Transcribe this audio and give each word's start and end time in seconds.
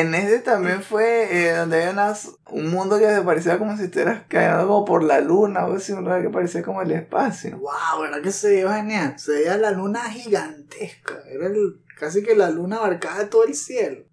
en 0.00 0.14
ese 0.14 0.40
también 0.40 0.82
fue 0.82 1.28
eh, 1.30 1.56
donde 1.56 1.84
había 1.84 2.14
un 2.50 2.70
mundo 2.70 2.98
que 2.98 3.08
se 3.08 3.22
parecía 3.22 3.58
como 3.58 3.76
si 3.76 3.84
estuvieras 3.84 4.22
cayendo 4.28 4.66
como 4.66 4.84
por 4.84 5.02
la 5.02 5.20
luna 5.20 5.66
o 5.66 5.74
así, 5.74 5.92
un 5.92 6.04
lugar 6.04 6.22
que 6.22 6.30
parecía 6.30 6.62
como 6.62 6.82
el 6.82 6.90
espacio. 6.92 7.58
¡Wow! 7.58 8.02
¿Verdad 8.02 8.22
que 8.22 8.32
se 8.32 8.48
veía 8.48 8.74
genial? 8.74 9.18
Se 9.18 9.32
veía 9.32 9.56
la 9.56 9.70
luna 9.70 10.00
gigantesca. 10.10 11.22
Era 11.28 11.46
el, 11.46 11.80
casi 11.98 12.22
que 12.22 12.34
la 12.34 12.50
luna 12.50 12.76
abarcaba 12.76 13.28
todo 13.28 13.44
el 13.44 13.54
cielo. 13.54 14.04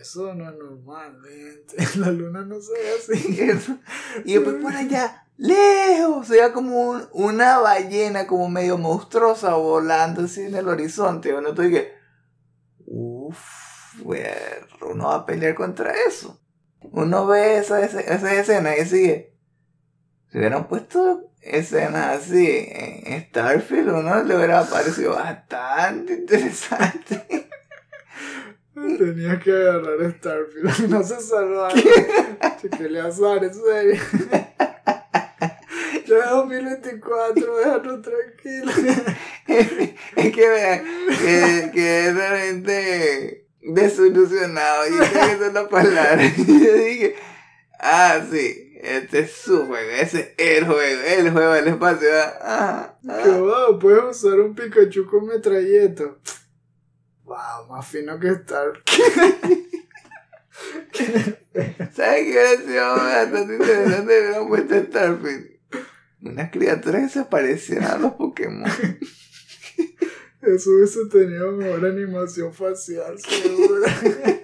Eso 0.00 0.34
no 0.34 0.50
es 0.50 0.56
normal, 0.56 1.20
La 1.96 2.10
luna 2.10 2.44
no 2.44 2.60
se 2.60 2.72
ve 2.72 2.92
así. 2.98 3.78
Y 4.24 4.34
después 4.34 4.56
por 4.62 4.74
allá, 4.74 5.26
lejos, 5.36 6.26
se 6.26 6.34
veía 6.34 6.52
como 6.52 7.00
una 7.12 7.58
ballena, 7.58 8.26
como 8.26 8.48
medio 8.48 8.78
monstruosa, 8.78 9.54
volando 9.54 10.22
así 10.22 10.42
en 10.42 10.54
el 10.54 10.68
horizonte. 10.68 11.32
Bueno, 11.32 11.54
tú 11.54 11.62
uff, 11.62 11.95
uno 14.82 15.08
va 15.08 15.14
a 15.16 15.26
pelear 15.26 15.54
contra 15.54 15.92
eso. 16.06 16.40
Uno 16.92 17.26
ve 17.26 17.58
esa, 17.58 17.84
esa, 17.84 18.34
escena 18.34 18.76
y 18.76 18.86
sigue. 18.86 19.32
Si 20.30 20.38
hubieran 20.38 20.68
puesto 20.68 21.30
escenas 21.40 22.18
así 22.18 22.68
en 22.68 23.22
Starfield, 23.28 23.88
uno 23.90 24.22
le 24.22 24.36
hubiera 24.36 24.64
parecido 24.64 25.14
bastante 25.14 26.14
interesante. 26.14 27.48
Tenía 28.98 29.38
que 29.38 29.50
agarrar 29.50 30.14
Starfield. 30.18 30.88
No 30.90 31.02
se 31.02 31.20
salva. 31.20 31.68
que 32.78 32.88
le 32.88 33.00
azar, 33.00 33.44
en 33.44 33.54
serio. 33.54 34.02
Ya 36.06 36.18
es 36.18 36.30
2024, 36.30 37.56
déjanos 37.56 38.00
tranquilo. 38.00 38.72
es 39.48 40.32
que 40.32 40.48
vean, 40.48 40.84
que, 41.08 41.70
que 41.74 42.12
realmente 42.12 43.45
desilusionado. 43.66 44.88
Y 44.88 44.94
esa 45.02 45.32
es 45.32 45.52
la 45.52 45.68
palabra. 45.68 46.22
Y 46.36 46.64
yo 46.64 46.72
dije, 46.74 47.16
ah, 47.78 48.20
sí, 48.30 48.78
este 48.82 49.20
es 49.20 49.32
su 49.32 49.66
juego, 49.66 49.90
ese 49.90 50.34
es 50.36 50.56
el 50.56 50.66
juego, 50.66 50.80
el 50.80 51.30
juego 51.30 51.52
del 51.52 51.68
espacio. 51.68 52.08
Ah, 52.42 52.96
ah. 53.08 53.20
Que 53.22 53.30
wow, 53.30 53.78
puedes 53.78 54.16
usar 54.16 54.40
un 54.40 54.54
Pikachu 54.54 55.06
con 55.06 55.26
metralleta. 55.26 56.04
Wow, 57.24 57.66
más 57.68 57.86
fino 57.86 58.18
que 58.20 58.28
Star. 58.28 58.72
¿Sabes 60.92 62.24
qué 62.24 62.56
decía? 62.56 62.88
Bastante 62.88 63.54
interesante 63.54 64.20
hubieran 64.20 64.48
puesto 64.48 64.74
Starfield. 64.82 65.56
Unas 66.22 66.50
criaturas 66.50 67.02
que 67.02 67.08
se 67.08 67.24
parecían 67.24 67.84
a 67.84 67.98
los 67.98 68.12
Pokémon. 68.14 68.64
Hubiese 70.42 71.06
tenido 71.10 71.52
mejor 71.52 71.86
animación 71.86 72.52
facial, 72.52 73.18
seguro. 73.18 73.84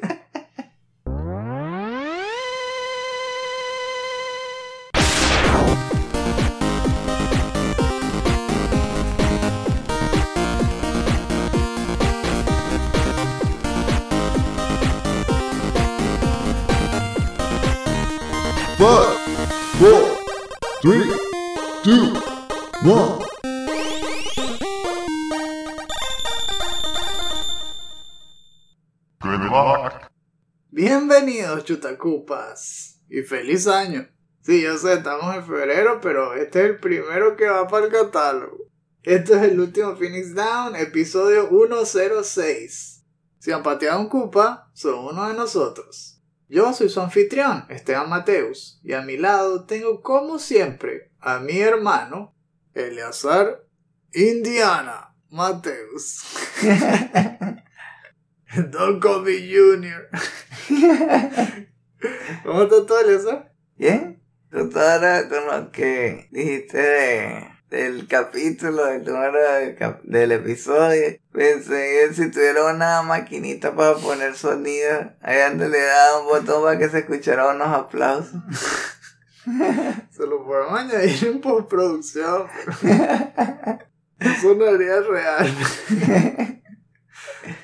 Bienvenidos 31.25 31.65
chutacupas 31.65 33.01
y 33.09 33.23
feliz 33.23 33.69
año. 33.69 34.09
Sí, 34.41 34.61
yo 34.61 34.77
sé, 34.77 34.95
estamos 34.95 35.37
en 35.37 35.47
febrero, 35.47 36.01
pero 36.03 36.35
este 36.35 36.65
es 36.65 36.71
el 36.71 36.81
primero 36.81 37.37
que 37.37 37.47
va 37.47 37.69
para 37.69 37.87
el 37.87 37.93
catálogo. 37.93 38.67
Este 39.05 39.35
es 39.35 39.43
el 39.43 39.61
último 39.61 39.95
Phoenix 39.95 40.35
Down, 40.35 40.75
episodio 40.75 41.49
106. 41.49 43.05
Si 43.39 43.53
han 43.53 43.63
pateado 43.63 44.01
un 44.01 44.09
cupa, 44.09 44.69
son 44.73 44.99
uno 44.99 45.29
de 45.29 45.35
nosotros. 45.35 46.21
Yo 46.49 46.73
soy 46.73 46.89
su 46.89 47.01
anfitrión, 47.01 47.67
Esteban 47.69 48.09
Mateus, 48.09 48.81
y 48.83 48.93
a 48.95 49.03
mi 49.03 49.17
lado 49.17 49.65
tengo 49.65 50.03
como 50.03 50.41
siempre 50.41 51.13
a 51.21 51.39
mi 51.39 51.61
hermano, 51.61 52.35
Eleazar 52.75 53.65
Indiana 54.13 55.15
Mateus. 55.31 56.25
Don't 58.71 59.01
call 59.01 59.23
me 59.23 59.39
Junior. 59.41 60.09
¿Cómo 62.45 62.63
está 62.63 62.87
todo, 62.87 63.01
Eleazar? 63.01 63.53
Bien. 63.77 64.21
Tú 64.51 64.59
ahora 64.79 65.29
con 65.29 65.47
lo 65.47 65.73
que 65.73 66.29
dijiste 66.31 66.77
de 66.79 67.53
del 67.71 68.07
capítulo, 68.07 68.85
del 68.85 69.03
número 69.03 69.39
del, 70.03 70.33
episodio. 70.33 71.17
Pensé 71.33 72.07
que 72.09 72.15
si 72.15 72.31
tuviera 72.31 72.67
una 72.67 73.01
maquinita 73.01 73.75
para 73.75 73.95
poner 73.95 74.35
sonido, 74.35 75.15
ahí 75.23 75.41
donde 75.49 75.71
le 75.71 75.81
daba 75.81 76.21
un 76.21 76.27
botón 76.27 76.63
para 76.65 76.79
que 76.79 76.91
se 76.91 76.99
escuchara 76.99 77.49
unos 77.49 77.69
aplausos. 77.69 78.43
se 80.11 80.27
lo 80.27 80.45
podemos 80.45 80.79
añadir 80.79 81.29
en 81.29 81.41
postproducción, 81.41 82.47
pero 84.19 84.35
sonaría 84.43 85.01
real. 85.01 86.59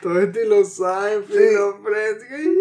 Todo 0.03 0.21
estilo 0.21 0.65
Seinfeld, 0.65 2.21
sí. 2.21 2.59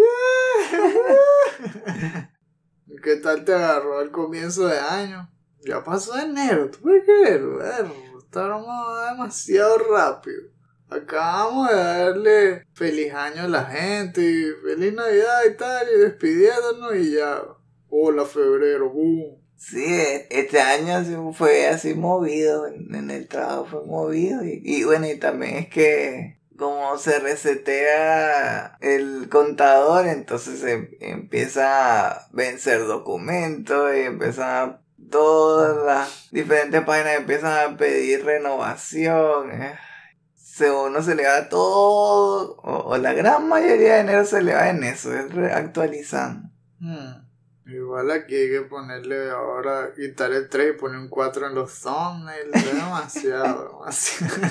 ¿Qué 3.04 3.16
tal 3.18 3.46
te 3.46 3.54
agarró 3.54 4.00
al 4.00 4.12
comienzo 4.12 4.68
de 4.68 4.80
año? 4.80 5.30
Ya 5.66 5.84
pasó 5.84 6.18
enero, 6.18 6.70
¿tú 6.70 6.80
puedes 6.80 7.04
creer? 7.04 7.44
Bueno, 7.44 7.94
estábamos 8.20 9.10
demasiado 9.10 9.78
rápido. 9.80 10.44
Acabamos 10.90 11.70
de 11.70 11.76
darle 11.76 12.68
feliz 12.74 13.14
año 13.14 13.44
a 13.44 13.48
la 13.48 13.66
gente, 13.66 14.22
y 14.22 14.46
feliz 14.66 14.94
Navidad 14.94 15.42
y 15.50 15.58
tal, 15.58 15.88
y 15.94 16.00
despidiéndonos 16.00 16.96
y 16.96 17.16
ya. 17.16 17.44
Hola, 17.90 18.26
febrero, 18.26 18.90
boom. 18.90 19.42
Sí, 19.58 19.86
este 20.30 20.60
año 20.62 21.34
fue 21.34 21.68
así 21.68 21.94
movido, 21.96 22.68
en 22.68 23.10
el 23.10 23.28
trabajo 23.28 23.66
fue 23.66 23.86
movido. 23.86 24.46
Y, 24.46 24.62
y 24.64 24.84
bueno, 24.84 25.08
y 25.08 25.18
también 25.18 25.56
es 25.56 25.70
que 25.70 26.37
como 26.58 26.98
se 26.98 27.20
resetea 27.20 28.78
el 28.82 29.30
contador, 29.30 30.08
entonces 30.08 30.60
se 30.60 30.98
empieza 31.02 32.08
a 32.08 32.28
vencer 32.32 32.86
documentos 32.86 33.96
y 33.96 34.00
empieza 34.02 34.64
a 34.64 34.82
todas 35.10 35.86
las 35.86 36.32
diferentes 36.32 36.84
páginas 36.84 37.18
empiezan 37.18 37.74
a 37.74 37.78
pedir 37.78 38.26
renovación. 38.26 39.52
Eh. 39.52 39.78
Se 40.36 40.72
uno 40.72 41.04
se 41.04 41.14
le 41.14 41.28
va 41.28 41.50
todo, 41.50 42.58
o, 42.64 42.98
la 42.98 43.14
gran 43.14 43.48
mayoría 43.48 43.94
de 43.94 44.02
dinero 44.02 44.26
se 44.26 44.42
le 44.42 44.56
va 44.56 44.70
en 44.70 44.84
eso, 44.84 45.14
es 45.14 45.32
actualizando. 45.54 46.50
Hmm. 46.80 47.28
Igual 47.68 48.10
aquí 48.12 48.34
hay 48.34 48.50
que 48.50 48.62
ponerle 48.62 49.30
ahora, 49.30 49.94
quitar 49.94 50.32
el 50.32 50.50
3 50.50 50.74
y 50.74 50.80
poner 50.80 51.00
un 51.00 51.10
4 51.10 51.48
en 51.48 51.56
los 51.56 51.82
thumbnails. 51.82 52.56
Es 52.56 52.74
demasiado, 52.74 53.80
demasiado. 53.80 54.48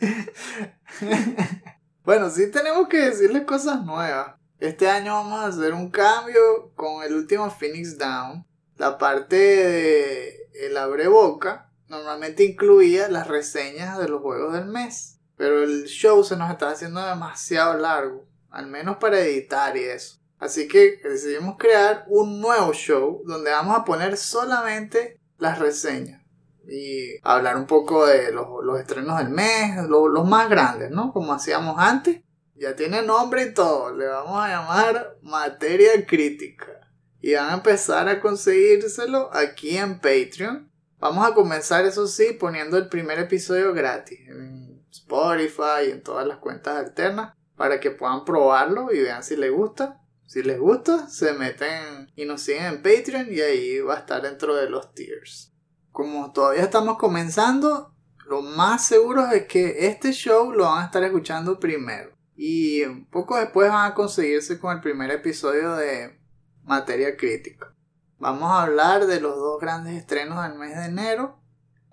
bueno, 2.04 2.30
sí 2.30 2.50
tenemos 2.50 2.88
que 2.88 2.98
decirle 2.98 3.44
cosas 3.44 3.84
nuevas. 3.84 4.34
Este 4.58 4.88
año 4.88 5.14
vamos 5.14 5.40
a 5.40 5.46
hacer 5.46 5.74
un 5.74 5.90
cambio 5.90 6.72
con 6.74 7.02
el 7.02 7.14
último 7.14 7.50
Phoenix 7.50 7.98
Down 7.98 8.46
la 8.78 8.98
parte 8.98 9.36
de 9.36 10.48
el 10.54 10.76
abre 10.76 11.08
boca 11.08 11.70
normalmente 11.88 12.44
incluía 12.44 13.08
las 13.08 13.26
reseñas 13.26 13.98
de 13.98 14.08
los 14.08 14.20
juegos 14.20 14.52
del 14.52 14.66
mes. 14.66 15.18
Pero 15.36 15.62
el 15.62 15.84
show 15.84 16.24
se 16.24 16.36
nos 16.36 16.50
estaba 16.50 16.72
haciendo 16.72 17.04
demasiado 17.04 17.76
largo, 17.76 18.26
al 18.50 18.66
menos 18.66 18.96
para 18.96 19.20
editar 19.20 19.76
y 19.76 19.84
eso. 19.84 20.18
Así 20.38 20.68
que 20.68 21.00
decidimos 21.02 21.56
crear 21.58 22.04
un 22.08 22.40
nuevo 22.40 22.72
show 22.72 23.22
donde 23.24 23.50
vamos 23.50 23.78
a 23.78 23.84
poner 23.84 24.16
solamente 24.16 25.20
las 25.38 25.58
reseñas 25.58 26.25
y 26.68 27.18
hablar 27.22 27.56
un 27.56 27.66
poco 27.66 28.06
de 28.06 28.32
los, 28.32 28.46
estrenos 28.80 29.18
del 29.18 29.28
mes, 29.28 29.88
los, 29.88 30.10
los 30.10 30.26
más 30.26 30.48
grandes, 30.48 30.90
¿no? 30.90 31.12
Como 31.12 31.32
hacíamos 31.32 31.76
antes. 31.78 32.20
Ya 32.54 32.74
tiene 32.74 33.02
nombre 33.02 33.42
y 33.42 33.54
todo, 33.54 33.94
le 33.94 34.06
vamos 34.06 34.42
a 34.42 34.48
llamar 34.48 35.18
materia 35.20 36.06
crítica 36.06 36.76
y 37.20 37.34
van 37.34 37.50
a 37.50 37.54
empezar 37.54 38.08
a 38.08 38.20
conseguírselo 38.20 39.30
aquí 39.34 39.76
en 39.76 40.00
Patreon. 40.00 40.70
Vamos 40.98 41.28
a 41.28 41.34
comenzar, 41.34 41.84
eso 41.84 42.06
sí, 42.06 42.32
poniendo 42.32 42.78
el 42.78 42.88
primer 42.88 43.18
episodio 43.18 43.74
gratis 43.74 44.20
en 44.28 44.82
Spotify 44.90 45.88
y 45.88 45.90
en 45.90 46.02
todas 46.02 46.26
las 46.26 46.38
cuentas 46.38 46.78
alternas 46.78 47.34
para 47.56 47.80
que 47.80 47.90
puedan 47.90 48.24
probarlo 48.24 48.92
y 48.92 49.00
vean 49.00 49.22
si 49.22 49.36
les 49.36 49.52
gusta. 49.52 50.00
Si 50.24 50.42
les 50.42 50.58
gusta, 50.58 51.08
se 51.08 51.32
meten 51.34 52.10
y 52.16 52.24
nos 52.24 52.42
siguen 52.42 52.64
en 52.64 52.82
Patreon 52.82 53.26
y 53.30 53.40
ahí 53.40 53.80
va 53.80 53.96
a 53.96 53.98
estar 53.98 54.22
dentro 54.22 54.56
de 54.56 54.70
los 54.70 54.94
tiers. 54.94 55.52
Como 55.96 56.30
todavía 56.30 56.64
estamos 56.64 56.98
comenzando, 56.98 57.94
lo 58.26 58.42
más 58.42 58.84
seguro 58.84 59.28
es 59.28 59.46
que 59.46 59.86
este 59.86 60.12
show 60.12 60.52
lo 60.52 60.64
van 60.64 60.82
a 60.82 60.84
estar 60.84 61.02
escuchando 61.02 61.58
primero. 61.58 62.10
Y 62.36 62.84
poco 63.10 63.38
después 63.38 63.70
van 63.70 63.90
a 63.90 63.94
conseguirse 63.94 64.60
con 64.60 64.76
el 64.76 64.82
primer 64.82 65.10
episodio 65.10 65.74
de 65.74 66.20
Materia 66.64 67.16
Crítica. 67.16 67.74
Vamos 68.18 68.50
a 68.50 68.64
hablar 68.64 69.06
de 69.06 69.22
los 69.22 69.36
dos 69.36 69.58
grandes 69.58 69.94
estrenos 69.94 70.42
del 70.42 70.58
mes 70.58 70.76
de 70.76 70.84
enero. 70.84 71.40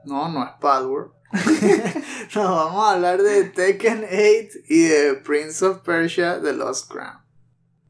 No, 0.03 0.27
no 0.27 0.43
es 0.43 0.51
Palworld. 0.59 1.13
Nos 2.35 2.49
vamos 2.49 2.83
a 2.83 2.91
hablar 2.91 3.21
de 3.21 3.45
Tekken 3.45 4.03
8 4.03 4.59
y 4.67 4.81
de 4.81 5.13
Prince 5.13 5.63
of 5.63 5.77
Persia 5.77 6.41
The 6.41 6.51
Lost 6.51 6.91
Crown. 6.91 7.22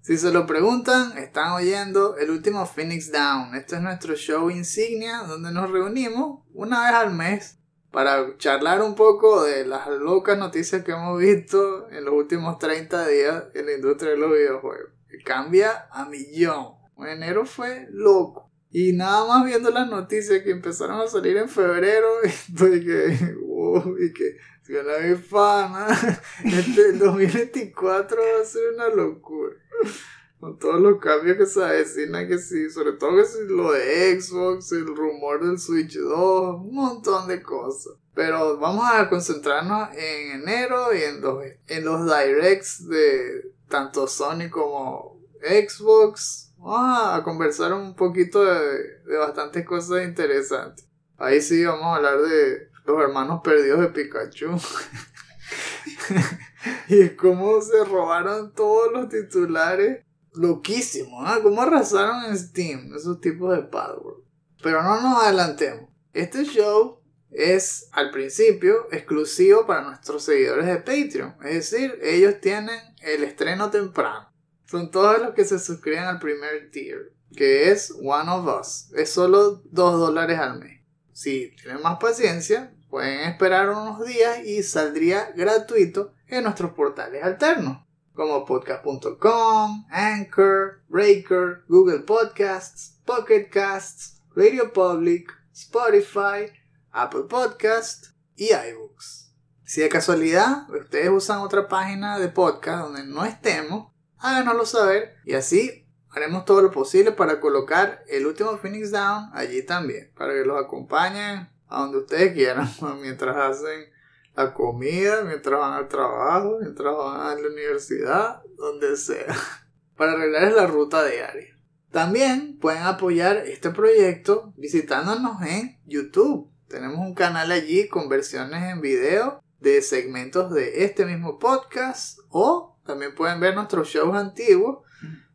Si 0.04 0.18
se 0.18 0.34
lo 0.34 0.46
preguntan, 0.46 1.18
están 1.18 1.54
oyendo 1.54 2.18
el 2.18 2.30
último 2.30 2.66
Phoenix 2.66 3.10
Down. 3.10 3.56
Este 3.56 3.78
es 3.78 3.82
nuestro 3.82 4.16
show 4.16 4.50
insignia 4.50 5.20
donde 5.20 5.54
nos 5.54 5.72
reunimos 5.72 6.42
una 6.54 6.84
vez 6.84 6.94
al 6.94 7.14
mes 7.14 7.58
para 7.90 8.38
charlar 8.38 8.82
un 8.82 8.96
poco 8.96 9.44
de 9.44 9.66
las 9.66 9.88
locas 9.88 10.38
noticias 10.38 10.84
que 10.84 10.92
hemos 10.92 11.18
visto 11.18 11.90
en 11.90 12.04
los 12.04 12.16
últimos 12.16 12.60
30 12.60 13.08
días 13.08 13.46
en 13.54 13.66
la 13.66 13.76
industria 13.76 14.12
de 14.12 14.18
los 14.18 14.32
videojuegos. 14.32 14.92
Que 15.08 15.24
cambia 15.24 15.88
a 15.90 16.04
millón. 16.04 16.74
Enero 16.98 17.46
fue 17.46 17.88
loco. 17.90 18.52
Y 18.72 18.92
nada 18.92 19.26
más 19.26 19.46
viendo 19.46 19.70
las 19.70 19.88
noticias 19.88 20.44
que 20.44 20.52
empezaron 20.52 21.00
a 21.00 21.08
salir 21.08 21.38
en 21.38 21.48
febrero, 21.48 22.10
estoy 22.24 22.84
que, 22.84 23.36
wow, 23.40 23.96
y 23.98 24.12
que, 24.12 24.36
si 24.64 24.74
la 24.74 25.00
mi 25.00 25.16
fana, 25.16 25.88
este 26.44 26.92
2024 26.92 28.18
va 28.18 28.42
a 28.42 28.46
ser 28.46 28.74
una 28.74 28.90
locura. 28.90 29.56
Con 30.40 30.60
todos 30.60 30.82
los 30.82 31.00
cambios 31.00 31.38
que 31.38 31.46
se 31.46 31.64
avecinan, 31.64 32.28
que 32.28 32.38
sí, 32.38 32.70
sobre 32.70 32.94
todo 32.94 33.16
que 33.16 33.26
sí, 33.26 33.38
lo 33.48 33.72
de 33.72 34.20
Xbox, 34.20 34.74
el 34.74 34.88
rumor 34.88 35.46
del 35.46 35.58
Switch 35.58 35.96
2, 35.96 36.56
un 36.62 36.76
montón 36.76 37.30
de 37.30 37.42
cosas. 37.42 37.94
Pero 38.14 38.58
vamos 38.58 38.86
a 38.92 39.08
concentrarnos 39.10 39.90
en 39.96 40.42
enero 40.42 40.94
y 40.94 41.02
en 41.02 41.22
los, 41.22 41.44
en 41.68 41.86
los 41.86 42.06
directs 42.06 42.88
de 42.90 43.54
tanto 43.70 44.06
Sony 44.06 44.50
como 44.52 45.22
Xbox. 45.42 46.54
Vamos 46.58 47.20
a 47.20 47.24
conversar 47.24 47.72
un 47.74 47.96
poquito 47.96 48.44
de, 48.44 49.00
de 49.06 49.18
bastantes 49.18 49.66
cosas 49.66 50.04
interesantes. 50.04 50.86
Ahí 51.18 51.42
sí 51.42 51.64
vamos 51.64 51.86
a 51.86 51.96
hablar 51.96 52.22
de 52.22 52.70
los 52.86 53.02
hermanos 53.02 53.40
perdidos 53.44 53.80
de 53.80 53.88
Pikachu. 53.88 54.58
y 56.88 57.10
cómo 57.10 57.62
se 57.62 57.84
robaron 57.86 58.54
todos 58.54 58.92
los 58.92 59.10
titulares. 59.10 60.04
Loquísimo, 60.36 61.22
¿ah? 61.26 61.40
Cómo 61.44 61.62
arrasaron 61.62 62.26
en 62.26 62.38
Steam 62.38 62.92
esos 62.96 63.22
tipos 63.22 63.56
de 63.56 63.64
password. 63.64 64.24
Pero 64.64 64.82
no 64.82 65.00
nos 65.00 65.24
adelantemos. 65.24 65.90
Este 66.12 66.44
show 66.44 67.00
es 67.30 67.90
al 67.92 68.10
principio 68.12 68.88
exclusivo 68.92 69.68
para 69.68 69.82
nuestros 69.82 70.24
seguidores 70.24 70.66
de 70.66 70.78
Patreon. 70.78 71.36
Es 71.44 71.72
decir, 71.72 72.00
ellos 72.02 72.40
tienen 72.42 72.80
el 73.02 73.24
estreno 73.24 73.70
temprano. 73.70 74.32
Son 74.66 74.90
todos 74.90 75.20
los 75.20 75.36
que 75.36 75.46
se 75.46 75.60
suscriben 75.60 76.04
al 76.04 76.20
primer 76.20 76.72
tier, 76.72 77.14
que 77.36 77.70
es 77.70 77.92
One 78.02 78.32
of 78.32 78.60
Us. 78.60 78.92
Es 78.96 79.12
solo 79.12 79.62
2 79.66 80.00
dólares 80.00 80.40
al 80.40 80.60
mes. 80.60 80.82
Si 81.12 81.56
tienen 81.62 81.82
más 81.84 82.00
paciencia, 82.00 82.74
pueden 82.90 83.20
esperar 83.30 83.70
unos 83.70 84.04
días 84.06 84.44
y 84.46 84.64
saldría 84.64 85.32
gratuito 85.36 86.12
en 86.38 86.44
nuestros 86.44 86.72
portales 86.74 87.24
alternos, 87.24 87.86
como 88.14 88.46
podcast.com, 88.46 89.86
Anchor, 89.90 90.82
Breaker, 90.88 91.64
Google 91.68 92.00
Podcasts, 92.00 93.00
Pocket 93.06 93.50
Casts, 93.50 94.22
Radio 94.36 94.72
Public, 94.74 95.32
Spotify, 95.54 96.52
Apple 96.92 97.24
Podcasts 97.30 98.16
y 98.36 98.50
iBooks. 98.54 99.32
Si 99.64 99.82
de 99.82 99.90
casualidad 99.90 100.70
ustedes 100.70 101.10
usan 101.10 101.40
otra 101.40 101.68
página 101.68 102.20
de 102.20 102.30
podcast 102.30 102.84
donde 102.84 103.04
no 103.06 103.26
estemos, 103.26 103.92
háganoslo 104.18 104.66
saber 104.66 105.16
y 105.26 105.34
así 105.34 105.88
haremos 106.10 106.46
todo 106.46 106.62
lo 106.62 106.72
posible 106.72 107.12
para 107.12 107.40
colocar 107.40 108.04
el 108.08 108.26
último 108.26 108.58
Phoenix 108.58 108.92
Down 108.92 109.30
allí 109.34 109.64
también, 109.66 110.12
para 110.16 110.34
que 110.34 110.46
los 110.46 110.64
acompañen 110.64 111.50
a 111.68 111.80
donde 111.80 112.00
ustedes 112.00 112.34
quieran, 112.34 112.70
mientras 113.02 113.36
hacen 113.36 113.93
la 114.36 114.54
comida, 114.54 115.24
mientras 115.24 115.60
van 115.60 115.74
al 115.74 115.88
trabajo, 115.88 116.58
mientras 116.60 116.96
van 116.96 117.22
a 117.22 117.36
la 117.36 117.48
universidad, 117.48 118.42
donde 118.56 118.98
sea, 118.98 119.36
para 119.98 120.14
arreglar 120.14 120.52
la 120.54 120.68
ruta 120.68 121.06
diaria. 121.06 121.58
También 121.92 122.58
pueden 122.60 122.84
apoyar 122.84 123.38
este 123.38 123.70
proyecto 123.70 124.52
visitándonos 124.58 125.42
en 125.44 125.80
YouTube. 125.86 126.50
Tenemos 126.68 126.98
un 126.98 127.14
canal 127.14 127.52
allí 127.52 127.88
con 127.88 128.10
versiones 128.10 128.64
en 128.64 128.82
video 128.82 129.44
de 129.60 129.82
segmentos 129.82 130.52
de 130.52 130.86
este 130.86 131.06
mismo 131.06 131.38
podcast 131.38 132.18
o 132.30 132.80
también 132.84 133.14
pueden 133.14 133.40
ver 133.40 133.54
nuestros 133.54 133.88
shows 133.90 134.16
antiguos 134.16 134.80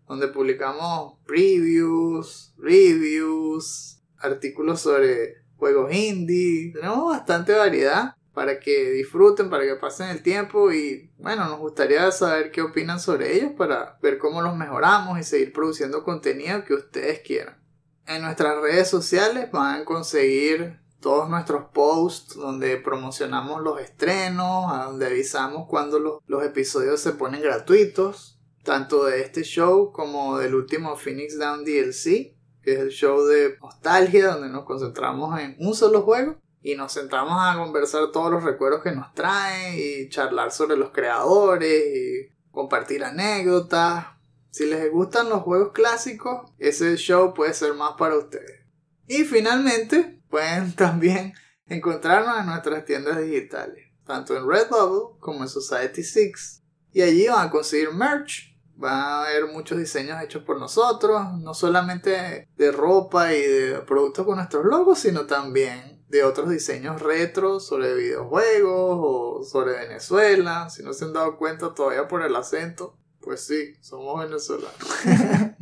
donde 0.08 0.28
publicamos 0.28 1.14
previews, 1.26 2.54
reviews, 2.58 4.02
artículos 4.18 4.80
sobre 4.80 5.44
juegos 5.56 5.94
indie. 5.94 6.72
Tenemos 6.72 7.10
bastante 7.10 7.52
variedad 7.52 8.16
para 8.38 8.61
que 8.61 8.93
disfruten, 8.93 9.50
para 9.50 9.64
que 9.64 9.75
pasen 9.75 10.11
el 10.11 10.23
tiempo 10.23 10.70
y 10.70 11.11
bueno, 11.19 11.46
nos 11.46 11.58
gustaría 11.58 12.08
saber 12.12 12.52
qué 12.52 12.62
opinan 12.62 13.00
sobre 13.00 13.35
ellos 13.37 13.50
para 13.58 13.99
ver 14.00 14.17
cómo 14.17 14.43
los 14.43 14.55
mejoramos 14.55 15.19
y 15.19 15.25
seguir 15.25 15.52
produciendo 15.52 16.05
contenido 16.05 16.62
que 16.62 16.75
ustedes 16.75 17.19
quieran. 17.19 17.61
En 18.06 18.23
nuestras 18.23 18.61
redes 18.61 18.88
sociales 18.88 19.50
van 19.50 19.81
a 19.81 19.85
conseguir 19.85 20.79
todos 21.00 21.29
nuestros 21.29 21.64
posts 21.75 22.37
donde 22.37 22.76
promocionamos 22.76 23.61
los 23.61 23.81
estrenos, 23.81 24.70
donde 24.84 25.06
avisamos 25.06 25.67
cuando 25.69 25.99
los, 25.99 26.20
los 26.29 26.44
episodios 26.44 27.00
se 27.00 27.14
ponen 27.14 27.43
gratuitos, 27.43 28.38
tanto 28.62 29.05
de 29.06 29.23
este 29.23 29.43
show 29.43 29.91
como 29.91 30.38
del 30.38 30.55
último 30.55 30.94
Phoenix 30.94 31.37
Down 31.37 31.64
DLC 31.64 32.38
que 32.62 32.75
es 32.75 32.79
el 32.79 32.91
show 32.91 33.25
de 33.25 33.56
nostalgia 33.61 34.29
donde 34.29 34.49
nos 34.49 34.64
concentramos 34.64 35.41
en 35.41 35.56
un 35.58 35.75
solo 35.75 36.02
juego 36.02 36.38
y 36.62 36.75
nos 36.75 36.93
sentamos 36.93 37.34
a 37.38 37.56
conversar 37.56 38.10
todos 38.12 38.31
los 38.31 38.43
recuerdos 38.43 38.82
que 38.82 38.93
nos 38.93 39.12
traen 39.14 39.75
y 39.76 40.08
charlar 40.08 40.52
sobre 40.52 40.76
los 40.76 40.90
creadores 40.90 41.84
y 41.87 42.34
compartir 42.50 43.05
anécdotas. 43.05 44.06
Si 44.50 44.66
les 44.66 44.90
gustan 44.90 45.28
los 45.28 45.43
juegos 45.43 45.72
clásicos, 45.72 46.50
ese 46.58 46.96
show 46.96 47.34
puede 47.34 47.55
ser 47.55 47.75
más 47.75 47.93
para 47.99 48.16
ustedes. 48.16 48.64
Y 49.06 49.25
finalmente, 49.25 50.20
pueden 50.28 50.72
también 50.76 51.34
encontrarnos 51.66 52.40
en 52.40 52.46
nuestras 52.46 52.84
tiendas 52.84 53.19
digitales, 53.20 53.87
tanto 54.05 54.37
en 54.37 54.49
Redbubble 54.49 55.19
como 55.20 55.43
en 55.43 55.49
Society 55.49 56.02
6. 56.02 56.62
Y 56.93 57.02
allí 57.02 57.28
van 57.28 57.49
a 57.49 57.50
conseguir 57.50 57.93
merch 57.93 58.49
Va 58.82 58.93
a 58.93 59.26
haber 59.26 59.46
muchos 59.46 59.76
diseños 59.76 60.22
hechos 60.22 60.44
por 60.44 60.60
nosotros, 60.60 61.20
no 61.40 61.52
solamente 61.52 62.48
de 62.56 62.72
ropa 62.72 63.34
y 63.34 63.43
de 63.43 63.79
productos 63.81 64.24
con 64.24 64.36
nuestros 64.36 64.65
logos, 64.65 65.00
sino 65.00 65.27
también 65.27 65.97
de 66.08 66.24
otros 66.24 66.50
diseños 66.50 67.00
retro 67.03 67.60
sobre 67.60 67.94
videojuegos 67.94 68.98
o 69.00 69.44
sobre 69.44 69.72
Venezuela. 69.72 70.70
Si 70.70 70.82
no 70.82 70.93
se 70.93 71.05
han 71.05 71.12
dado 71.12 71.36
cuenta 71.36 71.74
todavía 71.74 72.08
por 72.08 72.22
el 72.22 72.34
acento, 72.34 72.96
pues 73.20 73.44
sí, 73.44 73.74
somos 73.81 74.20
venezolanos. 74.20 74.74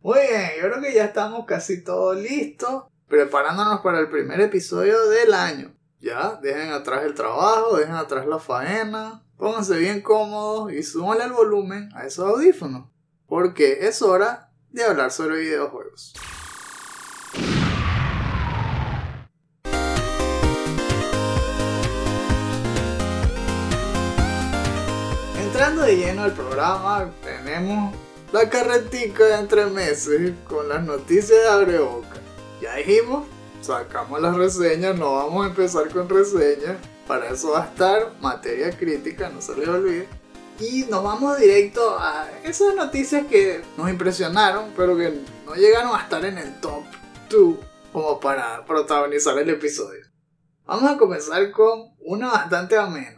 Muy 0.00 0.20
bien, 0.20 0.50
yo 0.60 0.70
creo 0.70 0.80
que 0.80 0.94
ya 0.94 1.04
estamos 1.04 1.44
casi 1.44 1.82
todos 1.82 2.16
listos, 2.16 2.84
preparándonos 3.08 3.80
para 3.80 3.98
el 3.98 4.08
primer 4.08 4.40
episodio 4.40 5.08
del 5.08 5.34
año. 5.34 5.74
Ya, 6.00 6.38
dejen 6.40 6.70
atrás 6.70 7.04
el 7.04 7.14
trabajo, 7.14 7.76
dejen 7.76 7.96
atrás 7.96 8.24
la 8.26 8.38
faena, 8.38 9.24
Pónganse 9.38 9.78
bien 9.78 10.02
cómodos 10.02 10.72
y 10.72 10.82
súbanle 10.82 11.24
el 11.24 11.32
volumen 11.32 11.90
a 11.94 12.04
esos 12.04 12.28
audífonos, 12.28 12.88
porque 13.28 13.86
es 13.86 14.02
hora 14.02 14.50
de 14.70 14.82
hablar 14.82 15.12
sobre 15.12 15.38
videojuegos. 15.38 16.12
De 25.88 25.96
lleno 25.96 26.24
al 26.24 26.34
programa, 26.34 27.10
tenemos 27.22 27.94
la 28.30 28.50
carretica 28.50 29.24
de 29.24 29.34
entre 29.36 29.64
meses 29.66 30.32
con 30.46 30.68
las 30.68 30.84
noticias 30.84 31.30
de 31.30 31.48
Abreboca. 31.48 32.20
Ya 32.60 32.74
dijimos, 32.74 33.26
sacamos 33.62 34.20
las 34.20 34.36
reseñas, 34.36 34.98
no 34.98 35.14
vamos 35.14 35.46
a 35.46 35.48
empezar 35.48 35.88
con 35.88 36.06
reseñas 36.06 36.76
para 37.06 37.30
eso 37.30 37.52
va 37.52 37.62
a 37.62 37.68
estar 37.68 38.12
materia 38.20 38.70
crítica, 38.76 39.30
no 39.30 39.40
se 39.40 39.56
les 39.56 39.66
olvide. 39.66 40.06
Y 40.60 40.84
nos 40.90 41.02
vamos 41.02 41.38
directo 41.38 41.98
a 41.98 42.28
esas 42.44 42.74
noticias 42.74 43.26
que 43.26 43.62
nos 43.78 43.88
impresionaron, 43.88 44.74
pero 44.76 44.94
que 44.94 45.18
no 45.46 45.54
llegaron 45.54 45.96
a 45.96 46.02
estar 46.02 46.22
en 46.26 46.36
el 46.36 46.60
top 46.60 46.84
2 47.30 47.56
como 47.94 48.20
para 48.20 48.62
protagonizar 48.66 49.38
el 49.38 49.48
episodio. 49.48 50.04
Vamos 50.66 50.90
a 50.90 50.98
comenzar 50.98 51.50
con 51.50 51.94
una 52.00 52.28
bastante 52.28 52.76
amena, 52.76 53.17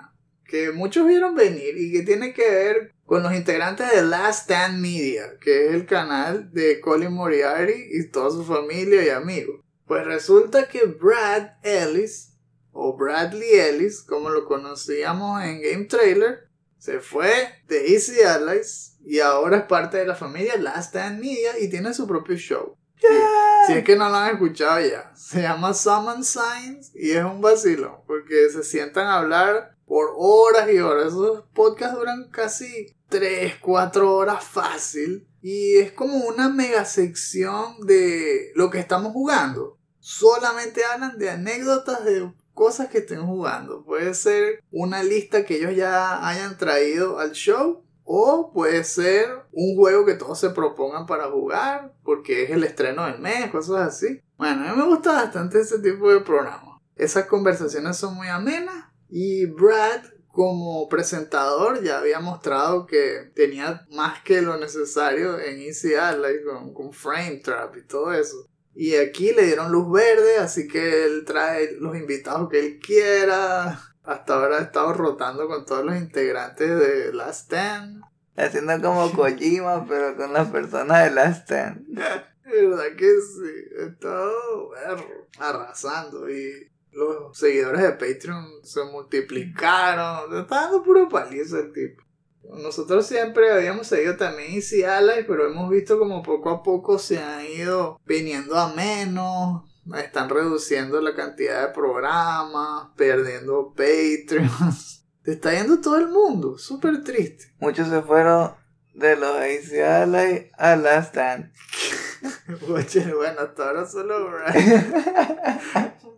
que 0.51 0.73
muchos 0.73 1.07
vieron 1.07 1.37
venir 1.37 1.79
y 1.79 1.93
que 1.93 2.03
tiene 2.03 2.35
que 2.35 2.51
ver 2.51 2.93
con 3.07 3.23
los 3.23 3.33
integrantes 3.33 3.89
de 3.93 4.03
Last 4.03 4.51
Stand 4.51 4.81
Media, 4.81 5.39
que 5.41 5.69
es 5.69 5.75
el 5.75 5.87
canal 5.87 6.53
de 6.53 6.81
Colin 6.81 7.13
Moriarty 7.13 7.89
y 7.93 8.09
toda 8.11 8.31
su 8.31 8.45
familia 8.45 9.05
y 9.05 9.11
amigos. 9.11 9.61
Pues 9.87 10.05
resulta 10.05 10.69
que 10.69 10.87
Brad 10.87 11.53
Ellis 11.63 12.37
o 12.73 12.97
Bradley 12.97 13.61
Ellis, 13.61 14.03
como 14.03 14.31
lo 14.31 14.45
conocíamos 14.45 15.43
en 15.45 15.63
Game 15.63 15.85
Trailer, 15.85 16.49
se 16.79 16.99
fue 16.99 17.31
de 17.69 17.93
Easy 17.93 18.21
Allies 18.23 18.99
y 19.05 19.21
ahora 19.21 19.59
es 19.59 19.65
parte 19.65 19.99
de 19.99 20.07
la 20.07 20.17
familia 20.17 20.57
Last 20.57 20.89
Stand 20.95 21.21
Media 21.21 21.59
y 21.61 21.69
tiene 21.71 21.95
su 21.95 22.09
propio 22.09 22.37
show. 22.37 22.77
Si 23.67 23.73
es 23.73 23.85
que 23.85 23.97
no 23.97 24.09
lo 24.09 24.17
han 24.17 24.35
escuchado 24.35 24.81
ya. 24.81 25.13
Se 25.15 25.43
llama 25.43 25.75
Summon 25.75 26.25
Signs 26.25 26.91
y 26.95 27.13
es 27.13 27.25
un 27.25 27.41
vacilo 27.41 28.03
porque 28.07 28.49
se 28.51 28.63
sientan 28.63 29.07
a 29.07 29.19
hablar 29.19 29.77
por 29.91 30.15
horas 30.17 30.71
y 30.73 30.79
horas. 30.79 31.09
Esos 31.09 31.43
podcasts 31.53 31.99
duran 31.99 32.29
casi 32.31 32.95
3, 33.09 33.57
4 33.61 34.15
horas 34.15 34.45
fácil. 34.45 35.27
Y 35.43 35.79
es 35.79 35.91
como 35.91 36.15
una 36.29 36.49
mega 36.49 36.85
sección 36.85 37.85
de 37.85 38.53
lo 38.55 38.71
que 38.71 38.79
estamos 38.79 39.13
jugando. 39.13 39.79
Solamente 39.99 40.85
hablan 40.85 41.19
de 41.19 41.31
anécdotas 41.31 42.05
de 42.05 42.33
cosas 42.55 42.87
que 42.87 42.99
estén 42.99 43.27
jugando. 43.27 43.85
Puede 43.85 44.15
ser 44.15 44.63
una 44.71 45.03
lista 45.03 45.45
que 45.45 45.57
ellos 45.57 45.75
ya 45.75 46.25
hayan 46.25 46.57
traído 46.57 47.19
al 47.19 47.33
show. 47.33 47.83
O 48.05 48.53
puede 48.53 48.85
ser 48.85 49.43
un 49.51 49.75
juego 49.75 50.07
que 50.07 50.15
todos 50.15 50.39
se 50.39 50.51
propongan 50.51 51.07
para 51.07 51.25
jugar. 51.33 51.95
Porque 52.05 52.45
es 52.45 52.51
el 52.51 52.63
estreno 52.63 53.07
del 53.07 53.19
mes, 53.19 53.51
cosas 53.51 53.89
así. 53.89 54.23
Bueno, 54.39 54.69
a 54.69 54.73
mí 54.73 54.79
me 54.83 54.87
gusta 54.87 55.15
bastante 55.15 55.59
ese 55.59 55.81
tipo 55.81 56.13
de 56.13 56.21
programa. 56.21 56.81
Esas 56.95 57.25
conversaciones 57.25 57.97
son 57.97 58.15
muy 58.15 58.29
amenas. 58.29 58.90
Y 59.11 59.47
Brad 59.47 60.03
como 60.29 60.89
presentador 60.89 61.83
ya 61.83 61.99
había 61.99 62.21
mostrado 62.21 62.87
que 62.87 63.31
tenía 63.35 63.87
más 63.91 64.23
que 64.23 64.41
lo 64.43 64.57
necesario 64.57 65.39
en 65.41 65.61
Easy 65.61 65.93
con, 66.45 66.73
con 66.73 66.93
Frame 66.93 67.41
Trap 67.43 67.77
y 67.77 67.87
todo 67.87 68.13
eso. 68.13 68.47
Y 68.75 68.95
aquí 68.95 69.33
le 69.33 69.47
dieron 69.47 69.73
luz 69.73 69.93
verde, 69.93 70.39
así 70.39 70.69
que 70.69 71.05
él 71.05 71.25
trae 71.25 71.73
los 71.81 71.97
invitados 71.97 72.49
que 72.49 72.61
él 72.61 72.79
quiera. 72.79 73.81
Hasta 74.05 74.35
ahora 74.35 74.59
ha 74.59 74.63
estado 74.63 74.93
rotando 74.93 75.49
con 75.49 75.67
todos 75.67 75.85
los 75.85 75.97
integrantes 75.97 76.69
de 76.69 77.13
Last 77.13 77.53
Stand. 77.53 78.03
Haciendo 78.37 78.81
como 78.81 79.13
Kojima, 79.13 79.85
pero 79.89 80.17
con 80.17 80.33
las 80.33 80.49
personas 80.49 81.05
de 81.05 81.11
Last 81.11 81.43
Stand. 81.43 81.99
verdad 82.51 82.97
que 82.97 83.07
sí, 83.21 83.81
ha 83.81 83.87
estado 83.87 84.33
arrasando 85.39 86.29
y 86.31 86.71
los 86.93 87.37
seguidores 87.37 87.83
de 87.83 87.93
Patreon 87.93 88.47
se 88.63 88.85
multiplicaron. 88.85 90.41
Está 90.41 90.63
dando 90.63 90.83
puro 90.83 91.09
palizo 91.09 91.59
el 91.59 91.73
tipo. 91.73 92.03
Nosotros 92.43 93.07
siempre 93.07 93.53
habíamos 93.53 93.87
seguido 93.87 94.17
también 94.17 94.55
Easy 94.55 94.83
Allies, 94.83 95.25
pero 95.27 95.47
hemos 95.47 95.71
visto 95.71 95.99
como 95.99 96.23
poco 96.23 96.51
a 96.51 96.63
poco 96.63 96.99
se 96.99 97.19
han 97.19 97.47
ido 97.47 98.01
viniendo 98.05 98.57
a 98.57 98.73
menos. 98.75 99.63
Están 99.97 100.29
reduciendo 100.29 101.01
la 101.01 101.15
cantidad 101.15 101.67
de 101.67 101.75
programas, 101.75 102.89
perdiendo 102.97 103.73
Patreons. 103.75 105.07
Te 105.23 105.33
está 105.33 105.53
yendo 105.53 105.81
todo 105.81 105.99
el 105.99 106.09
mundo, 106.09 106.59
súper 106.59 107.05
triste. 107.05 107.55
Muchos 107.61 107.89
se 107.89 108.03
fueron 108.03 108.53
de 108.95 109.17
los 109.17 109.37
Easy 109.37 109.79
Allies 109.81 110.47
a 110.57 110.77
Last 110.77 111.17
Bueno, 112.69 113.41
hasta 113.41 113.69
ahora 113.69 113.87
solo 113.87 114.31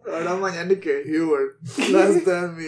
Ahora 0.06 0.34
mañana 0.34 0.72
y 0.72 0.80
que 0.80 1.04
Hubert. 1.06 1.56
Last 1.90 2.24
time 2.24 2.48
me 2.48 2.62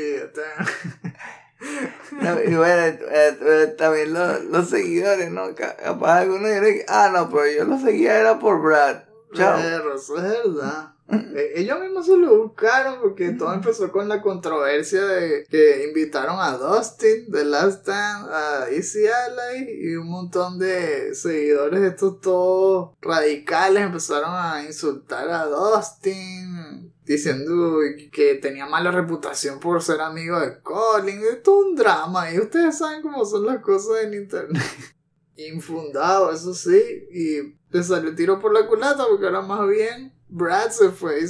no, 2.13 2.43
y 2.43 2.55
bueno, 2.55 2.83
eh, 2.83 3.39
eh, 3.41 3.75
también 3.79 4.13
los, 4.13 4.45
los 4.45 4.69
seguidores, 4.69 5.31
¿no? 5.31 5.55
Capaz 5.55 6.19
algunos 6.19 6.51
dirán, 6.51 6.85
ah, 6.89 7.11
no, 7.13 7.31
pero 7.31 7.51
yo 7.51 7.65
lo 7.65 7.79
seguía 7.79 8.21
era 8.21 8.39
por 8.39 8.61
Brad. 8.61 9.05
Chao. 9.33 9.59
Eso 9.59 10.17
es 10.19 10.23
verdad. 10.23 10.94
Eh, 11.11 11.53
ellos 11.57 11.81
mismos 11.81 12.07
se 12.07 12.17
lo 12.17 12.45
buscaron 12.45 13.01
porque 13.01 13.33
todo 13.33 13.53
empezó 13.53 13.93
con 13.93 14.09
la 14.09 14.23
controversia 14.23 15.05
de 15.05 15.45
que 15.51 15.85
invitaron 15.87 16.39
a 16.41 16.57
Dustin 16.57 17.31
de 17.31 17.45
Last 17.45 17.85
Time 17.85 18.31
a 18.31 18.67
Easy 18.71 19.07
Ally 19.07 19.69
y 19.83 19.97
un 19.97 20.09
montón 20.09 20.59
de 20.59 21.15
seguidores 21.15 21.83
estos 21.83 22.21
todos 22.21 22.97
radicales 23.03 23.83
empezaron 23.83 24.31
a 24.33 24.65
insultar 24.65 25.29
a 25.29 25.47
Dustin 25.47 26.93
diciendo 27.05 27.79
que 28.11 28.37
tenía 28.37 28.67
mala 28.67 28.91
reputación 28.91 29.61
por 29.61 29.83
ser 29.83 30.01
amigo 30.01 30.41
de 30.41 30.61
Colin. 30.61 31.21
Es 31.21 31.43
todo 31.43 31.67
un 31.67 31.75
drama 31.77 32.33
y 32.33 32.39
ustedes 32.39 32.79
saben 32.79 33.03
cómo 33.03 33.25
son 33.25 33.47
las 33.47 33.59
cosas 33.59 34.05
en 34.05 34.15
internet. 34.15 34.63
Infundado, 35.37 36.33
eso 36.33 36.55
sí, 36.55 36.81
y 37.11 37.57
le 37.71 37.83
salió 37.83 38.15
tiro 38.15 38.39
por 38.39 38.55
la 38.55 38.67
culata 38.67 39.05
porque 39.09 39.27
ahora 39.27 39.43
más 39.43 39.69
bien 39.69 40.13
Brad 40.37 40.71
se 40.71 40.91
fue 40.91 41.21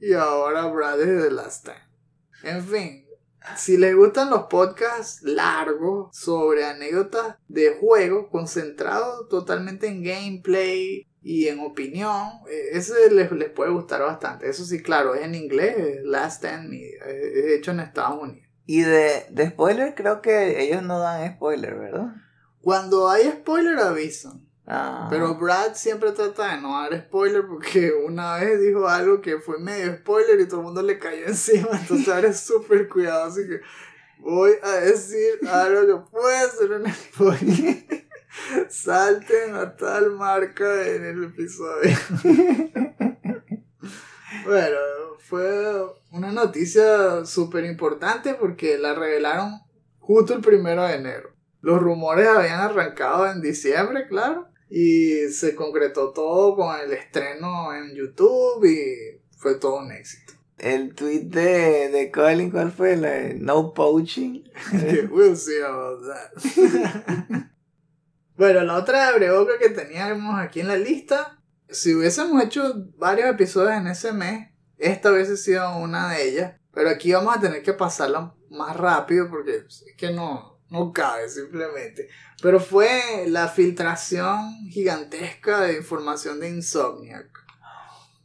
y 0.00 0.14
ahora 0.14 0.64
Brad 0.68 1.02
es 1.02 1.22
de 1.22 1.30
Last 1.30 1.66
Time. 1.66 1.76
En 2.42 2.64
fin, 2.64 3.06
si 3.58 3.76
les 3.76 3.94
gustan 3.94 4.30
los 4.30 4.44
podcasts 4.44 5.22
largos 5.22 6.08
sobre 6.16 6.64
anécdotas 6.64 7.36
de 7.46 7.76
juegos 7.78 8.28
concentrados 8.30 9.28
totalmente 9.28 9.86
en 9.86 10.02
gameplay 10.02 11.06
y 11.20 11.48
en 11.48 11.60
opinión, 11.60 12.26
eh, 12.50 12.70
ese 12.72 13.10
les, 13.10 13.30
les 13.32 13.50
puede 13.50 13.70
gustar 13.70 14.00
bastante. 14.00 14.48
Eso 14.48 14.64
sí, 14.64 14.82
claro, 14.82 15.14
es 15.14 15.20
en 15.20 15.34
inglés, 15.34 15.98
Last 16.04 16.42
Stand 16.42 16.70
Media, 16.70 17.04
es 17.06 17.58
hecho 17.58 17.72
en 17.72 17.80
Estados 17.80 18.22
Unidos. 18.22 18.48
Y 18.64 18.80
de, 18.80 19.26
de 19.28 19.50
spoiler, 19.50 19.94
creo 19.94 20.22
que 20.22 20.62
ellos 20.62 20.82
no 20.82 21.00
dan 21.00 21.34
spoiler, 21.36 21.74
¿verdad? 21.74 22.14
Cuando 22.62 23.10
hay 23.10 23.30
spoiler 23.30 23.78
avisan. 23.78 24.43
Ah. 24.66 25.08
Pero 25.10 25.34
Brad 25.34 25.74
siempre 25.74 26.12
trata 26.12 26.54
de 26.54 26.62
no 26.62 26.80
dar 26.80 26.98
spoiler 26.98 27.46
porque 27.46 27.92
una 28.06 28.38
vez 28.38 28.60
dijo 28.60 28.88
algo 28.88 29.20
que 29.20 29.38
fue 29.38 29.58
medio 29.58 29.94
spoiler 29.96 30.40
y 30.40 30.48
todo 30.48 30.60
el 30.60 30.66
mundo 30.66 30.82
le 30.82 30.98
cayó 30.98 31.26
encima. 31.26 31.68
Entonces 31.72 32.08
ahora 32.08 32.28
es 32.28 32.40
súper 32.40 32.88
cuidado. 32.88 33.24
Así 33.24 33.46
que 33.46 33.60
voy 34.18 34.52
a 34.62 34.70
decir 34.76 35.40
algo 35.50 35.86
que 35.86 36.10
puede 36.10 36.50
ser 36.50 36.72
un 36.72 36.92
spoiler. 36.92 38.04
Salten 38.68 39.54
a 39.54 39.76
tal 39.76 40.10
marca 40.12 40.86
en 40.88 41.04
el 41.04 41.24
episodio. 41.24 41.96
bueno, 44.44 44.76
fue 45.20 45.86
una 46.10 46.32
noticia 46.32 47.24
súper 47.24 47.64
importante 47.64 48.34
porque 48.34 48.76
la 48.76 48.94
revelaron 48.94 49.60
justo 50.00 50.34
el 50.34 50.40
primero 50.40 50.82
de 50.82 50.94
enero. 50.94 51.30
Los 51.60 51.80
rumores 51.80 52.26
habían 52.26 52.60
arrancado 52.60 53.30
en 53.30 53.40
diciembre, 53.40 54.06
claro. 54.08 54.48
Y 54.68 55.28
se 55.28 55.54
concretó 55.54 56.10
todo 56.10 56.56
con 56.56 56.78
el 56.78 56.92
estreno 56.92 57.74
en 57.74 57.94
YouTube 57.94 58.64
y 58.64 59.20
fue 59.36 59.56
todo 59.56 59.76
un 59.76 59.92
éxito. 59.92 60.32
El 60.58 60.94
tweet 60.94 61.24
de, 61.24 61.90
de 61.90 62.10
Colin, 62.10 62.50
¿cuál 62.50 62.72
fue? 62.72 62.96
La 62.96 63.34
no 63.34 63.74
poaching. 63.74 64.44
we'll 65.10 65.36
see 65.36 65.60
about 65.60 66.00
that. 66.06 66.30
bueno, 68.36 68.62
la 68.62 68.76
otra 68.76 69.08
abreboca 69.08 69.58
que 69.58 69.70
teníamos 69.70 70.38
aquí 70.38 70.60
en 70.60 70.68
la 70.68 70.76
lista, 70.76 71.42
si 71.68 71.94
hubiésemos 71.94 72.42
hecho 72.42 72.86
varios 72.96 73.28
episodios 73.28 73.72
en 73.72 73.88
ese 73.88 74.12
mes, 74.12 74.48
esta 74.78 75.12
hubiese 75.12 75.36
sido 75.36 75.76
una 75.78 76.12
de 76.12 76.28
ellas. 76.28 76.54
Pero 76.72 76.90
aquí 76.90 77.12
vamos 77.12 77.36
a 77.36 77.40
tener 77.40 77.62
que 77.62 77.72
pasarla 77.72 78.34
más 78.50 78.76
rápido 78.76 79.28
porque 79.28 79.64
es 79.68 79.84
que 79.96 80.10
no, 80.12 80.53
no 80.74 80.92
cabe 80.92 81.28
simplemente. 81.28 82.08
Pero 82.42 82.58
fue 82.58 83.24
la 83.28 83.48
filtración 83.48 84.68
gigantesca 84.68 85.60
de 85.60 85.76
información 85.76 86.40
de 86.40 86.50
Insomniac. 86.50 87.28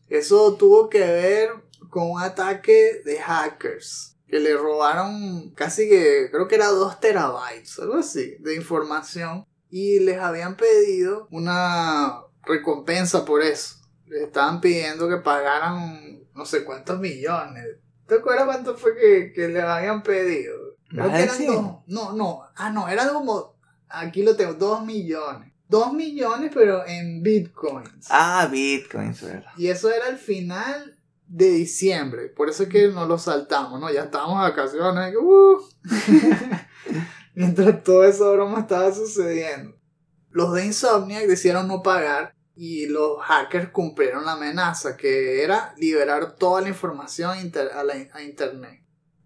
Eso 0.10 0.56
tuvo 0.56 0.90
que 0.90 1.00
ver 1.00 1.52
con 1.92 2.10
un 2.10 2.22
ataque 2.22 3.02
de 3.06 3.20
hackers 3.20 4.18
que 4.28 4.40
le 4.40 4.56
robaron 4.56 5.52
casi 5.52 5.88
que 5.88 6.30
creo 6.32 6.48
que 6.48 6.56
era 6.56 6.68
2 6.68 7.00
terabytes, 7.00 7.80
algo 7.80 7.96
así, 7.96 8.36
de 8.40 8.56
información 8.56 9.46
y 9.70 10.00
les 10.00 10.18
habían 10.18 10.58
pedido 10.58 11.28
una 11.30 12.24
recompensa 12.44 13.26
por 13.26 13.44
eso. 13.44 13.76
Les 14.08 14.24
estaban 14.24 14.60
pidiendo 14.60 15.08
que 15.08 15.18
pagaran 15.18 16.28
no 16.34 16.46
sé 16.46 16.64
cuántos 16.64 17.00
millones. 17.00 17.78
¿Te 18.08 18.16
acuerdas 18.16 18.46
cuánto 18.46 18.76
fue 18.76 18.96
que, 18.96 19.34
que 19.34 19.48
les 19.50 19.64
habían 19.64 20.02
pedido? 20.02 20.69
Creo 20.90 21.10
que 21.10 21.24
eran 21.24 21.46
dos. 21.46 21.76
No, 21.88 22.14
no. 22.14 22.44
Ah, 22.56 22.70
no, 22.70 22.88
eran 22.88 23.10
como 23.10 23.60
Aquí 23.90 24.22
lo 24.22 24.36
tengo, 24.36 24.54
2 24.54 24.86
millones. 24.86 25.52
2 25.68 25.94
millones, 25.94 26.52
pero 26.54 26.86
en 26.86 27.22
bitcoins. 27.22 28.08
Ah, 28.10 28.48
bitcoins, 28.52 29.22
¿verdad? 29.22 29.52
Y 29.58 29.68
eso 29.68 29.92
era 29.92 30.08
el 30.10 30.18
final 30.18 30.98
de 31.28 31.50
diciembre. 31.52 32.28
Por 32.28 32.50
eso 32.50 32.64
es 32.64 32.70
que 32.70 32.88
no 32.88 33.06
lo 33.06 33.18
saltamos, 33.18 33.80
¿no? 33.80 33.92
Ya 33.92 34.04
estábamos 34.04 34.38
a 34.38 34.50
vacaciones. 34.50 35.16
Uh. 35.20 35.60
Mientras 37.36 37.84
toda 37.84 38.08
esa 38.08 38.30
broma 38.32 38.62
estaba 38.62 38.94
sucediendo. 38.94 39.76
Los 40.32 40.54
de 40.54 40.66
Insomniac 40.66 41.26
decidieron 41.26 41.68
no 41.68 41.82
pagar 41.82 42.36
y 42.56 42.88
los 42.88 43.20
hackers 43.22 43.70
cumplieron 43.70 44.26
la 44.26 44.34
amenaza, 44.34 44.98
que 44.98 45.44
era 45.44 45.74
liberar 45.78 46.36
toda 46.36 46.62
la 46.62 46.70
información 46.70 47.32
a 47.32 48.22
Internet. 48.22 48.79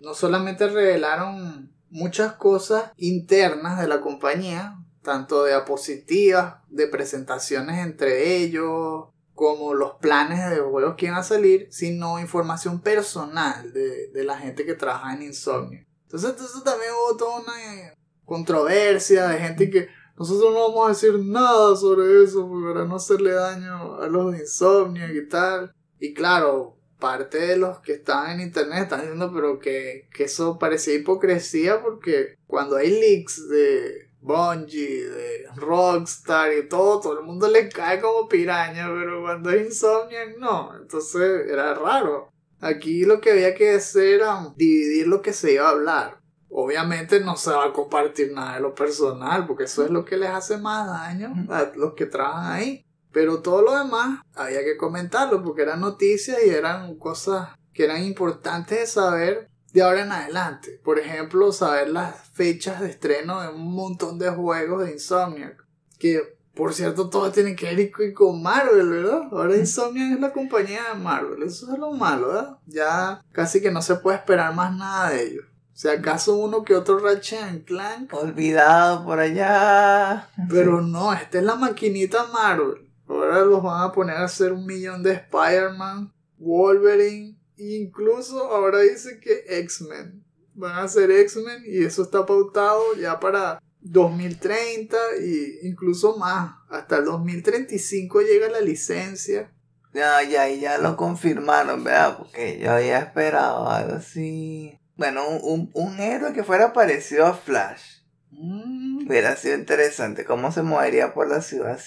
No 0.04 0.14
solamente 0.14 0.68
revelaron 0.68 1.72
muchas 1.90 2.34
cosas 2.34 2.92
internas 2.98 3.80
de 3.80 3.88
la 3.88 4.02
compañía, 4.02 4.76
tanto 5.02 5.44
de 5.44 5.52
diapositivas, 5.52 6.56
de 6.68 6.88
presentaciones 6.88 7.80
entre 7.80 8.36
ellos, 8.36 9.06
como 9.34 9.74
los 9.74 9.94
planes 10.02 10.50
de 10.50 10.60
juegos 10.60 10.96
que 10.98 11.06
iban 11.06 11.18
a 11.18 11.24
salir, 11.24 11.68
sino 11.72 12.20
información 12.20 12.82
personal 12.82 13.72
de, 13.72 14.24
la 14.26 14.38
gente 14.38 14.66
que 14.66 14.74
trabaja 14.74 15.14
en 15.14 15.24
Insomnio. 15.24 15.86
Entonces, 16.04 16.36
eso 16.36 16.62
también 16.64 16.92
hubo 16.92 17.16
toda 17.16 17.40
una 17.40 17.74
eh, 17.74 17.98
controversia 18.26 19.30
de 19.30 19.40
gente 19.40 19.70
que 19.70 19.88
nosotros 20.18 20.54
no 20.54 20.68
vamos 20.68 20.86
a 20.86 20.90
decir 20.90 21.18
nada 21.18 21.78
sobre 21.78 22.26
eso 22.26 22.50
para 22.50 22.84
no 22.86 22.98
hacerle 22.98 23.32
daño 23.32 23.96
a 23.96 24.08
los 24.08 24.34
de 24.34 24.40
Insomniac 24.40 25.16
y 25.16 25.30
tal. 25.30 25.74
Y 25.98 26.14
claro, 26.14 26.78
parte 27.04 27.38
de 27.38 27.58
los 27.58 27.80
que 27.80 27.96
están 27.96 28.32
en 28.32 28.48
internet 28.48 28.84
están 28.84 29.02
diciendo 29.02 29.30
pero 29.36 29.60
que, 29.60 30.08
que 30.14 30.24
eso 30.24 30.58
parecía 30.58 30.94
hipocresía 30.94 31.82
porque 31.82 32.38
cuando 32.48 32.78
hay 32.78 32.92
leaks 32.92 33.50
de 33.50 34.10
Bungie, 34.22 35.10
de 35.10 35.48
Rockstar 35.58 36.54
y 36.54 36.70
todo, 36.70 37.02
todo 37.02 37.20
el 37.20 37.26
mundo 37.26 37.50
le 37.50 37.68
cae 37.68 38.00
como 38.00 38.30
piraña, 38.30 38.88
pero 38.88 39.22
cuando 39.22 39.50
es 39.50 39.68
Insomniac 39.68 40.38
no, 40.38 40.78
entonces 40.82 41.46
era 41.50 41.74
raro. 41.74 42.30
Aquí 42.62 43.04
lo 43.04 43.20
que 43.20 43.32
había 43.32 43.54
que 43.54 43.72
hacer 43.72 44.22
era 44.22 44.54
dividir 44.56 45.08
lo 45.08 45.22
que 45.22 45.34
se 45.34 45.56
iba 45.56 45.68
a 45.68 45.72
hablar. 45.72 46.22
Obviamente 46.48 47.20
no 47.20 47.36
se 47.36 47.52
va 47.52 47.66
a 47.66 47.74
compartir 47.74 48.32
nada 48.32 48.56
de 48.56 48.62
lo 48.62 48.74
personal, 48.74 49.46
porque 49.46 49.66
eso 49.66 49.84
es 49.84 49.92
lo 49.92 50.06
que 50.06 50.16
les 50.16 50.30
hace 50.30 50.56
más 50.56 50.88
daño 50.88 51.34
a 51.50 51.70
los 51.76 51.96
que 51.96 52.06
trabajan 52.06 52.54
ahí. 52.54 52.86
Pero 53.14 53.42
todo 53.42 53.62
lo 53.62 53.78
demás 53.78 54.22
había 54.36 54.64
que 54.64 54.76
comentarlo, 54.76 55.44
porque 55.44 55.62
eran 55.62 55.82
noticias 55.82 56.40
y 56.46 56.50
eran 56.50 56.96
cosas 56.98 57.50
que 57.72 57.86
eran 57.86 58.04
importantes 58.04 58.80
de 58.80 58.88
saber 58.88 59.50
de 59.72 59.82
ahora 59.82 60.02
en 60.02 60.12
adelante. 60.12 60.80
Por 60.84 61.00
ejemplo, 61.00 61.52
saber 61.52 61.90
las 61.90 62.16
fechas 62.30 62.82
de 62.82 62.90
estreno 62.90 63.42
de 63.42 63.50
un 63.50 63.74
montón 63.74 64.20
de 64.20 64.30
juegos 64.30 64.86
de 64.86 64.94
Insomniac. 64.94 65.64
Que, 66.00 66.38
por 66.56 66.74
cierto, 66.74 67.10
todo 67.10 67.32
tiene 67.32 67.56
que 67.56 67.74
ver 67.74 68.14
con 68.14 68.42
Marvel, 68.42 68.90
¿verdad? 68.90 69.24
Ahora 69.32 69.58
Insomniac 69.58 70.14
es 70.14 70.20
la 70.20 70.34
compañía 70.34 70.82
de 70.94 71.00
Marvel. 71.00 71.44
Eso 71.44 71.72
es 71.72 71.80
lo 71.80 71.92
malo, 71.92 72.28
¿verdad? 72.30 72.58
Ya 72.66 73.22
casi 73.32 73.62
que 73.62 73.72
no 73.72 73.82
se 73.82 73.96
puede 73.96 74.18
esperar 74.18 74.54
más 74.56 74.76
nada 74.76 75.12
de 75.12 75.24
ellos. 75.24 75.46
Si 75.74 75.88
acaso 75.88 76.36
uno 76.36 76.64
que 76.64 76.76
otro 76.76 77.00
Ratchet 77.00 77.66
Clank. 77.66 78.14
Olvidado 78.14 79.04
por 79.06 79.20
allá. 79.20 80.30
Pero 80.50 80.82
no, 80.84 81.14
esta 81.14 81.40
es 81.40 81.44
la 81.44 81.56
maquinita 81.56 82.28
Marvel. 82.32 82.83
Ahora 83.08 83.46
los 83.46 83.62
van 83.62 83.84
a 83.84 83.92
poner 83.92 84.18
a 84.18 84.26
hacer 84.26 84.54
un 84.54 84.66
millón 84.66 85.04
de 85.04 85.14
Spider-Man, 85.14 86.14
Wolverine, 86.38 87.38
Incluso 87.58 88.52
ahora 88.52 88.80
dice 88.80 89.20
que 89.20 89.46
X-Men. 89.48 90.24
Van 90.56 90.80
a 90.80 90.88
ser 90.88 91.12
X-Men 91.12 91.64
y 91.66 91.84
eso 91.84 92.04
está 92.04 92.26
pautado 92.26 92.96
ya 92.96 93.20
para 93.20 93.62
2030 93.82 94.98
y 95.22 95.68
incluso 95.68 96.18
más. 96.18 96.56
Hasta 96.70 96.98
el 96.98 97.06
2035 97.06 98.22
llega 98.22 98.50
la 98.50 98.62
licencia. 98.62 99.52
Ya, 99.94 100.24
ya, 100.24 100.50
ya 100.50 100.78
lo 100.80 100.98
confirmaron, 100.98 101.84
¿verdad? 101.84 102.18
Porque 102.18 102.60
yo 102.60 102.72
había 102.72 103.00
esperado 103.00 103.70
algo 103.70 103.96
así. 103.96 104.80
Bueno, 104.96 105.28
un, 105.28 105.70
un, 105.74 106.00
héroe 106.00 106.34
que 106.34 106.44
fuera 106.44 106.74
parecido 106.74 107.26
a 107.26 107.34
Flash. 107.34 108.02
Mm, 108.32 109.08
hubiera 109.08 109.36
sido 109.36 109.56
interesante. 109.56 110.26
¿Cómo 110.26 110.52
se 110.52 110.64
movería 110.64 111.14
por 111.14 111.30
la 111.30 111.42
ciudad 111.42 111.80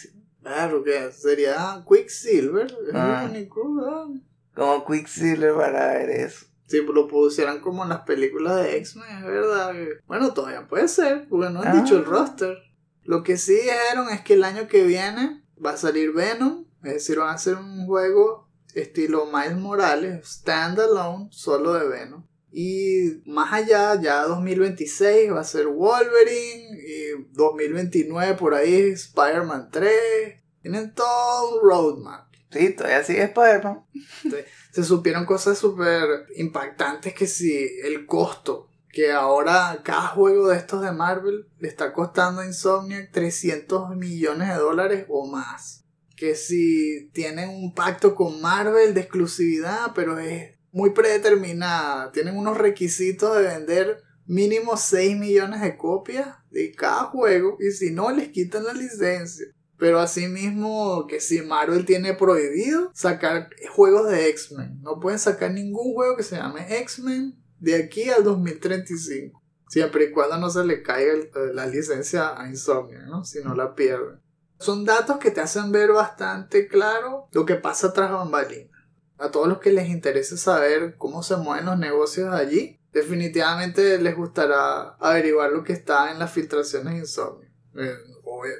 Claro 0.46 0.84
que 0.84 1.10
sería 1.10 1.84
Quicksilver. 1.88 2.72
Ah. 2.94 3.26
único, 3.28 3.64
como 4.54 4.86
Quicksilver 4.86 5.54
para 5.56 5.94
ver 5.94 6.10
eso. 6.10 6.46
Si 6.68 6.80
lo 6.82 7.08
pusieran 7.08 7.58
como 7.58 7.82
en 7.82 7.88
las 7.88 8.02
películas 8.02 8.62
de 8.62 8.76
X-Men, 8.76 9.18
es 9.18 9.24
verdad. 9.24 9.74
Bueno, 10.06 10.32
todavía 10.32 10.68
puede 10.68 10.86
ser, 10.86 11.26
porque 11.28 11.50
no 11.50 11.62
han 11.62 11.82
dicho 11.82 11.96
el 11.96 12.04
ah. 12.04 12.10
roster. 12.10 12.58
Lo 13.02 13.24
que 13.24 13.36
sí 13.38 13.54
dijeron 13.54 14.08
es 14.10 14.20
que 14.20 14.34
el 14.34 14.44
año 14.44 14.68
que 14.68 14.84
viene 14.84 15.44
va 15.64 15.72
a 15.72 15.76
salir 15.76 16.12
Venom, 16.12 16.64
es 16.84 16.94
decir, 16.94 17.18
van 17.18 17.30
a 17.30 17.32
hacer 17.32 17.56
un 17.56 17.84
juego 17.86 18.48
estilo 18.74 19.26
Miles 19.26 19.56
Morales, 19.56 20.28
standalone, 20.28 21.26
solo 21.32 21.72
de 21.72 21.88
Venom. 21.88 22.24
Y 22.58 23.20
más 23.26 23.52
allá, 23.52 24.00
ya 24.00 24.22
2026 24.22 25.30
va 25.30 25.40
a 25.40 25.44
ser 25.44 25.66
Wolverine, 25.66 26.80
y 26.80 27.26
2029 27.32 28.32
por 28.32 28.54
ahí 28.54 28.92
Spider-Man 28.92 29.68
3. 29.70 29.92
Tienen 30.62 30.94
todo 30.94 31.54
un 31.54 31.68
roadmap. 31.68 32.32
Sí, 32.50 32.70
todavía 32.70 33.04
sigue 33.04 33.25
Spider-Man. 33.25 33.85
Se 34.72 34.85
supieron 34.85 35.26
cosas 35.26 35.59
súper 35.59 36.28
impactantes 36.37 37.12
que 37.12 37.26
si 37.26 37.52
el 37.85 38.07
costo, 38.07 38.70
que 38.88 39.12
ahora 39.12 39.83
cada 39.85 40.07
juego 40.07 40.48
de 40.48 40.57
estos 40.57 40.81
de 40.81 40.92
Marvel 40.92 41.50
le 41.59 41.68
está 41.68 41.92
costando 41.92 42.40
a 42.40 42.46
Insomniac 42.46 43.12
300 43.12 43.94
millones 43.96 44.48
de 44.48 44.54
dólares 44.54 45.04
o 45.11 45.26
más. 45.26 45.85
Que 46.16 46.35
si 46.35 47.11
tienen 47.12 47.50
un 47.50 47.74
pacto 47.74 48.14
con 48.14 48.40
Marvel 48.40 48.94
de 48.94 49.02
exclusividad, 49.02 49.92
pero 49.94 50.18
es 50.18 50.56
muy 50.76 50.90
predeterminada. 50.90 52.12
Tienen 52.12 52.36
unos 52.36 52.58
requisitos 52.58 53.34
de 53.34 53.44
vender 53.44 54.02
mínimo 54.26 54.76
6 54.76 55.16
millones 55.16 55.62
de 55.62 55.78
copias 55.78 56.36
de 56.50 56.70
cada 56.72 57.04
juego 57.04 57.56
y 57.58 57.70
si 57.70 57.92
no 57.92 58.10
les 58.10 58.28
quitan 58.28 58.64
la 58.64 58.74
licencia. 58.74 59.46
Pero 59.78 60.00
asimismo 60.00 61.06
que 61.06 61.20
si 61.20 61.40
Marvel 61.40 61.86
tiene 61.86 62.12
prohibido 62.12 62.90
sacar 62.92 63.48
juegos 63.70 64.10
de 64.10 64.28
X-Men. 64.28 64.82
No 64.82 65.00
pueden 65.00 65.18
sacar 65.18 65.50
ningún 65.50 65.94
juego 65.94 66.14
que 66.14 66.22
se 66.22 66.36
llame 66.36 66.66
X-Men 66.80 67.42
de 67.58 67.76
aquí 67.76 68.10
al 68.10 68.22
2035. 68.22 69.42
Siempre 69.70 70.04
y 70.04 70.10
cuando 70.10 70.36
no 70.36 70.50
se 70.50 70.62
le 70.62 70.82
caiga 70.82 71.14
la 71.54 71.66
licencia 71.66 72.38
a 72.38 72.50
Insomnia, 72.50 73.00
¿no? 73.06 73.24
Si 73.24 73.42
no 73.42 73.54
la 73.54 73.74
pierden. 73.74 74.20
Son 74.58 74.84
datos 74.84 75.16
que 75.16 75.30
te 75.30 75.40
hacen 75.40 75.72
ver 75.72 75.92
bastante 75.92 76.68
claro 76.68 77.28
lo 77.32 77.46
que 77.46 77.54
pasa 77.54 77.94
tras 77.94 78.12
bambalinas. 78.12 78.75
A 79.18 79.31
todos 79.31 79.48
los 79.48 79.59
que 79.59 79.72
les 79.72 79.88
interese 79.88 80.37
saber 80.37 80.96
cómo 80.96 81.22
se 81.22 81.37
mueven 81.37 81.66
los 81.66 81.79
negocios 81.79 82.33
allí, 82.33 82.79
definitivamente 82.92 83.98
les 83.98 84.16
gustará 84.16 84.96
averiguar 85.00 85.52
lo 85.52 85.64
que 85.64 85.72
está 85.72 86.12
en 86.12 86.18
las 86.18 86.33
filtraciones 86.33 86.94
de 86.94 87.00
Insomnia. 87.00 87.52
Eh, 87.74 87.94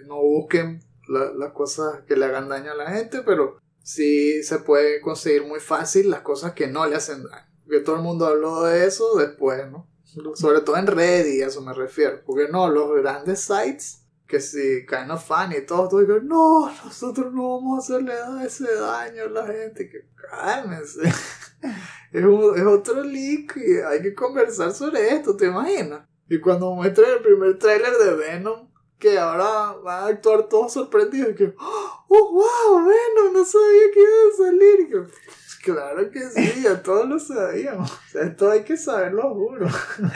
no 0.07 0.16
busquen 0.23 0.83
las 1.09 1.53
cosas 1.53 2.03
que 2.07 2.16
le 2.16 2.25
hagan 2.25 2.49
daño 2.49 2.73
a 2.73 2.77
la 2.77 2.90
gente, 2.90 3.23
pero 3.23 3.59
sí 3.83 4.42
se 4.42 4.59
puede 4.59 5.01
conseguir 5.01 5.45
muy 5.45 5.61
fácil 5.61 6.11
las 6.11 6.21
cosas 6.21 6.53
que 6.53 6.66
no 6.66 6.87
le 6.87 6.97
hacen 6.97 7.23
daño. 7.25 7.47
Que 7.69 7.81
todo 7.81 7.97
el 7.97 8.03
mundo 8.03 8.27
habló 8.27 8.62
de 8.64 8.87
eso 8.87 9.16
después, 9.16 9.71
¿no? 9.71 9.88
Sobre 10.35 10.61
todo 10.61 10.77
en 10.77 10.87
Reddit, 10.87 11.42
a 11.42 11.47
eso 11.47 11.61
me 11.61 11.75
refiero. 11.75 12.23
Porque 12.25 12.49
no, 12.51 12.69
los 12.69 12.95
grandes 12.97 13.40
sites, 13.40 14.06
que 14.27 14.41
si 14.41 14.85
kind 14.87 15.11
of 15.11 15.25
funny 15.25 15.57
y 15.57 15.67
todo, 15.67 15.89
todo 15.89 16.01
digo, 16.01 16.19
no, 16.21 16.71
nosotros 16.85 17.33
no 17.33 17.57
vamos 17.57 17.79
a 17.79 17.95
hacerle 17.95 18.15
ese 18.45 18.75
daño 18.75 19.25
a 19.25 19.29
la 19.29 19.47
gente. 19.47 19.89
Que 19.89 20.09
cálmense. 20.31 21.01
es, 22.12 22.25
es 22.25 22.67
otro 22.67 23.03
leak 23.03 23.57
y 23.57 23.79
hay 23.79 24.03
que 24.03 24.15
conversar 24.15 24.73
sobre 24.73 25.15
esto, 25.15 25.37
¿te 25.37 25.47
imaginas? 25.47 26.07
Y 26.29 26.41
cuando 26.41 26.73
muestran 26.73 27.11
el 27.12 27.23
primer 27.23 27.59
tráiler 27.59 27.93
de 27.93 28.15
Venom, 28.17 28.69
que 28.99 29.19
ahora 29.19 29.77
van 29.83 30.05
a 30.05 30.07
actuar 30.07 30.49
todos 30.49 30.73
sorprendidos. 30.73 31.37
Que, 31.37 31.55
oh, 31.59 32.07
wow, 32.09 32.83
bueno, 32.83 33.33
no 33.33 33.45
sabía 33.45 33.91
que 33.93 34.01
iba 34.01 34.11
a 34.11 34.37
salir. 34.37 34.89
Que, 34.89 35.73
claro 35.73 36.11
que 36.11 36.31
sí, 36.31 36.62
ya 36.62 36.83
todos 36.83 37.09
lo 37.09 37.19
sabíamos. 37.19 37.91
O 37.91 38.11
sea, 38.11 38.23
esto 38.23 38.51
hay 38.51 38.65
que 38.65 38.77
saberlo, 38.77 39.35
juro. 39.35 39.69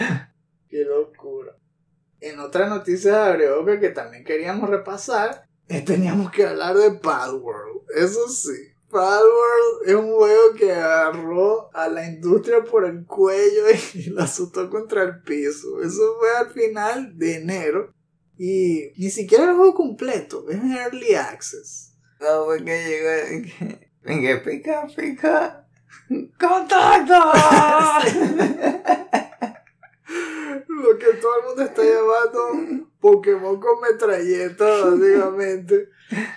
Qué 0.69 0.85
locura. 0.85 1.60
En 2.21 2.39
otra 2.39 2.69
noticia 2.69 3.13
de 3.13 3.19
Abreoca 3.19 3.81
que 3.81 3.91
también 3.91 4.25
queríamos 4.25 4.69
repasar, 4.69 5.47
teníamos 5.87 6.31
que 6.31 6.47
hablar 6.47 6.77
de 6.77 6.91
Palworld. 6.93 7.83
Eso 7.97 8.29
sí. 8.29 8.71
Palworld 8.91 9.87
es 9.87 9.95
un 9.95 10.13
juego 10.13 10.55
que 10.57 10.73
agarró 10.73 11.71
a 11.73 11.89
la 11.89 12.07
industria 12.07 12.63
por 12.65 12.85
el 12.85 13.07
cuello 13.07 13.63
y 13.95 14.11
la 14.11 14.25
azotó 14.25 14.69
contra 14.69 15.03
el 15.05 15.23
piso. 15.23 15.81
Eso 15.83 16.17
fue 16.19 16.37
al 16.37 16.51
final 16.51 17.17
de 17.17 17.37
enero. 17.37 17.95
Y 18.37 18.93
ni 18.97 19.11
siquiera 19.11 19.45
el 19.45 19.57
juego 19.57 19.75
completo, 19.75 20.49
es 20.49 20.57
un 20.57 20.73
early 20.73 21.15
access. 21.15 21.95
No, 22.21 22.55
llegó 22.55 22.65
que, 22.65 23.81
en 24.05 24.21
que 24.23 24.37
pica, 24.39 24.87
pica. 24.97 25.67
¡Contacto! 26.39 27.33
Lo 30.69 30.99
que 30.99 31.15
todo 31.21 31.33
el 31.41 31.47
mundo 31.47 31.63
está 31.63 31.83
llamando 31.83 32.89
Pokémon 33.01 33.61
con 33.61 33.81
metralleta, 33.81 34.85
básicamente. 34.85 35.89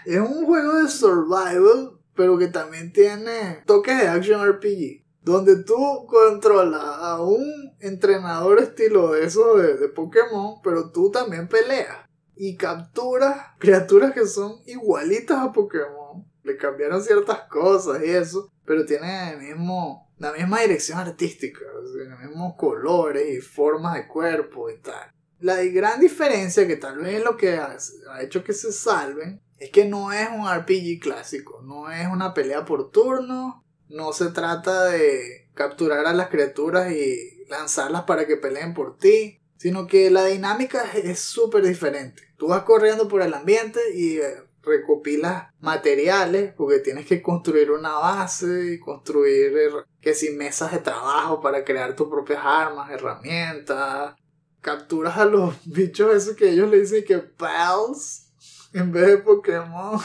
Es 0.05 0.19
un 0.19 0.45
juego 0.45 0.75
de 0.75 0.89
survival, 0.89 1.99
pero 2.15 2.37
que 2.37 2.47
también 2.47 2.91
tiene 2.93 3.63
toques 3.65 3.97
de 3.97 4.07
action 4.07 4.47
RPG 4.47 5.03
donde 5.23 5.63
tú 5.63 6.05
controlas 6.07 6.81
a 6.83 7.21
un 7.21 7.73
entrenador 7.79 8.59
estilo 8.59 9.13
de 9.13 9.25
eso 9.25 9.55
de, 9.55 9.87
Pokémon, 9.87 10.57
pero 10.63 10.91
tú 10.91 11.11
también 11.11 11.47
peleas 11.47 12.09
y 12.35 12.57
capturas 12.57 13.37
criaturas 13.57 14.13
que 14.13 14.25
son 14.25 14.57
igualitas 14.65 15.39
a 15.39 15.51
Pokémon. 15.51 16.25
Le 16.43 16.57
cambiaron 16.57 17.01
ciertas 17.01 17.41
cosas 17.49 18.03
y 18.03 18.09
eso, 18.09 18.51
pero 18.65 18.85
tienen 18.85 19.29
el 19.29 19.37
mismo, 19.39 20.02
la 20.23 20.31
misma 20.31 20.61
dirección 20.61 20.99
artística, 20.99 21.59
los 21.81 22.19
mismos 22.21 22.55
colores 22.57 23.29
y 23.29 23.41
formas 23.41 23.95
de 23.95 24.07
cuerpo 24.07 24.69
y 24.69 24.77
tal. 24.77 25.11
La 25.41 25.61
gran 25.65 25.99
diferencia, 25.99 26.65
que 26.65 26.77
tal 26.77 26.99
vez 26.99 27.15
es 27.15 27.23
lo 27.25 27.35
que 27.35 27.57
ha 27.57 27.77
hecho 28.21 28.41
que 28.41 28.53
se 28.53 28.71
salven, 28.71 29.41
es 29.57 29.69
que 29.69 29.83
no 29.83 30.13
es 30.13 30.29
un 30.29 30.49
RPG 30.49 31.01
clásico, 31.01 31.61
no 31.61 31.91
es 31.91 32.07
una 32.07 32.33
pelea 32.33 32.63
por 32.63 32.89
turno, 32.89 33.65
no 33.89 34.13
se 34.13 34.27
trata 34.27 34.85
de 34.85 35.49
capturar 35.53 36.05
a 36.05 36.13
las 36.13 36.29
criaturas 36.29 36.93
y 36.93 37.43
lanzarlas 37.49 38.03
para 38.03 38.25
que 38.25 38.37
peleen 38.37 38.73
por 38.73 38.97
ti, 38.97 39.41
sino 39.57 39.87
que 39.87 40.09
la 40.09 40.25
dinámica 40.25 40.85
es 40.93 41.19
súper 41.19 41.65
diferente. 41.65 42.23
Tú 42.37 42.47
vas 42.47 42.63
corriendo 42.63 43.09
por 43.09 43.21
el 43.21 43.33
ambiente 43.33 43.81
y 43.93 44.19
eh, 44.19 44.35
recopilas 44.61 45.53
materiales 45.59 46.53
porque 46.55 46.79
tienes 46.79 47.05
que 47.05 47.21
construir 47.21 47.71
una 47.71 47.93
base 47.95 48.73
y 48.73 48.79
construir 48.79 49.57
eh, 49.57 49.69
que 50.03 50.13
si 50.13 50.31
mesas 50.31 50.73
de 50.73 50.79
trabajo 50.79 51.39
para 51.39 51.63
crear 51.63 51.95
tus 51.95 52.09
propias 52.09 52.41
armas, 52.43 52.91
herramientas. 52.91 54.15
Capturas 54.59 55.17
a 55.17 55.25
los 55.25 55.55
bichos 55.65 56.13
esos 56.13 56.35
que 56.35 56.49
ellos 56.49 56.69
le 56.69 56.81
dicen 56.81 57.05
que 57.05 57.19
pals 57.19 58.29
en 58.73 58.91
vez 58.91 59.07
de 59.07 59.17
Pokémon. 59.19 59.99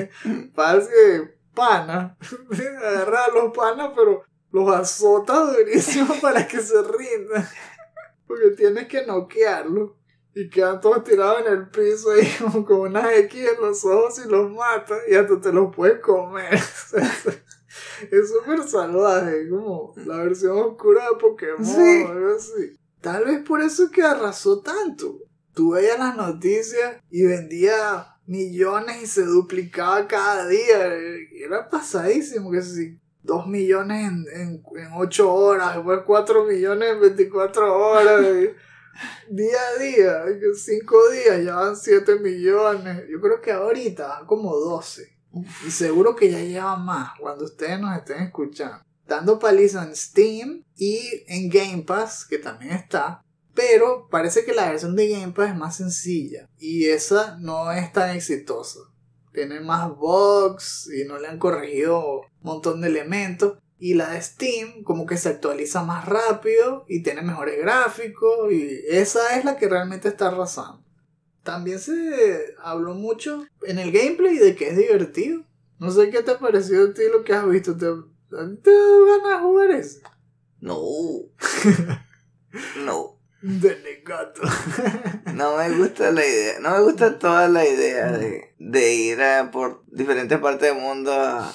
pals 0.54 0.88
que 0.88 1.38
pana. 1.54 2.16
Agarra 2.82 3.24
a 3.24 3.30
los 3.30 3.52
panas 3.54 3.92
pero 3.94 4.24
los 4.50 4.74
azotas 4.74 5.54
durísimo 5.54 6.14
para 6.20 6.46
que 6.46 6.60
se 6.60 6.82
rindan. 6.82 7.46
Porque 8.26 8.50
tienes 8.56 8.88
que 8.88 9.04
noquearlos. 9.04 9.90
Y 10.34 10.48
quedan 10.48 10.80
todos 10.80 11.04
tirados 11.04 11.42
en 11.42 11.52
el 11.52 11.68
piso 11.68 12.10
ahí 12.12 12.26
como 12.40 12.64
con 12.64 12.80
unas 12.80 13.12
X 13.12 13.50
en 13.54 13.60
los 13.60 13.84
ojos 13.84 14.18
y 14.24 14.30
los 14.30 14.50
matas 14.50 14.98
y 15.06 15.14
hasta 15.14 15.38
te 15.38 15.52
los 15.52 15.76
puedes 15.76 16.00
comer. 16.00 16.58
Es 18.10 18.30
súper 18.30 18.62
salvaje, 18.66 19.48
como 19.48 19.94
la 19.96 20.18
versión 20.18 20.58
oscura 20.58 21.04
de 21.10 21.16
Pokémon 21.20 21.64
Sí. 21.64 22.04
algo 22.08 22.34
así. 22.36 22.76
Tal 23.00 23.24
vez 23.24 23.40
por 23.46 23.60
eso 23.60 23.90
que 23.90 24.02
arrasó 24.02 24.60
tanto. 24.60 25.18
Tú 25.54 25.72
veías 25.72 25.98
las 25.98 26.16
noticias 26.16 26.96
y 27.10 27.24
vendía 27.24 28.06
millones 28.26 29.02
y 29.02 29.06
se 29.06 29.24
duplicaba 29.24 30.06
cada 30.06 30.46
día. 30.46 30.94
Era 31.44 31.68
pasadísimo 31.68 32.50
que 32.50 32.62
si 32.62 32.98
2 33.22 33.46
millones 33.46 34.08
en, 34.08 34.24
en, 34.40 34.62
en 34.76 34.88
8 34.96 35.32
horas, 35.34 35.74
después 35.76 36.00
4 36.06 36.44
millones 36.44 36.88
en 36.94 37.00
24 37.00 37.74
horas. 37.76 38.24
día 39.30 39.58
a 39.76 39.82
día, 39.82 40.24
5 40.54 41.08
días 41.10 41.44
ya 41.44 41.54
van 41.56 41.76
7 41.76 42.18
millones. 42.20 43.04
Yo 43.10 43.20
creo 43.20 43.40
que 43.40 43.52
ahorita 43.52 44.08
van 44.08 44.26
como 44.26 44.54
12. 44.56 45.08
Y 45.66 45.70
seguro 45.70 46.14
que 46.14 46.30
ya 46.30 46.40
llevan 46.40 46.84
más 46.84 47.12
cuando 47.18 47.44
ustedes 47.44 47.80
nos 47.80 47.96
estén 47.96 48.22
escuchando. 48.22 48.84
Dando 49.06 49.38
paliza 49.38 49.84
en 49.84 49.96
Steam 49.96 50.64
y 50.76 51.00
en 51.26 51.48
Game 51.48 51.82
Pass, 51.82 52.24
que 52.24 52.38
también 52.38 52.72
está. 52.72 53.22
Pero 53.54 54.08
parece 54.10 54.44
que 54.44 54.54
la 54.54 54.70
versión 54.70 54.96
de 54.96 55.08
Game 55.08 55.32
Pass 55.32 55.50
es 55.50 55.56
más 55.56 55.76
sencilla. 55.76 56.48
Y 56.58 56.86
esa 56.86 57.36
no 57.38 57.72
es 57.72 57.92
tan 57.92 58.10
exitosa. 58.16 58.80
Tiene 59.32 59.60
más 59.60 59.90
bugs 59.96 60.90
y 60.92 61.04
no 61.06 61.18
le 61.18 61.28
han 61.28 61.38
corregido 61.38 62.20
un 62.20 62.26
montón 62.42 62.80
de 62.80 62.88
elementos. 62.88 63.58
Y 63.78 63.94
la 63.94 64.10
de 64.10 64.22
Steam 64.22 64.84
como 64.84 65.06
que 65.06 65.16
se 65.16 65.28
actualiza 65.28 65.82
más 65.82 66.06
rápido 66.06 66.84
y 66.88 67.02
tiene 67.02 67.22
mejores 67.22 67.58
gráficos. 67.58 68.52
Y 68.52 68.80
esa 68.88 69.36
es 69.36 69.44
la 69.44 69.56
que 69.56 69.68
realmente 69.68 70.08
está 70.08 70.28
arrasando. 70.28 70.81
También 71.42 71.78
se 71.78 72.54
habló 72.62 72.94
mucho 72.94 73.44
en 73.62 73.78
el 73.78 73.90
gameplay 73.90 74.36
de 74.36 74.54
que 74.54 74.68
es 74.68 74.76
divertido. 74.76 75.42
No 75.78 75.90
sé 75.90 76.10
qué 76.10 76.22
te 76.22 76.30
ha 76.30 76.38
parecido 76.38 76.90
a 76.90 76.94
ti 76.94 77.02
lo 77.12 77.24
que 77.24 77.32
has 77.32 77.48
visto. 77.48 77.76
¿Te, 77.76 77.86
a 77.86 78.46
te 78.62 78.70
ganas 78.70 79.40
de 79.40 79.46
jugar? 79.46 79.70
No. 80.60 80.78
no. 82.84 83.18
De 83.42 83.76
negato. 83.80 84.42
No 85.34 85.56
me 85.56 85.70
gusta 85.70 86.12
la 86.12 86.24
idea. 86.24 86.60
No 86.60 86.70
me 86.72 86.82
gusta 86.82 87.18
toda 87.18 87.48
la 87.48 87.66
idea 87.66 88.12
de, 88.12 88.54
de 88.58 88.94
ir 88.94 89.20
a 89.22 89.50
por 89.50 89.82
diferentes 89.86 90.38
partes 90.38 90.72
del 90.72 90.80
mundo 90.80 91.10
a 91.10 91.50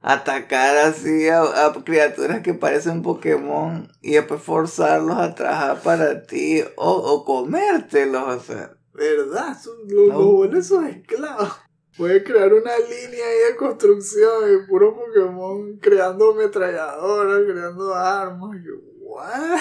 atacar 0.00 0.76
así 0.78 1.28
a, 1.28 1.42
a 1.42 1.84
criaturas 1.84 2.42
que 2.42 2.54
parecen 2.54 3.02
Pokémon 3.02 3.90
y 4.00 4.12
después 4.12 4.40
forzarlos 4.40 5.18
a 5.18 5.34
trabajar 5.34 5.82
para 5.82 6.22
ti 6.22 6.62
o, 6.76 6.90
o 6.90 7.24
comértelos. 7.24 8.28
O 8.28 8.40
sea, 8.40 8.72
¿Verdad? 8.94 9.56
Son- 9.62 9.78
Los, 9.88 10.08
No. 10.08 10.18
los 10.18 10.32
buenos 10.32 10.66
son 10.66 10.86
esclavos. 10.86 11.52
Puedes 11.96 12.24
crear 12.24 12.52
una 12.52 12.72
línea 12.78 13.26
ahí 13.26 13.50
de 13.52 13.56
construcción 13.56 14.46
de 14.46 14.58
puro 14.66 14.94
Pokémon 14.96 15.76
creando 15.78 16.30
ametralladoras, 16.32 17.42
creando 17.50 17.94
armas. 17.94 18.56
Yo, 18.64 18.72
¿what? 19.00 19.60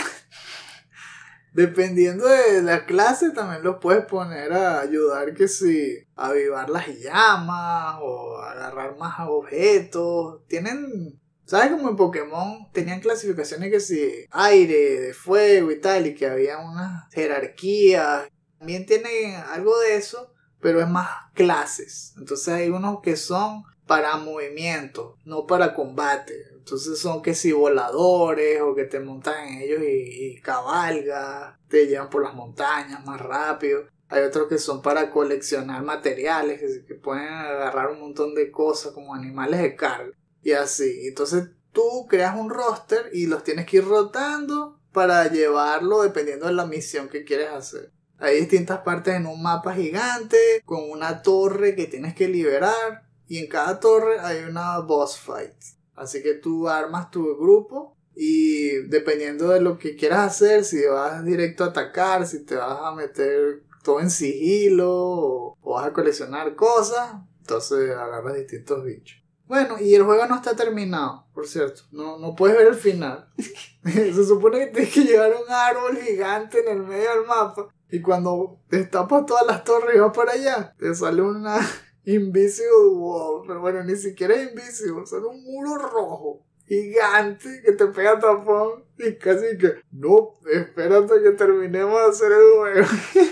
Dependiendo 1.54 2.26
de 2.28 2.62
la 2.62 2.86
clase, 2.86 3.32
también 3.32 3.62
los 3.63 3.76
puedes 3.82 4.06
poner 4.06 4.54
a 4.54 4.80
ayudar 4.80 5.34
que 5.34 5.50
si 5.50 5.98
a 6.15 6.28
avivar 6.28 6.70
las 6.70 6.88
llamas 6.88 7.98
o 8.02 8.38
a 8.38 8.52
agarrar 8.54 8.96
más 8.98 9.15
objetos. 9.28 10.46
Tienen, 10.48 11.20
¿sabes? 11.44 11.72
Como 11.72 11.89
en 11.89 11.98
Pokémon 11.98 12.72
tenían 12.72 13.02
clasificaciones 13.02 13.70
que 13.70 13.82
si 13.82 14.10
aire, 14.32 15.02
de 15.02 15.13
fuego 15.13 15.72
y 15.72 15.82
tal, 15.82 16.08
y 16.08 16.15
que 16.15 16.28
había 16.28 16.58
unas 16.60 17.10
jerarquías. 17.13 18.30
También 18.62 18.86
tienen 18.86 19.34
algo 19.50 19.80
de 19.80 19.95
eso, 19.95 20.36
pero 20.60 20.82
es 20.82 20.88
más 20.88 21.10
clases. 21.34 22.13
Entonces 22.19 22.50
hay 22.50 22.69
unos 22.69 23.02
que 23.02 23.15
son 23.15 23.63
para 23.88 24.17
movimiento, 24.17 25.17
no 25.26 25.47
para 25.47 25.74
combate. 25.74 26.45
Entonces 26.54 27.00
son 27.00 27.24
que 27.24 27.34
si 27.34 27.54
voladores 27.54 28.62
o 28.62 28.76
que 28.76 28.84
te 28.84 29.00
montan 29.00 29.47
en 29.47 29.62
ellos 29.62 29.82
y, 29.82 30.36
y 30.36 30.41
cabalgas, 30.41 31.58
te 31.69 31.88
llevan 31.88 32.12
por 32.12 32.21
las 32.21 32.36
montañas 32.36 33.04
más 33.04 33.19
rápido. 33.19 33.88
Hay 34.10 34.21
otros 34.21 34.47
que 34.47 34.60
son 34.60 34.84
para 34.84 35.10
coleccionar 35.10 35.82
materiales, 35.82 36.62
que 36.86 36.93
pueden 36.93 37.30
agarrar 37.30 37.89
un 37.89 38.00
montón 38.00 38.36
de 38.36 38.52
cosas 38.52 38.91
como 38.91 39.15
animales 39.15 39.60
de 39.60 39.76
carga 39.76 40.15
y 40.43 40.52
así. 40.52 41.08
Entonces 41.08 41.50
tú 41.71 42.06
creas 42.08 42.38
un 42.38 42.52
roster 42.52 43.10
y 43.12 43.26
los 43.26 43.43
tienes 43.43 43.65
que 43.65 43.78
ir 43.78 43.86
rotando 43.86 44.80
para 44.93 45.28
llevarlo 45.30 46.04
dependiendo 46.04 46.45
de 46.45 46.54
la 46.54 46.67
misión 46.67 47.10
que 47.10 47.24
quieres 47.24 47.50
hacer. 47.50 47.91
Hay 48.21 48.39
distintas 48.39 48.81
partes 48.81 49.15
en 49.15 49.25
un 49.25 49.41
mapa 49.41 49.73
gigante 49.73 50.38
con 50.63 50.89
una 50.91 51.23
torre 51.23 51.75
que 51.75 51.88
tienes 51.88 52.13
que 52.13 52.27
liberar 52.27 53.03
y 53.27 53.39
en 53.39 53.47
cada 53.47 53.79
torre 53.79 54.19
hay 54.19 54.43
una 54.43 54.77
boss 54.79 55.17
fight. 55.17 55.55
Así 55.95 56.21
que 56.21 56.36
tú 56.36 56.69
armas 56.69 57.10
tu 57.10 57.36
grupo 57.36 57.97
y 58.15 58.73
dependiendo 58.89 59.49
de 59.49 59.60
lo 59.60 59.79
que 59.79 59.95
quieras 59.95 60.27
hacer, 60.27 60.63
si 60.65 60.86
vas 60.86 61.25
directo 61.25 61.63
a 61.63 61.67
atacar, 61.67 62.27
si 62.27 62.45
te 62.45 62.55
vas 62.55 62.77
a 62.79 62.93
meter 62.93 63.63
todo 63.84 63.99
en 63.99 64.12
sigilo 64.12 64.91
o, 64.91 65.57
o 65.60 65.73
vas 65.73 65.88
a 65.88 65.93
coleccionar 65.93 66.55
cosas, 66.55 67.15
entonces 67.39 67.89
agarras 67.89 68.36
distintos 68.36 68.84
bichos. 68.86 69.17
Bueno, 69.51 69.77
y 69.81 69.95
el 69.95 70.03
juego 70.03 70.27
no 70.27 70.36
está 70.36 70.55
terminado, 70.55 71.25
por 71.34 71.45
cierto. 71.45 71.81
No, 71.91 72.17
no 72.19 72.36
puedes 72.36 72.55
ver 72.55 72.67
el 72.67 72.75
final. 72.75 73.27
Se 73.84 74.25
supone 74.25 74.60
que 74.60 74.67
tienes 74.67 74.93
que 74.93 75.01
llegar 75.01 75.34
a 75.34 75.39
un 75.39 75.51
árbol 75.51 75.97
gigante 75.97 76.60
en 76.62 76.77
el 76.77 76.84
medio 76.84 77.10
del 77.10 77.27
mapa. 77.27 77.67
Y 77.91 78.01
cuando 78.01 78.62
destapas 78.69 79.25
todas 79.25 79.45
las 79.45 79.63
torres 79.65 79.95
y 79.95 79.99
vas 79.99 80.15
para 80.15 80.32
allá, 80.32 80.73
te 80.80 80.95
sale 80.95 81.21
una 81.21 81.60
Invisible 82.06 82.88
Wall. 82.93 83.43
Pero 83.45 83.60
bueno, 83.60 83.84
ni 83.84 83.97
siquiera 83.97 84.34
es 84.34 84.49
Invisible, 84.49 85.06
sale 85.06 85.25
un 85.25 85.43
muro 85.43 85.75
rojo 85.77 86.45
gigante 86.65 87.62
que 87.65 87.73
te 87.73 87.88
pega 87.88 88.17
tapón. 88.17 88.86
Y 88.97 89.15
casi 89.15 89.58
que, 89.58 89.82
no, 89.91 90.36
espérate 90.49 91.21
que 91.21 91.32
terminemos 91.32 91.99
de 91.99 92.10
hacer 92.10 92.32
el 92.32 92.58
juego. 92.58 92.88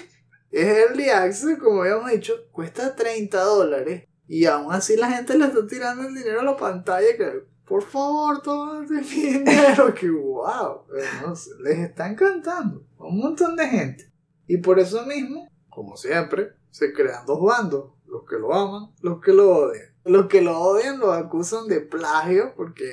es 0.51 0.65
Early 0.65 1.09
Access, 1.09 1.57
como 1.57 1.83
habíamos 1.83 2.11
dicho, 2.11 2.33
cuesta 2.51 2.95
30 2.95 3.41
dólares. 3.41 4.03
Y 4.27 4.45
aún 4.45 4.73
así 4.73 4.97
la 4.97 5.09
gente 5.09 5.37
le 5.37 5.45
está 5.45 5.65
tirando 5.65 6.07
el 6.07 6.13
dinero 6.13 6.41
a 6.41 6.43
la 6.43 6.57
pantalla 6.57 7.15
que, 7.15 7.45
por 7.65 7.81
favor, 7.81 8.41
tomen 8.41 8.89
mi 8.89 8.99
dinero. 8.99 9.93
Que 9.93 10.09
wow, 10.09 10.83
no 11.21 11.35
sé, 11.35 11.51
les 11.61 11.79
está 11.79 12.09
encantando 12.09 12.83
un 12.97 13.19
montón 13.19 13.55
de 13.55 13.67
gente. 13.67 14.08
Y 14.49 14.57
por 14.57 14.79
eso 14.79 15.05
mismo, 15.05 15.47
como 15.69 15.95
siempre, 15.95 16.53
se 16.71 16.91
crean 16.91 17.23
dos 17.27 17.39
bandos. 17.39 17.91
Los 18.07 18.23
que 18.27 18.37
lo 18.37 18.51
aman, 18.51 18.91
los 19.01 19.21
que 19.21 19.31
lo 19.31 19.55
odian. 19.55 19.93
Los 20.03 20.25
que 20.25 20.41
lo 20.41 20.59
odian 20.59 20.99
lo 20.99 21.13
acusan 21.13 21.67
de 21.67 21.81
plagio 21.81 22.55
porque 22.55 22.91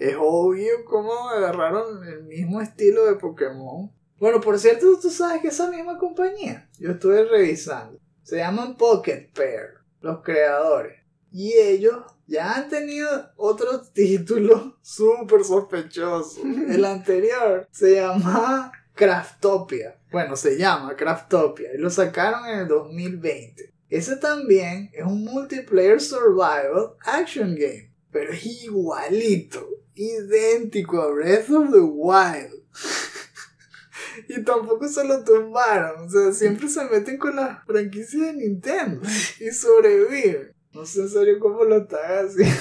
es 0.00 0.16
obvio 0.18 0.84
cómo 0.84 1.28
agarraron 1.28 2.02
el 2.08 2.24
mismo 2.24 2.60
estilo 2.60 3.06
de 3.06 3.14
Pokémon. 3.14 3.92
Bueno, 4.18 4.40
por 4.40 4.58
cierto, 4.58 4.98
tú 5.00 5.08
sabes 5.08 5.42
que 5.42 5.48
esa 5.48 5.70
misma 5.70 5.96
compañía, 5.96 6.68
yo 6.80 6.90
estuve 6.90 7.24
revisando, 7.24 8.00
se 8.24 8.38
llaman 8.38 8.76
Pocket 8.76 9.30
Pair, 9.32 9.74
los 10.00 10.22
creadores. 10.24 11.00
Y 11.30 11.52
ellos 11.52 12.02
ya 12.26 12.54
han 12.54 12.68
tenido 12.68 13.08
otros 13.36 13.92
títulos 13.94 14.74
súper 14.82 15.44
sospechosos. 15.44 16.38
El 16.68 16.84
anterior 16.84 17.68
se 17.70 17.94
llamaba 17.94 18.72
Craftopia. 18.96 20.00
Bueno, 20.10 20.36
se 20.36 20.56
llama 20.56 20.96
Craftopia 20.96 21.68
y 21.74 21.78
lo 21.78 21.90
sacaron 21.90 22.46
en 22.46 22.60
el 22.60 22.68
2020. 22.68 23.74
Ese 23.90 24.16
también 24.16 24.90
es 24.94 25.04
un 25.04 25.22
multiplayer 25.22 26.00
survival 26.00 26.94
action 27.04 27.54
game, 27.54 27.92
pero 28.10 28.32
es 28.32 28.44
igualito, 28.44 29.68
idéntico 29.94 31.02
a 31.02 31.12
Breath 31.12 31.50
of 31.50 31.70
the 31.70 31.80
Wild. 31.80 32.64
y 34.28 34.42
tampoco 34.42 34.88
se 34.88 35.04
lo 35.04 35.22
tumbaron, 35.22 36.06
o 36.06 36.10
sea, 36.10 36.32
siempre 36.32 36.68
se 36.68 36.84
meten 36.86 37.18
con 37.18 37.36
la 37.36 37.62
franquicia 37.66 38.26
de 38.26 38.32
Nintendo 38.32 39.02
y 39.38 39.50
sobreviven. 39.52 40.52
No 40.72 40.86
sé 40.86 41.02
en 41.02 41.10
serio 41.10 41.38
cómo 41.38 41.64
lo 41.64 41.82
están 41.82 42.26
haciendo. 42.26 42.56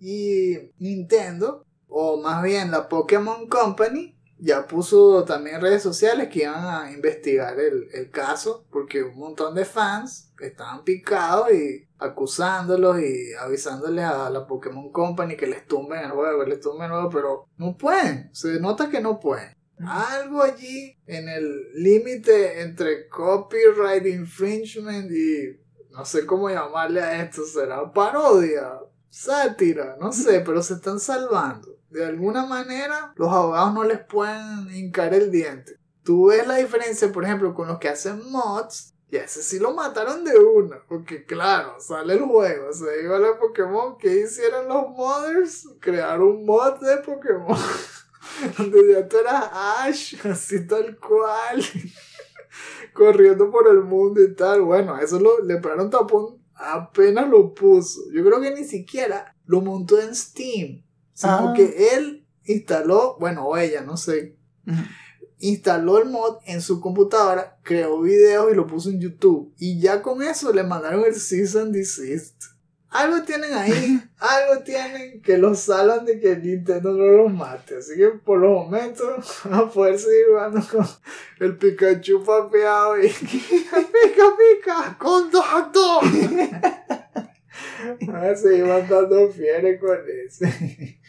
Y 0.00 0.72
Nintendo, 0.78 1.64
o 1.86 2.20
más 2.20 2.42
bien 2.42 2.70
la 2.70 2.88
Pokémon 2.88 3.48
Company, 3.48 4.19
ya 4.40 4.66
puso 4.66 5.24
también 5.24 5.60
redes 5.60 5.82
sociales 5.82 6.28
que 6.28 6.40
iban 6.40 6.64
a 6.64 6.92
investigar 6.92 7.58
el, 7.60 7.88
el 7.92 8.10
caso 8.10 8.64
porque 8.70 9.02
un 9.02 9.18
montón 9.18 9.54
de 9.54 9.64
fans 9.64 10.32
estaban 10.40 10.82
picados 10.82 11.52
y 11.52 11.86
acusándolos 11.98 13.00
y 13.00 13.34
avisándoles 13.34 14.04
a 14.04 14.30
la 14.30 14.46
Pokémon 14.46 14.90
Company 14.90 15.36
que 15.36 15.46
les 15.46 15.66
tumben 15.66 16.04
el 16.04 16.10
juego, 16.10 16.44
les 16.44 16.60
tumben 16.60 16.86
el 16.86 16.92
juego, 16.92 17.10
pero 17.10 17.48
no 17.58 17.76
pueden, 17.76 18.30
se 18.32 18.58
nota 18.58 18.88
que 18.88 19.00
no 19.00 19.20
pueden. 19.20 19.54
Algo 19.86 20.42
allí 20.42 20.98
en 21.06 21.28
el 21.28 21.72
límite 21.74 22.60
entre 22.62 23.08
copyright 23.08 24.06
infringement 24.06 25.10
y 25.10 25.58
no 25.90 26.04
sé 26.04 26.26
cómo 26.26 26.50
llamarle 26.50 27.00
a 27.00 27.22
esto, 27.22 27.44
será 27.44 27.90
parodia, 27.92 28.78
sátira, 29.08 29.96
no 29.98 30.12
sé, 30.12 30.40
pero 30.40 30.62
se 30.62 30.74
están 30.74 31.00
salvando. 31.00 31.79
De 31.90 32.06
alguna 32.06 32.46
manera 32.46 33.12
los 33.16 33.30
abogados 33.32 33.74
no 33.74 33.84
les 33.84 33.98
pueden 33.98 34.68
hincar 34.72 35.12
el 35.14 35.30
diente. 35.30 35.76
Tú 36.02 36.26
ves 36.26 36.46
la 36.46 36.56
diferencia, 36.56 37.12
por 37.12 37.24
ejemplo, 37.24 37.54
con 37.54 37.68
los 37.68 37.78
que 37.78 37.88
hacen 37.88 38.30
mods 38.30 38.94
y 39.12 39.16
ese 39.16 39.42
sí 39.42 39.58
lo 39.58 39.74
mataron 39.74 40.24
de 40.24 40.38
una. 40.38 40.82
Porque 40.88 41.24
claro, 41.24 41.80
sale 41.80 42.14
el 42.14 42.20
juego. 42.20 42.72
Se 42.72 43.02
iba 43.02 43.16
a 43.16 43.38
Pokémon. 43.38 43.98
¿Qué 43.98 44.20
hicieron 44.20 44.68
los 44.68 44.88
modders? 44.90 45.68
Crear 45.80 46.20
un 46.22 46.46
mod 46.46 46.78
de 46.80 46.98
Pokémon. 46.98 47.58
Donde 48.58 48.92
ya 48.92 49.08
tú 49.08 49.18
eras 49.18 49.50
Ash. 49.52 50.14
Así 50.24 50.64
tal 50.66 50.96
cual. 50.98 51.64
corriendo 52.94 53.50
por 53.50 53.68
el 53.68 53.80
mundo 53.80 54.22
y 54.22 54.32
tal. 54.34 54.62
Bueno, 54.62 54.96
eso 54.98 55.18
lo, 55.18 55.40
le 55.40 55.56
pararon 55.56 55.90
tapón. 55.90 56.38
Apenas 56.54 57.28
lo 57.28 57.52
puso. 57.52 58.02
Yo 58.12 58.24
creo 58.24 58.40
que 58.40 58.52
ni 58.52 58.64
siquiera 58.64 59.34
lo 59.46 59.60
montó 59.60 60.00
en 60.00 60.14
Steam. 60.14 60.84
Sino 61.20 61.50
Ah. 61.50 61.52
que 61.54 61.94
él 61.94 62.24
instaló, 62.44 63.18
bueno, 63.20 63.46
o 63.46 63.54
ella, 63.58 63.82
no 63.82 63.98
sé, 63.98 64.36
instaló 65.38 65.98
el 65.98 66.08
mod 66.08 66.38
en 66.46 66.62
su 66.62 66.80
computadora, 66.80 67.58
creó 67.62 68.00
videos 68.00 68.50
y 68.50 68.54
lo 68.54 68.66
puso 68.66 68.88
en 68.88 69.00
YouTube. 69.00 69.52
Y 69.58 69.78
ya 69.78 70.00
con 70.00 70.22
eso 70.22 70.50
le 70.50 70.62
mandaron 70.62 71.04
el 71.04 71.14
cease 71.14 71.60
and 71.60 71.74
desist. 71.74 72.42
Algo 72.88 73.22
tienen 73.22 73.52
ahí, 73.52 74.02
algo 74.18 74.62
tienen 74.64 75.20
que 75.20 75.36
los 75.36 75.58
salvan 75.60 76.06
de 76.06 76.18
que 76.20 76.36
Nintendo 76.36 76.92
no 76.94 77.04
los 77.04 77.32
mate. 77.34 77.76
Así 77.76 77.96
que 77.96 78.08
por 78.24 78.38
los 78.38 78.50
momentos 78.64 79.40
van 79.44 79.54
a 79.60 79.70
poder 79.70 79.98
seguir 79.98 80.24
jugando 80.30 80.60
con 80.72 80.86
el 81.40 81.56
Pikachu 81.58 82.24
papeado 82.24 82.98
y 82.98 83.08
pica 83.10 83.76
pica, 84.38 84.96
contacto. 84.98 86.00
Van 88.06 88.24
a 88.24 88.34
seguir 88.34 88.64
mandando 88.64 89.28
fieres 89.30 89.78
con 89.80 89.98
ese. 90.26 90.99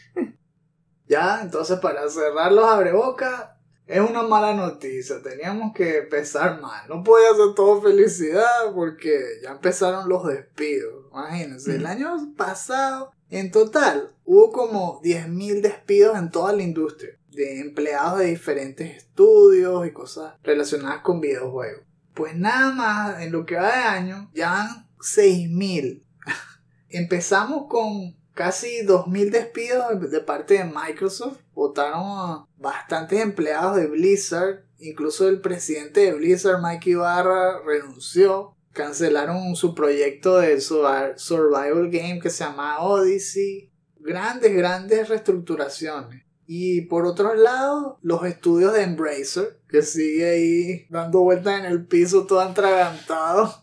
Ya, 1.12 1.42
entonces 1.42 1.78
para 1.78 2.08
cerrar 2.08 2.52
los 2.52 2.64
abrebocas, 2.64 3.50
es 3.86 4.00
una 4.00 4.22
mala 4.22 4.54
noticia. 4.54 5.20
Teníamos 5.22 5.74
que 5.74 5.98
empezar 5.98 6.58
mal. 6.58 6.88
No 6.88 7.04
podía 7.04 7.28
ser 7.36 7.54
todo 7.54 7.82
felicidad 7.82 8.72
porque 8.74 9.20
ya 9.42 9.50
empezaron 9.50 10.08
los 10.08 10.26
despidos. 10.26 11.04
Imagínense, 11.12 11.76
el 11.76 11.84
año 11.84 12.16
pasado, 12.34 13.12
en 13.28 13.50
total, 13.50 14.14
hubo 14.24 14.52
como 14.52 15.02
10.000 15.02 15.60
despidos 15.60 16.16
en 16.16 16.30
toda 16.30 16.54
la 16.54 16.62
industria. 16.62 17.18
De 17.28 17.60
empleados 17.60 18.20
de 18.20 18.26
diferentes 18.28 18.96
estudios 18.96 19.86
y 19.86 19.90
cosas 19.90 20.36
relacionadas 20.42 21.02
con 21.02 21.20
videojuegos. 21.20 21.84
Pues 22.14 22.34
nada 22.34 22.72
más, 22.72 23.20
en 23.20 23.32
lo 23.32 23.44
que 23.44 23.56
va 23.56 23.66
de 23.66 23.84
año, 23.84 24.30
ya 24.32 24.50
van 24.50 24.88
6.000. 24.98 26.02
Empezamos 26.88 27.66
con 27.68 28.16
casi 28.34 28.84
2.000 28.86 29.30
despidos 29.30 30.10
de 30.10 30.20
parte 30.20 30.54
de 30.54 30.64
Microsoft. 30.64 31.38
Votaron 31.54 32.46
bastantes 32.56 33.20
empleados 33.20 33.76
de 33.76 33.86
Blizzard. 33.86 34.64
Incluso 34.78 35.28
el 35.28 35.40
presidente 35.40 36.00
de 36.00 36.14
Blizzard, 36.14 36.60
Mike 36.62 36.90
Ibarra, 36.90 37.60
renunció. 37.64 38.56
Cancelaron 38.72 39.54
su 39.54 39.74
proyecto 39.74 40.38
de 40.38 40.56
survi- 40.56 41.16
survival 41.16 41.90
game 41.90 42.20
que 42.20 42.30
se 42.30 42.44
llama 42.44 42.80
Odyssey. 42.80 43.70
Grandes, 44.00 44.54
grandes 44.56 45.08
reestructuraciones. 45.08 46.22
Y 46.46 46.82
por 46.82 47.06
otro 47.06 47.34
lado, 47.34 47.98
los 48.02 48.24
estudios 48.26 48.72
de 48.74 48.82
Embracer, 48.82 49.60
que 49.68 49.82
sigue 49.82 50.28
ahí 50.28 50.86
dando 50.90 51.20
vueltas 51.20 51.60
en 51.60 51.66
el 51.66 51.86
piso 51.86 52.26
todo 52.26 52.40
atragantado. 52.40 53.62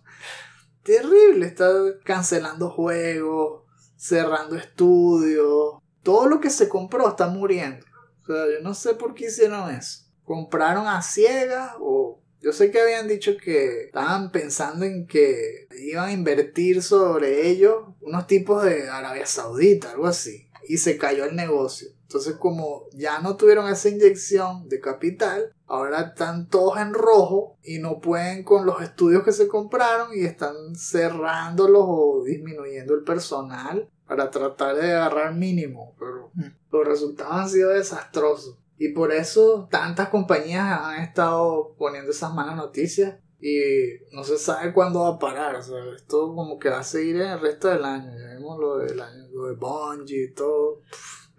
Terrible, 0.84 1.46
está 1.46 1.70
cancelando 2.04 2.70
juegos, 2.70 3.64
cerrando 4.00 4.56
estudios. 4.56 5.76
Todo 6.02 6.28
lo 6.28 6.40
que 6.40 6.50
se 6.50 6.70
compró 6.70 7.10
está 7.10 7.28
muriendo. 7.28 7.86
O 8.24 8.26
sea, 8.26 8.46
yo 8.46 8.64
no 8.64 8.74
sé 8.74 8.94
por 8.96 9.14
qué 9.14 9.26
hicieron 9.26 9.70
eso. 9.70 10.06
Compraron 10.24 10.88
a 10.88 11.02
ciegas 11.02 11.74
o 11.80 12.22
yo 12.42 12.54
sé 12.54 12.72
que 12.72 12.80
habían 12.80 13.08
dicho 13.10 13.36
que 13.38 13.86
estaban 13.86 14.32
pensando 14.32 14.86
en 14.86 15.06
que 15.06 15.68
iban 15.78 16.10
a 16.10 16.14
invertir 16.14 16.82
sobre 16.82 17.50
ellos 17.50 17.84
unos 18.00 18.28
tipos 18.28 18.64
de 18.64 18.90
Arabia 18.90 19.26
Saudita, 19.26 19.92
algo 19.92 20.08
así. 20.08 20.48
Y 20.68 20.78
se 20.78 20.98
cayó 20.98 21.26
el 21.26 21.36
negocio. 21.36 21.90
Entonces 22.10 22.38
como 22.38 22.88
ya 22.94 23.20
no 23.20 23.36
tuvieron 23.36 23.70
esa 23.70 23.88
inyección 23.88 24.68
de 24.68 24.80
capital, 24.80 25.54
ahora 25.68 26.02
están 26.02 26.50
todos 26.50 26.80
en 26.80 26.96
rojo 26.96 27.60
y 27.62 27.78
no 27.78 28.00
pueden 28.00 28.44
con 28.44 28.66
los 28.66 28.82
estudios 28.82 29.22
que 29.22 29.32
se 29.32 29.48
compraron 29.48 30.10
y 30.18 30.26
están 30.26 30.56
cerrándolos 30.76 31.84
o 31.86 32.24
disminuyendo 32.26 32.96
el 32.96 33.04
personal 33.04 33.88
para 34.08 34.32
tratar 34.32 34.76
de 34.76 34.92
agarrar 34.92 35.36
mínimo. 35.36 35.94
Pero 36.00 36.32
Mm. 36.34 36.46
los 36.72 36.88
resultados 36.88 37.32
han 37.32 37.48
sido 37.50 37.70
desastrosos. 37.70 38.58
Y 38.80 38.90
por 38.90 39.12
eso 39.12 39.68
tantas 39.70 40.10
compañías 40.10 40.66
han 40.82 41.04
estado 41.04 41.76
poniendo 41.78 42.10
esas 42.10 42.34
malas 42.34 42.56
noticias 42.56 43.18
y 43.40 43.60
no 44.14 44.24
se 44.24 44.40
sabe 44.40 44.74
cuándo 44.74 45.02
va 45.02 45.10
a 45.10 45.20
parar. 45.20 45.58
O 45.58 45.62
sea, 45.62 45.78
esto 45.96 46.34
como 46.34 46.58
que 46.58 46.70
va 46.70 46.80
a 46.80 46.84
seguir 46.84 47.18
en 47.18 47.30
el 47.34 47.40
resto 47.40 47.68
del 47.68 47.86
año. 47.86 48.10
Ya 48.18 48.34
vimos 48.36 48.58
lo, 48.60 48.78
del 48.78 49.00
año, 49.00 49.28
lo 49.32 49.46
de 49.46 49.54
Bungie 49.54 50.24
y 50.24 50.34
todo. 50.34 50.82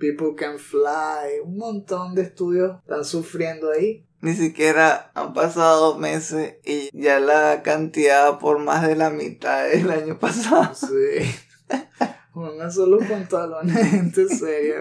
People 0.00 0.34
Can 0.36 0.58
Fly. 0.58 1.40
Un 1.44 1.58
montón 1.58 2.16
de 2.16 2.22
estudios 2.22 2.78
están 2.80 3.04
sufriendo 3.04 3.70
ahí. 3.70 4.04
Ni 4.22 4.34
siquiera 4.34 5.12
han 5.14 5.32
pasado 5.32 5.96
meses 5.98 6.56
y 6.64 6.90
ya 6.92 7.20
la 7.20 7.62
cantidad 7.62 8.38
por 8.38 8.58
más 8.58 8.86
de 8.86 8.96
la 8.96 9.10
mitad 9.10 9.68
del 9.68 9.90
año 9.90 10.18
pasado. 10.18 10.74
Sí. 10.74 11.30
Pónganse 12.34 12.86
los 12.86 13.04
pantalones 13.06 13.76
de 13.76 13.84
gente 13.84 14.28
seria. 14.28 14.76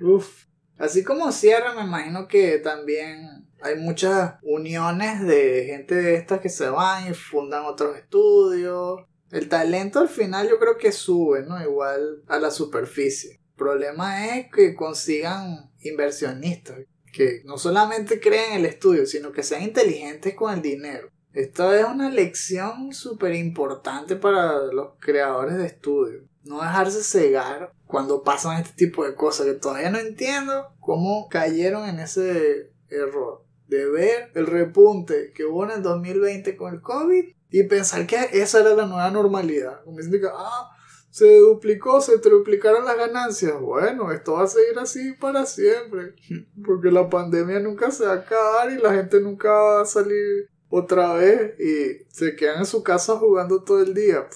Uf. 0.00 0.42
Así 0.78 1.04
como 1.04 1.30
cierra, 1.30 1.74
me 1.74 1.82
imagino 1.82 2.26
que 2.26 2.58
también 2.58 3.46
hay 3.62 3.76
muchas 3.76 4.34
uniones 4.42 5.24
de 5.24 5.64
gente 5.66 5.94
de 5.94 6.16
estas 6.16 6.40
que 6.40 6.48
se 6.48 6.68
van 6.68 7.08
y 7.08 7.14
fundan 7.14 7.64
otros 7.64 7.96
estudios. 7.96 9.00
El 9.32 9.48
talento 9.48 9.98
al 9.98 10.10
final 10.10 10.48
yo 10.48 10.58
creo 10.58 10.76
que 10.76 10.92
sube, 10.92 11.42
¿no? 11.42 11.60
Igual 11.60 12.22
a 12.28 12.38
la 12.38 12.50
superficie. 12.50 13.40
El 13.52 13.56
problema 13.56 14.36
es 14.36 14.46
que 14.52 14.74
consigan 14.74 15.72
inversionistas 15.80 16.80
que 17.12 17.42
no 17.44 17.56
solamente 17.56 18.20
creen 18.20 18.54
el 18.54 18.66
estudio, 18.66 19.06
sino 19.06 19.32
que 19.32 19.42
sean 19.42 19.62
inteligentes 19.62 20.34
con 20.34 20.52
el 20.52 20.60
dinero. 20.60 21.08
Esto 21.32 21.72
es 21.72 21.84
una 21.84 22.10
lección 22.10 22.92
súper 22.92 23.34
importante 23.34 24.16
para 24.16 24.64
los 24.64 24.92
creadores 24.98 25.56
de 25.56 25.66
estudios. 25.66 26.24
No 26.44 26.60
dejarse 26.60 27.02
cegar 27.02 27.72
cuando 27.86 28.22
pasan 28.22 28.60
este 28.60 28.86
tipo 28.86 29.04
de 29.04 29.14
cosas, 29.14 29.46
que 29.46 29.54
todavía 29.54 29.90
no 29.90 29.98
entiendo 29.98 30.74
cómo 30.78 31.28
cayeron 31.28 31.88
en 31.88 32.00
ese 32.00 32.72
error. 32.90 33.44
De 33.66 33.88
ver 33.88 34.30
el 34.34 34.46
repunte 34.46 35.32
que 35.34 35.46
hubo 35.46 35.64
en 35.64 35.70
el 35.70 35.82
2020 35.82 36.56
con 36.56 36.74
el 36.74 36.82
COVID 36.82 37.24
y 37.52 37.62
pensar 37.64 38.06
que 38.06 38.16
esa 38.32 38.60
era 38.60 38.74
la 38.74 38.86
nueva 38.86 39.10
normalidad. 39.10 39.84
Como 39.84 39.98
dicen 39.98 40.12
que, 40.12 40.26
ah, 40.26 40.70
se 41.10 41.38
duplicó, 41.38 42.00
se 42.00 42.18
triplicaron 42.18 42.86
las 42.86 42.96
ganancias. 42.96 43.60
Bueno, 43.60 44.10
esto 44.10 44.32
va 44.32 44.44
a 44.44 44.46
seguir 44.46 44.78
así 44.78 45.12
para 45.20 45.44
siempre. 45.44 46.14
Porque 46.64 46.90
la 46.90 47.10
pandemia 47.10 47.60
nunca 47.60 47.90
se 47.90 48.06
va 48.06 48.12
a 48.12 48.16
acabar 48.16 48.72
y 48.72 48.78
la 48.78 48.94
gente 48.94 49.20
nunca 49.20 49.50
va 49.50 49.82
a 49.82 49.84
salir 49.84 50.48
otra 50.70 51.12
vez 51.12 51.60
y 51.60 52.06
se 52.08 52.34
quedan 52.34 52.60
en 52.60 52.66
su 52.66 52.82
casa 52.82 53.18
jugando 53.18 53.62
todo 53.62 53.82
el 53.82 53.92
día. 53.92 54.26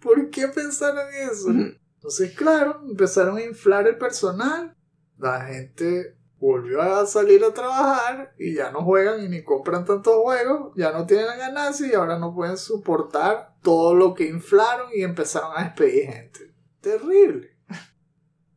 ¿Por 0.00 0.30
qué 0.30 0.48
pensaron 0.48 1.06
eso? 1.30 1.50
Entonces, 1.50 2.34
claro, 2.34 2.80
empezaron 2.88 3.36
a 3.36 3.44
inflar 3.44 3.86
el 3.86 3.98
personal. 3.98 4.74
La 5.18 5.44
gente 5.44 6.16
volvió 6.44 6.82
a 6.82 7.06
salir 7.06 7.42
a 7.42 7.54
trabajar 7.54 8.34
y 8.38 8.54
ya 8.54 8.70
no 8.70 8.84
juegan 8.84 9.24
y 9.24 9.28
ni 9.28 9.42
compran 9.42 9.86
tantos 9.86 10.14
juegos. 10.16 10.74
Ya 10.76 10.92
no 10.92 11.06
tienen 11.06 11.26
la 11.26 11.36
ganancia 11.36 11.86
y 11.86 11.94
ahora 11.94 12.18
no 12.18 12.34
pueden 12.34 12.58
soportar 12.58 13.54
todo 13.62 13.94
lo 13.94 14.12
que 14.12 14.28
inflaron 14.28 14.90
y 14.94 15.02
empezaron 15.02 15.52
a 15.56 15.64
despedir 15.64 16.12
gente. 16.12 16.54
Terrible. 16.82 17.56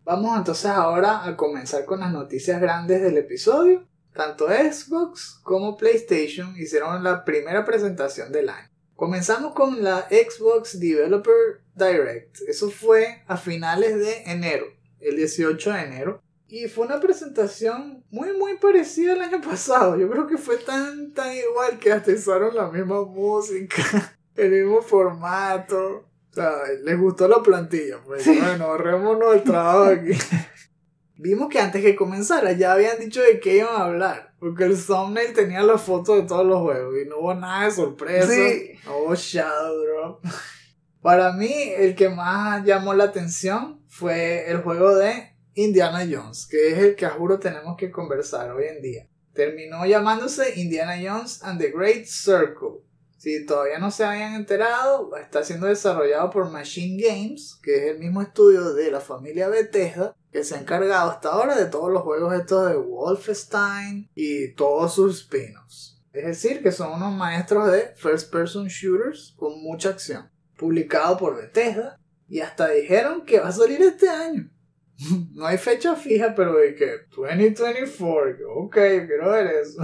Vamos 0.03 0.37
entonces 0.37 0.65
ahora 0.65 1.25
a 1.25 1.37
comenzar 1.37 1.85
con 1.85 2.01
las 2.01 2.11
noticias 2.11 2.59
grandes 2.59 3.01
del 3.01 3.17
episodio. 3.17 3.87
Tanto 4.13 4.47
Xbox 4.47 5.39
como 5.43 5.77
PlayStation 5.77 6.57
hicieron 6.57 7.01
la 7.05 7.23
primera 7.23 7.63
presentación 7.63 8.33
del 8.33 8.49
año. 8.49 8.69
Comenzamos 8.95 9.53
con 9.53 9.81
la 9.81 10.09
Xbox 10.09 10.77
Developer 10.77 11.63
Direct. 11.73 12.37
Eso 12.49 12.69
fue 12.69 13.23
a 13.27 13.37
finales 13.37 13.97
de 13.97 14.23
enero, 14.23 14.65
el 14.99 15.15
18 15.15 15.71
de 15.71 15.81
enero. 15.81 16.26
Y 16.49 16.67
fue 16.69 16.85
una 16.85 16.99
presentación 16.99 18.03
muy, 18.09 18.31
muy 18.37 18.57
parecida 18.57 19.13
al 19.13 19.21
año 19.21 19.41
pasado. 19.47 19.97
Yo 19.97 20.09
creo 20.09 20.27
que 20.27 20.37
fue 20.37 20.57
tan, 20.57 21.13
tan 21.13 21.33
igual 21.35 21.77
que 21.79 21.91
hasta 21.91 22.11
usaron 22.11 22.55
la 22.55 22.69
misma 22.69 23.03
música, 23.03 24.17
el 24.35 24.51
mismo 24.51 24.81
formato. 24.81 26.05
O 26.31 26.33
sea, 26.33 26.53
les 26.83 26.97
gustó 26.99 27.27
la 27.27 27.41
plantilla. 27.41 27.99
Pues 28.05 28.25
bueno, 28.25 28.65
ahorrémonos 28.65 29.35
el 29.35 29.43
trabajo 29.43 29.85
aquí. 29.85 30.11
Vimos 31.19 31.49
que 31.49 31.59
antes 31.59 31.81
que 31.81 31.95
comenzara 31.95 32.51
ya 32.51 32.73
habían 32.73 32.99
dicho 32.99 33.21
de 33.23 33.39
qué 33.39 33.57
iban 33.57 33.75
a 33.75 33.85
hablar. 33.85 34.35
Porque 34.39 34.65
el 34.65 34.77
thumbnail 34.77 35.33
tenía 35.33 35.63
las 35.63 35.81
fotos 35.81 36.17
de 36.17 36.27
todos 36.27 36.45
los 36.45 36.61
juegos 36.61 36.95
y 37.03 37.09
no 37.09 37.17
hubo 37.17 37.33
nada 37.33 37.65
de 37.65 37.71
sorpresa. 37.71 38.31
Sí. 38.31 38.73
No 38.85 38.97
hubo 38.99 39.15
Shadow 39.15 39.81
Drop. 39.81 40.25
Para 41.01 41.31
mí, 41.31 41.51
el 41.75 41.95
que 41.95 42.09
más 42.09 42.63
llamó 42.63 42.93
la 42.93 43.05
atención 43.05 43.81
fue 43.87 44.49
el 44.51 44.61
juego 44.61 44.95
de 44.95 45.36
Indiana 45.57 46.07
Jones, 46.07 46.45
que 46.45 46.71
es 46.71 46.77
el 46.77 46.95
que 46.95 47.07
a 47.07 47.09
juro 47.09 47.39
tenemos 47.39 47.77
que 47.77 47.89
conversar 47.89 48.51
hoy 48.51 48.65
en 48.65 48.79
día. 48.79 49.07
Terminó 49.33 49.87
llamándose 49.87 50.59
Indiana 50.59 50.97
Jones 51.01 51.41
and 51.41 51.59
the 51.59 51.71
Great 51.71 52.05
Circle. 52.05 52.83
Si 53.17 53.43
todavía 53.43 53.79
no 53.79 53.89
se 53.89 54.05
habían 54.05 54.35
enterado, 54.35 55.15
está 55.15 55.43
siendo 55.43 55.65
desarrollado 55.65 56.29
por 56.29 56.51
Machine 56.51 57.01
Games, 57.01 57.59
que 57.63 57.75
es 57.75 57.83
el 57.91 57.97
mismo 57.97 58.21
estudio 58.21 58.75
de 58.75 58.91
la 58.91 59.01
familia 59.01 59.47
Bethesda, 59.47 60.15
que 60.31 60.43
se 60.43 60.53
ha 60.53 60.59
encargado 60.59 61.09
hasta 61.09 61.29
ahora 61.29 61.55
de 61.55 61.65
todos 61.65 61.91
los 61.91 62.03
juegos 62.03 62.35
estos 62.35 62.69
de 62.69 62.77
Wolfenstein 62.77 64.11
y 64.13 64.53
todos 64.53 64.93
sus 64.93 65.21
spin-offs. 65.21 65.99
Es 66.13 66.25
decir, 66.25 66.61
que 66.61 66.71
son 66.71 66.91
unos 66.93 67.15
maestros 67.15 67.71
de 67.71 67.95
first 67.95 68.31
person 68.31 68.67
shooters 68.67 69.33
con 69.35 69.59
mucha 69.63 69.89
acción. 69.89 70.29
Publicado 70.55 71.17
por 71.17 71.35
Bethesda 71.35 71.99
y 72.29 72.41
hasta 72.41 72.69
dijeron 72.69 73.25
que 73.25 73.39
va 73.39 73.47
a 73.47 73.51
salir 73.51 73.81
este 73.81 74.07
año. 74.07 74.51
No 75.33 75.45
hay 75.45 75.57
fecha 75.57 75.95
fija, 75.95 76.33
pero 76.35 76.55
de 76.55 76.75
que 76.75 77.05
2024, 77.15 78.53
ok, 78.53 78.75
quiero 78.75 79.31
ver 79.31 79.47
eso. 79.47 79.81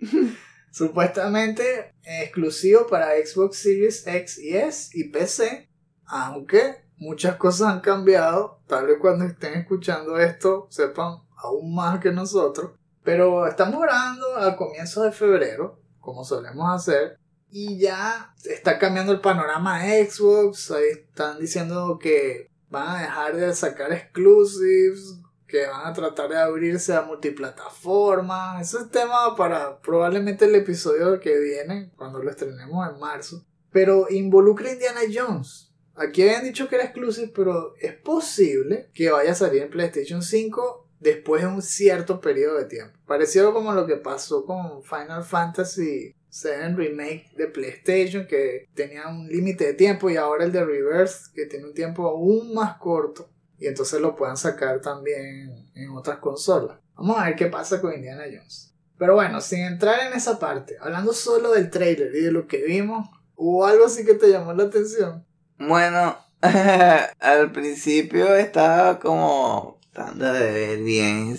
Supuestamente 0.70 1.94
exclusivo 2.02 2.86
para 2.86 3.10
Xbox 3.24 3.58
Series 3.58 4.06
X 4.06 4.38
y 4.38 4.56
S 4.56 4.90
y 4.92 5.10
PC, 5.10 5.68
aunque 6.06 6.84
muchas 6.96 7.36
cosas 7.36 7.68
han 7.68 7.80
cambiado, 7.80 8.60
tal 8.66 8.86
vez 8.86 8.96
cuando 9.00 9.24
estén 9.24 9.54
escuchando 9.54 10.18
esto 10.18 10.66
sepan 10.70 11.18
aún 11.36 11.74
más 11.74 12.00
que 12.00 12.10
nosotros, 12.10 12.72
pero 13.04 13.46
estamos 13.46 13.80
grabando 13.80 14.36
a 14.36 14.56
comienzos 14.56 15.04
de 15.04 15.12
febrero, 15.12 15.80
como 16.00 16.24
solemos 16.24 16.74
hacer, 16.74 17.18
y 17.50 17.78
ya 17.78 18.34
está 18.44 18.78
cambiando 18.78 19.12
el 19.12 19.20
panorama 19.20 19.80
de 19.84 20.10
Xbox, 20.10 20.72
ahí 20.72 20.88
están 20.90 21.38
diciendo 21.38 21.98
que 22.00 22.50
van 22.74 22.96
a 22.96 23.02
dejar 23.02 23.36
de 23.36 23.54
sacar 23.54 23.92
exclusives, 23.92 25.20
que 25.46 25.66
van 25.66 25.86
a 25.86 25.92
tratar 25.92 26.28
de 26.28 26.36
abrirse 26.36 26.92
a 26.94 27.02
multiplataforma. 27.02 28.60
Eso 28.60 28.80
es 28.80 28.90
tema 28.90 29.36
para 29.36 29.80
probablemente 29.80 30.46
el 30.46 30.54
episodio 30.56 31.20
que 31.20 31.38
viene, 31.38 31.92
cuando 31.96 32.22
lo 32.22 32.30
estrenemos 32.30 32.88
en 32.88 32.98
marzo. 32.98 33.46
Pero 33.70 34.06
involucra 34.10 34.68
a 34.68 34.72
Indiana 34.72 35.00
Jones. 35.12 35.72
Aquí 35.94 36.22
habían 36.22 36.44
dicho 36.44 36.68
que 36.68 36.74
era 36.74 36.84
exclusive, 36.84 37.32
pero 37.34 37.74
es 37.80 37.94
posible 37.94 38.90
que 38.92 39.10
vaya 39.10 39.30
a 39.30 39.36
salir 39.36 39.62
en 39.62 39.70
PlayStation 39.70 40.22
5 40.22 40.88
después 40.98 41.42
de 41.42 41.48
un 41.48 41.62
cierto 41.62 42.20
periodo 42.20 42.58
de 42.58 42.64
tiempo. 42.64 42.98
Parecido 43.06 43.52
como 43.52 43.72
lo 43.72 43.86
que 43.86 43.96
pasó 43.96 44.44
con 44.44 44.82
Final 44.82 45.22
Fantasy 45.22 46.16
7 46.34 46.74
Remake 46.74 47.30
de 47.36 47.46
PlayStation, 47.46 48.26
que 48.26 48.68
tenía 48.74 49.06
un 49.06 49.28
límite 49.28 49.66
de 49.66 49.74
tiempo, 49.74 50.10
y 50.10 50.16
ahora 50.16 50.44
el 50.44 50.50
de 50.50 50.64
Reverse, 50.64 51.30
que 51.32 51.46
tiene 51.46 51.66
un 51.66 51.74
tiempo 51.74 52.08
aún 52.08 52.52
más 52.52 52.76
corto 52.78 53.30
y 53.58 53.66
entonces 53.66 54.00
lo 54.00 54.16
puedan 54.16 54.36
sacar 54.36 54.80
también 54.80 55.70
en 55.74 55.90
otras 55.90 56.18
consolas. 56.18 56.78
Vamos 56.96 57.18
a 57.18 57.26
ver 57.26 57.36
qué 57.36 57.46
pasa 57.46 57.80
con 57.80 57.94
Indiana 57.94 58.24
Jones. 58.24 58.74
Pero 58.98 59.14
bueno, 59.14 59.40
sin 59.40 59.60
entrar 59.60 60.08
en 60.08 60.12
esa 60.12 60.38
parte, 60.38 60.76
hablando 60.80 61.12
solo 61.12 61.52
del 61.52 61.70
trailer 61.70 62.14
y 62.14 62.22
de 62.22 62.32
lo 62.32 62.46
que 62.46 62.64
vimos, 62.64 63.08
¿hubo 63.36 63.64
algo 63.64 63.86
así 63.86 64.04
que 64.04 64.14
te 64.14 64.28
llamó 64.28 64.52
la 64.52 64.64
atención? 64.64 65.24
Bueno, 65.58 66.18
al 67.20 67.52
principio 67.52 68.34
estaba 68.34 68.98
como 68.98 69.80
tratando 69.92 70.32
de 70.32 70.52
ver 70.52 70.78
bien 70.80 71.30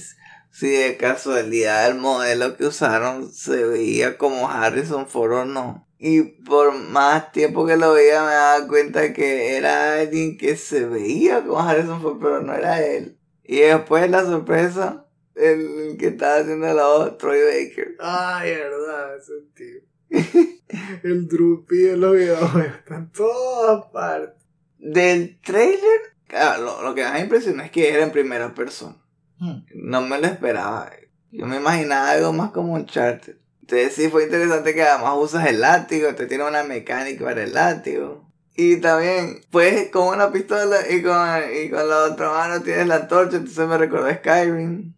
si 0.55 0.69
de 0.69 0.95
casualidad 0.95 1.85
el 1.91 1.95
modelo 1.95 2.55
que 2.55 2.67
usaron 2.67 3.33
se 3.33 3.65
veía 3.65 4.17
como 4.17 4.49
Harrison 4.49 5.05
Ford 5.05 5.33
o 5.33 5.45
no. 5.45 5.85
Y 5.99 6.21
por 6.21 6.73
más 6.73 7.33
tiempo 7.33 7.65
que 7.65 7.75
lo 7.75 7.91
veía 7.91 8.23
me 8.23 8.31
daba 8.31 8.65
cuenta 8.65 9.11
que 9.11 9.57
era 9.57 9.99
alguien 9.99 10.37
que 10.37 10.55
se 10.55 10.85
veía 10.85 11.43
como 11.43 11.59
Harrison 11.59 12.01
Ford, 12.01 12.19
pero 12.21 12.41
no 12.41 12.53
era 12.53 12.81
él. 12.81 13.17
Y 13.43 13.57
después 13.57 14.09
la 14.09 14.23
sorpresa, 14.23 15.07
el 15.35 15.97
que 15.99 16.07
estaba 16.07 16.37
haciendo 16.37 16.73
la 16.73 16.87
voz, 16.87 17.17
Troy 17.17 17.39
Baker. 17.39 17.97
Ay, 17.99 18.51
verdad, 18.51 19.17
ese 19.17 19.33
tío. 19.55 19.81
el 21.03 21.27
Drupi 21.27 21.79
de 21.79 21.97
los 21.97 22.15
videojuegos 22.15 22.75
está 22.77 22.95
en 22.95 23.11
todas 23.11 23.91
partes. 23.91 24.41
Del 24.79 25.37
trailer, 25.41 26.13
claro, 26.27 26.63
lo, 26.63 26.81
lo 26.81 26.95
que 26.95 27.03
más 27.03 27.13
me 27.15 27.19
impresionó 27.19 27.61
es 27.61 27.71
que 27.71 27.89
era 27.89 28.03
en 28.03 28.11
primera 28.11 28.55
persona. 28.55 29.04
Hmm. 29.39 29.59
No 29.73 30.01
me 30.01 30.19
lo 30.19 30.27
esperaba. 30.27 30.91
Yo 31.31 31.45
me 31.45 31.57
imaginaba 31.57 32.11
algo 32.11 32.33
más 32.33 32.51
como 32.51 32.73
un 32.73 32.85
charter. 32.85 33.37
Entonces 33.61 33.93
sí 33.93 34.09
fue 34.09 34.25
interesante 34.25 34.75
que 34.75 34.83
además 34.83 35.15
usas 35.17 35.47
el 35.47 35.59
látigo, 35.61 36.13
te 36.13 36.27
tiene 36.27 36.43
una 36.47 36.63
mecánica 36.63 37.25
para 37.25 37.43
el 37.43 37.53
látigo. 37.53 38.25
Y 38.55 38.77
también, 38.77 39.41
pues 39.51 39.89
con 39.89 40.07
una 40.15 40.31
pistola 40.31 40.77
y 40.89 41.01
con, 41.01 41.27
y 41.61 41.69
con 41.69 41.89
la 41.89 42.03
otra 42.03 42.29
mano 42.29 42.61
tienes 42.61 42.87
la 42.87 42.95
antorcha, 42.97 43.37
entonces 43.37 43.67
me 43.67 43.77
recordó 43.77 44.09
Skyrim. 44.13 44.93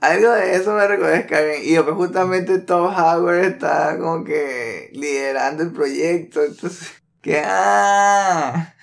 Algo 0.00 0.30
de 0.30 0.54
eso 0.54 0.74
me 0.74 0.86
recordó 0.86 1.14
Skyrim. 1.22 1.62
Y 1.64 1.78
pues 1.82 1.96
justamente 1.96 2.60
Tom 2.60 2.86
Howard 2.86 3.44
está 3.44 3.98
como 3.98 4.24
que 4.24 4.90
liderando 4.92 5.64
el 5.64 5.72
proyecto. 5.72 6.44
Entonces, 6.44 6.92
que 7.20 7.42
ah. 7.44 8.75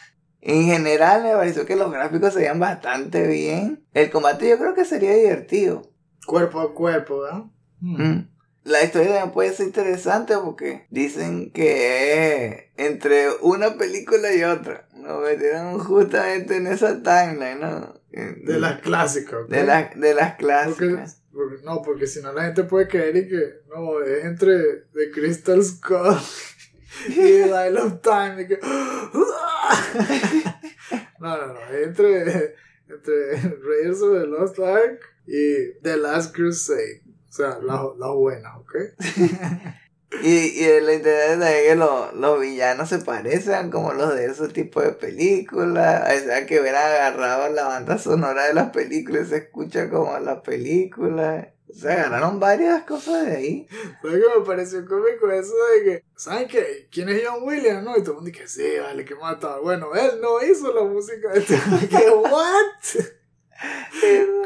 En 0.45 0.65
general 0.65 1.23
me 1.23 1.32
pareció 1.32 1.65
que 1.65 1.77
los 1.77 1.89
gráficos 1.89 2.34
se 2.34 2.39
veían 2.39 2.60
bastante 2.60 3.25
bien. 3.27 3.86
El 3.93 4.10
combate 4.12 4.49
yo 4.49 4.58
creo 4.58 4.73
que 4.73 4.84
sería 4.84 5.13
divertido. 5.13 5.89
Cuerpo 6.27 6.60
a 6.60 6.73
cuerpo, 6.73 7.21
¿verdad? 7.21 7.43
Mm. 7.79 8.27
La 8.65 8.84
historia 8.84 9.08
también 9.10 9.32
puede 9.32 9.53
ser 9.53 9.67
interesante 9.67 10.36
porque 10.43 10.86
dicen 10.89 11.51
que 11.51 12.45
es 12.45 12.63
entre 12.75 13.27
una 13.41 13.75
película 13.77 14.34
y 14.34 14.43
otra. 14.43 14.88
Nos 14.95 15.21
metieron 15.23 15.79
justamente 15.79 16.58
en 16.58 16.67
esa 16.67 17.01
timeline, 17.01 17.60
¿no? 17.62 17.93
De 18.12 18.60
las 18.60 18.82
clásicas. 18.82 19.45
¿ok? 19.45 19.49
de, 19.49 19.63
las 19.63 19.97
de 19.99 20.13
las 20.13 20.36
clásicas. 20.36 21.21
porque- 21.32 21.63
no, 21.63 21.82
porque 21.82 22.06
si 22.08 22.21
no 22.21 22.32
la 22.34 22.43
gente 22.43 22.63
puede 22.65 22.88
creer 22.89 23.15
y 23.15 23.27
que 23.29 23.41
no, 23.73 24.01
es 24.01 24.25
entre 24.25 24.58
The 24.93 25.10
Crystal 25.13 25.63
Skull 25.63 26.17
y 27.08 27.13
The 27.15 27.43
Dial 27.45 27.77
of 27.77 28.01
Time. 28.01 28.43
y 28.43 28.47
que, 28.47 28.60
no, 31.19 31.38
no, 31.38 31.54
no, 31.54 31.60
entre, 31.71 32.56
entre 32.88 33.36
Raiders 33.36 34.02
of 34.02 34.19
the 34.19 34.28
Lost 34.28 34.60
Ark 34.60 34.99
y 35.26 35.73
The 35.82 35.97
Last 35.97 36.36
Crusade. 36.36 37.04
O 37.30 37.32
sea, 37.32 37.60
las 37.62 37.82
las 37.97 38.12
buenas, 38.12 38.56
¿ok? 38.58 38.76
Y, 40.21 40.63
y 40.63 40.82
lo 40.82 40.93
interesante 40.93 41.63
es 41.63 41.69
que 41.69 41.76
los, 41.76 42.13
los 42.13 42.39
villanos 42.39 42.89
se 42.89 42.99
parecen 42.99 43.71
como 43.71 43.93
los 43.93 44.15
de 44.15 44.26
esos 44.26 44.54
tipos 44.54 44.84
de 44.84 44.91
películas. 44.91 46.04
O 46.04 46.26
sea, 46.26 46.45
que 46.45 46.60
hubieran 46.62 46.84
agarrado 46.84 47.49
la 47.49 47.63
banda 47.63 47.97
sonora 47.97 48.45
de 48.45 48.54
las 48.54 48.69
películas 48.69 49.28
y 49.28 49.30
se 49.32 49.38
escucha 49.38 49.89
como 49.89 50.17
las 50.19 50.41
películas. 50.41 51.47
O 51.74 51.76
sea, 51.76 51.94
agarraron 51.94 52.40
varias 52.40 52.84
cosas 52.84 53.26
de 53.26 53.36
ahí. 53.36 53.68
¿Sabes 54.02 54.22
qué 54.22 54.40
me 54.40 54.46
pareció 54.46 54.86
cómico 54.86 55.32
eso 55.32 55.54
de 55.76 55.84
que, 55.84 56.06
¿saben 56.16 56.48
qué? 56.48 56.88
¿Quién 56.92 57.10
es 57.10 57.24
John 57.26 57.44
Williams? 57.44 57.84
No, 57.84 57.98
y 57.98 58.02
todo 58.02 58.12
el 58.12 58.16
mundo 58.18 58.32
dice, 58.32 58.48
sí, 58.48 58.80
vale, 58.80 59.04
que 59.04 59.16
mata. 59.16 59.58
Bueno, 59.58 59.94
él 59.96 60.22
no 60.22 60.44
hizo 60.46 60.72
la 60.72 60.84
música 60.84 61.32
de 61.32 61.40
este. 61.40 61.60
¿Qué? 61.90 62.10
¿What? 62.12 63.08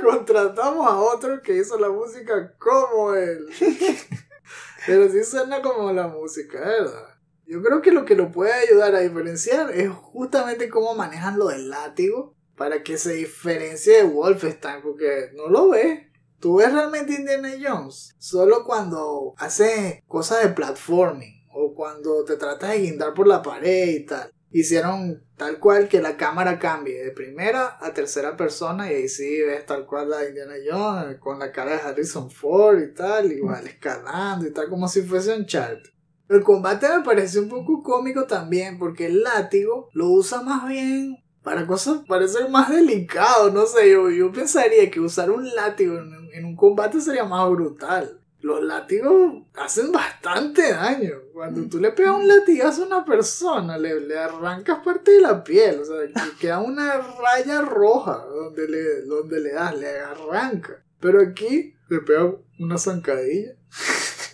Contratamos 0.04 0.88
a 0.88 0.98
otro 0.98 1.42
que 1.42 1.58
hizo 1.58 1.78
la 1.78 1.90
música 1.90 2.56
como 2.58 3.14
él. 3.14 3.46
Pero 4.86 5.10
sí 5.10 5.24
suena 5.26 5.62
como 5.62 5.92
la 5.92 6.08
música, 6.08 6.60
¿verdad? 6.60 7.18
Yo 7.46 7.62
creo 7.62 7.82
que 7.82 7.92
lo 7.92 8.06
que 8.06 8.16
lo 8.16 8.32
puede 8.32 8.54
ayudar 8.54 8.96
a 8.96 9.00
diferenciar 9.00 9.72
es 9.72 9.90
justamente 9.90 10.70
cómo 10.70 10.96
manejan 10.96 11.38
lo 11.38 11.48
del 11.48 11.70
látigo 11.70 12.36
para 12.56 12.84
que 12.84 12.98
se 12.98 13.14
diferencie 13.14 13.98
de 13.98 14.04
Wolfenstein, 14.04 14.82
porque 14.82 15.32
no 15.36 15.48
lo 15.48 15.70
ves. 15.70 16.07
Tú 16.48 16.56
ves 16.56 16.72
realmente 16.72 17.14
Indiana 17.14 17.50
Jones 17.62 18.16
solo 18.20 18.64
cuando 18.64 19.34
hace 19.38 20.02
cosas 20.08 20.44
de 20.44 20.54
platforming 20.54 21.46
o 21.52 21.74
cuando 21.76 22.24
te 22.24 22.38
tratas 22.38 22.70
de 22.70 22.84
guindar 22.84 23.14
por 23.14 23.28
la 23.28 23.42
pared 23.42 23.90
y 23.90 24.06
tal. 24.06 24.32
Hicieron 24.50 25.26
tal 25.36 25.60
cual 25.60 25.90
que 25.90 26.02
la 26.02 26.16
cámara 26.16 26.58
cambie 26.58 27.04
de 27.04 27.12
primera 27.12 27.78
a 27.82 27.94
tercera 27.94 28.38
persona 28.38 28.90
y 28.90 28.96
ahí 28.96 29.10
sí 29.10 29.42
ves 29.42 29.66
tal 29.66 29.86
cual 29.86 30.10
la 30.10 30.26
Indiana 30.26 30.54
Jones 30.66 31.20
con 31.20 31.38
la 31.38 31.52
cara 31.52 31.74
de 31.74 31.82
Harrison 31.82 32.32
Ford 32.32 32.80
y 32.80 32.94
tal, 32.94 33.30
igual 33.30 33.68
escalando 33.68 34.48
y 34.48 34.54
tal, 34.54 34.70
como 34.70 34.88
si 34.88 35.02
fuese 35.02 35.36
un 35.36 35.46
chart. 35.48 35.84
El 36.30 36.44
combate 36.44 36.88
me 36.88 37.04
pareció 37.04 37.42
un 37.42 37.50
poco 37.50 37.84
cómico 37.84 38.24
también 38.24 38.80
porque 38.80 39.08
el 39.08 39.22
látigo 39.22 39.90
lo 39.92 40.12
usa 40.12 40.42
más 40.44 40.66
bien 40.66 41.18
para 41.48 41.66
cosas 41.66 42.00
parecen 42.06 42.52
más 42.52 42.70
delicados, 42.70 43.54
no 43.54 43.66
sé, 43.66 43.90
yo, 43.90 44.10
yo 44.10 44.34
pensaría 44.34 44.92
que 44.92 45.00
usar 45.00 45.32
un 45.32 45.50
látigo 45.56 45.98
en, 45.98 46.30
en 46.34 46.44
un 46.44 46.58
combate 46.58 47.00
sería 47.00 47.24
más 47.24 47.50
brutal. 47.50 48.20
Los 48.42 48.62
látigos 48.62 49.44
hacen 49.56 49.94
bastante 49.94 50.74
daño. 50.74 51.14
Cuando 51.32 51.70
tú 51.70 51.80
le 51.80 51.92
pegas 51.92 52.18
un 52.18 52.28
latigazo 52.28 52.84
a 52.84 52.88
una 52.88 53.06
persona, 53.06 53.78
le, 53.78 53.98
le 54.02 54.18
arrancas 54.18 54.80
parte 54.84 55.12
de 55.12 55.22
la 55.22 55.42
piel, 55.42 55.80
o 55.80 55.86
sea, 55.86 55.96
que 56.06 56.38
queda 56.38 56.60
una 56.60 56.98
raya 56.98 57.62
roja 57.62 58.26
donde 58.26 58.68
le, 58.68 59.02
donde 59.04 59.40
le 59.40 59.54
das, 59.54 59.74
le 59.78 60.00
arranca. 60.02 60.84
Pero 61.00 61.22
aquí 61.22 61.74
le 61.88 62.02
pega 62.02 62.36
una 62.60 62.78
zancadilla. 62.78 63.54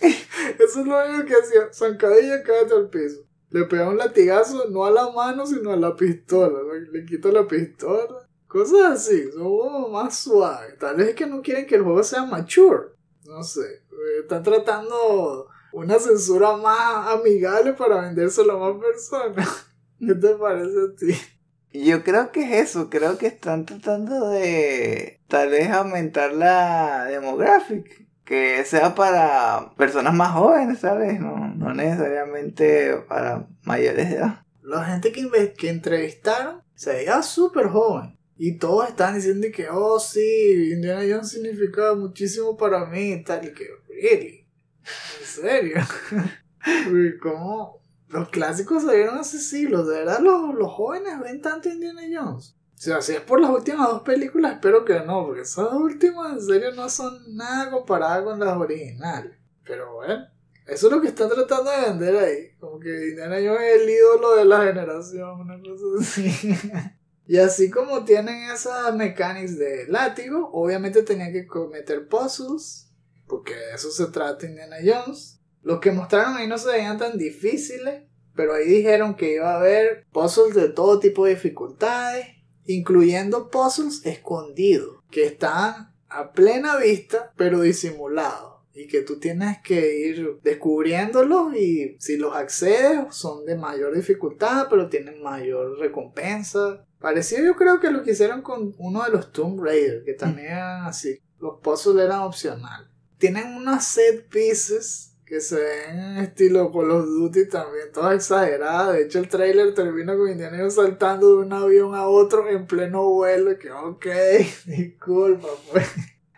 Eso 0.58 0.80
es 0.80 0.84
lo 0.84 0.98
único 0.98 1.26
que 1.26 1.34
hacía, 1.36 1.72
zancadilla, 1.72 2.42
cállate 2.42 2.74
al 2.74 2.88
piso. 2.88 3.23
Le 3.54 3.66
pega 3.66 3.88
un 3.88 3.96
latigazo 3.96 4.68
no 4.68 4.84
a 4.84 4.90
la 4.90 5.10
mano, 5.10 5.46
sino 5.46 5.70
a 5.70 5.76
la 5.76 5.94
pistola. 5.94 6.58
Le, 6.90 7.04
quito 7.04 7.30
la 7.30 7.46
pistola. 7.46 8.26
Cosas 8.48 8.80
así, 8.92 9.30
son 9.30 9.42
como 9.44 9.88
más 9.90 10.18
suaves. 10.18 10.76
Tal 10.76 10.96
vez 10.96 11.10
es 11.10 11.14
que 11.14 11.24
no 11.26 11.40
quieren 11.40 11.64
que 11.64 11.76
el 11.76 11.82
juego 11.82 12.02
sea 12.02 12.24
mature. 12.24 12.88
No 13.26 13.44
sé. 13.44 13.60
eh, 13.60 14.20
Están 14.22 14.42
tratando 14.42 15.46
una 15.72 16.00
censura 16.00 16.56
más 16.56 17.06
amigable 17.16 17.74
para 17.74 18.00
vendérselo 18.00 18.54
a 18.64 18.72
más 18.74 18.82
personas. 18.84 19.66
¿Qué 20.00 20.14
te 20.16 20.34
parece 20.34 20.76
a 20.76 20.96
ti? 20.96 21.14
Yo 21.86 22.02
creo 22.02 22.32
que 22.32 22.42
es 22.42 22.70
eso, 22.70 22.90
creo 22.90 23.18
que 23.18 23.28
están 23.28 23.66
tratando 23.66 24.30
de 24.30 25.20
tal 25.28 25.50
vez 25.50 25.70
aumentar 25.70 26.32
la 26.32 27.04
demográfica, 27.04 27.94
que 28.24 28.64
sea 28.64 28.94
para 28.94 29.72
personas 29.76 30.14
más 30.14 30.32
jóvenes, 30.32 30.78
¿sabes? 30.80 31.20
No, 31.20 31.54
no 31.54 31.74
necesariamente 31.74 32.96
para 33.08 33.46
mayores 33.62 34.10
de 34.10 34.16
edad. 34.16 34.44
La 34.62 34.84
gente 34.84 35.12
que, 35.12 35.54
que 35.56 35.68
entrevistaron 35.68 36.62
se 36.74 36.92
veía 36.92 37.22
súper 37.22 37.66
joven. 37.68 38.18
Y 38.36 38.58
todos 38.58 38.88
están 38.88 39.14
diciendo 39.14 39.46
que, 39.54 39.68
oh 39.70 40.00
sí, 40.00 40.72
Indiana 40.72 41.02
Jones 41.08 41.30
significaba 41.30 41.94
muchísimo 41.94 42.56
para 42.56 42.86
mí 42.86 43.12
y 43.12 43.22
tal. 43.22 43.44
Y 43.44 43.52
que, 43.52 43.66
really? 43.88 44.46
¿En 45.20 45.26
serio? 45.26 45.76
¿Cómo? 47.22 47.80
Los 48.08 48.28
clásicos 48.30 48.82
se 48.84 48.96
vieron 48.96 49.18
hace 49.18 49.38
siglos. 49.38 49.86
De 49.86 49.98
verdad, 49.98 50.18
los, 50.20 50.54
los 50.54 50.72
jóvenes 50.72 51.20
ven 51.20 51.40
tanto 51.40 51.68
Indiana 51.68 52.02
Jones. 52.12 52.56
O 52.84 52.86
sea, 52.86 53.00
si 53.00 53.14
es 53.14 53.22
por 53.22 53.40
las 53.40 53.50
últimas 53.50 53.88
dos 53.88 54.02
películas, 54.02 54.56
espero 54.56 54.84
que 54.84 55.00
no, 55.00 55.24
porque 55.24 55.40
esas 55.40 55.72
últimas 55.72 56.34
en 56.34 56.42
serio 56.42 56.70
no 56.72 56.90
son 56.90 57.34
nada 57.34 57.70
comparadas 57.70 58.24
con 58.24 58.38
las 58.38 58.54
originales. 58.58 59.32
Pero 59.64 59.94
bueno, 59.94 60.26
eso 60.66 60.86
es 60.88 60.92
lo 60.92 61.00
que 61.00 61.08
están 61.08 61.30
tratando 61.30 61.70
de 61.70 61.80
vender 61.88 62.16
ahí. 62.18 62.50
Como 62.60 62.78
que 62.78 63.08
Indiana 63.08 63.36
Jones 63.36 63.62
es 63.62 63.80
el 63.80 63.88
ídolo 63.88 64.36
de 64.36 64.44
la 64.44 64.64
generación, 64.64 65.40
una 65.40 65.58
cosa 65.62 65.82
así. 65.98 66.54
y 67.26 67.38
así 67.38 67.70
como 67.70 68.04
tienen 68.04 68.50
esas 68.50 68.94
mechanics 68.94 69.58
de 69.58 69.86
látigo, 69.88 70.50
obviamente 70.52 71.02
tenían 71.02 71.32
que 71.32 71.46
cometer 71.46 72.06
puzzles, 72.06 72.90
porque 73.26 73.54
de 73.54 73.76
eso 73.76 73.90
se 73.90 74.08
trata 74.08 74.44
Indiana 74.44 74.76
Jones. 74.84 75.40
Los 75.62 75.80
que 75.80 75.90
mostraron 75.90 76.36
ahí 76.36 76.46
no 76.46 76.58
se 76.58 76.68
veían 76.68 76.98
tan 76.98 77.16
difíciles, 77.16 78.02
pero 78.36 78.52
ahí 78.52 78.66
dijeron 78.68 79.14
que 79.14 79.36
iba 79.36 79.54
a 79.54 79.56
haber 79.56 80.04
puzzles 80.12 80.54
de 80.54 80.68
todo 80.68 81.00
tipo 81.00 81.24
de 81.24 81.30
dificultades, 81.30 82.33
incluyendo 82.66 83.48
puzzles 83.50 84.04
escondidos, 84.06 85.02
que 85.10 85.24
están 85.24 85.94
a 86.08 86.32
plena 86.32 86.76
vista, 86.76 87.32
pero 87.36 87.60
disimulados. 87.60 88.54
Y 88.76 88.88
que 88.88 89.02
tú 89.02 89.20
tienes 89.20 89.58
que 89.62 90.08
ir 90.08 90.40
descubriéndolos 90.42 91.54
y 91.54 91.96
si 92.00 92.16
los 92.16 92.34
accedes 92.34 93.14
son 93.14 93.44
de 93.44 93.56
mayor 93.56 93.94
dificultad, 93.94 94.66
pero 94.68 94.88
tienen 94.88 95.22
mayor 95.22 95.78
recompensa. 95.78 96.84
Parecido 96.98 97.44
yo 97.44 97.54
creo 97.54 97.78
que 97.78 97.92
lo 97.92 98.02
que 98.02 98.12
hicieron 98.12 98.42
con 98.42 98.74
uno 98.78 99.04
de 99.04 99.10
los 99.10 99.30
Tomb 99.30 99.62
Raider, 99.62 100.02
que 100.04 100.14
también 100.14 100.48
eran 100.48 100.86
así. 100.86 101.20
Los 101.38 101.60
puzzles 101.60 102.04
eran 102.04 102.22
opcionales. 102.22 102.88
Tienen 103.18 103.54
unas 103.54 103.86
set 103.86 104.28
pieces 104.28 105.13
que 105.24 105.40
se 105.40 105.56
ven 105.56 105.98
en 105.98 106.16
estilo 106.18 106.70
Call 106.70 106.90
of 106.90 107.06
Duty 107.06 107.48
también, 107.48 107.92
todas 107.92 108.14
exageradas. 108.14 108.92
De 108.92 109.02
hecho, 109.02 109.18
el 109.18 109.28
trailer 109.28 109.74
termina 109.74 110.16
con 110.16 110.28
Indiana 110.28 110.68
saltando 110.70 111.36
de 111.36 111.46
un 111.46 111.52
avión 111.52 111.94
a 111.94 112.06
otro 112.06 112.48
en 112.48 112.66
pleno 112.66 113.08
vuelo. 113.08 113.58
Que 113.58 113.70
ok, 113.70 114.06
disculpa, 114.66 115.48
pues. 115.70 115.88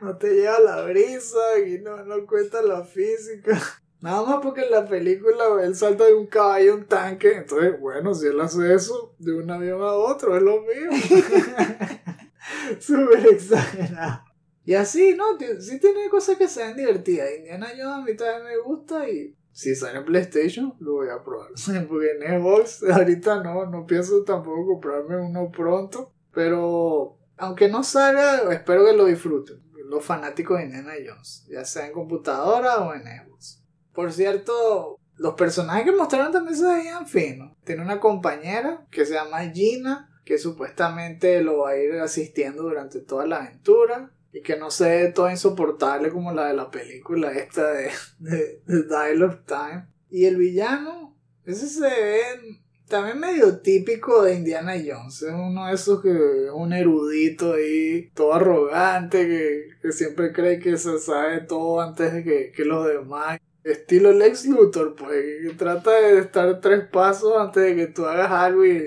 No 0.01 0.16
te 0.18 0.34
lleva 0.34 0.61
la 0.61 0.82
brisa 0.82 1.59
y 1.66 1.78
no, 1.80 2.05
no 2.05 2.26
cuenta 2.26 2.62
la 2.62 2.84
física. 2.84 3.59
Nada 4.01 4.22
más 4.24 4.41
porque 4.43 4.61
en 4.61 4.70
la 4.70 4.84
película 4.84 5.45
él 5.62 5.74
salta 5.74 6.05
de 6.05 6.14
un 6.14 6.26
caballo 6.26 6.72
a 6.72 6.76
un 6.76 6.84
tanque. 6.84 7.32
Entonces, 7.32 7.80
bueno, 7.80 8.14
si 8.14 8.26
él 8.26 8.41
hace 8.41 8.74
eso 8.74 9.14
de 9.18 9.32
un 9.32 9.51
avión 9.51 9.82
a 9.82 9.93
otro, 9.93 10.37
es 10.37 10.43
lo 10.43 10.61
mismo. 10.61 11.18
Súper 12.78 13.26
exagerado. 13.26 14.26
Y 14.67 14.75
así, 14.75 15.14
¿no? 15.14 15.25
Sí 15.61 15.79
tiene 15.79 16.11
cosas 16.11 16.37
que 16.37 16.49
sean 16.49 16.77
divertidas. 16.77 17.31
Indiana 17.39 17.69
Jones 17.69 17.87
a 17.87 18.01
mí 18.01 18.17
también 18.17 18.45
me 18.45 18.59
gusta 18.59 19.09
y 19.09 19.37
si 19.53 19.77
sale 19.77 19.99
en 19.99 20.05
PlayStation 20.05 20.75
lo 20.81 20.95
voy 20.95 21.09
a 21.09 21.23
probar. 21.23 21.51
Porque 21.89 22.11
en 22.11 22.41
Xbox 22.41 22.83
ahorita 22.83 23.45
no, 23.45 23.64
no 23.67 23.87
pienso 23.87 24.25
tampoco 24.25 24.67
comprarme 24.67 25.19
uno 25.19 25.53
pronto. 25.53 26.12
Pero 26.35 27.17
aunque 27.37 27.69
no 27.69 27.85
salga, 27.85 28.53
espero 28.53 28.85
que 28.85 28.93
lo 28.93 29.05
disfruten. 29.05 29.62
Los 29.89 30.05
fanáticos 30.05 30.59
de 30.59 30.64
Indiana 30.64 30.95
Jones, 30.95 31.47
ya 31.49 31.64
sea 31.64 31.87
en 31.87 31.93
computadora 31.93 32.79
o 32.81 32.93
en 32.93 33.03
Xbox. 33.03 33.62
Por 33.95 34.12
cierto, 34.12 34.99
los 35.14 35.35
personajes 35.35 35.85
que 35.85 35.93
mostraron 35.93 36.33
también 36.33 36.57
se 36.57 36.67
veían 36.67 37.07
finos. 37.07 37.57
Tiene 37.62 37.83
una 37.83 38.01
compañera 38.01 38.85
que 38.91 39.07
se 39.07 39.14
llama 39.14 39.49
Gina, 39.51 40.11
que 40.25 40.39
supuestamente 40.39 41.41
lo 41.41 41.59
va 41.59 41.71
a 41.71 41.77
ir 41.77 41.93
asistiendo 42.01 42.64
durante 42.64 43.01
toda 43.01 43.27
la 43.27 43.37
aventura. 43.37 44.12
Y 44.37 44.43
que 44.43 44.57
no 44.57 44.70
se 44.70 44.84
ve 44.84 45.12
toda 45.12 45.30
insoportable 45.30 46.11
como 46.11 46.30
la 46.30 46.49
de 46.49 46.55
la 46.55 46.70
película 46.70 47.32
esta 47.32 47.72
de, 47.72 47.91
de, 48.18 48.61
de 48.66 49.24
of 49.24 49.39
Time. 49.47 49.87
Y 50.11 50.26
el 50.26 50.37
villano, 50.37 51.16
ese 51.47 51.66
se 51.66 51.80
ve 51.80 52.61
también 52.87 53.18
medio 53.18 53.61
típico 53.61 54.22
de 54.22 54.34
Indiana 54.34 54.74
Jones. 54.74 55.22
Es 55.22 55.32
uno 55.32 55.66
de 55.66 55.74
esos 55.74 56.03
que 56.03 56.11
es 56.11 56.51
un 56.53 56.74
erudito 56.74 57.55
ahí, 57.55 58.11
todo 58.14 58.34
arrogante, 58.34 59.26
que, 59.26 59.68
que 59.80 59.93
siempre 59.93 60.32
cree 60.32 60.59
que 60.59 60.76
se 60.76 60.99
sabe 60.99 61.41
todo 61.41 61.80
antes 61.80 62.12
de 62.12 62.22
que, 62.22 62.53
que 62.53 62.64
los 62.66 62.87
demás. 62.87 63.41
Estilo 63.64 64.12
Lex 64.12 64.47
Luthor, 64.47 64.95
pues, 64.95 65.24
que 65.43 65.55
trata 65.55 65.91
de 65.91 66.18
estar 66.18 66.61
tres 66.61 66.87
pasos 66.89 67.32
antes 67.37 67.62
de 67.64 67.74
que 67.74 67.87
tú 67.89 68.05
hagas 68.05 68.30
algo 68.30 68.64
y, 68.64 68.80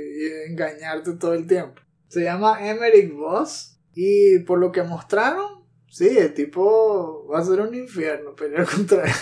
engañarte 0.48 1.14
todo 1.14 1.34
el 1.34 1.48
tiempo. 1.48 1.82
Se 2.08 2.24
llama 2.24 2.66
Emmerich 2.66 3.12
Voss 3.14 3.69
y 3.94 4.40
por 4.40 4.60
lo 4.60 4.72
que 4.72 4.84
mostraron, 4.84 5.66
sí, 5.88 6.18
el 6.18 6.34
tipo 6.34 7.28
va 7.28 7.40
a 7.40 7.46
ser 7.46 7.62
un 7.62 7.74
infierno 7.76 8.36
pelear 8.36 8.66
contra 8.70 9.04
él. 9.04 9.14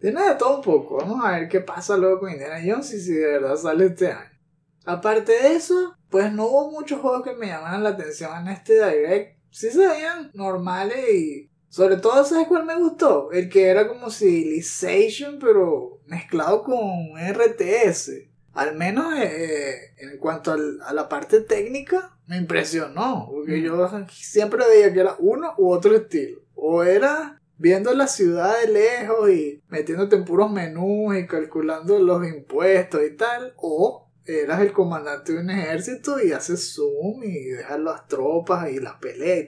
Tiene 0.00 0.22
de 0.22 0.34
todo 0.36 0.56
un 0.56 0.62
poco. 0.62 0.98
Vamos 0.98 1.24
a 1.24 1.32
ver 1.32 1.48
qué 1.48 1.60
pasa 1.60 1.96
luego 1.96 2.20
con 2.20 2.30
Indiana 2.30 2.60
Jones 2.64 2.92
y 2.94 3.00
si 3.00 3.14
de 3.14 3.26
verdad 3.26 3.56
sale 3.56 3.86
este 3.86 4.12
año. 4.12 4.38
Aparte 4.84 5.32
de 5.32 5.54
eso, 5.54 5.96
pues 6.08 6.32
no 6.32 6.46
hubo 6.46 6.70
muchos 6.70 7.00
juegos 7.00 7.22
que 7.22 7.34
me 7.34 7.48
llamaran 7.48 7.82
la 7.82 7.90
atención 7.90 8.30
en 8.40 8.48
este 8.48 8.74
Direct. 8.74 9.38
Sí 9.50 9.70
se 9.70 9.86
veían 9.86 10.30
normales 10.34 11.04
y 11.12 11.50
sobre 11.68 11.96
todo, 11.96 12.24
¿sabes 12.24 12.48
cuál 12.48 12.64
me 12.64 12.76
gustó? 12.76 13.30
El 13.32 13.48
que 13.50 13.66
era 13.66 13.88
como 13.88 14.10
Civilization, 14.10 15.38
pero 15.38 16.00
mezclado 16.06 16.62
con 16.62 16.78
RTS. 17.18 18.27
Al 18.58 18.74
menos 18.76 19.14
eh, 19.16 19.94
en 19.98 20.18
cuanto 20.18 20.50
al- 20.52 20.80
a 20.82 20.92
la 20.92 21.08
parte 21.08 21.40
técnica, 21.42 22.18
me 22.26 22.36
impresionó. 22.38 23.28
Porque 23.30 23.62
yo 23.62 23.76
siempre 24.10 24.66
veía 24.68 24.92
que 24.92 25.00
era 25.00 25.14
uno 25.20 25.54
u 25.58 25.70
otro 25.70 25.94
estilo. 25.94 26.40
O 26.54 26.82
era 26.82 27.40
viendo 27.56 27.94
la 27.94 28.08
ciudad 28.08 28.54
de 28.60 28.72
lejos 28.72 29.30
y 29.30 29.62
metiéndote 29.68 30.16
en 30.16 30.24
puros 30.24 30.50
menús 30.50 31.16
y 31.16 31.26
calculando 31.28 32.00
los 32.00 32.26
impuestos 32.26 33.00
y 33.06 33.14
tal. 33.16 33.54
O 33.58 34.10
eras 34.24 34.60
el 34.60 34.72
comandante 34.72 35.32
de 35.34 35.38
un 35.38 35.50
ejército 35.50 36.20
y 36.20 36.32
haces 36.32 36.74
zoom 36.74 37.22
y 37.22 37.44
dejas 37.44 37.78
las 37.78 38.08
tropas 38.08 38.70
y 38.72 38.80
las 38.80 38.94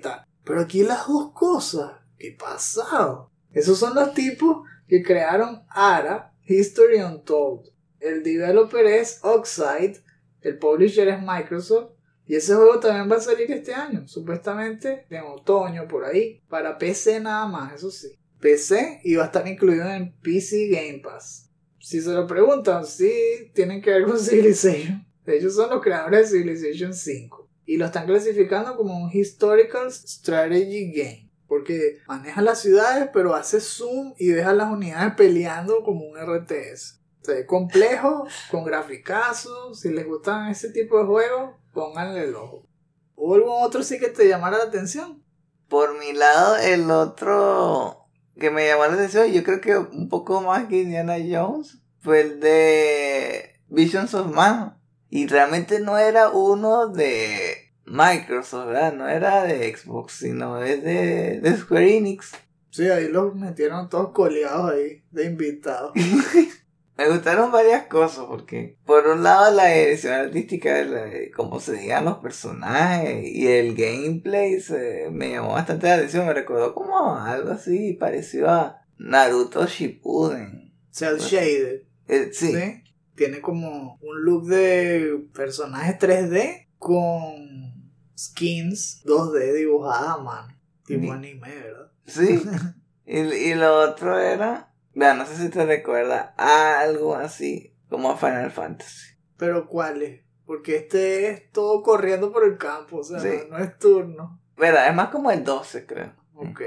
tal. 0.01 0.25
Pero 0.45 0.61
aquí 0.61 0.85
las 0.85 1.09
dos 1.09 1.33
cosas. 1.33 1.95
¿Qué 2.17 2.37
pasado? 2.39 3.33
Esos 3.53 3.77
son 3.79 3.95
los 3.97 4.15
tipos 4.15 4.67
que 4.87 5.03
crearon 5.03 5.65
ARA, 5.69 6.33
History 6.47 7.03
Untold. 7.03 7.71
El 8.01 8.23
developer 8.23 8.85
es 8.87 9.21
Oxide, 9.23 10.03
el 10.41 10.59
publisher 10.59 11.09
es 11.09 11.21
Microsoft. 11.21 11.93
Y 12.27 12.37
ese 12.37 12.55
juego 12.55 12.79
también 12.79 13.11
va 13.11 13.17
a 13.17 13.21
salir 13.21 13.51
este 13.51 13.75
año, 13.75 14.07
supuestamente 14.07 15.05
en 15.11 15.25
otoño 15.25 15.89
por 15.89 16.05
ahí, 16.05 16.41
para 16.49 16.79
PC 16.79 17.19
nada 17.19 17.47
más, 17.47 17.75
eso 17.75 17.91
sí. 17.91 18.21
PC 18.41 19.01
y 19.03 19.17
va 19.17 19.25
a 19.25 19.27
estar 19.27 19.47
incluido 19.47 19.91
en 19.91 20.13
PC 20.21 20.69
Game 20.69 21.01
Pass. 21.01 21.51
Si 21.81 22.01
se 22.01 22.13
lo 22.13 22.27
preguntan, 22.27 22.85
sí, 22.85 23.51
tienen 23.55 23.83
que 23.83 23.91
ver 23.91 24.05
con 24.05 24.19
Civilization. 24.21 25.07
De 25.25 25.39
hecho, 25.39 25.51
son 25.51 25.71
los 25.71 25.83
creadores 25.83 26.31
de 26.31 26.39
Civilization 26.39 26.95
5. 26.95 27.49
Y 27.67 27.77
lo 27.77 27.87
están 27.87 28.07
clasificando 28.07 28.77
como 28.77 28.97
un 28.97 29.11
Historical 29.13 29.91
Strategy 29.91 30.93
Game. 30.93 31.31
Porque 31.47 31.99
maneja 32.07 32.43
las 32.43 32.61
ciudades, 32.61 33.11
pero 33.13 33.35
hace 33.35 33.61
zoom 33.61 34.15
y 34.19 34.29
deja 34.29 34.53
las 34.53 34.71
unidades 34.71 35.15
peleando 35.15 35.83
como 35.83 36.05
un 36.07 36.17
RTS. 36.17 37.00
Se 37.23 37.35
ve 37.35 37.47
complejo, 37.47 38.27
con 38.51 38.65
graficazos. 38.65 39.81
Si 39.81 39.91
les 39.91 40.07
gustan 40.07 40.51
ese 40.51 40.71
tipo 40.71 40.99
de 40.99 41.05
juegos, 41.05 41.51
pónganle 41.73 42.25
el 42.25 42.35
ojo. 42.35 42.67
¿Hubo 43.15 43.35
algún 43.35 43.63
otro 43.63 43.83
sí 43.83 43.99
que 43.99 44.09
te 44.09 44.29
llamara 44.29 44.59
la 44.59 44.65
atención? 44.65 45.23
Por 45.69 45.99
mi 45.99 46.13
lado, 46.13 46.57
el 46.57 46.91
otro 46.91 48.09
que 48.39 48.51
me 48.51 48.67
llamó 48.67 48.87
la 48.87 48.95
atención, 48.95 49.31
yo 49.31 49.45
creo 49.45 49.61
que 49.61 49.77
un 49.77 50.09
poco 50.09 50.41
más 50.41 50.67
que 50.67 50.83
Indiana 50.83 51.17
Jones, 51.19 51.81
fue 52.01 52.23
el 52.23 52.41
de 52.41 53.61
Visions 53.69 54.15
of 54.15 54.35
Man. 54.35 54.77
Y 55.11 55.27
realmente 55.27 55.81
no 55.81 55.99
era 55.99 56.31
uno 56.31 56.89
de 56.89 57.73
Microsoft, 57.85 58.69
¿verdad? 58.69 58.93
No 58.95 59.09
era 59.09 59.43
de 59.43 59.77
Xbox, 59.77 60.15
sino 60.15 60.63
es 60.63 60.83
de, 60.83 61.41
de 61.41 61.57
Square 61.57 61.97
Enix. 61.97 62.33
Sí, 62.71 62.89
ahí 62.89 63.09
los 63.09 63.35
metieron 63.35 63.89
todos 63.89 64.13
coleados 64.13 64.73
ahí, 64.73 65.03
de 65.11 65.25
invitados. 65.25 65.93
Me 67.01 67.09
gustaron 67.09 67.51
varias 67.51 67.87
cosas 67.87 68.27
porque, 68.29 68.77
por 68.85 69.07
un 69.07 69.23
lado, 69.23 69.51
la 69.55 69.69
dirección 69.69 70.13
artística 70.13 70.75
de, 70.85 71.31
cómo 71.35 71.59
se 71.59 71.73
veían 71.73 72.05
los 72.05 72.19
personajes 72.19 73.25
y 73.27 73.47
el 73.49 73.75
gameplay 73.75 74.61
se- 74.61 75.09
me 75.11 75.31
llamó 75.31 75.53
bastante 75.55 75.87
la 75.89 75.95
atención. 75.95 76.27
Me 76.27 76.35
recordó 76.35 76.75
como 76.75 77.17
algo 77.17 77.53
así 77.53 77.95
parecido 77.95 78.51
a 78.51 78.83
Naruto 78.99 79.65
Shippuden. 79.67 80.75
Cell 80.91 81.17
shaded. 81.19 81.85
Eh, 82.07 82.31
sí, 82.35 82.53
¿sí? 82.53 82.83
Tiene 83.15 83.41
como 83.41 83.99
un 84.03 84.23
look 84.23 84.47
de 84.49 85.25
personaje 85.35 85.97
3D 85.99 86.69
con 86.79 87.93
skins 88.19 89.03
2D 89.07 89.55
dibujadas 89.55 90.19
a 90.19 90.19
mano. 90.19 90.55
Tipo 90.85 91.01
Ni- 91.01 91.11
anime, 91.11 91.49
¿verdad? 91.49 91.93
sí. 92.07 92.43
y, 93.07 93.19
y 93.21 93.55
lo 93.55 93.79
otro 93.89 94.19
era, 94.19 94.70
vea, 94.95 95.15
no 95.15 95.27
sé 95.27 95.37
si 95.37 95.49
te 95.49 95.65
recuerda 95.67 96.35
algo 96.37 97.15
así 97.17 97.75
como 97.89 98.11
a 98.13 98.17
Final 98.17 98.51
Fantasy. 98.51 99.17
Pero 99.37 99.67
¿cuál 99.67 100.03
es? 100.03 100.21
Porque 100.47 100.77
este 100.77 101.31
es 101.31 101.51
todo 101.53 101.83
corriendo 101.83 102.33
por 102.33 102.45
el 102.45 102.59
campo, 102.59 102.99
o 102.99 103.05
sea, 103.05 103.21
Sí. 103.21 103.29
no, 103.49 103.59
es 103.59 103.79
turno. 103.79 104.41
Verdad, 104.57 104.89
es 104.89 104.95
más 104.95 105.09
como 105.09 105.31
el 105.31 105.45
12, 105.45 105.87
creo. 105.87 106.13
Ok. 106.35 106.61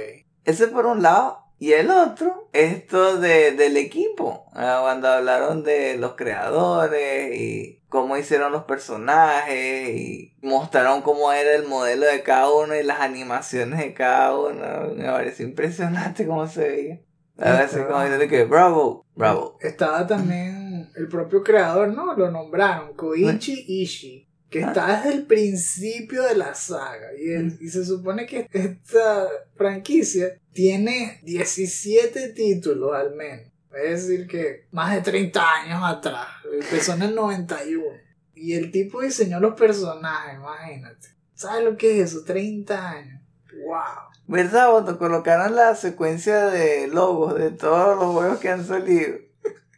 Ese 0.46 0.68
por 0.68 0.86
un 0.86 1.02
lado. 1.02 1.40
Y 1.60 1.74
el 1.74 1.92
otro, 1.92 2.50
esto 2.52 3.18
de, 3.20 3.52
del 3.52 3.78
equipo. 3.78 4.46
Ah, 4.54 4.80
Cuando 4.82 5.08
hablaron 5.08 5.64
de 5.64 5.96
los 5.98 6.16
creadores 6.16 7.34
y 7.40 7.82
cómo 7.88 8.18
hicieron 8.18 8.52
los 8.52 8.64
personajes 8.64 9.90
y 9.96 10.36
mostraron 10.42 11.02
cómo 11.04 11.32
era 11.32 11.54
el 11.56 11.66
modelo 11.68 12.06
de 12.06 12.22
cada 12.24 12.52
uno 12.52 12.76
y 12.76 12.84
las 12.84 13.00
animaciones 13.00 13.80
de 13.80 13.94
cada 13.94 14.36
uno. 14.38 14.94
Me 14.96 15.06
pareció 15.06 15.46
impresionante 15.46 16.26
cómo 16.28 16.48
se 16.48 16.68
veía. 16.68 17.02
A 17.38 17.52
veces 17.60 17.78
Ajá. 17.78 17.88
como 17.88 18.02
diciendo 18.04 18.28
que 18.28 18.44
bravo, 18.46 19.06
bravo. 19.16 19.58
Estaba 19.62 20.06
también 20.06 20.90
el 20.96 21.08
propio 21.08 21.44
creador, 21.44 21.90
¿no? 21.90 22.16
Lo 22.16 22.30
nombraron, 22.30 22.94
Koichi 22.96 23.66
Ishii, 23.68 24.28
que 24.50 24.64
Ah. 24.64 24.68
está 24.68 24.98
desde 24.98 25.14
el 25.18 25.26
principio 25.26 26.24
de 26.24 26.36
la 26.36 26.54
saga. 26.54 27.08
Y, 27.20 27.32
él- 27.32 27.58
y 27.60 27.70
se 27.70 27.84
supone 27.86 28.26
que 28.28 28.48
esta 28.52 29.28
franquicia 29.56 30.40
tiene 30.52 31.20
17 31.24 32.30
títulos 32.30 32.94
al 32.96 33.16
menos. 33.16 33.48
Es 33.84 34.08
decir, 34.08 34.28
que 34.28 34.68
más 34.72 34.94
de 34.94 35.02
30 35.02 35.42
años 35.62 35.82
atrás. 35.84 36.28
Empezó 36.54 36.94
en 36.94 37.02
el 37.02 37.16
91. 37.16 37.98
Y 38.36 38.54
el 38.54 38.72
tipo 38.72 39.02
diseñó 39.02 39.40
los 39.40 39.56
personajes, 39.56 40.36
imagínate. 40.36 41.08
¿Sabes 41.34 41.64
lo 41.64 41.76
que 41.78 42.00
es 42.02 42.12
eso? 42.12 42.24
30 42.24 42.90
años. 42.92 43.22
¡Wow! 43.66 44.13
¿Verdad? 44.28 44.72
Cuando 44.72 44.98
colocaron 44.98 45.56
la 45.56 45.76
secuencia 45.76 46.46
de 46.48 46.88
logos 46.88 47.36
de 47.36 47.52
todos 47.52 47.98
los 47.98 48.14
juegos 48.14 48.40
que 48.40 48.50
han 48.50 48.66
salido. 48.66 49.18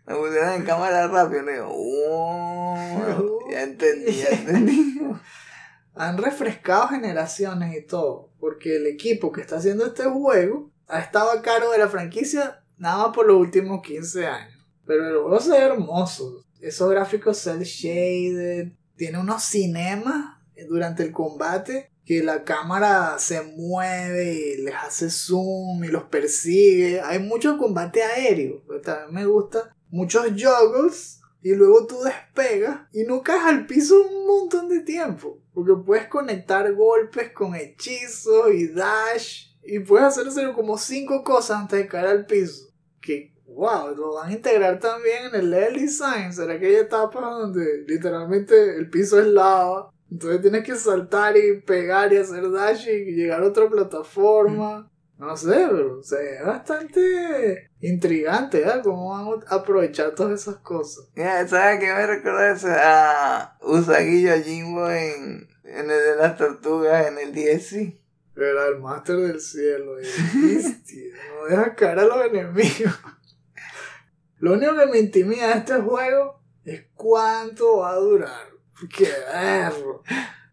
Me 0.06 0.14
pusieron 0.16 0.54
en 0.54 0.64
cámara 0.64 1.08
rápido 1.08 1.50
y 1.50 1.54
digo, 1.54 1.68
"Oh, 1.72 3.40
ya 3.52 3.64
entendí, 3.64 4.12
ya 4.14 4.28
entendí. 4.32 5.00
han 5.96 6.18
refrescado 6.18 6.90
generaciones 6.90 7.76
y 7.76 7.86
todo. 7.86 8.30
Porque 8.40 8.76
el 8.76 8.86
equipo 8.88 9.32
que 9.32 9.42
está 9.42 9.58
haciendo 9.58 9.86
este 9.88 10.04
juego 10.04 10.70
ha 10.88 11.00
estado 11.00 11.32
a 11.32 11.42
cargo 11.42 11.72
de 11.72 11.80
la 11.80 11.88
franquicia 11.90 12.62
nada 12.78 13.08
más 13.08 13.16
por 13.16 13.26
los 13.26 13.38
últimos 13.38 13.82
15 13.82 14.28
años. 14.28 14.66
Pero 14.86 15.08
el 15.08 15.18
juego 15.18 15.40
se 15.40 15.50
ve 15.52 15.58
hermoso. 15.58 16.46
Esos 16.62 16.90
gráficos 16.92 17.40
cel 17.40 17.64
shaded. 17.64 18.74
Tiene 18.96 19.20
unos 19.20 19.44
cinemas 19.44 20.38
durante 20.70 21.02
el 21.04 21.12
combate 21.12 21.92
que 22.06 22.24
la 22.24 22.44
cámara 22.44 23.18
se 23.18 23.42
mueve 23.42 24.34
y 24.34 24.62
les 24.62 24.76
hace 24.76 25.10
zoom 25.10 25.84
y 25.84 25.88
los 25.88 26.04
persigue. 26.04 27.02
Hay 27.02 27.20
mucho 27.20 27.58
combate 27.58 28.04
aéreo. 28.04 28.64
pero 28.68 28.82
También 28.82 29.14
me 29.14 29.26
gusta. 29.26 29.76
Muchos 29.90 30.28
juggles 30.30 31.22
y 31.42 31.56
luego 31.56 31.88
tú 31.88 32.02
despegas 32.04 32.82
y 32.92 33.04
no 33.04 33.22
caes 33.22 33.44
al 33.44 33.66
piso 33.66 34.02
un 34.02 34.28
montón 34.28 34.70
de 34.70 34.82
tiempo. 34.82 35.40
Porque 35.54 35.74
puedes 35.84 36.08
conectar 36.08 36.72
golpes 36.74 37.32
con 37.32 37.56
hechizos 37.56 38.54
y 38.54 38.68
dash. 38.68 39.48
Y 39.64 39.80
puedes 39.80 40.18
hacer 40.18 40.54
como 40.54 40.78
cinco 40.78 41.24
cosas 41.24 41.62
antes 41.62 41.80
de 41.80 41.88
caer 41.88 42.08
al 42.08 42.26
piso. 42.28 42.68
Que, 43.02 43.34
wow, 43.48 43.96
lo 43.96 44.14
van 44.14 44.30
a 44.30 44.34
integrar 44.34 44.80
también 44.80 45.26
en 45.26 45.36
el 45.36 45.50
level 45.50 45.82
design. 45.82 46.32
Será 46.32 46.60
que 46.60 46.68
hay 46.68 46.76
etapas 46.76 47.24
donde 47.24 47.84
literalmente 47.88 48.76
el 48.76 48.90
piso 48.92 49.20
es 49.20 49.28
lava. 49.28 49.92
Entonces 50.16 50.42
tienes 50.44 50.64
que 50.64 50.76
saltar 50.76 51.36
y 51.36 51.60
pegar 51.60 52.14
y 52.14 52.16
hacer 52.16 52.50
dash 52.50 52.88
y 52.88 53.12
llegar 53.12 53.44
a 53.44 53.48
otra 53.48 53.68
plataforma. 53.68 54.90
No 55.18 55.36
sé, 55.36 55.68
pero 55.70 56.00
o 56.00 56.04
sea, 56.04 56.22
es 56.22 56.46
bastante 56.46 57.70
intrigante, 57.82 58.60
¿verdad? 58.62 58.82
Cómo 58.82 59.10
van 59.10 59.44
a 59.46 59.56
aprovechar 59.56 60.16
todas 60.16 60.40
esas 60.40 60.56
cosas. 60.60 61.10
Ya, 61.18 61.46
¿Sabes 61.46 61.82
qué 61.82 61.88
me 61.88 62.08
recuerda 62.08 62.54
eso? 62.54 62.68
A 62.70 63.58
Usagi 63.62 64.22
Yojimbo 64.22 64.90
en, 64.90 65.50
en 65.66 65.82
el 65.82 65.88
de 65.90 66.16
las 66.18 66.38
tortugas 66.38 67.08
en 67.08 67.18
el 67.18 67.34
DSC. 67.34 68.00
Era 68.38 68.68
el 68.68 68.80
máster 68.80 69.18
del 69.18 69.42
cielo. 69.42 70.00
y 70.00 70.06
no 71.36 71.46
deja 71.50 71.76
caer 71.76 72.00
a 72.00 72.06
los 72.06 72.26
enemigos. 72.26 72.98
Lo 74.40 74.54
único 74.54 74.78
que 74.78 74.86
me 74.86 75.00
intimida 75.00 75.48
de 75.50 75.60
este 75.60 75.76
juego 75.76 76.40
es 76.64 76.86
cuánto 76.96 77.80
va 77.80 77.92
a 77.92 77.96
durar. 77.96 78.55
Porque, 78.80 79.08
verlo, 79.32 80.04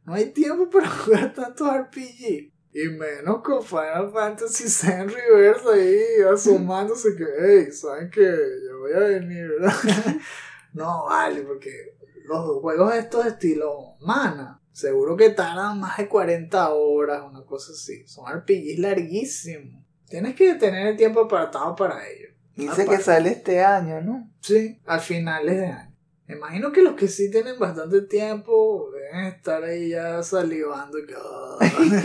no 0.04 0.14
hay 0.14 0.30
tiempo 0.30 0.68
para 0.70 0.88
jugar 0.88 1.32
tantos 1.32 1.68
RPG. 1.68 2.52
Y 2.74 2.88
menos 2.88 3.42
con 3.42 3.62
Final 3.62 4.10
Fantasy 4.10 4.64
VII 4.64 5.06
Reverse 5.06 5.68
ahí 5.74 6.32
asomándose 6.32 7.14
que, 7.14 7.26
hey, 7.38 7.70
saben 7.70 8.10
que 8.10 8.22
yo 8.22 8.78
voy 8.78 8.92
a 8.94 9.00
venir, 9.00 9.46
¿verdad? 9.46 9.74
no, 10.72 11.04
vale, 11.04 11.42
porque 11.42 11.98
los 12.24 12.60
juegos 12.62 12.94
estos 12.94 13.24
de 13.24 13.30
estilo 13.30 13.96
Mana, 14.00 14.62
seguro 14.72 15.18
que 15.18 15.28
tardan 15.30 15.80
más 15.80 15.98
de 15.98 16.08
40 16.08 16.70
horas, 16.72 17.22
una 17.28 17.44
cosa 17.44 17.72
así. 17.72 18.06
Son 18.06 18.24
RPGs 18.26 18.78
larguísimos. 18.78 19.84
Tienes 20.08 20.34
que 20.34 20.54
tener 20.54 20.86
el 20.86 20.96
tiempo 20.96 21.20
apartado 21.20 21.76
para 21.76 22.08
ello. 22.08 22.28
Dice 22.56 22.86
que 22.86 22.98
sale 22.98 23.30
este 23.30 23.62
año, 23.62 24.00
¿no? 24.00 24.30
Sí, 24.40 24.80
al 24.86 25.00
finales 25.00 25.58
de 25.58 25.66
año. 25.66 25.91
Me 26.32 26.38
imagino 26.38 26.72
que 26.72 26.80
los 26.80 26.94
que 26.94 27.08
sí 27.08 27.30
tienen 27.30 27.58
bastante 27.58 28.00
tiempo 28.02 28.90
deben 28.90 29.26
estar 29.26 29.62
ahí 29.62 29.90
ya 29.90 30.22
salivando 30.22 30.96
que, 31.06 31.14
"Ah, 31.14 31.58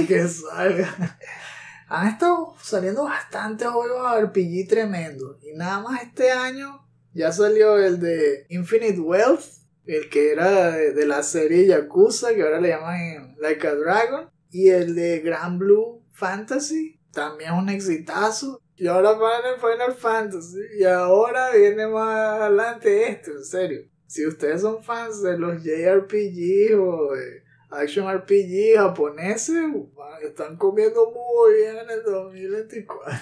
que 0.06 0.28
salga. 0.28 1.18
Han 1.88 2.10
estado 2.10 2.54
saliendo 2.62 3.06
bastantes 3.06 3.70
juegos 3.70 4.22
RPG 4.22 4.68
tremendos. 4.68 5.38
Y 5.42 5.54
nada 5.54 5.80
más 5.80 6.04
este 6.04 6.30
año 6.32 6.86
ya 7.14 7.32
salió 7.32 7.78
el 7.78 8.02
de 8.02 8.46
Infinite 8.50 9.00
Wealth, 9.00 9.46
el 9.86 10.10
que 10.10 10.34
era 10.34 10.72
de, 10.72 10.92
de 10.92 11.06
la 11.06 11.24
serie 11.24 11.66
Yakuza, 11.66 12.34
que 12.36 12.42
ahora 12.44 12.60
le 12.60 12.70
llaman 12.70 13.38
Like 13.40 13.66
a 13.66 13.76
Dragon. 13.76 14.30
Y 14.52 14.70
el 14.72 14.94
de 14.94 15.20
Grand 15.20 15.58
Blue 15.58 16.04
Fantasy, 16.12 17.00
también 17.14 17.54
es 17.54 17.60
un 17.60 17.70
exitazo. 17.70 18.62
Y 18.76 18.88
ahora 18.88 19.14
van 19.14 19.42
en 19.54 19.62
Final 19.62 19.94
Fantasy. 19.96 20.60
Y 20.80 20.84
ahora 20.84 21.52
viene 21.52 21.88
más 21.88 22.42
adelante 22.42 23.10
esto, 23.10 23.32
en 23.32 23.46
serio. 23.46 23.82
Si 24.08 24.26
ustedes 24.26 24.62
son 24.62 24.84
fans 24.84 25.22
de 25.22 25.38
los 25.38 25.62
JRPG 25.64 26.80
o 26.80 27.14
de 27.14 27.44
Action 27.70 28.12
RPG 28.12 28.78
japoneses, 28.78 29.66
están 30.24 30.56
comiendo 30.56 31.12
muy 31.12 31.56
bien 31.58 31.78
en 31.78 31.90
el 31.90 32.04
2024. 32.04 33.18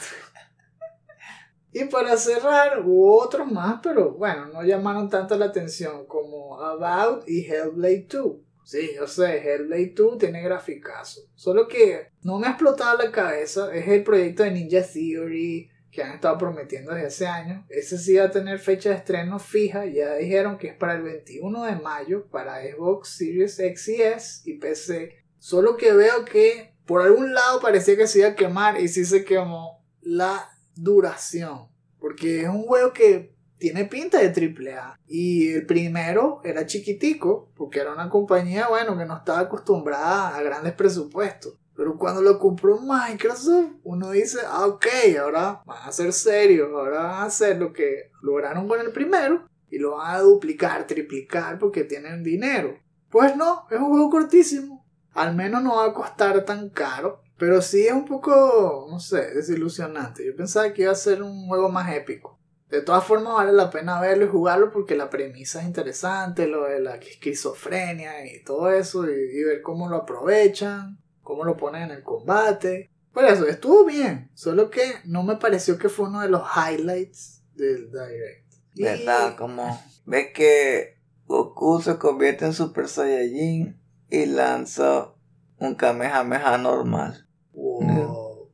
Y 1.74 1.86
para 1.86 2.16
cerrar, 2.16 2.80
hubo 2.86 3.22
otros 3.22 3.52
más, 3.52 3.82
pero 3.84 4.12
bueno, 4.12 4.46
no 4.46 4.64
llamaron 4.64 5.10
tanto 5.10 5.38
la 5.38 5.48
atención 5.48 6.06
como 6.06 6.62
About 6.62 7.28
y 7.28 7.46
Hellblade 7.46 8.08
2. 8.10 8.38
Sí, 8.64 8.92
yo 8.96 9.08
sé, 9.08 9.40
Hellblade 9.40 9.94
2 9.94 10.18
tiene 10.18 10.42
graficazo. 10.42 11.22
Solo 11.36 11.68
que 11.68 12.12
no 12.22 12.40
me 12.40 12.48
ha 12.48 12.52
explotado 12.52 12.98
la 12.98 13.12
cabeza. 13.12 13.76
Es 13.76 13.88
el 13.90 14.04
proyecto 14.04 14.44
de 14.44 14.52
Ninja 14.52 14.84
Theory 14.84 15.70
que 15.96 16.04
han 16.04 16.16
estado 16.16 16.38
prometiendo 16.38 16.94
desde 16.94 17.08
hace 17.08 17.28
años. 17.28 17.66
Ese 17.70 17.98
sí 17.98 18.16
va 18.16 18.26
a 18.26 18.32
tener 18.32 18.60
fecha 18.60 18.90
de 18.90 18.96
estreno 18.96 19.40
fija. 19.40 19.86
Ya 19.86 20.16
dijeron 20.16 20.58
que 20.58 20.68
es 20.68 20.76
para 20.76 20.96
el 20.96 21.04
21 21.04 21.64
de 21.64 21.76
mayo 21.78 22.28
para 22.28 22.62
Xbox 22.62 23.16
Series 23.18 23.58
X 23.58 23.88
y 23.88 24.02
S 24.02 24.42
y 24.46 24.58
PC. 24.58 25.24
Solo 25.40 25.78
que 25.78 25.94
veo 25.94 26.26
que 26.26 26.76
por 26.86 27.02
algún 27.02 27.34
lado 27.34 27.62
parecía 27.62 27.96
que 27.96 28.08
se 28.08 28.20
iba 28.20 28.28
a 28.30 28.36
quemar 28.36 28.80
y 28.80 28.90
sí 28.90 29.06
se 29.06 29.24
quemó 29.24 29.84
la 30.02 30.50
duración. 30.76 31.70
Porque 32.00 32.42
es 32.42 32.50
un 32.50 32.64
juego 32.64 32.92
que 32.92 33.34
tiene 33.58 33.86
pinta 33.86 34.20
de 34.20 34.30
triple 34.30 34.74
A. 34.74 35.00
Y 35.08 35.54
el 35.54 35.66
primero 35.66 36.42
era 36.44 36.66
chiquitico, 36.66 37.52
porque 37.56 37.80
era 37.80 37.94
una 37.94 38.10
compañía, 38.10 38.68
bueno, 38.68 38.98
que 38.98 39.06
no 39.06 39.18
estaba 39.18 39.40
acostumbrada 39.40 40.36
a 40.36 40.42
grandes 40.44 40.74
presupuestos. 40.74 41.58
Pero 41.76 41.98
cuando 41.98 42.22
lo 42.22 42.40
compró 42.40 42.80
Microsoft, 42.80 43.72
uno 43.84 44.12
dice, 44.12 44.40
ah, 44.48 44.66
ok, 44.66 44.86
ahora 45.20 45.62
van 45.66 45.90
a 45.90 45.92
ser 45.92 46.14
serios, 46.14 46.70
ahora 46.72 47.04
van 47.04 47.12
a 47.12 47.24
hacer 47.24 47.58
lo 47.58 47.74
que 47.74 48.12
lograron 48.22 48.68
con 48.68 48.80
el 48.80 48.92
primero 48.92 49.46
y 49.70 49.78
lo 49.78 49.98
van 49.98 50.16
a 50.16 50.20
duplicar, 50.22 50.88
triplicar 50.88 51.60
porque 51.60 51.84
tienen 51.84 52.24
dinero. 52.24 52.80
Pues 53.10 53.36
no, 53.36 53.66
es 53.70 53.78
un 53.78 53.90
juego 53.90 54.10
cortísimo. 54.10 54.86
Al 55.12 55.36
menos 55.36 55.64
no 55.64 55.76
va 55.76 55.86
a 55.86 55.94
costar 55.94 56.46
tan 56.46 56.70
caro. 56.70 57.22
Pero 57.38 57.62
sí 57.62 57.86
es 57.86 57.92
un 57.92 58.06
poco, 58.06 58.88
no 58.90 59.00
sé, 59.00 59.34
desilusionante. 59.34 60.26
Yo 60.26 60.34
pensaba 60.38 60.72
que 60.72 60.84
iba 60.84 60.92
a 60.94 60.96
ser 60.96 61.22
un 61.22 61.48
juego 61.48 61.68
más 61.68 61.94
épico. 61.94 62.40
De 62.70 62.82
todas 62.82 63.04
formas 63.04 63.34
vale 63.34 63.52
la 63.52 63.70
pena 63.70 64.00
verlo 64.00 64.26
y 64.26 64.30
jugarlo 64.30 64.72
porque 64.72 64.96
la 64.96 65.10
premisa 65.10 65.60
es 65.60 65.68
interesante, 65.68 66.48
lo 66.48 66.64
de 66.64 66.80
la 66.80 66.96
esquizofrenia 66.96 68.26
y 68.26 68.44
todo 68.44 68.72
eso, 68.72 69.08
y, 69.10 69.14
y 69.14 69.44
ver 69.44 69.62
cómo 69.62 69.90
lo 69.90 69.98
aprovechan 69.98 70.98
cómo 71.26 71.44
lo 71.44 71.58
ponen 71.58 71.84
en 71.84 71.92
el 71.92 72.04
combate. 72.04 72.92
Por 73.12 73.26
eso, 73.26 73.46
estuvo 73.48 73.84
bien. 73.84 74.32
Solo 74.34 74.70
que 74.70 74.84
no 75.04 75.24
me 75.24 75.36
pareció 75.36 75.78
que 75.78 75.90
fue 75.90 76.08
uno 76.08 76.22
de 76.22 76.30
los 76.30 76.44
highlights 76.56 77.44
del 77.56 77.92
Direct. 77.92 78.54
Y- 78.76 78.84
¿Verdad? 78.84 79.36
Como 79.36 79.78
ves 80.06 80.28
que 80.34 80.98
Goku 81.26 81.82
se 81.82 81.98
convierte 81.98 82.46
en 82.46 82.54
Super 82.54 82.88
Saiyajin 82.88 83.82
y 84.10 84.26
lanza 84.28 85.14
un 85.58 85.76
Kamehameha 85.76 86.58
normal. 86.58 87.28
Wow. 87.52 88.52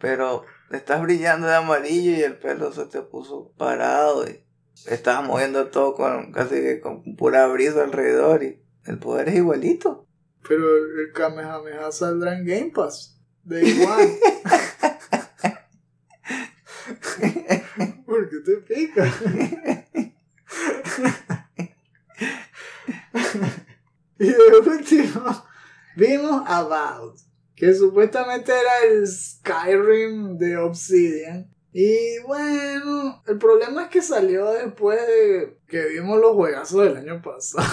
Pero 0.00 0.44
estás 0.70 1.02
brillando 1.02 1.48
de 1.48 1.56
amarillo 1.56 2.12
y 2.12 2.22
el 2.22 2.38
pelo 2.38 2.72
se 2.72 2.84
te 2.84 3.02
puso 3.02 3.52
parado 3.56 4.28
y 4.28 4.44
estás 4.86 5.24
moviendo 5.24 5.68
todo 5.70 5.94
con 5.94 6.30
casi 6.30 6.54
que 6.56 6.80
con 6.80 7.16
pura 7.16 7.48
brisa 7.48 7.82
alrededor 7.82 8.44
y 8.44 8.62
el 8.84 8.98
poder 9.00 9.28
es 9.30 9.36
igualito. 9.36 10.07
Pero 10.46 10.76
el 10.76 11.12
Kamehameha 11.12 11.90
saldrá 11.92 12.36
en 12.36 12.44
Game 12.46 12.70
Pass. 12.74 13.18
Day 13.44 13.82
One. 13.86 14.18
¿Por 18.06 18.28
qué 18.28 18.36
te 18.44 18.56
pica? 18.58 19.14
y 24.18 24.24
de 24.26 24.58
último, 24.66 25.46
vimos 25.96 26.42
About, 26.46 27.18
que 27.54 27.74
supuestamente 27.74 28.52
era 28.52 28.84
el 28.90 29.06
Skyrim 29.06 30.36
de 30.38 30.56
Obsidian. 30.56 31.50
Y 31.72 32.18
bueno, 32.26 33.22
el 33.26 33.38
problema 33.38 33.84
es 33.84 33.88
que 33.88 34.02
salió 34.02 34.50
después 34.52 34.98
de 35.06 35.58
que 35.68 35.86
vimos 35.86 36.18
los 36.18 36.32
juegazos 36.32 36.84
del 36.84 36.96
año 36.96 37.22
pasado. 37.22 37.68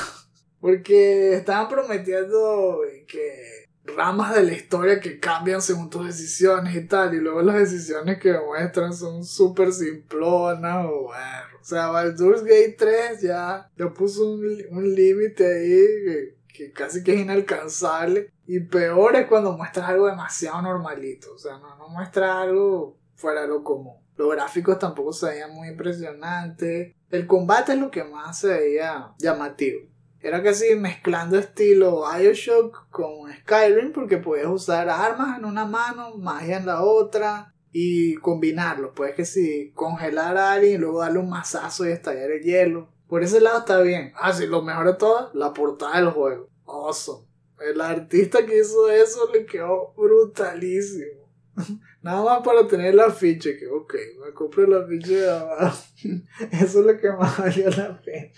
Porque 0.59 1.35
estaban 1.35 1.67
prometiendo 1.67 2.81
que 3.07 3.65
ramas 3.85 4.35
de 4.35 4.43
la 4.43 4.53
historia 4.53 4.99
que 4.99 5.19
cambian 5.19 5.61
según 5.61 5.89
tus 5.89 6.07
decisiones 6.07 6.75
y 6.75 6.87
tal. 6.87 7.13
Y 7.13 7.19
luego 7.19 7.41
las 7.41 7.55
decisiones 7.55 8.19
que 8.19 8.33
muestran 8.39 8.93
son 8.93 9.23
súper 9.23 9.71
simplonas. 9.71 10.85
O 10.85 11.03
bueno. 11.03 11.55
O 11.61 11.63
sea, 11.63 11.87
Baldur's 11.87 12.43
Gate 12.43 12.75
3 12.77 13.21
ya, 13.21 13.69
ya 13.77 13.89
puso 13.93 14.29
un, 14.31 14.63
un 14.71 14.93
límite 14.93 15.45
ahí 15.45 15.85
que, 16.05 16.35
que 16.53 16.71
casi 16.71 17.03
que 17.03 17.13
es 17.13 17.21
inalcanzable. 17.21 18.31
Y 18.47 18.59
peor 18.59 19.15
es 19.15 19.27
cuando 19.27 19.53
muestras 19.53 19.89
algo 19.89 20.07
demasiado 20.07 20.61
normalito. 20.61 21.33
O 21.33 21.37
sea, 21.37 21.57
no, 21.57 21.75
no 21.77 21.87
muestra 21.89 22.41
algo 22.41 22.97
fuera 23.15 23.41
de 23.41 23.47
lo 23.47 23.63
común. 23.63 23.95
Los 24.17 24.31
gráficos 24.31 24.79
tampoco 24.79 25.11
se 25.11 25.27
veían 25.27 25.51
muy 25.51 25.69
impresionantes. 25.69 26.93
El 27.09 27.27
combate 27.27 27.73
es 27.73 27.79
lo 27.79 27.91
que 27.91 28.03
más 28.03 28.39
se 28.39 28.47
veía 28.47 29.11
llamativo. 29.17 29.81
Era 30.25 30.41
casi 30.41 30.73
mezclando 30.73 31.37
estilo 31.37 32.01
Bioshock 32.01 32.89
con 32.89 33.31
Skyrim 33.31 33.91
porque 33.91 34.17
podías 34.17 34.47
usar 34.47 34.89
armas 34.89 35.37
en 35.37 35.45
una 35.45 35.65
mano, 35.65 36.17
magia 36.17 36.57
en 36.57 36.65
la 36.65 36.81
otra 36.81 37.53
y 37.71 38.15
combinarlo. 38.15 38.95
Puedes 38.95 39.13
que 39.13 39.23
si 39.23 39.71
congelar 39.75 40.35
a 40.35 40.53
alguien 40.53 40.73
y 40.73 40.77
luego 40.79 41.01
darle 41.01 41.19
un 41.19 41.29
mazazo 41.29 41.87
y 41.87 41.91
estallar 41.91 42.31
el 42.31 42.41
hielo. 42.41 42.89
Por 43.07 43.21
ese 43.21 43.39
lado 43.39 43.59
está 43.59 43.81
bien. 43.81 44.13
Ah, 44.15 44.33
sí, 44.33 44.47
lo 44.47 44.63
mejor 44.63 44.87
de 44.87 44.93
todo, 44.95 45.29
la 45.35 45.53
portada 45.53 45.97
del 45.97 46.09
juego. 46.09 46.49
Awesome. 46.65 47.27
El 47.59 47.79
artista 47.79 48.43
que 48.47 48.61
hizo 48.61 48.89
eso 48.89 49.29
le 49.31 49.45
quedó 49.45 49.93
brutalísimo. 49.95 51.29
Nada 52.01 52.23
más 52.23 52.43
para 52.43 52.67
tener 52.67 52.95
la 52.95 53.11
ficha, 53.11 53.51
que 53.59 53.67
ok, 53.67 53.93
me 54.25 54.33
compro 54.33 54.65
la 54.65 54.87
ficha 54.87 55.11
de 55.11 55.29
abajo. 55.29 55.83
Eso 56.51 56.79
es 56.79 56.85
lo 56.85 56.97
que 56.99 57.11
más 57.11 57.37
valió 57.39 57.69
la 57.69 57.99
pena. 58.01 58.31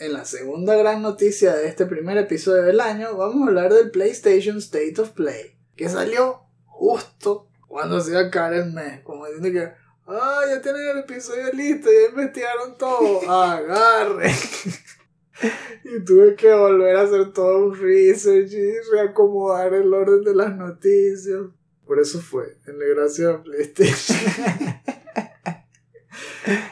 En 0.00 0.12
la 0.12 0.24
segunda 0.24 0.76
gran 0.76 1.02
noticia 1.02 1.56
de 1.56 1.66
este 1.66 1.84
primer 1.84 2.16
episodio 2.18 2.62
del 2.62 2.78
año, 2.78 3.16
vamos 3.16 3.42
a 3.42 3.46
hablar 3.48 3.72
del 3.72 3.90
PlayStation 3.90 4.58
State 4.58 4.94
of 5.00 5.10
Play, 5.10 5.56
que 5.74 5.88
salió 5.88 6.42
justo 6.66 7.48
cuando 7.66 8.00
se 8.00 8.12
iba 8.12 8.20
a 8.20 8.26
acabar 8.26 8.54
el 8.54 8.72
mes. 8.72 9.02
Como 9.02 9.26
diciendo 9.26 9.50
que, 9.50 9.72
ah, 10.06 10.42
ya 10.48 10.62
tienen 10.62 10.88
el 10.90 10.98
episodio 10.98 11.52
listo, 11.52 11.90
ya 11.90 12.10
investigaron 12.10 12.78
todo, 12.78 13.28
agarre. 13.28 14.30
y 15.82 16.04
tuve 16.04 16.36
que 16.36 16.54
volver 16.54 16.94
a 16.94 17.02
hacer 17.02 17.32
todo 17.32 17.66
un 17.66 17.76
research 17.76 18.52
y 18.52 18.74
reacomodar 18.92 19.74
el 19.74 19.92
orden 19.92 20.22
de 20.22 20.34
las 20.36 20.54
noticias. 20.54 21.40
Por 21.84 21.98
eso 21.98 22.20
fue, 22.20 22.56
en 22.68 22.78
la 22.78 22.84
gracia 22.84 23.30
a 23.30 23.42
PlayStation. 23.42 24.16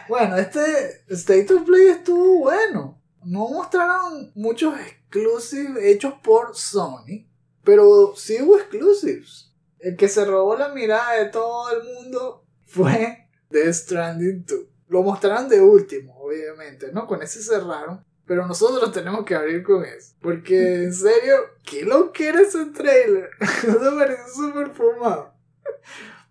bueno, 0.08 0.36
este 0.36 1.02
State 1.08 1.52
of 1.52 1.64
Play 1.64 1.88
estuvo 1.88 2.38
bueno. 2.38 2.95
No 3.26 3.48
mostraron 3.48 4.30
muchos 4.36 4.78
exclusives 4.78 5.82
hechos 5.82 6.14
por 6.22 6.54
Sony, 6.54 7.26
pero 7.64 8.14
sí 8.14 8.40
hubo 8.40 8.56
exclusives. 8.56 9.52
El 9.80 9.96
que 9.96 10.08
se 10.08 10.24
robó 10.24 10.56
la 10.56 10.68
mirada 10.68 11.14
de 11.14 11.24
todo 11.30 11.68
el 11.72 11.82
mundo 11.82 12.44
fue 12.66 13.28
Death 13.50 13.74
Stranding 13.74 14.44
2. 14.46 14.60
Lo 14.90 15.02
mostraron 15.02 15.48
de 15.48 15.60
último, 15.60 16.16
obviamente, 16.20 16.92
¿no? 16.92 17.08
Con 17.08 17.20
ese 17.20 17.42
cerraron. 17.42 18.04
Pero 18.26 18.46
nosotros 18.46 18.92
tenemos 18.92 19.24
que 19.24 19.34
abrir 19.34 19.64
con 19.64 19.84
eso. 19.84 20.14
Porque, 20.20 20.84
en 20.84 20.94
serio, 20.94 21.34
¿qué 21.64 21.84
lo 21.84 22.12
quiere 22.12 22.42
ese 22.42 22.66
trailer? 22.66 23.30
¿No 23.66 23.74
te 23.74 23.96
pareció 23.96 24.34
súper 24.34 24.70
fumado? 24.70 25.34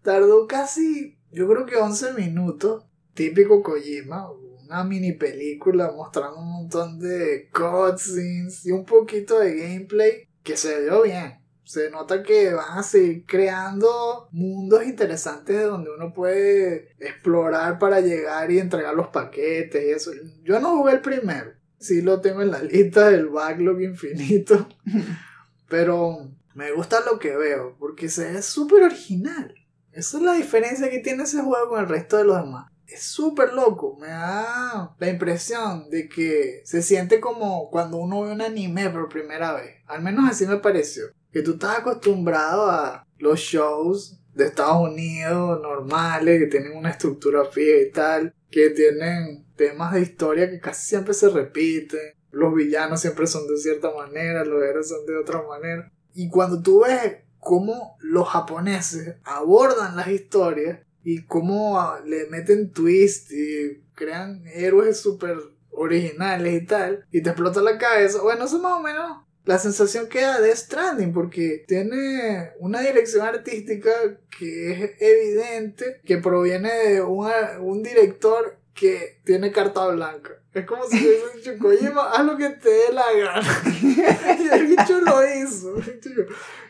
Tardó 0.02 0.48
casi, 0.48 1.18
yo 1.32 1.46
creo 1.50 1.66
que 1.66 1.76
11 1.76 2.14
minutos. 2.14 2.86
Típico 3.14 3.62
Kojima. 3.62 4.30
Una 4.66 4.84
mini 4.84 5.12
película 5.14 5.92
mostrando 5.96 6.40
un 6.40 6.52
montón 6.52 7.00
de 7.00 7.50
cutscenes 7.54 8.66
y 8.66 8.72
un 8.72 8.84
poquito 8.84 9.40
de 9.40 9.56
gameplay 9.56 10.28
que 10.44 10.58
se 10.58 10.82
vio 10.82 11.04
bien. 11.04 11.40
Se 11.64 11.90
nota 11.90 12.24
que 12.24 12.54
van 12.54 12.80
a 12.80 12.84
seguir 12.84 13.26
creando 13.26 14.28
mundos 14.32 14.84
interesantes 14.86 15.64
donde 15.64 15.92
uno 15.92 16.14
puede 16.14 16.96
explorar 17.00 17.78
para 17.80 18.02
llegar 18.02 18.52
y 18.52 18.60
entregar 18.60 18.96
los 18.96 19.08
paquetes 19.08 19.84
y 19.84 19.90
eso. 19.90 20.12
Yo 20.44 20.60
no 20.60 20.78
jugué 20.78 20.94
el 20.94 21.02
primero. 21.02 21.54
Sí 21.80 22.02
lo 22.02 22.22
tengo 22.22 22.42
en 22.42 22.52
la 22.52 22.62
lista 22.62 23.10
del 23.10 23.28
backlog 23.28 23.82
infinito. 23.82 24.68
Pero 25.70 26.32
me 26.56 26.72
gusta 26.72 27.02
lo 27.06 27.20
que 27.20 27.36
veo 27.36 27.76
porque 27.78 28.10
se 28.10 28.32
ve 28.32 28.42
súper 28.42 28.84
original. 28.84 29.54
Esa 29.92 30.18
es 30.18 30.24
la 30.24 30.34
diferencia 30.34 30.90
que 30.90 31.00
tiene 31.00 31.24
ese 31.24 31.42
juego 31.42 31.70
con 31.70 31.80
el 31.80 31.88
resto 31.88 32.18
de 32.18 32.26
los 32.26 32.44
demás. 32.44 32.72
Es 32.88 33.04
súper 33.04 33.54
loco. 33.54 33.98
Me 34.00 34.08
da 34.08 34.96
la 34.98 35.10
impresión 35.10 35.90
de 35.90 36.08
que 36.08 36.62
se 36.66 36.82
siente 36.82 37.20
como 37.20 37.70
cuando 37.70 37.98
uno 37.98 38.22
ve 38.22 38.32
un 38.32 38.42
anime 38.42 38.90
por 38.90 39.10
primera 39.10 39.54
vez. 39.54 39.78
Al 39.88 40.02
menos 40.02 40.30
así 40.30 40.46
me 40.46 40.58
pareció. 40.58 41.06
Que 41.32 41.42
tú 41.42 41.54
estás 41.54 41.80
acostumbrado 41.80 42.70
a 42.70 43.08
los 43.18 43.40
shows 43.40 44.20
de 44.34 44.46
Estados 44.46 44.90
Unidos 44.90 45.62
normales, 45.62 46.40
que 46.40 46.48
tienen 46.48 46.78
una 46.78 46.92
estructura 46.92 47.46
fija 47.46 47.82
y 47.82 47.92
tal, 47.92 48.34
que 48.52 48.70
tienen 48.70 49.46
temas 49.56 49.94
de 49.94 50.02
historia 50.02 50.50
que 50.50 50.60
casi 50.60 50.88
siempre 50.88 51.14
se 51.14 51.30
repiten. 51.30 52.14
Los 52.32 52.54
villanos 52.54 53.02
siempre 53.02 53.28
son 53.28 53.48
de 53.48 53.58
cierta 53.58 53.92
manera, 53.94 54.44
los 54.44 54.62
héroes 54.62 54.90
son 54.90 55.06
de 55.06 55.18
otra 55.18 55.42
manera. 55.42 55.92
Y 56.14 56.30
cuando 56.30 56.62
tú 56.62 56.84
ves 56.84 57.18
cómo 57.40 57.98
los 58.00 58.28
japoneses 58.28 59.16
abordan 59.24 59.96
las 59.96 60.08
historias 60.10 60.80
y 61.06 61.24
cómo 61.26 61.80
ah, 61.80 62.02
le 62.06 62.26
meten 62.26 62.72
twist 62.72 63.32
y 63.32 63.82
crean 63.94 64.44
héroes 64.54 65.00
súper 65.00 65.38
originales 65.72 66.62
y 66.62 66.66
tal, 66.66 67.06
y 67.12 67.22
te 67.22 67.30
explota 67.30 67.62
la 67.62 67.78
cabeza, 67.78 68.22
bueno, 68.22 68.46
eso 68.46 68.60
más 68.60 68.74
o 68.74 68.82
menos 68.82 69.22
la 69.46 69.60
sensación 69.60 70.08
queda 70.10 70.42
de 70.42 70.56
Stranding 70.56 71.14
porque 71.14 71.64
tiene 71.68 72.52
una 72.60 72.82
dirección 72.82 73.26
artística 73.28 73.92
que 74.40 74.72
es 74.72 74.92
evidente 75.00 76.02
que 76.04 76.18
proviene 76.18 76.74
de 76.74 77.02
una- 77.02 77.60
un 77.60 77.84
director 77.84 78.58
que 78.74 79.20
tiene 79.24 79.52
carta 79.52 79.86
blanca. 79.88 80.32
Es 80.54 80.66
como 80.66 80.86
si 80.88 80.98
hubiese 80.98 81.38
dicho, 81.38 81.52
Kojima, 81.62 82.12
haz 82.12 82.26
lo 82.26 82.38
que 82.38 82.50
te 82.50 82.70
dé 82.70 82.94
la 82.94 83.06
gana. 83.14 83.64
y 84.40 84.48
el 84.54 84.68
bicho 84.68 85.00
lo 85.02 85.22
hizo. 85.38 85.76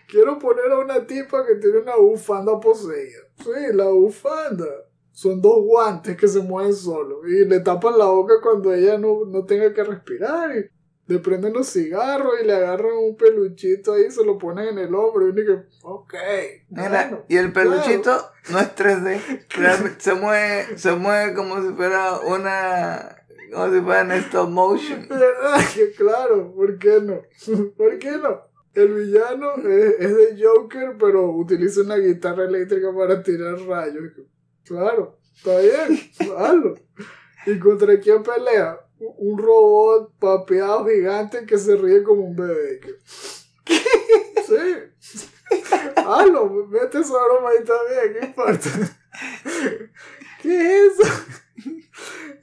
Quiero 0.10 0.38
poner 0.40 0.72
a 0.72 0.80
una 0.80 1.06
tipa 1.06 1.46
que 1.46 1.56
tiene 1.56 1.80
una 1.80 1.96
bufanda 1.96 2.60
poseída. 2.60 3.20
Sí, 3.38 3.74
la 3.74 3.86
bufanda. 3.86 4.66
son 5.12 5.42
dos 5.42 5.64
guantes 5.64 6.18
que 6.18 6.28
se 6.28 6.40
mueven 6.40 6.74
solos 6.74 7.20
y 7.28 7.46
le 7.46 7.60
tapan 7.62 7.98
la 7.98 8.06
boca 8.06 8.36
cuando 8.42 8.74
ella 8.74 8.98
no, 8.98 9.26
no 9.26 9.46
tenga 9.46 9.74
que 9.74 9.84
respirar 9.84 10.58
y 10.58 10.70
le 11.08 11.20
prenden 11.20 11.54
los 11.54 11.72
cigarros 11.72 12.34
y 12.42 12.46
le 12.46 12.54
agarran 12.54 12.94
un 12.94 13.16
peluchito 13.16 13.94
ahí 13.94 14.06
y 14.08 14.12
se 14.12 14.26
lo 14.26 14.38
ponen 14.38 14.70
en 14.70 14.80
el 14.80 14.96
hombro 14.96 15.28
y 15.28 15.30
uno 15.30 15.36
que, 15.36 15.78
ok. 15.84 16.14
Mira, 16.70 16.90
bueno, 16.90 17.26
y 17.28 17.38
el 17.38 17.54
claro. 17.54 17.70
peluchito 17.72 18.32
no 18.50 18.60
es 18.60 18.76
3D. 18.76 19.46
Realmente 19.56 20.00
se 20.00 20.14
mueve, 20.16 20.78
se 20.78 20.92
mueve 20.94 21.34
como 21.36 21.62
si 21.62 21.74
fuera 21.74 22.20
una. 22.20 23.24
como 23.54 23.74
si 23.74 23.82
fuera 23.82 24.02
en 24.02 24.12
stop 24.14 24.50
motion. 24.50 25.08
Claro, 25.98 26.54
¿por 26.56 26.78
qué 26.80 27.00
no? 27.02 27.22
¿Por 27.78 28.00
qué 28.00 28.12
no? 28.18 28.42
El 28.76 28.94
villano 28.94 29.56
es, 29.56 29.96
es 30.00 30.16
de 30.18 30.44
Joker, 30.44 30.96
pero 31.00 31.30
utiliza 31.32 31.82
una 31.82 31.96
guitarra 31.98 32.46
eléctrica 32.46 32.94
para 32.94 33.24
tirar 33.24 33.58
rayos. 33.62 34.04
Claro, 34.66 35.18
está 35.36 35.60
bien, 35.60 36.00
hazlo. 36.38 36.76
¿Y 37.46 37.58
contra 37.60 38.00
quién 38.00 38.22
pelea? 38.24 38.80
Un 39.00 39.38
robot 39.38 40.14
papeado 40.20 40.86
gigante 40.88 41.46
que 41.46 41.58
se 41.58 41.76
ríe 41.76 42.04
como 42.04 42.26
un 42.26 42.36
bebé. 42.36 42.80
que- 42.80 42.96
Sí. 44.46 45.22
Hazlo, 45.96 46.68
mete 46.68 47.00
esa 47.00 47.14
broma 47.26 47.50
ahí 47.50 47.64
también, 47.64 48.14
¿qué 48.20 48.26
importa? 48.28 48.70
¿Qué 50.42 50.86
es 50.86 51.00
eso? 51.00 51.14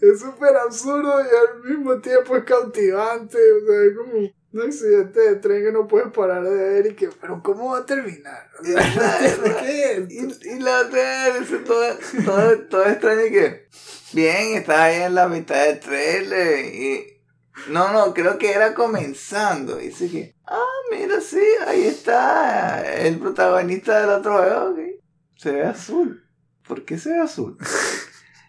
Es 0.00 0.20
súper 0.20 0.56
absurdo 0.56 1.20
y 1.20 1.28
al 1.36 1.62
mismo 1.62 2.00
tiempo 2.00 2.36
es 2.36 2.44
cautivante. 2.44 3.38
O 3.38 3.60
sea, 3.66 3.84
es 3.84 3.96
como 3.96 4.28
un 4.52 4.62
accidente 4.62 5.20
de 5.20 5.36
tren 5.36 5.64
que 5.64 5.72
no 5.72 5.88
puedes 5.88 6.12
parar 6.12 6.44
de 6.44 6.50
ver 6.50 6.86
y 6.86 6.94
que, 6.94 7.08
pero 7.20 7.42
¿cómo 7.42 7.72
va 7.72 7.78
a 7.78 7.86
terminar? 7.86 8.50
O 8.60 8.64
sea, 8.64 8.74
no 8.74 9.02
entiendo 9.26 9.56
¿qué 9.60 9.92
es 9.92 9.98
esto? 9.98 10.46
Y, 10.46 10.54
y 10.54 10.58
la 10.60 10.80
otra 10.80 11.34
todo, 11.64 11.84
todo, 12.24 12.58
todo 12.68 12.86
extraño 12.86 13.26
y 13.26 13.30
que. 13.30 13.68
Bien, 14.12 14.58
estaba 14.58 14.84
ahí 14.84 15.02
en 15.02 15.14
la 15.14 15.28
mitad 15.28 15.64
del 15.66 15.80
trailer 15.80 16.66
y. 16.66 17.06
No, 17.68 17.92
no, 17.92 18.12
creo 18.12 18.38
que 18.38 18.52
era 18.52 18.74
comenzando. 18.74 19.80
Y 19.80 19.88
dice 19.88 20.10
que. 20.10 20.36
Ah, 20.46 20.64
mira, 20.90 21.20
sí, 21.20 21.42
ahí 21.66 21.84
está 21.84 22.82
el 22.94 23.18
protagonista 23.18 24.00
del 24.00 24.10
otro 24.10 24.38
juego. 24.38 24.70
ok. 24.70 24.78
Se 25.36 25.52
ve 25.52 25.64
azul. 25.64 26.28
¿Por 26.66 26.84
qué 26.84 26.98
se 26.98 27.10
ve 27.10 27.20
azul? 27.20 27.56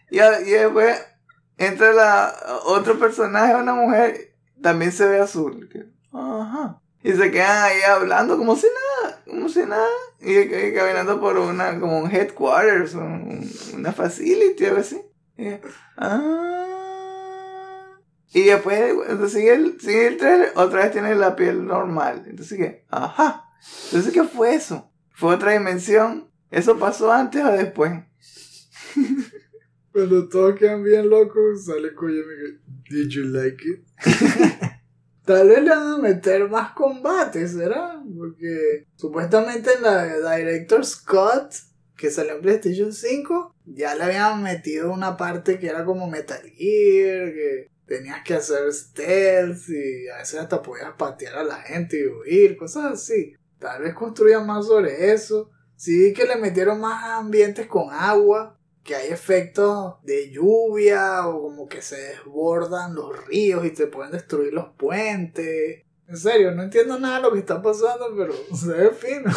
Y, 0.10 0.20
y 0.20 0.52
después 0.52 1.02
entra 1.58 1.94
la, 1.94 2.36
otro 2.66 3.00
personaje, 3.00 3.56
una 3.56 3.74
mujer, 3.74 4.36
también 4.62 4.92
se 4.92 5.08
ve 5.08 5.20
azul. 5.20 5.70
Que, 6.14 6.20
Ajá. 6.20 6.80
Y 7.04 7.12
se 7.12 7.32
quedan 7.32 7.64
ahí 7.64 7.82
hablando 7.82 8.38
como 8.38 8.56
si 8.56 8.68
nada, 9.04 9.22
como 9.26 9.50
si 9.50 9.60
nada. 9.66 9.86
Y, 10.22 10.38
y 10.40 10.74
caminando 10.74 11.20
por 11.20 11.38
una, 11.38 11.78
como 11.80 12.00
un 12.00 12.10
headquarters, 12.10 12.94
un- 12.94 13.50
una 13.74 13.92
facility, 13.92 14.66
algo 14.66 14.80
así. 14.80 15.02
Y, 15.38 15.48
ah. 15.98 17.98
Y 18.34 18.44
después, 18.44 18.94
cuando 18.94 19.28
sigue 19.28 19.54
el, 19.54 19.80
sigue 19.82 20.08
el 20.08 20.18
trailer, 20.18 20.54
otra 20.56 20.84
vez 20.84 20.92
tiene 20.94 21.14
la 21.16 21.36
piel 21.36 21.66
normal. 21.68 22.24
Entonces, 22.28 22.58
¿qué? 22.58 22.86
Ajá. 22.90 23.50
Entonces, 23.88 24.14
¿qué 24.14 24.24
fue 24.24 24.56
eso? 24.56 24.90
¿Fue 25.12 25.36
otra 25.36 25.52
dimensión? 25.52 26.30
¿Eso 26.52 26.80
pasó 26.80 27.12
antes 27.12 27.44
o 27.44 27.52
después? 27.52 27.92
Cuando 29.92 30.28
todos 30.30 30.58
quedan 30.58 30.84
bien 30.84 31.10
locos, 31.10 31.66
sale 31.66 31.94
Kojima 31.94 32.32
y 32.34 32.90
que, 32.90 32.96
Did 32.96 33.10
you 33.10 33.24
like 33.26 33.64
it? 33.64 33.86
Tal 35.26 35.48
vez 35.48 35.64
le 35.64 35.70
van 35.70 35.94
a 35.94 35.98
meter 35.98 36.50
más 36.50 36.74
combates, 36.74 37.52
¿será? 37.52 38.02
Porque 38.18 38.88
supuestamente 38.96 39.72
en 39.74 39.84
la 39.84 40.38
Director's 40.38 40.98
Cut 40.98 41.54
que 42.04 42.12
salió 42.12 42.34
en 42.34 42.42
PlayStation 42.42 42.92
5, 42.92 43.56
ya 43.66 43.96
le 43.96 44.04
habían 44.04 44.44
metido 44.44 44.92
una 44.92 45.16
parte 45.16 45.60
que 45.60 45.68
era 45.68 45.86
como 45.86 46.10
Metal 46.10 46.42
Gear, 46.42 47.32
que 47.34 47.72
tenías 47.86 48.24
que 48.24 48.34
hacer 48.34 48.72
stealth 48.74 49.70
y 49.70 50.10
a 50.10 50.18
veces 50.18 50.40
hasta 50.40 50.62
podías 50.62 50.94
patear 50.98 51.36
a 51.36 51.44
la 51.44 51.62
gente 51.62 52.00
y 52.00 52.08
huir, 52.08 52.58
cosas 52.58 52.92
así. 52.94 53.34
Tal 53.60 53.84
vez 53.84 53.94
construyan 53.94 54.46
más 54.46 54.66
sobre 54.66 55.14
eso. 55.14 55.50
Sí 55.76 56.14
que 56.14 56.26
le 56.26 56.36
metieron 56.36 56.80
más 56.82 57.04
ambientes 57.06 57.68
con 57.68 57.88
agua, 57.92 58.60
que 58.84 58.96
hay 58.96 59.10
efectos 59.12 59.96
de 60.04 60.30
lluvia 60.32 61.28
o 61.28 61.42
como 61.44 61.68
que 61.68 61.82
se 61.82 61.96
desbordan 61.96 62.96
los 62.96 63.26
ríos 63.28 63.66
y 63.66 63.76
se 63.76 63.88
pueden 63.88 64.12
destruir 64.12 64.54
los 64.54 64.70
puentes. 64.78 65.84
En 66.08 66.18
serio, 66.18 66.52
no 66.52 66.64
entiendo 66.64 67.00
nada 67.00 67.18
de 67.18 67.22
lo 67.24 67.32
que 67.34 67.40
está 67.40 67.62
pasando, 67.62 68.08
pero 68.18 68.34
se 68.56 68.68
ve 68.68 68.90
fino. 68.92 69.32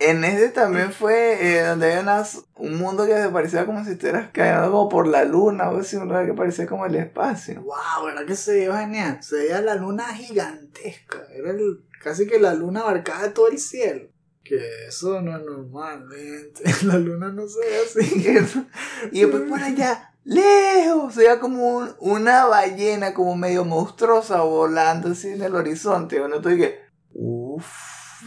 En 0.00 0.22
ese 0.24 0.50
también 0.50 0.92
fue 0.92 1.56
eh, 1.58 1.62
donde 1.64 1.86
había 1.86 2.00
unas- 2.00 2.44
un 2.54 2.78
mundo 2.78 3.04
que 3.04 3.20
se 3.20 3.28
parecía 3.30 3.66
como 3.66 3.84
si 3.84 3.90
estuvieras 3.92 4.30
cayendo 4.32 4.70
como 4.70 4.88
por 4.88 5.08
la 5.08 5.24
luna 5.24 5.70
o 5.70 5.78
así, 5.80 5.96
un 5.96 6.06
lugar 6.06 6.24
que 6.24 6.34
parecía 6.34 6.66
como 6.66 6.86
el 6.86 6.94
espacio. 6.94 7.60
Wow, 7.62 8.06
¿verdad 8.06 8.24
que 8.24 8.36
se 8.36 8.52
veía 8.52 8.78
genial? 8.78 9.18
Se 9.22 9.36
veía 9.36 9.60
la 9.60 9.74
luna 9.74 10.04
gigantesca. 10.14 11.26
Era 11.34 11.50
el- 11.50 11.84
casi 12.02 12.26
que 12.26 12.38
la 12.38 12.54
luna 12.54 12.80
abarcaba 12.82 13.28
todo 13.34 13.48
el 13.48 13.58
cielo. 13.58 14.08
Que 14.48 14.86
eso 14.88 15.20
no 15.20 15.36
es 15.36 15.44
normalmente. 15.44 16.62
La 16.84 16.96
luna 16.98 17.30
no 17.30 17.46
se 17.46 17.58
ve 17.60 17.76
así. 17.84 18.66
Y 19.12 19.20
después 19.20 19.42
por 19.48 19.60
allá, 19.62 20.14
lejos, 20.24 21.14
se 21.14 21.20
veía 21.20 21.38
como 21.40 21.76
un- 21.76 21.94
una 21.98 22.46
ballena 22.46 23.12
como 23.14 23.36
medio 23.36 23.64
monstruosa 23.64 24.40
volando 24.42 25.10
así 25.10 25.28
en 25.28 25.42
el 25.42 25.54
horizonte. 25.54 26.20
Uno 26.20 26.40
tú 26.40 26.48
que, 26.50 26.80
uff, 27.12 27.66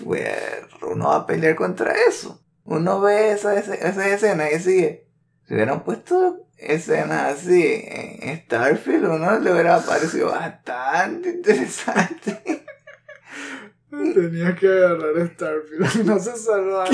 uno 0.04 1.08
va 1.08 1.16
a 1.16 1.26
pelear 1.26 1.56
contra 1.56 1.94
eso. 2.08 2.44
Uno 2.64 3.02
ve 3.02 3.32
esa, 3.32 3.58
esa, 3.58 3.74
esa 3.74 4.08
escena 4.08 4.52
y 4.52 4.60
sigue. 4.60 5.08
Si 5.48 5.56
hubieran 5.56 5.84
puesto 5.84 6.46
escenas 6.58 7.40
así 7.40 7.82
en 7.84 8.38
Starfield, 8.46 9.06
uno 9.06 9.40
le 9.40 9.52
hubiera 9.52 9.80
parecido 9.80 10.28
bastante 10.32 11.30
interesante. 11.36 12.64
Tenía 13.92 14.56
que 14.56 14.68
agarrar 14.68 15.32
Starfield. 15.36 16.06
No 16.06 16.18
se 16.20 16.38
salvaba. 16.38 16.90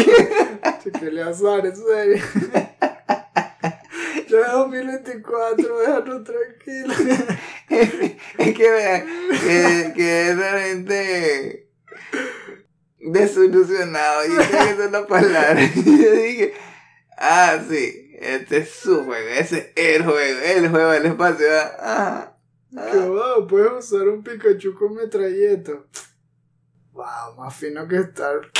Chequele 0.84 1.22
azar, 1.22 1.66
en 1.66 1.76
serio. 1.76 2.24
Ya 4.30 4.40
es 4.42 4.52
2024, 4.52 5.80
déjanos 5.80 6.24
tranquilos. 6.26 6.98
es 8.38 8.54
que 8.58 8.72
vean, 8.72 9.06
que, 9.30 9.94
que 9.96 10.30
es 10.30 10.38
realmente 10.38 11.70
desilusionado. 13.00 14.26
Y 14.28 14.34
esa 14.34 14.84
es 14.86 14.92
la 14.92 15.08
palabra. 15.08 15.64
Y 15.64 16.04
yo 16.04 16.12
dije, 16.12 16.54
ah, 17.18 17.58
sí, 17.70 18.12
este 18.20 18.58
es 18.58 18.70
su 18.72 19.06
juego, 19.06 19.30
ese 19.30 19.72
es 19.76 19.96
el 19.96 20.04
juego, 20.04 20.40
el 20.44 20.70
juego 20.72 20.92
del 20.92 21.06
espacio. 21.06 21.48
Ah, 21.80 22.34
Que 22.92 22.98
wow, 22.98 23.48
puedes 23.48 23.72
usar 23.72 24.10
un 24.10 24.24
Pikachu 24.24 24.74
con 24.74 24.94
metralleta. 24.96 25.72
Wow, 26.98 27.36
más 27.38 27.56
fino 27.56 27.88
que 27.88 28.02
Starfield. 28.02 28.52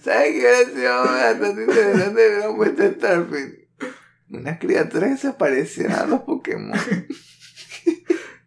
¿Sabes 0.00 0.32
qué 0.32 0.38
hubiera 0.38 0.64
sido 0.64 1.04
bastante 1.04 1.64
interesante 1.64 2.28
ver 2.30 2.48
un 2.48 2.56
puesto 2.56 2.82
Starfield? 2.90 3.58
Unas 4.30 4.58
criaturas 4.58 5.10
que 5.10 5.16
se 5.18 5.32
parecieran 5.34 5.98
a 5.98 6.06
los 6.06 6.22
Pokémon. 6.22 6.72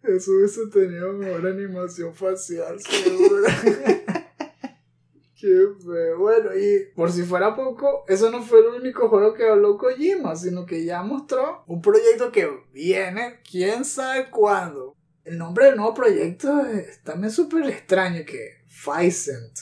Eso 0.02 0.32
hubiese 0.32 0.66
tenido 0.74 1.14
mejor 1.14 1.46
animación 1.46 2.16
facial, 2.16 2.80
seguro. 2.82 3.44
Qué 5.40 5.68
feo. 5.86 6.18
Bueno, 6.18 6.50
y 6.56 6.92
por 6.96 7.12
si 7.12 7.22
fuera 7.22 7.56
poco, 7.56 8.06
eso 8.08 8.32
no 8.32 8.42
fue 8.42 8.62
el 8.62 8.82
único 8.82 9.08
juego 9.08 9.36
que 9.36 9.48
habló 9.48 9.78
Kojima, 9.78 10.36
sino 10.36 10.66
que 10.66 10.84
ya 10.84 11.04
mostró 11.04 11.64
un 11.68 11.80
proyecto 11.80 12.32
que 12.32 12.50
viene, 12.72 13.40
quién 13.48 13.86
sabe 13.86 14.32
cuándo. 14.32 14.98
El 15.24 15.38
nombre 15.38 15.66
del 15.66 15.78
nuevo 15.78 15.94
proyecto 15.94 16.66
es 16.66 17.02
también 17.04 17.32
súper 17.32 17.68
extraño, 17.70 18.26
que 18.26 18.64
Physent. 18.68 19.58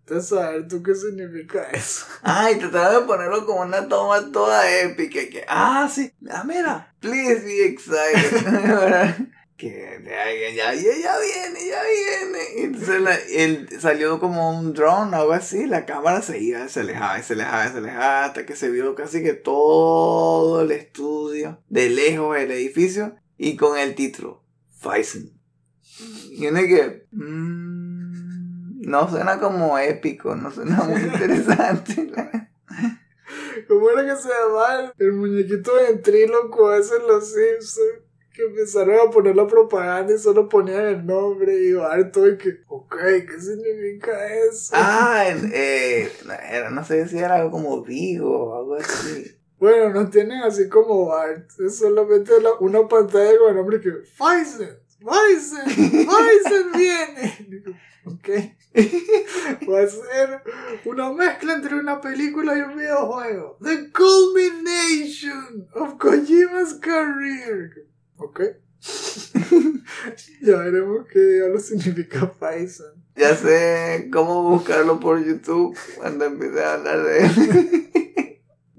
Entonces, 0.00 0.32
a 0.36 0.50
ver 0.50 0.68
tú 0.68 0.82
qué 0.82 0.94
significa 0.94 1.70
eso. 1.70 2.04
Ay, 2.22 2.56
trataron 2.58 3.02
de 3.02 3.06
ponerlo 3.06 3.46
como 3.46 3.62
una 3.62 3.88
toma 3.88 4.30
toda 4.32 4.70
épica. 4.80 5.20
Que, 5.30 5.44
ah, 5.48 5.88
sí, 5.92 6.12
ah, 6.30 6.44
mira, 6.44 6.94
please 7.00 7.40
be 7.42 7.64
excited. 7.64 9.14
que 9.56 10.02
ya, 10.04 10.74
ya, 10.74 10.74
ya, 10.74 11.18
viene, 11.18 11.66
ya 11.68 11.82
viene. 11.82 12.38
Y 12.56 12.62
entonces 12.64 13.00
la- 13.00 13.14
él 13.14 13.68
salió 13.80 14.20
como 14.20 14.50
un 14.58 14.74
drone 14.74 15.16
o 15.16 15.20
algo 15.20 15.32
así. 15.32 15.64
La 15.66 15.86
cámara 15.86 16.20
se 16.20 16.38
iba, 16.38 16.68
se 16.68 16.80
alejaba, 16.80 17.18
y 17.18 17.22
se 17.22 17.32
alejaba, 17.32 17.70
se 17.72 17.78
alejaba. 17.78 18.24
Hasta 18.26 18.44
que 18.44 18.56
se 18.56 18.68
vio 18.70 18.94
casi 18.94 19.22
que 19.22 19.32
todo 19.32 20.62
el 20.62 20.72
estudio 20.72 21.62
de 21.70 21.88
lejos 21.88 22.36
el 22.36 22.50
edificio. 22.50 23.16
Y 23.38 23.56
con 23.56 23.78
el 23.78 23.94
título, 23.94 24.43
Y 26.30 26.46
uno 26.46 26.60
que. 26.60 27.06
mm, 27.12 28.80
no 28.88 29.08
suena 29.08 29.38
como 29.38 29.78
épico, 29.78 30.34
no 30.34 30.50
suena 30.50 30.82
muy 30.82 31.00
interesante. 31.12 32.12
¿Cómo 33.68 33.90
era 33.90 34.04
que 34.04 34.20
se 34.20 34.28
llamaba 34.28 34.80
el, 34.80 35.06
el 35.06 35.12
muñequito 35.12 35.74
ventríloco 35.74 36.74
ese 36.74 36.96
en 36.96 37.06
los 37.06 37.32
Simpsons? 37.32 38.04
que 38.34 38.42
empezaron 38.42 38.96
a 38.96 39.10
poner 39.10 39.36
la 39.36 39.46
propaganda 39.46 40.12
y 40.12 40.18
solo 40.18 40.48
ponían 40.48 40.84
el 40.86 41.06
nombre 41.06 41.54
y 41.56 41.72
harto 41.74 42.28
y 42.28 42.36
que, 42.36 42.62
ok, 42.66 42.96
¿qué 42.96 43.40
significa 43.40 44.26
eso? 44.26 44.72
Ah, 44.74 45.24
el, 45.28 45.52
eh, 45.54 46.10
era, 46.50 46.68
no 46.70 46.84
sé 46.84 47.06
si 47.06 47.18
era 47.18 47.36
algo 47.36 47.52
como 47.52 47.82
Vigo 47.82 48.48
o 48.48 48.58
algo 48.58 48.74
así. 48.74 49.38
Bueno, 49.58 49.90
no 49.90 50.10
tienen 50.10 50.42
así 50.42 50.68
como 50.68 51.06
Bart, 51.06 51.48
es 51.64 51.78
solamente 51.78 52.40
la- 52.40 52.54
una 52.60 52.86
pantalla 52.88 53.38
con 53.38 53.50
el 53.50 53.56
nombre 53.56 53.80
que, 53.80 53.90
Pfizer, 53.90 54.82
Pfizer, 54.98 55.64
Pfizer 55.64 56.64
viene. 56.76 57.74
Ok. 58.06 58.28
Va 59.66 59.80
a 59.80 59.86
ser 59.88 60.42
una 60.84 61.10
mezcla 61.10 61.54
entre 61.54 61.76
una 61.76 62.02
película 62.02 62.54
y 62.54 62.60
un 62.60 62.76
videojuego. 62.76 63.56
The 63.62 63.90
culmination 63.92 65.66
of 65.74 65.94
Kojima's 65.96 66.74
career. 66.74 67.86
Ok. 68.18 68.40
ya 70.42 70.56
veremos 70.58 71.06
qué 71.10 71.18
diablo 71.18 71.58
significa 71.60 72.30
Pfizer. 72.30 72.92
Ya 73.16 73.34
sé 73.34 74.10
cómo 74.12 74.50
buscarlo 74.50 75.00
por 75.00 75.24
YouTube 75.24 75.74
cuando 75.96 76.26
empiece 76.26 76.62
a 76.62 76.74
hablar 76.74 77.02
de 77.04 77.18
él. 77.24 78.03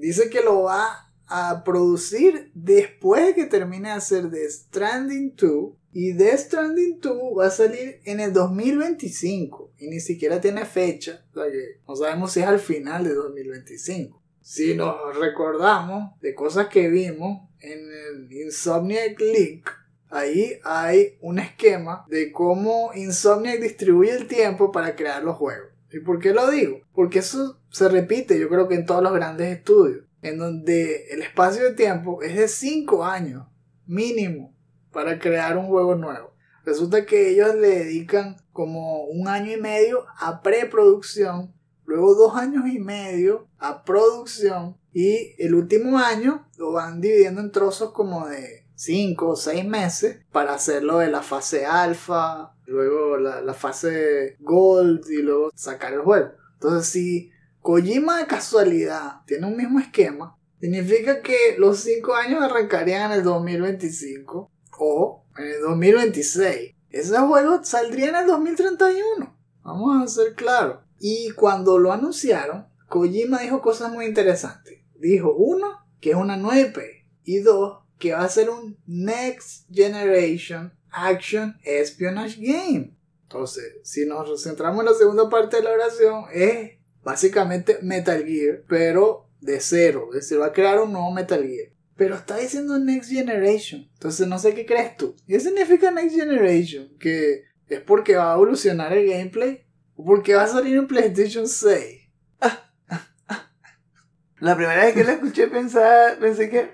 Dice 0.06 0.30
que 0.30 0.42
lo 0.42 0.62
va 0.62 1.10
a 1.26 1.64
producir 1.64 2.52
después 2.54 3.26
de 3.26 3.34
que 3.34 3.46
termine 3.46 3.90
de 3.90 3.96
hacer 3.96 4.30
The 4.30 4.48
Stranding 4.48 5.36
2. 5.36 5.74
Y 5.94 6.16
The 6.16 6.38
Stranding 6.38 7.00
2 7.02 7.18
va 7.36 7.48
a 7.48 7.50
salir 7.50 8.02
en 8.04 8.20
el 8.20 8.32
2025. 8.32 9.72
Y 9.80 9.88
ni 9.88 10.00
siquiera 10.00 10.40
tiene 10.40 10.64
fecha. 10.66 11.26
O 11.32 11.34
sea 11.34 11.52
que 11.52 11.80
no 11.88 11.96
sabemos 11.96 12.34
si 12.34 12.42
es 12.42 12.46
al 12.46 12.60
final 12.60 13.04
de 13.04 13.16
2025. 13.16 14.22
Si 14.42 14.76
nos 14.76 15.18
recordamos 15.18 16.12
de 16.22 16.36
cosas 16.36 16.68
que 16.68 16.88
vimos 16.88 17.50
en 17.60 17.80
el 17.80 18.32
Insomniac 18.32 19.20
Leak, 19.20 19.76
ahí 20.12 20.60
hay 20.64 21.18
un 21.20 21.40
esquema 21.40 22.06
de 22.10 22.32
cómo 22.32 22.92
Insomniac 22.94 23.60
distribuye 23.60 24.12
el 24.12 24.28
tiempo 24.28 24.72
para 24.72 24.96
crear 24.96 25.24
los 25.24 25.36
juegos. 25.36 25.75
¿Y 25.96 26.02
por 26.02 26.20
qué 26.20 26.34
lo 26.34 26.52
digo? 26.52 26.82
Porque 26.94 27.20
eso 27.20 27.58
se 27.70 27.88
repite, 27.88 28.38
yo 28.38 28.50
creo 28.50 28.68
que 28.68 28.76
en 28.76 28.86
todos 28.86 29.02
los 29.02 29.14
grandes 29.14 29.56
estudios, 29.56 30.04
en 30.22 30.38
donde 30.38 31.06
el 31.10 31.22
espacio 31.22 31.64
de 31.64 31.72
tiempo 31.72 32.22
es 32.22 32.36
de 32.36 32.50
5 32.50 33.06
años 33.06 33.48
mínimo 33.86 34.54
para 34.92 35.20
crear 35.20 35.58
un 35.58 35.68
juego 35.68 35.96
nuevo. 35.96 36.34
Resulta 36.66 37.06
que 37.06 37.30
ellos 37.30 37.56
le 37.56 37.70
dedican 37.70 38.36
como 38.52 39.06
un 39.06 39.30
año 39.30 39.54
y 39.54 39.62
medio 39.62 40.06
a 40.20 40.42
preproducción, 40.42 41.54
luego 41.86 42.14
dos 42.16 42.36
años 42.36 42.66
y 42.68 42.78
medio 42.78 43.48
a 43.58 43.86
producción 43.86 44.76
y 44.92 45.34
el 45.38 45.56
último 45.56 45.98
año 45.98 46.46
lo 46.58 46.74
van 46.74 47.00
dividiendo 47.00 47.40
en 47.40 47.54
trozos 47.54 47.92
como 47.94 48.28
de 48.28 48.65
5 48.76 49.28
o 49.28 49.36
6 49.36 49.66
meses 49.66 50.20
para 50.32 50.54
hacerlo 50.54 51.00
de 51.00 51.10
la 51.10 51.22
fase 51.22 51.66
alfa, 51.66 52.54
luego 52.66 53.18
la, 53.18 53.54
fase 53.54 54.38
gold 54.40 55.10
y 55.10 55.22
luego 55.22 55.52
sacar 55.56 55.94
el 55.94 56.02
juego. 56.02 56.32
Entonces 56.54 56.90
si 56.90 57.32
Kojima 57.62 58.20
de 58.20 58.28
casualidad 58.28 59.22
tiene 59.26 59.48
un 59.48 59.58
mismo 59.58 59.80
esquema, 59.80 60.38
significa 60.60 61.22
que 61.22 61.56
los 61.58 61.80
5 61.80 62.14
años 62.16 62.44
arrancarían 62.44 63.12
en 63.12 63.20
el 63.20 63.24
2025 63.24 64.52
o 64.78 65.26
en 65.38 65.46
el 65.46 65.62
2026. 65.62 66.76
Ese 66.90 67.18
juego 67.18 67.64
saldría 67.64 68.10
en 68.10 68.16
el 68.16 68.28
2031. 68.28 69.36
Vamos 69.64 70.04
a 70.04 70.08
ser 70.08 70.36
claros. 70.36 70.80
Y 71.00 71.32
cuando 71.32 71.78
lo 71.78 71.92
anunciaron, 71.92 72.68
Kojima 72.88 73.40
dijo 73.40 73.62
cosas 73.62 73.92
muy 73.92 74.06
interesantes. 74.06 74.82
Dijo, 75.00 75.34
uno, 75.36 75.86
que 76.00 76.12
es 76.12 76.16
una 76.16 76.38
9P. 76.38 77.06
Y 77.24 77.40
dos, 77.40 77.85
que 78.00 78.14
va 78.14 78.24
a 78.24 78.30
ser 78.30 78.50
un 78.50 78.78
Next 78.86 79.68
Generation 79.72 80.74
Action 80.92 81.58
Espionage 81.64 82.38
Game. 82.40 82.96
Entonces, 83.24 83.66
si 83.84 84.06
nos 84.06 84.44
centramos 84.44 84.82
en 84.82 84.92
la 84.92 84.98
segunda 84.98 85.30
parte 85.30 85.58
de 85.58 85.64
la 85.64 85.72
oración, 85.72 86.26
es 86.34 86.78
básicamente 87.04 87.80
Metal 87.82 88.24
Gear, 88.26 88.64
pero 88.68 89.30
de 89.42 89.60
cero. 89.60 90.10
Es 90.14 90.22
decir, 90.22 90.40
va 90.40 90.48
a 90.48 90.54
crear 90.54 90.80
un 90.80 90.94
nuevo 90.94 91.12
Metal 91.12 91.42
Gear. 91.42 91.72
Pero 91.96 92.16
está 92.16 92.38
diciendo 92.38 92.78
Next 92.78 93.10
Generation. 93.10 93.90
Entonces 93.94 94.28
no 94.28 94.38
sé 94.38 94.54
qué 94.54 94.66
crees 94.66 94.98
tú. 94.98 95.16
¿Qué 95.28 95.40
significa 95.40 95.92
Next 95.92 96.16
Generation? 96.16 96.90
¿Que 97.00 97.44
es 97.68 97.82
porque 97.82 98.16
va 98.16 98.32
a 98.32 98.36
evolucionar 98.36 98.94
el 98.94 99.10
gameplay? 99.10 99.66
¿O 99.96 100.04
porque 100.04 100.36
va 100.36 100.44
a 100.44 100.48
salir 100.48 100.76
en 100.76 100.88
PlayStation 100.88 101.48
6? 101.48 102.10
La 104.40 104.56
primera 104.56 104.86
vez 104.86 104.94
que 104.94 105.04
lo 105.04 105.12
escuché 105.12 105.48
pensar, 105.48 106.20
pensé 106.20 106.50
que 106.50 106.70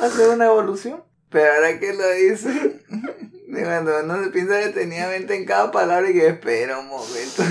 va 0.00 0.06
a 0.06 0.10
ser 0.10 0.28
una 0.30 0.46
evolución. 0.46 1.02
Pero 1.30 1.52
ahora 1.52 1.78
que 1.80 1.92
lo 1.92 2.08
dice, 2.12 2.48
de 3.48 3.62
cuando 3.64 4.00
uno 4.04 4.22
se 4.24 4.30
piensa 4.30 4.60
que 4.60 4.68
tenía 4.68 5.08
mente 5.08 5.34
en 5.34 5.44
cada 5.44 5.70
palabra 5.70 6.08
y 6.08 6.14
que 6.14 6.26
espera 6.28 6.78
un 6.78 6.86
momento. 6.88 7.42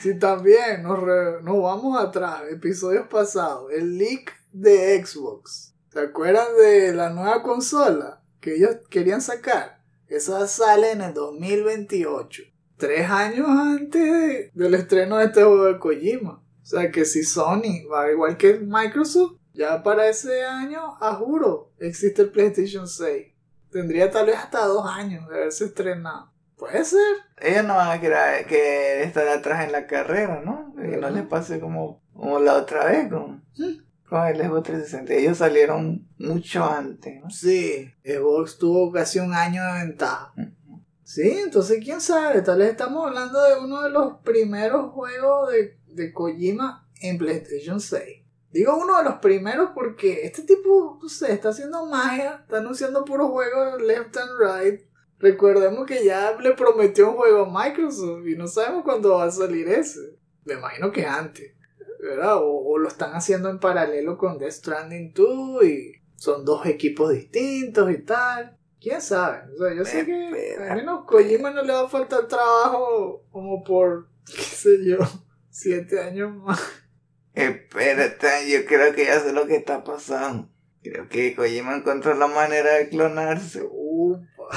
Si 0.00 0.18
también 0.18 0.82
nos, 0.82 1.00
re- 1.00 1.42
nos 1.42 1.62
vamos 1.62 2.00
atrás, 2.00 2.42
episodios 2.50 3.06
pasados, 3.08 3.70
el 3.72 3.98
leak 3.98 4.32
de 4.52 5.04
Xbox. 5.04 5.74
¿Se 5.92 6.00
acuerdan 6.00 6.46
de 6.60 6.92
la 6.94 7.10
nueva 7.10 7.42
consola 7.42 8.20
que 8.40 8.54
ellos 8.56 8.76
querían 8.90 9.20
sacar? 9.20 9.80
Esa 10.08 10.46
sale 10.48 10.92
en 10.92 11.02
el 11.02 11.14
2028. 11.14 12.42
Tres 12.76 13.08
años 13.10 13.46
antes 13.48 14.02
de- 14.02 14.50
del 14.54 14.74
estreno 14.74 15.18
de 15.18 15.26
este 15.26 15.42
juego 15.44 15.64
de 15.66 15.78
Kojima. 15.78 16.42
O 16.62 16.66
sea 16.66 16.90
que 16.90 17.04
si 17.04 17.22
Sony 17.22 17.86
va 17.92 18.10
igual 18.10 18.36
que 18.36 18.58
Microsoft, 18.58 19.36
ya 19.54 19.82
para 19.82 20.08
ese 20.08 20.44
año, 20.44 20.96
a 21.00 21.14
juro, 21.14 21.72
existe 21.78 22.22
el 22.22 22.30
PlayStation 22.30 22.88
6. 22.88 23.26
Tendría 23.70 24.10
tal 24.10 24.26
vez 24.26 24.36
hasta 24.36 24.66
dos 24.66 24.86
años 24.86 25.28
de 25.28 25.36
haberse 25.36 25.66
estrenado. 25.66 26.30
Puede 26.56 26.84
ser. 26.84 27.16
Ellos 27.40 27.64
no 27.64 27.74
van 27.74 27.90
a 27.90 28.00
querer, 28.00 28.46
que 28.46 29.02
estar 29.02 29.26
atrás 29.28 29.64
en 29.64 29.72
la 29.72 29.86
carrera, 29.86 30.42
¿no? 30.44 30.74
Que 30.76 30.96
no 30.96 31.10
les 31.10 31.26
pase 31.26 31.58
como, 31.58 32.02
como 32.12 32.38
la 32.38 32.54
otra 32.54 32.86
vez 32.86 33.08
con, 33.08 33.42
con 34.08 34.26
el 34.26 34.36
Xbox 34.36 34.62
360. 34.64 35.14
Ellos 35.14 35.38
salieron 35.38 36.06
mucho 36.18 36.64
antes, 36.64 37.20
¿no? 37.20 37.30
Sí, 37.30 37.92
Xbox 38.04 38.58
tuvo 38.58 38.92
casi 38.92 39.18
un 39.18 39.34
año 39.34 39.64
de 39.64 39.86
ventaja. 39.86 40.32
Sí, 41.02 41.40
entonces 41.44 41.80
quién 41.84 42.00
sabe, 42.00 42.40
tal 42.40 42.60
vez 42.60 42.70
estamos 42.70 43.06
hablando 43.06 43.42
de 43.42 43.58
uno 43.58 43.82
de 43.82 43.90
los 43.90 44.18
primeros 44.20 44.92
juegos 44.92 45.50
de, 45.50 45.76
de 45.88 46.12
Kojima 46.12 46.88
en 47.00 47.18
PlayStation 47.18 47.80
6. 47.80 48.21
Digo 48.52 48.76
uno 48.76 48.98
de 48.98 49.04
los 49.04 49.14
primeros 49.14 49.70
porque 49.74 50.26
este 50.26 50.42
tipo, 50.42 50.98
no 51.02 51.08
sé, 51.08 51.32
está 51.32 51.48
haciendo 51.48 51.86
magia, 51.86 52.40
está 52.42 52.58
anunciando 52.58 53.04
puros 53.04 53.30
juegos 53.30 53.80
left 53.82 54.16
and 54.16 54.30
right. 54.38 54.80
Recordemos 55.18 55.86
que 55.86 56.04
ya 56.04 56.36
le 56.38 56.52
prometió 56.52 57.10
un 57.10 57.16
juego 57.16 57.46
a 57.46 57.64
Microsoft 57.64 58.26
y 58.26 58.36
no 58.36 58.46
sabemos 58.46 58.84
cuándo 58.84 59.14
va 59.14 59.24
a 59.24 59.30
salir 59.30 59.68
ese. 59.68 60.18
Me 60.44 60.54
imagino 60.54 60.92
que 60.92 61.06
antes, 61.06 61.54
¿verdad? 62.00 62.38
O, 62.38 62.72
o 62.72 62.78
lo 62.78 62.88
están 62.88 63.12
haciendo 63.12 63.48
en 63.48 63.60
paralelo 63.60 64.18
con 64.18 64.36
Death 64.38 64.52
Stranding 64.52 65.14
2 65.14 65.64
y 65.64 65.92
son 66.16 66.44
dos 66.44 66.66
equipos 66.66 67.10
distintos 67.10 67.90
y 67.90 67.98
tal. 67.98 68.58
¿Quién 68.82 69.00
sabe? 69.00 69.44
O 69.54 69.58
sea, 69.58 69.74
yo 69.74 69.84
sé 69.84 70.04
que 70.04 70.56
al 70.58 70.76
menos 70.76 71.04
Kojima 71.06 71.50
no 71.52 71.62
le 71.62 71.72
va 71.72 71.82
a 71.82 71.88
faltar 71.88 72.26
trabajo 72.26 73.24
como 73.30 73.62
por, 73.62 74.08
qué 74.26 74.42
sé 74.42 74.84
yo, 74.84 74.98
siete 75.50 76.00
años 76.00 76.34
más. 76.34 76.60
Espérate, 77.34 78.50
yo 78.50 78.64
creo 78.66 78.94
que 78.94 79.06
ya 79.06 79.20
sé 79.20 79.32
lo 79.32 79.46
que 79.46 79.56
está 79.56 79.84
pasando. 79.84 80.50
Creo 80.82 81.08
que 81.08 81.34
Kojima 81.34 81.76
encontró 81.76 82.14
la 82.14 82.26
manera 82.26 82.74
de 82.74 82.88
clonarse. 82.88 83.62
Upa. 83.70 84.48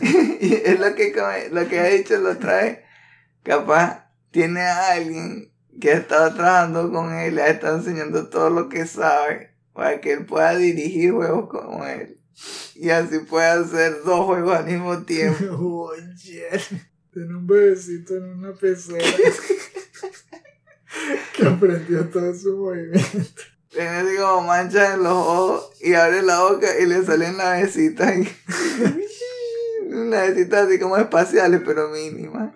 y 0.40 0.54
es 0.54 0.80
lo 0.80 0.94
que, 0.94 1.14
lo 1.52 1.68
que 1.68 1.80
ha 1.80 1.84
dicho 1.84 2.18
la 2.18 2.30
otra 2.30 2.62
vez. 2.62 2.78
Capaz 3.42 4.10
tiene 4.30 4.62
a 4.62 4.92
alguien 4.92 5.52
que 5.80 5.90
ha 5.90 5.94
estado 5.94 6.34
trabajando 6.34 6.90
con 6.90 7.12
él, 7.12 7.34
le 7.34 7.42
ha 7.42 7.48
estado 7.48 7.78
enseñando 7.78 8.28
todo 8.28 8.50
lo 8.50 8.68
que 8.68 8.86
sabe 8.86 9.54
para 9.72 10.00
que 10.00 10.12
él 10.12 10.24
pueda 10.24 10.56
dirigir 10.56 11.12
juegos 11.12 11.48
como 11.50 11.84
él. 11.84 12.18
Y 12.74 12.90
así 12.90 13.18
pueda 13.20 13.60
hacer 13.60 14.02
dos 14.04 14.24
juegos 14.24 14.56
al 14.56 14.66
mismo 14.66 15.02
tiempo. 15.02 15.90
Oye, 15.90 16.48
tiene 17.12 17.36
un 17.36 17.46
bebecito 17.46 18.16
en 18.16 18.24
una 18.24 18.52
pecera 18.54 19.04
que 21.36 21.46
aprendió 21.46 22.08
todo 22.08 22.34
su 22.34 22.56
movimiento. 22.56 23.42
Tiene 23.70 23.88
así 23.88 24.16
como 24.16 24.42
manchas 24.42 24.94
en 24.94 25.02
los 25.02 25.12
ojos 25.12 25.70
y 25.80 25.94
abre 25.94 26.22
la 26.22 26.42
boca 26.42 26.68
y 26.78 26.86
le 26.86 27.02
salen 27.02 27.36
navecitas. 27.36 28.16
Y... 28.16 28.28
navecitas 29.88 30.66
así 30.66 30.78
como 30.78 30.96
espaciales, 30.96 31.60
pero 31.64 31.88
mínimas. 31.88 32.54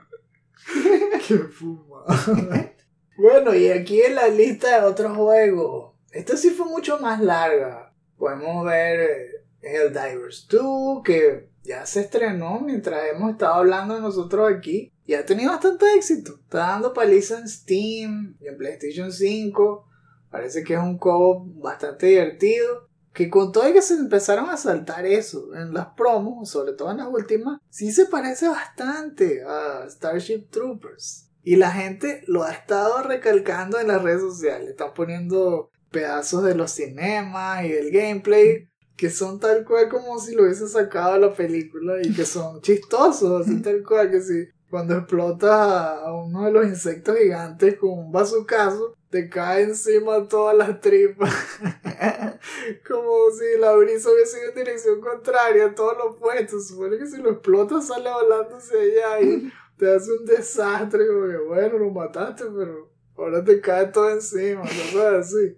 Qué 1.27 1.39
fumada. 1.39 2.73
Bueno, 3.17 3.55
y 3.55 3.69
aquí 3.69 4.01
en 4.01 4.15
la 4.15 4.29
lista 4.29 4.81
de 4.81 4.87
otros 4.87 5.17
juegos. 5.17 5.95
Esta 6.13 6.37
sí 6.37 6.51
fue 6.51 6.67
mucho 6.67 6.99
más 7.01 7.21
larga. 7.21 7.93
Podemos 8.17 8.65
ver 8.65 9.01
eh, 9.01 9.45
Helldivers 9.61 10.47
2, 10.49 11.03
que 11.03 11.51
ya 11.65 11.85
se 11.85 12.01
estrenó 12.01 12.61
mientras 12.61 13.03
hemos 13.13 13.33
estado 13.33 13.55
hablando 13.55 14.01
nosotros 14.01 14.51
aquí. 14.53 14.93
Y 15.09 15.15
ha 15.15 15.25
tenido 15.25 15.53
bastante 15.53 15.87
éxito. 15.95 16.39
Está 16.45 16.59
dando 16.59 16.93
paliza 16.93 17.39
en 17.39 17.49
Steam 17.49 18.37
y 18.43 18.47
en 18.47 18.59
PlayStation 18.59 19.11
5. 19.11 19.87
Parece 20.31 20.63
que 20.63 20.75
es 20.75 20.79
un 20.79 20.99
co 20.99 21.47
bastante 21.47 22.09
divertido. 22.09 22.87
que 23.15 23.31
con 23.31 23.51
todo 23.51 23.67
y 23.67 23.73
que 23.73 23.81
se 23.81 23.95
empezaron 23.95 24.51
a 24.51 24.59
saltar 24.59 25.07
eso 25.07 25.55
en 25.55 25.73
las 25.73 25.87
promos, 25.97 26.51
sobre 26.51 26.75
todo 26.75 26.91
en 26.91 26.99
las 26.99 27.09
últimas, 27.09 27.59
sí 27.71 27.91
se 27.91 28.05
parece 28.05 28.49
bastante 28.49 29.43
a 29.43 29.89
Starship 29.89 30.51
Troopers. 30.51 31.31
Y 31.43 31.57
la 31.57 31.71
gente 31.71 32.23
lo 32.27 32.45
ha 32.45 32.53
estado 32.53 33.03
recalcando 33.03 33.81
en 33.81 33.89
las 33.89 34.03
redes 34.03 34.21
sociales. 34.21 34.69
Están 34.69 34.93
poniendo 34.93 35.71
pedazos 35.91 36.45
de 36.45 36.55
los 36.55 36.71
cinemas 36.71 37.65
y 37.65 37.71
del 37.71 37.91
gameplay 37.91 38.69
que 38.95 39.11
son 39.11 39.41
tal 39.41 39.65
cual 39.65 39.89
como 39.89 40.19
si 40.19 40.35
lo 40.35 40.43
hubiese 40.43 40.69
sacado 40.69 41.15
de 41.15 41.21
la 41.21 41.33
película 41.33 41.95
y 42.03 42.13
que 42.13 42.27
son 42.27 42.61
chistosos, 42.61 43.47
así 43.47 43.63
tal 43.63 43.83
cual 43.85 44.11
que 44.11 44.21
si 44.21 44.49
cuando 44.71 44.97
explota 44.97 45.99
a 45.99 46.15
uno 46.15 46.45
de 46.45 46.53
los 46.53 46.67
insectos 46.67 47.17
gigantes 47.17 47.77
con 47.79 47.91
un 47.91 48.13
bazucazo, 48.13 48.95
te 49.11 49.29
cae 49.29 49.63
encima 49.63 50.29
todas 50.29 50.57
las 50.57 50.81
tripas. 50.81 51.35
Como 52.87 53.31
si 53.31 53.59
la 53.59 53.75
brisa 53.75 54.11
hubiese 54.11 54.41
ido 54.41 54.51
en 54.51 54.55
dirección 54.55 55.01
contraria, 55.01 55.75
todos 55.75 55.97
los 55.97 56.17
puestos. 56.17 56.69
Supone 56.69 56.99
que 56.99 57.07
si 57.07 57.17
lo 57.17 57.31
explotas 57.31 57.87
sale 57.87 58.11
volándose 58.11 58.79
allá 58.79 59.21
y 59.21 59.51
te 59.79 59.95
hace 59.95 60.13
un 60.13 60.27
desastre. 60.27 61.07
Como 61.07 61.29
que 61.29 61.39
bueno, 61.39 61.79
lo 61.79 61.91
mataste, 61.91 62.45
pero 62.55 62.91
ahora 63.17 63.43
te 63.43 63.61
cae 63.61 63.87
todo 63.87 64.11
encima. 64.11 64.63
Cosas 64.63 65.27
así. 65.27 65.57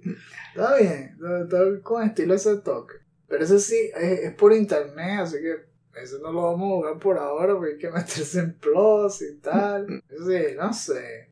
Está 0.55 0.77
bien, 0.77 1.19
está 1.43 1.59
con 1.83 2.05
estilo 2.05 2.35
ese 2.35 2.57
toque. 2.59 2.95
Pero 3.27 3.45
eso 3.45 3.59
sí, 3.59 3.91
es, 3.95 4.21
es 4.21 4.35
por 4.35 4.53
internet, 4.53 5.21
así 5.21 5.39
que 5.39 5.70
eso 6.03 6.19
no 6.19 6.33
lo 6.33 6.43
vamos 6.43 6.63
a 6.63 6.77
jugar 6.77 6.99
por 6.99 7.19
ahora 7.19 7.55
porque 7.55 7.73
hay 7.73 7.79
que 7.79 7.91
meterse 7.91 8.41
en 8.41 8.55
plus 8.55 9.23
y 9.23 9.37
tal. 9.39 10.03
Sí, 10.11 10.55
no 10.57 10.73
sé. 10.73 11.31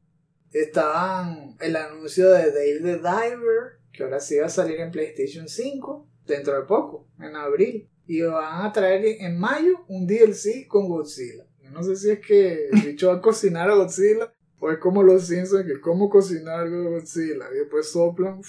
Estaban 0.52 1.56
el 1.60 1.76
anuncio 1.76 2.30
de 2.30 2.50
Dave 2.50 2.80
the 2.80 2.96
Diver, 2.96 3.80
que 3.92 4.02
ahora 4.02 4.20
sí 4.20 4.38
va 4.38 4.46
a 4.46 4.50
salir 4.50 4.80
en 4.80 4.90
PlayStation 4.90 5.48
5 5.48 6.08
dentro 6.26 6.58
de 6.58 6.66
poco, 6.66 7.06
en 7.20 7.36
abril. 7.36 7.88
Y 8.06 8.22
van 8.22 8.64
a 8.64 8.72
traer 8.72 9.04
en 9.04 9.38
mayo 9.38 9.84
un 9.88 10.06
DLC 10.06 10.66
con 10.66 10.88
Godzilla. 10.88 11.44
no 11.70 11.82
sé 11.82 11.96
si 11.96 12.10
es 12.10 12.20
que 12.20 12.68
el 12.72 12.80
bicho 12.80 13.08
va 13.08 13.16
a 13.16 13.20
cocinar 13.20 13.68
a 13.68 13.74
Godzilla 13.74 14.32
o 14.60 14.70
es 14.70 14.78
como 14.78 15.02
los 15.02 15.26
Simpsons, 15.26 15.66
que 15.66 15.80
como 15.80 16.08
cocinar 16.08 16.66
a 16.66 16.68
Godzilla. 16.68 17.46
Y 17.52 17.58
después 17.58 17.90
soplan. 17.90 18.40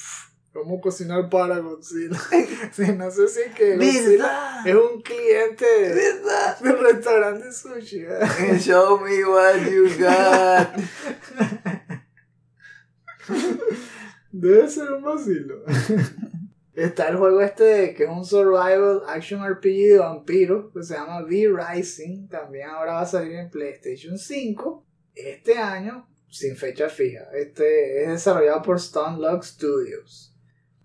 ¿Cómo 0.52 0.82
cocinar 0.82 1.30
para 1.30 1.60
Godzilla? 1.60 2.18
sí, 2.72 2.92
no 2.98 3.12
sé 3.12 3.28
si 3.28 3.42
es 3.42 3.54
que 3.54 3.76
Godzilla 3.76 4.64
es 4.66 4.76
un 4.76 5.02
cliente 5.02 5.66
del 5.66 6.80
restaurante 6.80 7.52
sushi. 7.52 8.06
Show 8.60 9.00
me 9.00 9.24
what 9.26 9.70
you 9.70 9.90
got. 10.00 10.70
Debe 14.32 14.68
ser 14.70 14.92
un 14.94 15.04
vacilo. 15.04 15.64
Está 16.74 17.10
el 17.10 17.18
juego 17.18 17.42
este 17.42 17.94
que 17.94 18.06
es 18.06 18.10
un 18.10 18.24
survival 18.24 19.02
action 19.08 19.44
RPG 19.46 19.90
de 19.90 19.98
vampiros 20.00 20.72
que 20.74 20.84
se 20.84 20.94
llama 20.94 21.24
V-Rising. 21.24 22.28
También 22.30 22.70
ahora 22.70 22.94
va 22.94 23.02
a 23.02 23.06
salir 23.06 23.34
en 23.34 23.50
PlayStation 23.50 24.18
5 24.18 24.86
este 25.14 25.58
año 25.58 26.08
sin 26.30 26.56
fecha 26.56 26.90
fija. 26.90 27.28
Este 27.34 28.04
es 28.04 28.10
desarrollado 28.10 28.62
por 28.62 28.78
Stone 28.78 29.20
Lock 29.20 29.44
Studios. 29.44 30.29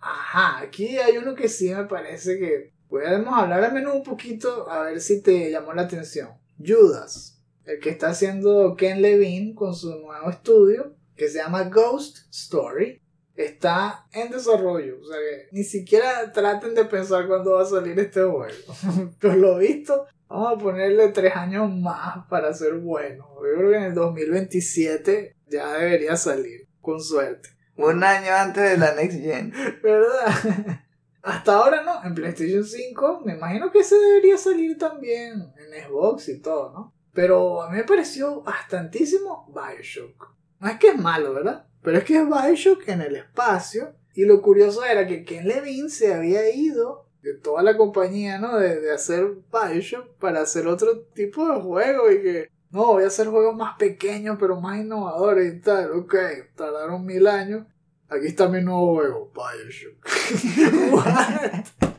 Ajá, 0.06 0.58
aquí 0.58 0.98
hay 0.98 1.16
uno 1.16 1.34
que 1.34 1.48
sí 1.48 1.72
me 1.72 1.84
parece 1.84 2.38
que 2.38 2.74
podemos 2.90 3.32
hablar 3.32 3.64
al 3.64 3.72
menos 3.72 3.94
un 3.94 4.02
poquito 4.02 4.70
a 4.70 4.82
ver 4.82 5.00
si 5.00 5.22
te 5.22 5.50
llamó 5.50 5.72
la 5.72 5.82
atención. 5.82 6.28
Judas, 6.58 7.42
el 7.64 7.80
que 7.80 7.88
está 7.88 8.08
haciendo 8.08 8.76
Ken 8.76 9.00
Levine 9.00 9.54
con 9.54 9.74
su 9.74 9.88
nuevo 9.98 10.28
estudio 10.28 10.94
que 11.16 11.28
se 11.28 11.38
llama 11.38 11.64
Ghost 11.64 12.18
Story, 12.30 13.00
está 13.34 14.06
en 14.12 14.30
desarrollo. 14.30 15.00
O 15.00 15.06
sea 15.06 15.16
que 15.16 15.48
ni 15.52 15.64
siquiera 15.64 16.30
traten 16.32 16.74
de 16.74 16.84
pensar 16.84 17.26
cuándo 17.26 17.52
va 17.52 17.62
a 17.62 17.66
salir 17.66 17.98
este 17.98 18.22
juego. 18.22 18.74
Por 19.20 19.36
lo 19.36 19.56
visto, 19.56 20.06
vamos 20.28 20.52
a 20.52 20.58
ponerle 20.58 21.08
tres 21.08 21.34
años 21.34 21.72
más 21.74 22.26
para 22.28 22.52
ser 22.52 22.74
bueno. 22.74 23.26
Yo 23.36 23.56
creo 23.56 23.70
que 23.70 23.76
en 23.76 23.84
el 23.84 23.94
2027 23.94 25.36
ya 25.48 25.72
debería 25.78 26.16
salir, 26.16 26.68
con 26.82 27.00
suerte. 27.00 27.53
Un 27.76 28.04
año 28.04 28.32
antes 28.32 28.70
de 28.70 28.78
la 28.78 28.94
Next 28.94 29.20
Gen. 29.20 29.52
¿Verdad? 29.82 30.80
Hasta 31.22 31.54
ahora 31.54 31.82
no, 31.82 32.04
en 32.04 32.14
PlayStation 32.14 32.64
5 32.64 33.22
me 33.24 33.34
imagino 33.34 33.72
que 33.72 33.78
ese 33.78 33.96
debería 33.96 34.36
salir 34.36 34.76
también 34.76 35.52
en 35.56 35.84
Xbox 35.86 36.28
y 36.28 36.40
todo, 36.40 36.70
¿no? 36.72 36.94
Pero 37.14 37.62
a 37.62 37.70
mí 37.70 37.78
me 37.78 37.84
pareció 37.84 38.42
bastantísimo 38.42 39.50
Bioshock. 39.54 40.34
No 40.60 40.68
es 40.68 40.78
que 40.78 40.88
es 40.88 40.98
malo, 40.98 41.32
¿verdad? 41.32 41.66
Pero 41.82 41.98
es 41.98 42.04
que 42.04 42.18
es 42.18 42.26
Bioshock 42.26 42.88
en 42.88 43.00
el 43.00 43.16
espacio. 43.16 43.94
Y 44.14 44.26
lo 44.26 44.42
curioso 44.42 44.84
era 44.84 45.06
que 45.06 45.24
Ken 45.24 45.48
Levine 45.48 45.88
se 45.88 46.12
había 46.12 46.48
ido 46.54 47.08
de 47.22 47.34
toda 47.34 47.62
la 47.62 47.76
compañía, 47.76 48.38
¿no? 48.38 48.58
De, 48.58 48.80
de 48.80 48.92
hacer 48.92 49.38
Bioshock 49.50 50.16
para 50.18 50.42
hacer 50.42 50.66
otro 50.66 51.00
tipo 51.14 51.48
de 51.48 51.60
juego 51.60 52.10
y 52.10 52.22
que 52.22 52.48
no, 52.74 52.86
voy 52.86 53.04
a 53.04 53.06
hacer 53.06 53.28
juegos 53.28 53.54
más 53.54 53.76
pequeños 53.78 54.36
pero 54.40 54.60
más 54.60 54.80
innovadores 54.80 55.54
y 55.54 55.60
tal. 55.60 55.92
Ok, 55.92 56.16
tardaron 56.56 57.06
mil 57.06 57.28
años. 57.28 57.68
Aquí 58.08 58.26
está 58.26 58.48
mi 58.48 58.60
nuevo 58.62 58.96
juego, 58.96 59.32
Bioshock. 59.32 60.04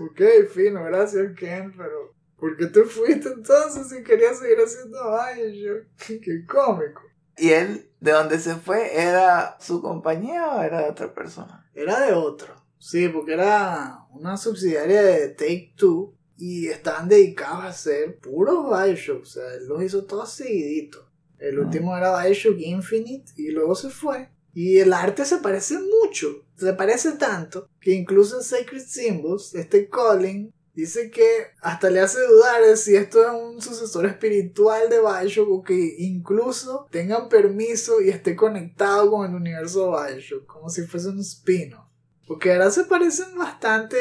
Ok, 0.00 0.20
fino, 0.54 0.84
gracias 0.84 1.32
Ken, 1.36 1.72
pero 1.76 2.14
¿por 2.36 2.56
qué 2.56 2.66
te 2.66 2.84
fuiste 2.84 3.30
entonces 3.30 3.88
si 3.88 4.04
querías 4.04 4.38
seguir 4.38 4.58
haciendo 4.58 4.98
Bioshock? 5.10 5.86
Qué 6.22 6.46
cómico. 6.46 7.00
¿Y 7.36 7.50
él, 7.50 7.90
de 7.98 8.12
dónde 8.12 8.38
se 8.38 8.54
fue, 8.54 8.94
era 8.96 9.56
su 9.58 9.82
compañía 9.82 10.46
o 10.48 10.62
era 10.62 10.82
de 10.82 10.90
otra 10.90 11.12
persona? 11.14 11.68
Era 11.74 11.98
de 12.00 12.12
otro. 12.12 12.54
Sí, 12.78 13.08
porque 13.08 13.32
era 13.32 14.06
una 14.10 14.36
subsidiaria 14.36 15.02
de 15.02 15.30
Take 15.30 15.74
Two 15.76 16.17
y 16.38 16.68
estaban 16.68 17.08
dedicados 17.08 17.64
a 17.64 17.68
hacer 17.68 18.18
puros 18.18 18.66
Bioshock. 18.70 19.22
O 19.22 19.26
sea, 19.26 19.54
él 19.54 19.66
los 19.66 19.82
hizo 19.82 20.04
todos 20.04 20.30
seguiditos. 20.30 21.04
El 21.38 21.58
último 21.58 21.96
era 21.96 22.22
Bioshock 22.22 22.58
Infinite 22.58 23.32
y 23.36 23.50
luego 23.50 23.74
se 23.74 23.90
fue. 23.90 24.28
Y 24.54 24.78
el 24.78 24.92
arte 24.92 25.24
se 25.24 25.38
parece 25.38 25.78
mucho. 25.78 26.44
Se 26.56 26.72
parece 26.72 27.12
tanto 27.12 27.68
que 27.80 27.92
incluso 27.92 28.36
en 28.36 28.42
Sacred 28.42 28.84
Symbols, 28.84 29.54
este 29.54 29.88
Colin 29.88 30.52
dice 30.74 31.10
que 31.10 31.28
hasta 31.60 31.90
le 31.90 31.98
hace 32.00 32.20
dudar 32.24 32.62
de 32.62 32.76
si 32.76 32.94
esto 32.94 33.20
es 33.22 33.30
un 33.30 33.60
sucesor 33.60 34.06
espiritual 34.06 34.88
de 34.88 35.00
Bioshock 35.00 35.48
o 35.50 35.62
que 35.62 35.96
incluso 35.98 36.86
tengan 36.90 37.28
permiso 37.28 38.00
y 38.00 38.10
esté 38.10 38.36
conectado 38.36 39.10
con 39.10 39.28
el 39.28 39.34
universo 39.34 39.90
de 39.90 40.12
Bioshock, 40.12 40.46
como 40.46 40.70
si 40.70 40.82
fuese 40.82 41.08
un 41.08 41.18
spin-off. 41.18 41.87
Porque 42.28 42.52
ahora 42.52 42.70
se 42.70 42.84
parecen 42.84 43.38
bastante 43.38 43.96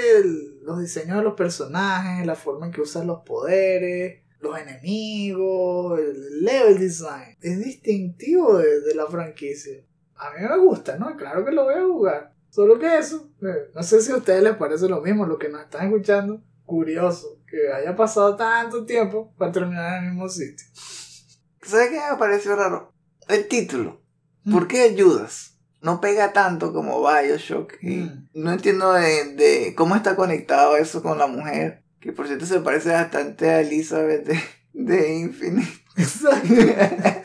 los 0.61 0.81
diseños 0.81 1.17
de 1.17 1.23
los 1.23 1.35
personajes, 1.35 2.27
la 2.27 2.35
forma 2.35 2.65
en 2.65 2.73
que 2.73 2.81
usan 2.81 3.07
los 3.07 3.21
poderes, 3.21 4.21
los 4.41 4.59
enemigos, 4.59 5.97
el 5.97 6.43
level 6.43 6.77
design. 6.77 7.37
Es 7.41 7.63
distintivo 7.63 8.57
de, 8.57 8.93
la 8.93 9.07
franquicia. 9.07 9.81
A 10.15 10.31
mí 10.31 10.45
me 10.45 10.57
gusta, 10.57 10.97
¿no? 10.97 11.15
Claro 11.15 11.45
que 11.45 11.53
lo 11.53 11.63
voy 11.63 11.75
a 11.75 11.85
jugar. 11.85 12.33
Solo 12.49 12.77
que 12.77 12.97
eso, 12.97 13.31
eh, 13.41 13.71
no 13.73 13.81
sé 13.81 14.01
si 14.01 14.11
a 14.11 14.17
ustedes 14.17 14.43
les 14.43 14.57
parece 14.57 14.89
lo 14.89 15.01
mismo, 15.01 15.25
lo 15.25 15.39
que 15.39 15.47
nos 15.47 15.61
están 15.61 15.87
escuchando. 15.87 16.43
Curioso 16.65 17.39
que 17.49 17.71
haya 17.71 17.95
pasado 17.95 18.35
tanto 18.35 18.85
tiempo 18.85 19.33
para 19.37 19.53
terminar 19.53 19.99
en 19.99 20.03
el 20.03 20.09
mismo 20.11 20.27
sitio. 20.27 20.67
¿Sabes 21.61 21.91
qué 21.91 21.99
me 22.11 22.17
pareció 22.17 22.57
raro? 22.57 22.91
El 23.29 23.47
título. 23.47 24.01
¿Por 24.51 24.65
mm. 24.65 24.67
qué 24.67 24.81
ayudas? 24.81 25.56
No 25.81 26.01
pega 26.01 26.33
tanto 26.33 26.73
como 26.73 27.01
Bioshock. 27.01 27.73
Y 27.81 27.97
mm. 27.97 28.29
no 28.33 28.51
entiendo 28.51 28.93
de, 28.93 29.73
cómo 29.75 29.95
está 29.95 30.15
conectado 30.15 30.77
eso 30.77 31.01
con 31.01 31.17
la 31.17 31.27
mujer. 31.27 31.83
Que 31.99 32.11
por 32.11 32.27
cierto 32.27 32.45
se 32.45 32.59
parece 32.59 32.91
bastante 32.91 33.49
a 33.49 33.61
Elizabeth 33.61 34.25
de, 34.25 34.39
de 34.73 35.15
Infinite. 35.15 35.83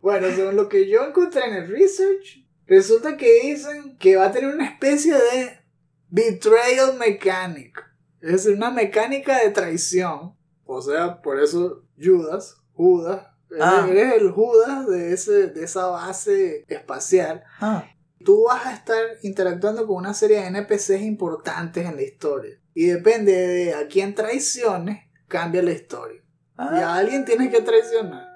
bueno, 0.00 0.28
según 0.34 0.56
lo 0.56 0.68
que 0.68 0.88
yo 0.88 1.06
encontré 1.06 1.44
en 1.46 1.54
el 1.54 1.68
research, 1.68 2.44
resulta 2.66 3.16
que 3.16 3.42
dicen 3.42 3.96
que 3.98 4.16
va 4.16 4.26
a 4.26 4.32
tener 4.32 4.54
una 4.54 4.66
especie 4.66 5.14
de 5.14 5.58
betrayal 6.08 6.98
mechanic. 6.98 7.84
Es 8.20 8.32
decir, 8.32 8.54
una 8.54 8.70
mecánica 8.70 9.38
de 9.38 9.50
traición. 9.50 10.34
O 10.64 10.82
sea, 10.82 11.22
por 11.22 11.40
eso 11.40 11.84
Judas, 12.00 12.56
Judas, 12.72 13.26
Ah. 13.60 13.86
Eres 13.88 14.20
el 14.20 14.30
Judas 14.30 14.86
de, 14.86 15.12
ese, 15.12 15.48
de 15.48 15.64
esa 15.64 15.86
base 15.86 16.64
espacial. 16.68 17.44
Ah. 17.60 17.84
Tú 18.24 18.44
vas 18.44 18.66
a 18.66 18.74
estar 18.74 19.02
interactuando 19.22 19.86
con 19.86 19.96
una 19.96 20.14
serie 20.14 20.40
de 20.40 20.46
NPCs 20.46 21.02
importantes 21.02 21.86
en 21.86 21.96
la 21.96 22.02
historia. 22.02 22.58
Y 22.74 22.86
depende 22.86 23.32
de 23.32 23.74
a 23.74 23.88
quién 23.88 24.14
traiciones, 24.14 25.08
cambia 25.28 25.62
la 25.62 25.72
historia. 25.72 26.22
Y 26.58 26.62
a 26.62 26.94
ah. 26.94 26.96
alguien 26.96 27.24
tienes 27.24 27.50
que 27.50 27.62
traicionar. 27.62 28.28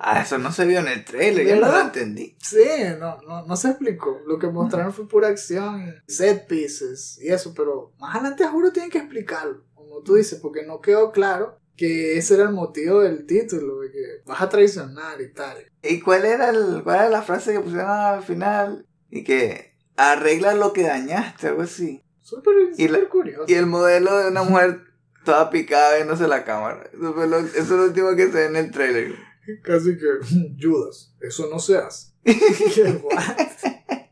Ah, 0.00 0.22
eso 0.22 0.38
no 0.38 0.52
se 0.52 0.64
vio 0.64 0.78
en 0.78 0.88
el 0.88 1.04
trailer, 1.04 1.44
yo 1.44 1.56
no 1.56 1.72
lo 1.72 1.80
entendí. 1.80 2.36
Sí, 2.40 2.64
no, 3.00 3.20
no, 3.22 3.44
no 3.44 3.56
se 3.56 3.70
explicó. 3.70 4.20
Lo 4.26 4.38
que 4.38 4.46
mostraron 4.46 4.92
fue 4.92 5.08
pura 5.08 5.28
acción 5.28 6.02
set 6.06 6.46
pieces 6.46 7.18
y 7.20 7.28
eso, 7.28 7.52
pero 7.52 7.92
más 7.98 8.14
adelante 8.14 8.46
juro 8.46 8.70
tienen 8.72 8.92
que 8.92 8.98
explicarlo, 8.98 9.64
como 9.74 10.02
tú 10.02 10.14
dices, 10.14 10.38
porque 10.40 10.64
no 10.64 10.80
quedó 10.80 11.10
claro 11.10 11.58
que 11.78 12.18
ese 12.18 12.34
era 12.34 12.42
el 12.42 12.50
motivo 12.52 13.00
del 13.00 13.24
título, 13.24 13.80
de 13.80 13.90
que 13.90 14.02
vas 14.26 14.42
a 14.42 14.50
traicionar 14.50 15.18
y 15.22 15.32
tal. 15.32 15.56
¿Y 15.82 16.00
cuál 16.00 16.26
era, 16.26 16.50
el, 16.50 16.82
cuál 16.84 16.96
era 16.96 17.08
la 17.08 17.22
frase 17.22 17.54
que 17.54 17.60
pusieron 17.60 17.88
al 17.88 18.22
final? 18.22 18.86
Y 19.10 19.24
que 19.24 19.72
arregla 19.96 20.52
lo 20.54 20.72
que 20.74 20.82
dañaste, 20.82 21.48
algo 21.48 21.62
así. 21.62 22.02
Súper, 22.20 22.54
Y 22.76 22.88
la- 22.88 23.08
curioso. 23.08 23.44
Y 23.48 23.54
el 23.54 23.64
modelo 23.66 24.18
de 24.18 24.28
una 24.28 24.42
mujer 24.42 24.82
toda 25.24 25.48
picada 25.50 25.94
viéndose 25.96 26.28
la 26.28 26.44
cámara. 26.44 26.88
Eso, 26.92 27.14
fue 27.14 27.26
lo- 27.26 27.38
eso 27.38 27.56
es 27.58 27.68
lo 27.70 27.84
último 27.84 28.14
que 28.16 28.26
se 28.26 28.32
ve 28.32 28.44
en 28.46 28.56
el 28.56 28.70
trailer. 28.70 29.14
Casi 29.62 29.96
que, 29.96 30.06
Judas, 30.60 31.14
eso 31.20 31.48
no 31.50 31.58
se 31.58 31.78
hace. 31.78 32.08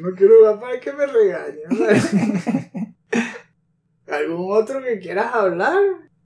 No 0.00 0.10
quiero 0.16 0.36
jugar 0.38 0.60
para 0.60 0.80
que 0.80 0.92
me 0.92 1.06
regañen. 1.06 2.95
¿Algún 4.08 4.52
otro 4.52 4.82
que 4.82 4.98
quieras 4.98 5.34
hablar? 5.34 5.78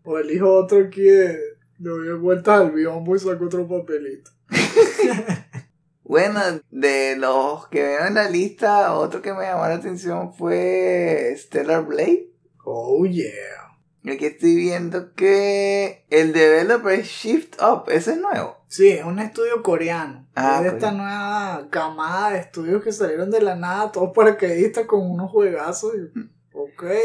¿O 0.03 0.19
elijo 0.19 0.53
otro 0.53 0.79
aquí 0.87 1.03
de, 1.03 1.39
le 1.79 1.91
doy 1.91 2.13
vueltas 2.19 2.61
al 2.61 2.73
biombo 2.73 3.17
y 3.17 3.19
saco 3.19 3.45
otro 3.47 3.67
papelito? 3.69 4.31
Bueno, 6.03 6.41
de 6.73 7.15
los 7.17 7.69
que 7.69 7.85
veo 7.85 8.07
en 8.09 8.15
la 8.15 8.29
lista, 8.29 8.95
otro 8.95 9.23
que 9.23 9.33
me 9.33 9.43
llamó 9.45 9.63
la 9.69 9.75
atención 9.77 10.35
fue 10.35 11.33
Stellar 11.39 11.87
Blade. 11.87 12.31
Oh 12.65 13.07
yeah. 13.07 14.13
Aquí 14.13 14.27
estoy 14.27 14.57
viendo 14.57 15.15
que 15.15 16.05
el 16.11 16.33
developer 16.33 16.99
es 16.99 17.07
Shift 17.07 17.63
Up, 17.63 17.85
ese 17.93 18.15
es 18.15 18.19
nuevo. 18.19 18.57
Sí, 18.67 18.89
es 18.89 19.05
un 19.05 19.21
estudio 19.21 19.63
coreano. 19.63 20.27
Ah, 20.35 20.57
es 20.57 20.63
de 20.65 20.69
esta 20.79 20.91
nueva 20.91 21.69
camada 21.71 22.31
de 22.33 22.41
estudios 22.41 22.83
que 22.83 22.91
salieron 22.91 23.31
de 23.31 23.43
la 23.43 23.55
nada, 23.55 23.93
todos 23.93 24.11
paracaidistas 24.13 24.87
con 24.87 25.09
unos 25.09 25.31
juegazos. 25.31 25.93
y- 25.95 26.29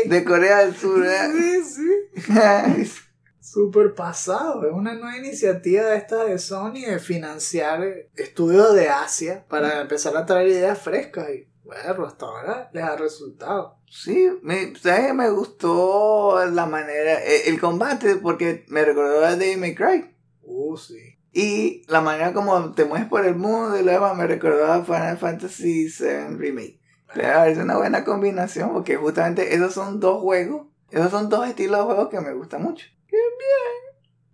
De 0.06 0.24
Corea 0.24 0.60
del 0.60 0.76
Sur. 0.76 1.06
¿eh? 1.06 1.64
Sí, 1.64 1.64
sí. 1.64 2.92
Súper 3.40 3.94
pasado. 3.94 4.66
Es 4.68 4.74
una 4.74 4.94
nueva 4.96 5.18
iniciativa 5.18 5.84
de 5.84 5.98
esta 5.98 6.26
de 6.26 6.40
Sony 6.40 6.82
de 6.88 7.00
financiar 7.00 7.84
estudios 8.16 8.74
de 8.74 8.90
Asia 8.90 9.46
para 9.48 9.82
empezar 9.82 10.18
a 10.18 10.26
traer 10.26 10.48
ideas 10.48 10.80
frescas. 10.80 11.30
Y 11.30 11.48
bueno, 11.64 12.06
hasta 12.06 12.26
ahora 12.26 12.70
les 12.74 12.84
ha 12.84 12.96
resultado. 12.96 13.78
Sí, 13.90 14.30
me, 14.42 14.76
¿sabes? 14.76 15.14
me 15.14 15.30
gustó 15.30 16.46
la 16.52 16.66
manera, 16.66 17.24
eh, 17.24 17.48
el 17.48 17.60
combate, 17.62 18.18
porque 18.18 18.66
me 18.68 18.84
recordó 18.84 19.24
a 19.24 19.36
Devil 19.36 19.60
May 19.60 19.76
Cry. 19.76 20.16
Uh, 20.42 20.76
sí. 20.76 21.18
Y 21.32 21.84
la 21.88 22.02
manera 22.02 22.34
como 22.34 22.74
te 22.74 22.86
mueves 22.86 23.08
por 23.08 23.26
el 23.26 23.36
mundo 23.36 23.78
y 23.78 23.84
demás 23.84 24.18
me 24.18 24.26
recordó 24.26 24.66
a 24.66 24.84
Final 24.84 25.18
Fantasy 25.18 25.88
VII 25.88 26.38
Remake. 26.38 26.80
Pero 27.16 27.46
es 27.46 27.58
una 27.58 27.78
buena 27.78 28.04
combinación 28.04 28.74
porque 28.74 28.98
justamente 28.98 29.56
esos 29.56 29.74
son 29.74 30.00
dos 30.00 30.22
juegos, 30.22 30.68
esos 30.92 31.10
son 31.10 31.30
dos 31.30 31.48
estilos 31.48 31.80
de 31.80 31.86
juegos 31.86 32.10
que 32.10 32.20
me 32.22 32.34
gustan 32.34 32.62
mucho. 32.62 32.86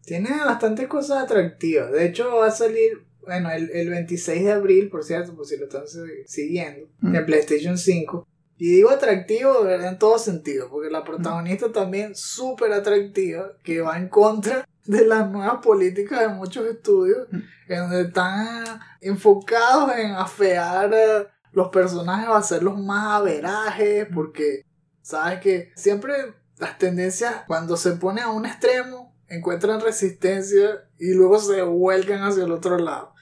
Tiene 0.03 0.29
bastantes 0.43 0.87
cosas 0.87 1.23
atractivas. 1.23 1.91
De 1.91 2.05
hecho, 2.05 2.35
va 2.35 2.47
a 2.47 2.51
salir, 2.51 3.05
bueno, 3.21 3.51
el, 3.51 3.69
el 3.71 3.89
26 3.89 4.43
de 4.45 4.51
abril, 4.51 4.89
por 4.89 5.03
cierto, 5.03 5.35
por 5.35 5.45
si 5.45 5.57
lo 5.57 5.65
están 5.65 5.87
si- 5.87 5.99
siguiendo, 6.25 6.87
Mm. 7.01 7.15
en 7.15 7.25
PlayStation 7.25 7.77
5. 7.77 8.27
Y 8.57 8.71
digo 8.75 8.89
atractivo, 8.89 9.63
verdad, 9.63 9.89
en 9.93 9.99
todo 9.99 10.17
sentido, 10.19 10.69
porque 10.69 10.89
la 10.91 11.03
protagonista 11.03 11.71
también 11.71 12.15
súper 12.15 12.73
atractiva, 12.73 13.53
que 13.63 13.81
va 13.81 13.97
en 13.97 14.09
contra 14.09 14.67
de 14.85 15.05
las 15.05 15.29
nuevas 15.29 15.59
políticas 15.63 16.19
de 16.21 16.27
muchos 16.29 16.65
estudios, 16.67 17.27
Mm. 17.31 17.37
en 17.69 17.79
donde 17.79 18.01
están 18.01 18.65
enfocados 19.01 19.95
en 19.95 20.11
afear 20.11 21.31
los 21.51 21.69
personajes 21.69 22.29
o 22.29 22.33
hacerlos 22.35 22.79
más 22.79 23.19
averajes, 23.21 24.07
porque 24.13 24.65
sabes 25.01 25.39
que 25.39 25.71
siempre 25.75 26.13
las 26.57 26.77
tendencias, 26.77 27.43
cuando 27.47 27.75
se 27.77 27.91
pone 27.93 28.21
a 28.21 28.29
un 28.29 28.45
extremo, 28.45 29.15
encuentran 29.27 29.81
resistencia 29.81 30.87
y 30.99 31.13
luego 31.13 31.39
se 31.39 31.61
vuelcan 31.61 32.21
hacia 32.23 32.43
el 32.43 32.51
otro 32.51 32.77
lado. 32.77 33.13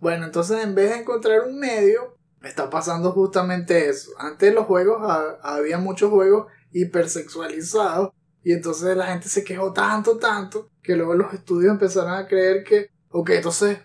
Bueno, 0.00 0.24
entonces 0.26 0.64
en 0.64 0.74
vez 0.74 0.90
de 0.90 1.00
encontrar 1.00 1.42
un 1.42 1.58
medio, 1.58 2.16
está 2.42 2.70
pasando 2.70 3.12
justamente 3.12 3.88
eso. 3.88 4.10
Antes 4.18 4.54
los 4.54 4.66
juegos, 4.66 5.02
ha- 5.02 5.38
había 5.42 5.78
muchos 5.78 6.10
juegos 6.10 6.46
hipersexualizados 6.72 8.10
y 8.42 8.52
entonces 8.52 8.96
la 8.96 9.06
gente 9.08 9.28
se 9.28 9.44
quejó 9.44 9.72
tanto, 9.72 10.16
tanto, 10.18 10.70
que 10.82 10.96
luego 10.96 11.14
los 11.14 11.32
estudios 11.34 11.72
empezaron 11.72 12.12
a 12.14 12.26
creer 12.26 12.64
que, 12.64 12.90
ok, 13.10 13.30
entonces 13.30 13.78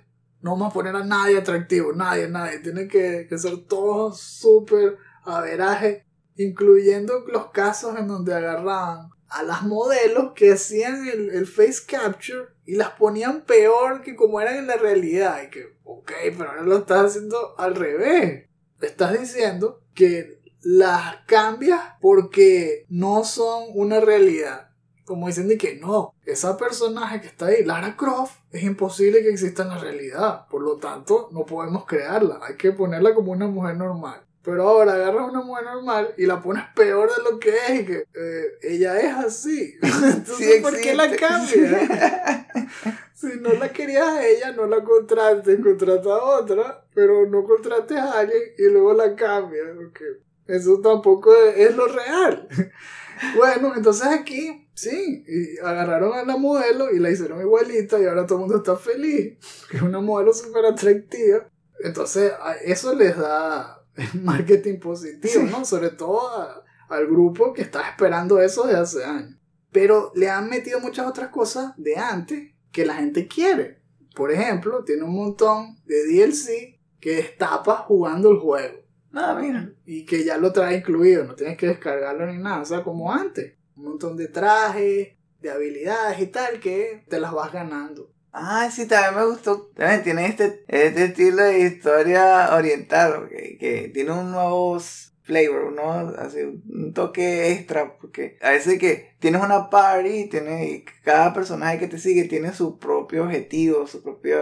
no 0.45 0.51
vamos 0.51 0.69
a 0.69 0.73
poner 0.75 0.95
a 0.95 1.03
nadie 1.03 1.39
atractivo, 1.39 1.91
nadie, 1.91 2.29
nadie, 2.29 2.59
tiene 2.59 2.87
que, 2.87 3.25
que 3.27 3.35
ser 3.35 3.65
todos 3.65 4.21
súper 4.21 4.95
averaje, 5.23 6.05
incluyendo 6.35 7.25
los 7.27 7.49
casos 7.49 7.97
en 7.97 8.07
donde 8.07 8.35
agarraban 8.35 9.09
a 9.27 9.41
las 9.41 9.63
modelos 9.63 10.33
que 10.35 10.51
hacían 10.51 11.07
el, 11.07 11.31
el 11.31 11.47
face 11.47 11.81
capture 11.87 12.49
y 12.63 12.75
las 12.75 12.91
ponían 12.91 13.41
peor 13.41 14.03
que 14.03 14.15
como 14.15 14.39
eran 14.39 14.57
en 14.57 14.67
la 14.67 14.75
realidad. 14.75 15.41
Y 15.41 15.49
que, 15.49 15.77
ok, 15.83 16.11
pero 16.37 16.51
ahora 16.51 16.61
lo 16.61 16.77
estás 16.77 17.05
haciendo 17.05 17.55
al 17.57 17.73
revés. 17.73 18.47
Estás 18.81 19.19
diciendo 19.19 19.81
que 19.95 20.41
las 20.61 21.23
cambias 21.25 21.81
porque 21.99 22.85
no 22.87 23.23
son 23.23 23.63
una 23.73 23.99
realidad. 23.99 24.64
Como 25.05 25.27
dicen 25.27 25.47
de 25.47 25.57
que 25.57 25.75
no, 25.75 26.13
esa 26.25 26.57
personaje 26.57 27.21
que 27.21 27.27
está 27.27 27.47
ahí, 27.47 27.63
Lara 27.63 27.95
Croft, 27.95 28.37
es 28.51 28.63
imposible 28.63 29.21
que 29.21 29.29
exista 29.29 29.63
en 29.63 29.69
la 29.69 29.77
realidad. 29.77 30.47
Por 30.49 30.63
lo 30.63 30.77
tanto, 30.77 31.29
no 31.31 31.45
podemos 31.45 31.85
crearla. 31.85 32.39
Hay 32.41 32.55
que 32.55 32.71
ponerla 32.71 33.13
como 33.13 33.31
una 33.31 33.47
mujer 33.47 33.77
normal. 33.77 34.25
Pero 34.45 34.67
ahora 34.69 34.93
agarras 34.93 35.27
una 35.27 35.41
mujer 35.41 35.65
normal 35.65 36.13
y 36.17 36.27
la 36.27 36.39
pones 36.39 36.63
peor 36.75 37.09
de 37.09 37.23
lo 37.23 37.39
que 37.39 37.49
es 37.49 37.81
y 37.81 37.85
que 37.85 38.05
eh, 38.13 38.45
ella 38.61 38.99
es 38.99 39.13
así. 39.13 39.75
Entonces, 39.81 40.37
Sí 40.37 40.61
¿por 40.61 40.79
qué 40.79 40.93
la 40.93 41.09
cambias? 41.15 42.45
si 43.15 43.39
no 43.41 43.53
la 43.53 43.69
querías 43.73 44.07
a 44.07 44.25
ella, 44.25 44.51
no 44.51 44.67
la 44.67 44.83
contrates, 44.83 45.59
contrata 45.63 46.09
a 46.09 46.23
otra, 46.39 46.85
pero 46.93 47.27
no 47.27 47.43
contrates 47.43 47.97
a 47.97 48.19
alguien 48.19 48.41
y 48.59 48.69
luego 48.69 48.93
la 48.93 49.15
cambias. 49.15 49.65
Porque 49.75 50.03
eso 50.45 50.79
tampoco 50.79 51.33
es, 51.33 51.69
es 51.69 51.75
lo 51.75 51.87
real. 51.87 52.47
bueno, 53.35 53.73
entonces 53.75 54.05
aquí, 54.07 54.64
sí, 54.75 55.23
y 55.27 55.57
agarraron 55.65 56.13
a 56.13 56.23
la 56.23 56.37
modelo 56.37 56.91
y 56.91 56.99
la 56.99 57.09
hicieron 57.09 57.41
igualita 57.41 57.99
y 57.99 58.05
ahora 58.05 58.25
todo 58.25 58.37
el 58.37 58.41
mundo 58.41 58.57
está 58.57 58.75
feliz. 58.77 59.37
Es 59.73 59.81
una 59.81 59.99
modelo 60.01 60.33
súper 60.33 60.65
atractiva. 60.65 61.49
Entonces, 61.83 62.31
eso 62.63 62.93
les 62.93 63.17
da 63.17 63.83
marketing 64.21 64.79
positivo, 64.79 65.43
¿no? 65.43 65.65
Sobre 65.65 65.89
todo 65.89 66.29
a- 66.29 66.63
al 66.89 67.07
grupo 67.07 67.51
que 67.53 67.63
está 67.63 67.89
esperando 67.89 68.39
eso 68.39 68.67
desde 68.67 68.79
hace 68.79 69.03
años. 69.03 69.39
Pero 69.71 70.11
le 70.15 70.29
han 70.29 70.49
metido 70.49 70.79
muchas 70.79 71.07
otras 71.07 71.29
cosas 71.29 71.73
de 71.77 71.97
antes 71.97 72.53
que 72.71 72.85
la 72.85 72.93
gente 72.95 73.27
quiere. 73.27 73.81
Por 74.15 74.31
ejemplo, 74.31 74.83
tiene 74.83 75.03
un 75.03 75.15
montón 75.15 75.77
de 75.85 76.05
DLC 76.05 76.79
que 77.01 77.15
destapas 77.17 77.81
jugando 77.81 78.31
el 78.31 78.37
juego 78.39 78.79
No, 79.11 79.35
mira. 79.39 79.73
y 79.85 80.05
que 80.05 80.23
ya 80.23 80.37
lo 80.37 80.53
trae 80.53 80.77
incluido, 80.77 81.25
no 81.25 81.35
tienes 81.35 81.57
que 81.57 81.67
descargarlo 81.67 82.25
ni 82.31 82.37
nada, 82.41 82.61
o 82.61 82.65
sea, 82.65 82.83
como 82.83 83.11
antes. 83.11 83.55
Un 83.75 83.83
montón 83.83 84.17
de 84.17 84.27
trajes, 84.27 85.09
de 85.41 85.51
habilidades 85.51 86.19
y 86.19 86.27
tal 86.27 86.59
que 86.59 87.03
te 87.09 87.19
las 87.19 87.33
vas 87.33 87.51
ganando. 87.51 88.11
Ah, 88.31 88.69
sí, 88.69 88.85
también 88.85 89.15
me 89.15 89.29
gustó. 89.31 89.71
También 89.75 90.03
tiene 90.03 90.25
este, 90.27 90.65
este 90.67 91.05
estilo 91.05 91.43
de 91.43 91.59
historia 91.59 92.53
oriental, 92.53 93.29
que, 93.29 93.57
que 93.57 93.89
tiene 93.93 94.11
un 94.11 94.31
nuevo 94.31 94.77
flavor, 95.25 95.71
¿no? 95.71 96.09
Así, 96.19 96.39
un 96.41 96.93
toque 96.93 97.51
extra, 97.51 97.97
porque 97.97 98.37
a 98.41 98.51
veces 98.51 98.77
que 98.77 99.15
tienes 99.19 99.41
una 99.41 99.69
party 99.69 100.29
tiene, 100.29 100.69
y 100.69 100.85
cada 101.03 101.33
personaje 101.33 101.79
que 101.79 101.87
te 101.87 101.97
sigue 101.97 102.25
tiene 102.25 102.53
su 102.53 102.77
propio 102.77 103.23
objetivo, 103.23 103.87
su 103.87 104.03
propia 104.03 104.39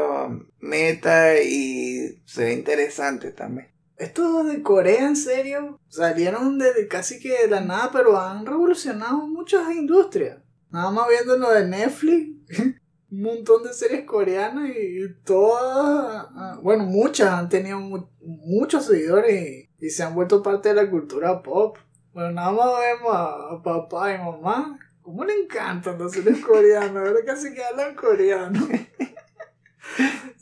meta 0.59 1.39
y 1.41 2.21
se 2.25 2.45
ve 2.45 2.53
interesante 2.53 3.31
también. 3.31 3.72
Estos 4.03 4.47
de 4.47 4.61
Corea, 4.61 5.07
en 5.07 5.15
serio, 5.15 5.79
salieron 5.87 6.57
de 6.59 6.87
casi 6.89 7.19
que 7.19 7.29
de 7.43 7.47
la 7.47 7.61
nada, 7.61 7.89
pero 7.91 8.19
han 8.19 8.45
revolucionado 8.45 9.27
muchas 9.27 9.71
industrias. 9.73 10.39
Nada 10.69 10.91
más 10.91 11.07
viendo 11.09 11.37
lo 11.37 11.51
de 11.51 11.67
Netflix, 11.67 12.35
un 13.11 13.21
montón 13.21 13.63
de 13.63 13.73
series 13.73 14.05
coreanas 14.05 14.69
y, 14.69 14.99
todas, 15.23 16.25
ah, 16.35 16.59
bueno, 16.61 16.83
muchas 16.85 17.29
han 17.29 17.47
tenido 17.49 17.79
mu- 17.79 18.07
muchos 18.21 18.85
seguidores 18.87 19.69
y, 19.79 19.85
y 19.85 19.89
se 19.89 20.03
han 20.03 20.15
vuelto 20.15 20.41
parte 20.43 20.69
de 20.69 20.75
la 20.75 20.89
cultura 20.89 21.41
pop. 21.43 21.77
Bueno, 22.13 22.31
nada 22.31 22.51
más 22.51 22.67
vemos 22.79 23.15
a, 23.15 23.53
a 23.55 23.61
papá 23.63 24.13
y 24.13 24.17
mamá. 24.17 24.79
¿Cómo 25.01 25.25
le 25.25 25.33
encantan 25.33 25.99
las 25.99 26.11
series 26.13 26.39
coreanas? 26.45 26.95
Ahora 27.07 27.19
casi 27.25 27.53
que 27.53 27.63
hablan 27.63 27.95
coreano. 27.95 28.59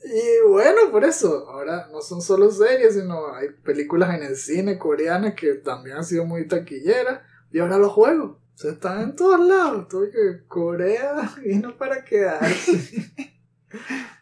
Y 0.04 0.50
bueno, 0.50 0.92
por 0.92 1.04
eso, 1.04 1.48
ahora 1.50 1.88
no 1.92 2.02
son 2.02 2.22
solo 2.22 2.52
series, 2.52 2.96
sino 2.96 3.34
hay 3.34 3.50
películas 3.64 4.16
en 4.16 4.24
el 4.24 4.36
cine 4.36 4.78
coreanas 4.78 5.36
que 5.36 5.56
también 5.56 5.98
han 5.98 6.04
sido 6.04 6.26
muy 6.26 6.48
taquilleras. 6.48 7.22
Y 7.52 7.60
ahora 7.60 7.78
los 7.78 7.92
juegos. 7.92 8.38
O 8.56 8.58
sea, 8.58 8.72
están 8.72 9.02
en 9.02 9.16
todos 9.16 9.40
lados. 9.40 9.88
Todo 9.88 10.10
que 10.10 10.46
Corea 10.48 11.32
vino 11.44 11.78
para 11.78 12.04
quedarse. 12.04 13.12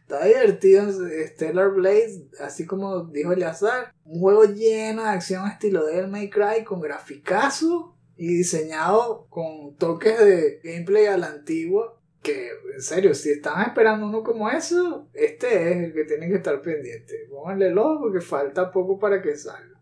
Está 0.02 0.26
divertido 0.26 0.92
Stellar 1.28 1.70
Blade, 1.72 2.30
así 2.40 2.66
como 2.66 3.06
dijo 3.06 3.32
Eleazar. 3.32 3.94
Un 4.06 4.20
juego 4.22 4.46
lleno 4.46 5.04
de 5.04 5.10
acción 5.10 5.48
estilo 5.48 5.86
Devil 5.86 6.10
May 6.10 6.32
Cry 6.32 6.64
con 6.66 6.82
graficazo 6.82 7.96
y 8.18 8.28
diseñado 8.28 9.28
con 9.30 9.76
toques 9.78 10.20
de 10.20 10.62
gameplay 10.64 11.06
a 11.06 11.18
la 11.18 11.28
antigua. 11.28 11.99
Que, 12.22 12.50
en 12.74 12.82
serio, 12.82 13.14
si 13.14 13.32
estaban 13.32 13.68
esperando 13.68 14.06
uno 14.06 14.24
como 14.24 14.50
eso, 14.50 15.08
este 15.14 15.72
es 15.72 15.78
el 15.78 15.94
que 15.94 16.04
tienen 16.04 16.30
que 16.30 16.38
estar 16.38 16.62
pendiente. 16.62 17.28
Pónganle 17.30 17.68
el 17.68 17.78
ojo 17.78 18.02
porque 18.02 18.22
falta 18.22 18.72
poco 18.72 19.00
para 19.00 19.22
que 19.22 19.36
salga. 19.38 19.80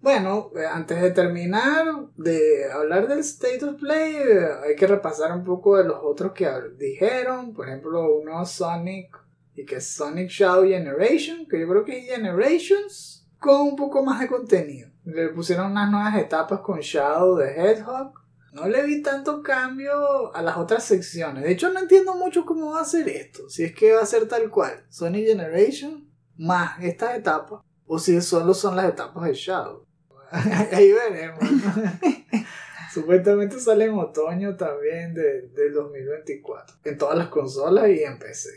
Bueno, 0.00 0.50
eh, 0.56 0.64
antes 0.64 1.02
de 1.02 1.10
terminar 1.10 1.84
de 2.16 2.72
hablar 2.72 3.06
del 3.06 3.18
State 3.18 3.62
of 3.64 3.78
Play, 3.78 4.14
eh, 4.16 4.48
hay 4.64 4.74
que 4.74 4.86
repasar 4.86 5.30
un 5.32 5.44
poco 5.44 5.76
de 5.76 5.84
los 5.84 5.98
otros 6.02 6.32
que 6.32 6.48
dijeron. 6.78 7.52
Por 7.52 7.68
ejemplo, 7.68 8.16
uno 8.16 8.44
Sonic 8.46 9.18
y 9.54 9.66
que 9.66 9.76
es 9.76 9.86
Sonic 9.86 10.30
Shadow 10.30 10.64
Generation, 10.64 11.46
que 11.46 11.60
yo 11.60 11.68
creo 11.68 11.84
que 11.84 11.98
es 11.98 12.06
Generations 12.06 13.28
con 13.38 13.60
un 13.60 13.76
poco 13.76 14.02
más 14.02 14.20
de 14.20 14.28
contenido. 14.28 14.88
Le 15.04 15.28
pusieron 15.30 15.72
unas 15.72 15.90
nuevas 15.90 16.16
etapas 16.16 16.60
con 16.60 16.80
Shadow 16.80 17.36
de 17.36 17.50
Hedgehog. 17.50 18.19
No 18.52 18.66
le 18.66 18.82
vi 18.82 19.02
tanto 19.02 19.42
cambio 19.42 20.34
a 20.34 20.42
las 20.42 20.56
otras 20.56 20.84
secciones. 20.84 21.44
De 21.44 21.52
hecho, 21.52 21.72
no 21.72 21.80
entiendo 21.80 22.14
mucho 22.14 22.44
cómo 22.44 22.72
va 22.72 22.80
a 22.80 22.84
ser 22.84 23.08
esto. 23.08 23.48
Si 23.48 23.64
es 23.64 23.74
que 23.74 23.92
va 23.92 24.02
a 24.02 24.06
ser 24.06 24.26
tal 24.26 24.50
cual, 24.50 24.84
Sonic 24.88 25.26
Generation 25.26 26.10
más 26.36 26.82
estas 26.82 27.16
etapas, 27.16 27.60
o 27.86 27.98
si 27.98 28.20
solo 28.22 28.54
son 28.54 28.74
las 28.74 28.88
etapas 28.88 29.24
de 29.24 29.34
Shadow. 29.34 29.86
Ahí 30.72 30.92
veremos. 30.92 31.38
Supuestamente 32.92 33.60
sale 33.60 33.84
en 33.84 33.94
otoño 33.94 34.56
también 34.56 35.14
de, 35.14 35.48
del 35.48 35.72
2024. 35.74 36.78
En 36.84 36.98
todas 36.98 37.16
las 37.16 37.28
consolas 37.28 37.88
y 37.90 38.02
en 38.02 38.18
PC. 38.18 38.48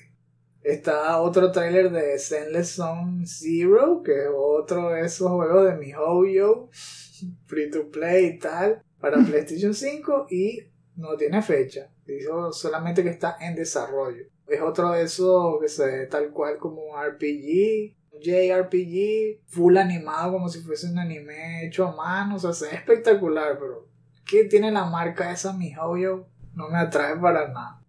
Está 0.64 1.20
otro 1.20 1.52
tráiler 1.52 1.92
de 1.92 2.18
Zenless 2.18 2.76
Zone 2.76 3.26
Zero, 3.28 4.02
que 4.02 4.14
es 4.14 4.30
otro 4.34 4.92
de 4.92 5.02
esos 5.02 5.30
juegos 5.30 5.66
de 5.66 5.76
MiHoYo, 5.76 6.70
free 7.46 7.70
to 7.70 7.92
play 7.92 8.26
y 8.26 8.40
tal, 8.40 8.82
para 9.04 9.18
PlayStation 9.18 9.74
5 9.74 10.28
y 10.30 10.60
no 10.96 11.18
tiene 11.18 11.42
fecha. 11.42 11.90
Dijo 12.06 12.54
solamente 12.54 13.04
que 13.04 13.10
está 13.10 13.36
en 13.42 13.54
desarrollo. 13.54 14.28
Es 14.48 14.62
otro 14.62 14.92
de 14.92 15.04
esos 15.04 15.60
que 15.60 15.68
se 15.68 15.86
ve 15.86 16.06
tal 16.06 16.32
cual 16.32 16.58
como 16.58 16.84
un 16.84 16.96
RPG, 16.98 17.98
JRPG, 18.22 19.42
full 19.46 19.76
animado 19.76 20.32
como 20.32 20.48
si 20.48 20.62
fuese 20.62 20.88
un 20.88 21.00
anime 21.00 21.66
hecho 21.66 21.86
a 21.86 21.94
mano. 21.94 22.38
O 22.38 22.40
sea, 22.40 22.54
se 22.54 22.74
espectacular, 22.74 23.60
pero 23.60 23.90
¿qué 24.26 24.46
tiene 24.46 24.72
la 24.72 24.86
marca 24.86 25.34
esa 25.34 25.52
MiHoYo? 25.52 26.26
No 26.54 26.70
me 26.70 26.78
atrae 26.78 27.18
para 27.18 27.50
nada. 27.50 27.82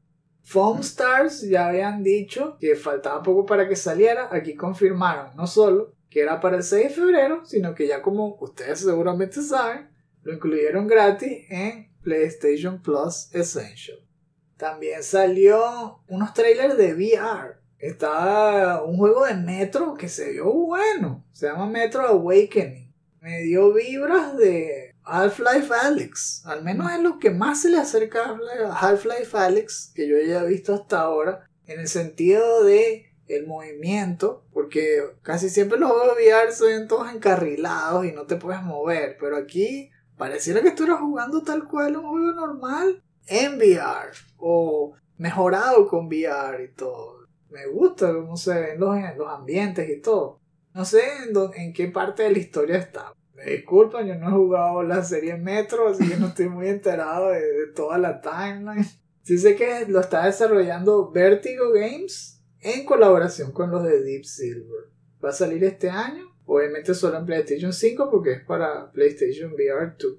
Foam 0.43 0.81
Stars 0.81 1.43
ya 1.43 1.69
habían 1.69 2.03
dicho 2.03 2.57
que 2.59 2.75
faltaba 2.75 3.23
poco 3.23 3.47
para 3.47 3.69
que 3.69 3.77
saliera. 3.77 4.31
Aquí 4.33 4.57
confirmaron 4.57 5.37
no 5.37 5.47
solo 5.47 5.95
que 6.11 6.23
era 6.23 6.41
para 6.41 6.57
el 6.57 6.65
6 6.65 6.83
de 6.83 6.91
febrero, 6.91 7.45
sino 7.45 7.73
que 7.73 7.87
ya 7.87 8.03
como 8.03 8.37
ustedes 8.41 8.81
seguramente 8.81 9.41
saben, 9.41 9.94
lo 10.25 10.33
incluyeron 10.33 10.87
gratis 10.87 11.47
en 11.51 11.93
PlayStation 12.03 12.83
Plus 12.83 13.29
Essential. 13.33 13.99
También 14.57 15.03
salió 15.03 16.03
unos 16.09 16.33
trailers 16.33 16.77
de 16.77 16.95
VR. 16.95 17.57
Estaba 17.79 18.83
un 18.83 18.97
juego 18.97 19.27
de 19.27 19.35
Metro 19.35 19.95
que 19.95 20.09
se 20.09 20.33
vio 20.33 20.51
bueno. 20.53 21.25
Se 21.33 21.47
llama 21.47 21.67
Metro 21.67 22.07
Awakening. 22.07 22.95
Me 23.21 23.43
dio 23.43 23.73
vibras 23.73 24.37
de 24.37 24.95
Half-Life 25.03 25.73
Alyx. 25.83 26.47
Al 26.47 26.63
menos 26.63 26.91
es 26.93 27.01
lo 27.01 27.19
que 27.19 27.31
más 27.31 27.63
se 27.63 27.69
le 27.69 27.79
acerca 27.79 28.21
a 28.25 28.79
Half-Life 28.79 29.37
Alyx 29.37 29.93
que 29.95 30.09
yo 30.09 30.17
haya 30.17 30.45
visto 30.45 30.75
hasta 30.75 31.01
ahora. 31.01 31.51
En 31.67 31.81
el 31.81 31.89
sentido 31.89 32.65
de 32.65 33.13
el 33.27 33.47
movimiento. 33.47 34.47
Porque 34.53 35.03
casi 35.23 35.51
siempre 35.51 35.79
los 35.79 35.91
juegos 35.91 36.17
de 36.17 36.29
VR 36.29 36.53
se 36.53 36.87
todos 36.87 37.13
encarrilados 37.13 38.07
y 38.07 38.13
no 38.13 38.25
te 38.25 38.37
puedes 38.37 38.63
mover. 38.63 39.19
Pero 39.19 39.37
aquí 39.37 39.91
pareciera 40.17 40.61
que 40.63 40.69
estuvieras 40.69 41.01
jugando 41.01 41.43
tal 41.43 41.65
cual 41.67 41.97
un 41.97 42.07
juego 42.09 42.33
normal 42.33 43.03
en 43.27 43.57
VR. 43.57 44.11
O 44.37 44.95
mejorado 45.17 45.87
con 45.89 46.07
VR 46.07 46.65
y 46.65 46.73
todo. 46.75 47.19
Me 47.51 47.67
gusta 47.67 48.13
cómo 48.13 48.37
se 48.37 48.55
ven 48.59 48.81
los, 48.81 48.97
los 49.17 49.29
ambientes 49.29 49.89
y 49.89 50.01
todo. 50.01 50.41
No 50.73 50.85
sé 50.85 51.01
en, 51.25 51.33
dó- 51.33 51.53
en 51.55 51.73
qué 51.73 51.89
parte 51.89 52.25
de 52.25 52.33
la 52.33 52.39
historia 52.39 52.77
está. 52.79 53.15
Me 53.35 53.45
disculpan, 53.45 54.07
yo 54.07 54.15
no 54.17 54.29
he 54.29 54.33
jugado 54.33 54.83
la 54.83 55.03
serie 55.05 55.37
Metro, 55.37 55.89
así 55.89 56.09
que 56.09 56.17
no 56.17 56.29
estoy 56.29 56.49
muy 56.49 56.69
enterado 56.69 57.29
de, 57.29 57.41
de 57.41 57.67
toda 57.75 57.99
la 57.99 58.21
timeline. 58.21 58.87
Sí 59.23 59.37
que 59.57 59.87
lo 59.89 60.01
está 60.01 60.27
desarrollando 60.27 61.11
Vertigo 61.11 61.71
Games 61.73 62.43
en 62.61 62.85
colaboración 62.85 63.53
con 63.53 63.71
los 63.71 63.83
de 63.85 64.03
Deep 64.03 64.25
Silver. 64.25 64.91
Va 65.25 65.31
a 65.31 65.33
salir 65.33 65.65
este 65.65 65.89
año, 65.91 66.24
obviamente 66.47 66.95
solo 66.95 67.19
en 67.19 67.27
PlayStation 67.27 67.73
5 67.73 68.11
porque 68.11 68.33
es 68.33 68.45
para 68.45 68.91
PlayStation 68.93 69.53
VR 69.53 69.95
2. 69.99 70.19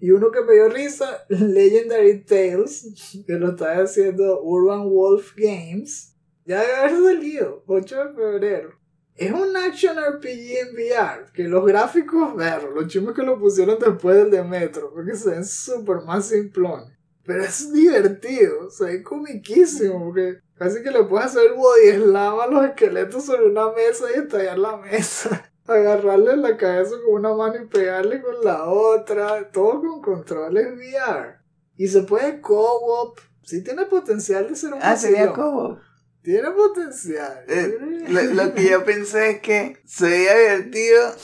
Y 0.00 0.10
uno 0.12 0.30
que 0.30 0.40
me 0.40 0.54
dio 0.54 0.68
risa, 0.68 1.24
Legendary 1.28 2.24
Tales, 2.24 3.22
que 3.26 3.34
lo 3.34 3.50
está 3.50 3.80
haciendo 3.80 4.42
Urban 4.42 4.88
Wolf 4.88 5.34
Games. 5.36 6.16
Ya 6.46 6.60
debe 6.62 6.74
haber 6.74 6.90
salido, 7.02 7.62
8 7.66 8.04
de 8.04 8.14
febrero. 8.14 8.80
Es 9.14 9.30
un 9.32 9.54
action 9.54 9.98
RPG 9.98 10.56
en 10.60 10.74
VR, 10.74 11.30
que 11.34 11.44
los 11.44 11.66
gráficos, 11.66 12.34
ver, 12.34 12.64
los 12.74 12.86
chimos 12.86 13.12
que 13.12 13.22
lo 13.22 13.38
pusieron 13.38 13.78
después 13.78 14.16
del 14.16 14.30
de 14.30 14.42
Metro, 14.42 14.90
porque 14.94 15.14
se 15.14 15.30
ven 15.30 15.44
súper 15.44 15.98
más 16.06 16.28
simplones. 16.28 16.96
Pero 17.26 17.44
es 17.44 17.70
divertido, 17.70 18.70
se 18.70 18.84
ve 18.86 19.02
comiquísimo, 19.02 20.06
porque 20.06 20.38
casi 20.54 20.82
que 20.82 20.90
le 20.90 21.04
puedes 21.04 21.26
hacer 21.26 21.52
body 21.52 22.02
slam 22.02 22.40
a 22.40 22.46
los 22.46 22.64
esqueletos 22.64 23.26
sobre 23.26 23.50
una 23.50 23.70
mesa 23.72 24.06
y 24.10 24.20
estallar 24.20 24.58
la 24.58 24.78
mesa. 24.78 25.49
Agarrarle 25.70 26.36
la 26.36 26.56
cabeza 26.56 26.96
con 27.04 27.14
una 27.14 27.34
mano 27.34 27.62
y 27.62 27.66
pegarle 27.66 28.20
con 28.20 28.34
la 28.42 28.64
otra, 28.64 29.50
todo 29.50 29.80
con 29.80 30.02
controles 30.02 30.66
VR. 30.76 31.38
Y 31.76 31.86
se 31.86 32.02
puede 32.02 32.40
co-op, 32.40 33.18
sí 33.44 33.62
tiene 33.62 33.86
potencial 33.86 34.48
de 34.48 34.56
ser 34.56 34.74
un 34.74 34.80
Ah, 34.82 34.96
sería 34.96 35.32
como. 35.32 35.78
Tiene 36.22 36.50
potencial. 36.50 37.44
Eh, 37.48 38.04
lo, 38.08 38.22
lo 38.22 38.54
que 38.54 38.68
yo 38.68 38.84
pensé 38.84 39.30
es 39.30 39.40
que 39.40 39.80
se 39.86 40.08
veía 40.08 40.36
divertido 40.36 41.14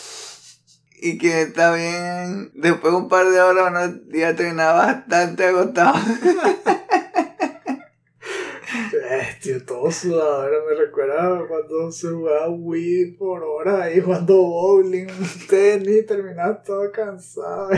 y 0.98 1.18
que 1.18 1.46
también 1.46 2.52
después 2.54 2.92
de 2.92 2.98
un 2.98 3.08
par 3.08 3.28
de 3.28 3.40
horas 3.40 3.68
uno 3.70 4.00
ya 4.12 4.34
terminaba 4.34 4.86
bastante 4.86 5.44
agotado. 5.44 5.94
Tío, 9.46 9.64
todo. 9.64 9.88
Me 10.68 10.74
recuerda 10.74 11.46
cuando 11.46 11.92
se 11.92 12.08
jugaba 12.08 12.48
Wii 12.48 13.12
por 13.12 13.44
horas 13.44 13.82
ahí 13.82 14.00
jugando 14.00 14.34
bowling, 14.34 15.06
tenis, 15.48 16.04
terminabas 16.04 16.64
todo 16.64 16.90
cansado. 16.90 17.70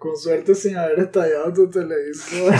Con 0.00 0.16
suerte 0.16 0.56
sin 0.56 0.76
haber 0.76 0.98
estallado 0.98 1.52
tu 1.52 1.70
televisor. 1.70 2.52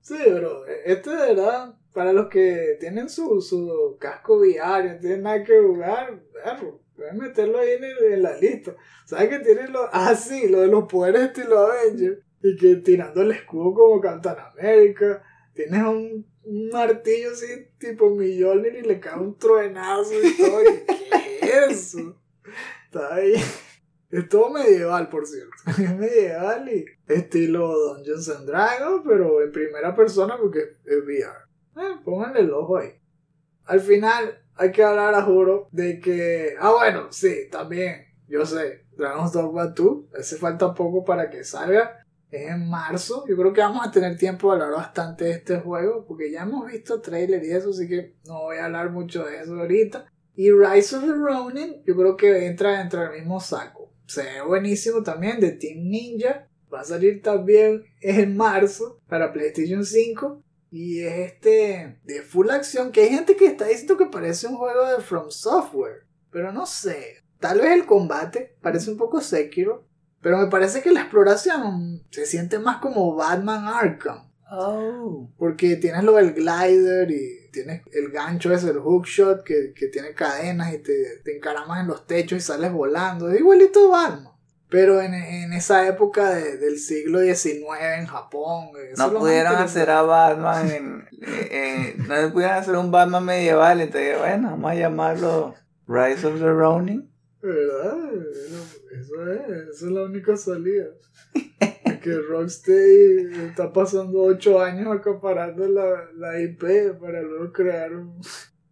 sí, 0.00 0.16
pero 0.24 0.64
este 0.86 1.10
de 1.10 1.16
verdad, 1.16 1.74
para 1.92 2.14
los 2.14 2.28
que 2.28 2.78
tienen 2.80 3.10
su, 3.10 3.42
su 3.42 3.98
casco 4.00 4.38
VR, 4.38 4.94
no 4.94 4.98
tienen 4.98 5.22
nada 5.22 5.44
que 5.44 5.60
jugar, 5.60 6.18
perro, 6.32 6.80
pueden 6.94 7.18
meterlo 7.18 7.58
ahí 7.58 7.72
en, 8.10 8.22
la 8.22 8.38
lista. 8.38 8.74
¿Sabes 9.04 9.28
que 9.28 9.40
tienen 9.40 9.70
los... 9.70 9.86
Ah, 9.92 10.14
sí, 10.14 10.48
lo 10.48 10.62
de 10.62 10.68
los 10.68 10.84
poderes 10.90 11.24
estilo 11.24 11.58
Avenger. 11.58 12.22
Y 12.42 12.56
que 12.56 12.76
tirando 12.76 13.20
el 13.20 13.32
escudo 13.32 13.74
como 13.74 14.00
Captain 14.00 14.36
America. 14.54 15.22
Tienes 15.56 15.82
un, 15.82 16.26
un 16.44 16.68
martillo 16.68 17.32
así 17.32 17.46
tipo 17.78 18.10
Mjolnir 18.10 18.74
y 18.74 18.82
le 18.82 19.00
cae 19.00 19.18
un 19.18 19.38
truenazo 19.38 20.12
y 20.12 20.36
todo. 20.36 20.60
¿Qué 21.40 21.48
es 21.48 21.70
eso? 21.70 22.20
Está 22.84 23.14
ahí. 23.14 23.34
Es 24.10 24.28
todo 24.28 24.50
medieval, 24.50 25.08
por 25.08 25.26
cierto. 25.26 25.56
Es 25.66 25.96
medieval 25.96 26.68
y 26.68 26.84
estilo 27.08 27.74
Dungeons 27.76 28.28
and 28.28 28.46
Dragons, 28.46 29.02
pero 29.06 29.42
en 29.42 29.50
primera 29.50 29.94
persona 29.96 30.36
porque 30.36 30.76
es 30.84 30.98
VR. 30.98 31.46
Eh, 31.76 32.00
pónganle 32.04 32.40
el 32.40 32.52
ojo 32.52 32.76
ahí. 32.76 33.00
Al 33.64 33.80
final 33.80 34.42
hay 34.54 34.72
que 34.72 34.84
hablar, 34.84 35.14
a 35.14 35.22
juro, 35.22 35.68
de 35.72 35.98
que... 36.00 36.54
Ah, 36.60 36.72
bueno, 36.72 37.10
sí, 37.10 37.48
también. 37.50 38.06
Yo 38.28 38.44
sé, 38.44 38.86
Dragon's 38.96 39.32
Dogma 39.32 39.68
2. 39.68 40.14
Hace 40.18 40.36
falta 40.36 40.74
poco 40.74 41.04
para 41.04 41.30
que 41.30 41.44
salga. 41.44 42.05
Es 42.30 42.50
en 42.50 42.68
marzo. 42.68 43.24
Yo 43.28 43.36
creo 43.36 43.52
que 43.52 43.60
vamos 43.60 43.86
a 43.86 43.90
tener 43.90 44.16
tiempo 44.16 44.48
de 44.48 44.54
hablar 44.62 44.78
bastante 44.78 45.24
de 45.24 45.30
este 45.32 45.58
juego. 45.58 46.04
Porque 46.06 46.30
ya 46.30 46.42
hemos 46.42 46.66
visto 46.70 47.00
trailer 47.00 47.42
y 47.44 47.52
eso. 47.52 47.70
Así 47.70 47.88
que 47.88 48.14
no 48.26 48.42
voy 48.42 48.56
a 48.56 48.66
hablar 48.66 48.90
mucho 48.90 49.24
de 49.24 49.40
eso 49.40 49.54
ahorita. 49.54 50.06
Y 50.34 50.50
Rise 50.50 50.96
of 50.96 51.04
the 51.04 51.12
Ronin. 51.12 51.82
Yo 51.86 51.96
creo 51.96 52.16
que 52.16 52.46
entra 52.46 52.78
dentro 52.78 53.00
del 53.00 53.12
mismo 53.12 53.40
saco. 53.40 53.92
Se 54.06 54.22
ve 54.22 54.42
buenísimo 54.42 55.02
también. 55.02 55.40
De 55.40 55.52
Team 55.52 55.88
Ninja. 55.88 56.48
Va 56.72 56.80
a 56.80 56.84
salir 56.84 57.22
también 57.22 57.84
en 58.00 58.36
marzo. 58.36 59.00
Para 59.08 59.32
PlayStation 59.32 59.84
5. 59.84 60.42
Y 60.72 61.02
es 61.02 61.32
este. 61.32 62.00
De 62.04 62.22
full 62.22 62.50
acción. 62.50 62.90
Que 62.90 63.02
hay 63.02 63.10
gente 63.10 63.36
que 63.36 63.46
está 63.46 63.66
diciendo 63.66 63.96
que 63.96 64.06
parece 64.06 64.48
un 64.48 64.56
juego 64.56 64.86
de 64.86 65.00
From 65.00 65.30
Software. 65.30 66.06
Pero 66.30 66.52
no 66.52 66.66
sé. 66.66 67.22
Tal 67.38 67.60
vez 67.60 67.72
el 67.72 67.86
combate 67.86 68.56
parece 68.60 68.90
un 68.90 68.96
poco 68.96 69.20
Sekiro. 69.20 69.86
Pero 70.26 70.38
me 70.38 70.48
parece 70.48 70.82
que 70.82 70.90
la 70.90 71.02
exploración 71.02 72.02
se 72.10 72.26
siente 72.26 72.58
más 72.58 72.78
como 72.78 73.14
Batman 73.14 73.64
Arkham. 73.68 74.28
Oh. 74.50 75.30
Porque 75.38 75.76
tienes 75.76 76.02
lo 76.02 76.14
del 76.14 76.34
glider 76.34 77.08
y 77.12 77.48
tienes 77.52 77.82
el 77.92 78.10
gancho 78.10 78.52
ese, 78.52 78.70
el 78.70 78.80
hookshot, 78.80 79.44
que, 79.44 79.72
que 79.72 79.86
tiene 79.86 80.14
cadenas 80.14 80.74
y 80.74 80.78
te, 80.78 81.20
te 81.22 81.36
encaramas 81.36 81.80
en 81.80 81.86
los 81.86 82.08
techos 82.08 82.38
y 82.38 82.40
sales 82.40 82.72
volando. 82.72 83.30
Es 83.30 83.38
igualito 83.38 83.88
Batman. 83.88 84.32
Pero 84.68 85.00
en, 85.00 85.14
en 85.14 85.52
esa 85.52 85.86
época 85.86 86.30
de- 86.30 86.56
del 86.56 86.80
siglo 86.80 87.20
XIX 87.20 87.62
en 88.00 88.06
Japón. 88.06 88.70
eso 88.92 89.06
No 89.12 89.20
pudieron 89.20 89.54
hacer 89.54 89.90
a 89.90 90.02
Batman 90.02 90.70
en, 90.72 91.08
eh, 91.22 91.48
eh, 91.52 91.96
no 91.98 92.32
pudieron 92.32 92.56
hacer 92.56 92.74
un 92.74 92.90
Batman 92.90 93.24
medieval, 93.24 93.80
entonces 93.80 94.18
bueno, 94.18 94.50
vamos 94.50 94.72
a 94.72 94.74
llamarlo 94.74 95.54
Rise 95.86 96.26
of 96.26 96.40
the 96.40 96.50
Ronin. 96.50 97.08
¿Verdad? 97.40 97.96
Eso 98.98 99.30
es, 99.30 99.74
eso 99.74 99.86
es 99.86 99.92
la 99.92 100.02
única 100.04 100.36
salida. 100.36 100.86
Que 102.02 102.14
Rocksteady 102.14 103.46
está 103.48 103.72
pasando 103.72 104.22
8 104.22 104.60
años 104.60 104.96
acaparando 104.96 105.68
la, 105.68 106.08
la 106.14 106.40
IP 106.40 106.62
para 107.00 107.20
luego 107.20 107.52
crear 107.52 107.94
un, 107.94 108.20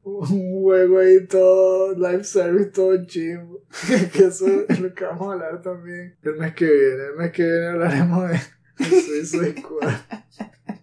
un 0.04 0.62
juego 0.62 0.98
ahí 0.98 1.26
todo 1.26 1.94
live 1.94 2.24
service, 2.24 2.70
todo 2.70 3.04
chivo. 3.06 3.62
que 4.12 4.24
eso 4.24 4.46
es 4.68 4.80
lo 4.80 4.94
que 4.94 5.04
vamos 5.04 5.28
a 5.28 5.32
hablar 5.32 5.62
también 5.62 6.16
el 6.22 6.36
mes 6.36 6.54
que 6.54 6.64
viene. 6.64 7.04
El 7.06 7.16
mes 7.16 7.32
que 7.32 7.42
viene 7.42 7.66
hablaremos 7.66 8.30
de 8.30 8.84
Suicide 8.84 9.60
Squad. 9.60 9.94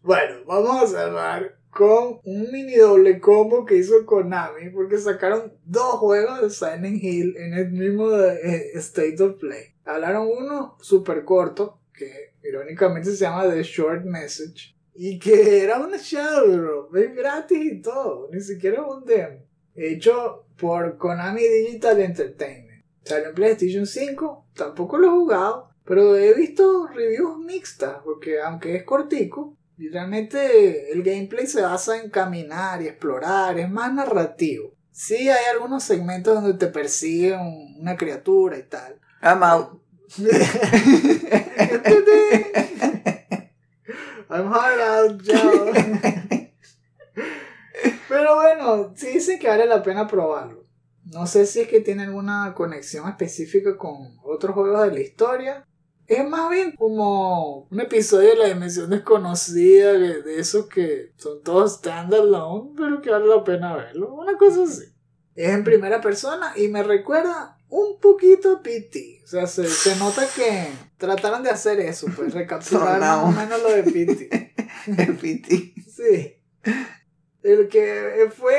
Bueno, 0.00 0.36
vamos 0.46 0.84
a 0.84 0.86
cerrar 0.86 1.57
con 1.78 2.18
un 2.24 2.50
mini 2.50 2.74
doble 2.74 3.20
combo 3.20 3.64
que 3.64 3.76
hizo 3.76 4.04
Konami 4.04 4.70
porque 4.70 4.98
sacaron 4.98 5.52
dos 5.64 6.00
juegos 6.00 6.42
de 6.42 6.50
Silent 6.50 7.00
Hill 7.00 7.36
en 7.36 7.54
el 7.54 7.70
mismo 7.70 8.10
eh, 8.12 8.72
State 8.74 9.22
of 9.22 9.38
Play. 9.38 9.76
Hablaron 9.84 10.26
uno 10.26 10.76
súper 10.80 11.24
corto 11.24 11.78
que 11.94 12.34
irónicamente 12.42 13.12
se 13.12 13.18
llama 13.18 13.48
The 13.48 13.62
Short 13.62 14.04
Message 14.04 14.74
y 14.92 15.20
que 15.20 15.62
era 15.62 15.78
un 15.78 15.92
Shadow 15.92 16.92
es 16.96 17.14
gratis 17.14 17.72
y 17.72 17.80
todo, 17.80 18.28
ni 18.32 18.40
siquiera 18.40 18.82
un 18.82 19.04
demo. 19.04 19.46
Hecho 19.76 20.46
por 20.56 20.98
Konami 20.98 21.42
Digital 21.42 22.00
Entertainment. 22.00 22.84
Salió 23.04 23.28
en 23.28 23.34
PlayStation 23.36 23.86
5, 23.86 24.46
tampoco 24.52 24.98
lo 24.98 25.06
he 25.06 25.10
jugado, 25.10 25.70
pero 25.84 26.16
he 26.16 26.34
visto 26.34 26.88
reviews 26.88 27.38
mixtas 27.38 27.98
porque 28.04 28.40
aunque 28.40 28.74
es 28.74 28.82
cortico, 28.82 29.56
realmente 29.86 30.92
el 30.92 31.04
gameplay 31.04 31.46
se 31.46 31.62
basa 31.62 32.02
en 32.02 32.10
caminar 32.10 32.82
y 32.82 32.88
explorar, 32.88 33.56
es 33.58 33.70
más 33.70 33.94
narrativo. 33.94 34.74
Sí 34.90 35.28
hay 35.28 35.44
algunos 35.52 35.84
segmentos 35.84 36.34
donde 36.34 36.58
te 36.58 36.66
persigue 36.66 37.36
una 37.78 37.96
criatura 37.96 38.58
y 38.58 38.64
tal. 38.64 39.00
I'm 39.22 39.44
out. 39.44 39.80
I'm 44.28 44.52
hard 44.52 44.80
out, 44.80 45.22
Joe. 45.24 45.72
Pero 48.08 48.34
bueno, 48.34 48.92
sí 48.96 49.06
dicen 49.08 49.38
que 49.38 49.46
vale 49.46 49.66
la 49.66 49.82
pena 49.82 50.08
probarlo. 50.08 50.64
No 51.04 51.26
sé 51.28 51.46
si 51.46 51.60
es 51.60 51.68
que 51.68 51.80
tiene 51.80 52.02
alguna 52.02 52.52
conexión 52.54 53.08
específica 53.08 53.76
con 53.76 54.18
otros 54.24 54.54
juegos 54.54 54.82
de 54.82 54.92
la 54.92 55.00
historia 55.00 55.67
es 56.08 56.26
más 56.26 56.50
bien 56.50 56.72
como 56.72 57.68
un 57.70 57.80
episodio 57.80 58.30
de 58.30 58.36
la 58.36 58.46
dimensión 58.46 58.88
desconocida, 58.88 59.92
de, 59.92 60.22
de 60.22 60.40
esos 60.40 60.66
que 60.66 61.12
son 61.16 61.42
todos 61.42 61.74
standalone, 61.74 62.70
pero 62.74 63.02
que 63.02 63.10
vale 63.10 63.26
la 63.26 63.44
pena 63.44 63.76
verlo. 63.76 64.14
Una 64.14 64.36
cosa 64.38 64.62
así. 64.62 64.84
Es 65.34 65.50
en 65.50 65.64
primera 65.64 66.00
persona 66.00 66.54
y 66.56 66.68
me 66.68 66.82
recuerda 66.82 67.58
un 67.68 68.00
poquito 68.00 68.56
a 68.56 68.62
PT. 68.62 69.20
O 69.22 69.26
sea, 69.26 69.46
se, 69.46 69.68
se 69.68 69.96
nota 69.96 70.26
que 70.34 70.68
trataron 70.96 71.42
de 71.42 71.50
hacer 71.50 71.78
eso, 71.78 72.06
pues 72.16 72.32
recapitular 72.32 72.98
más 72.98 73.24
o 73.24 73.30
menos 73.30 73.62
lo 73.62 73.70
de 73.70 73.82
PT. 73.82 74.54
El 74.96 75.16
PT. 75.16 75.74
Sí. 75.94 76.36
El 77.42 77.68
que 77.68 78.30
fue 78.34 78.56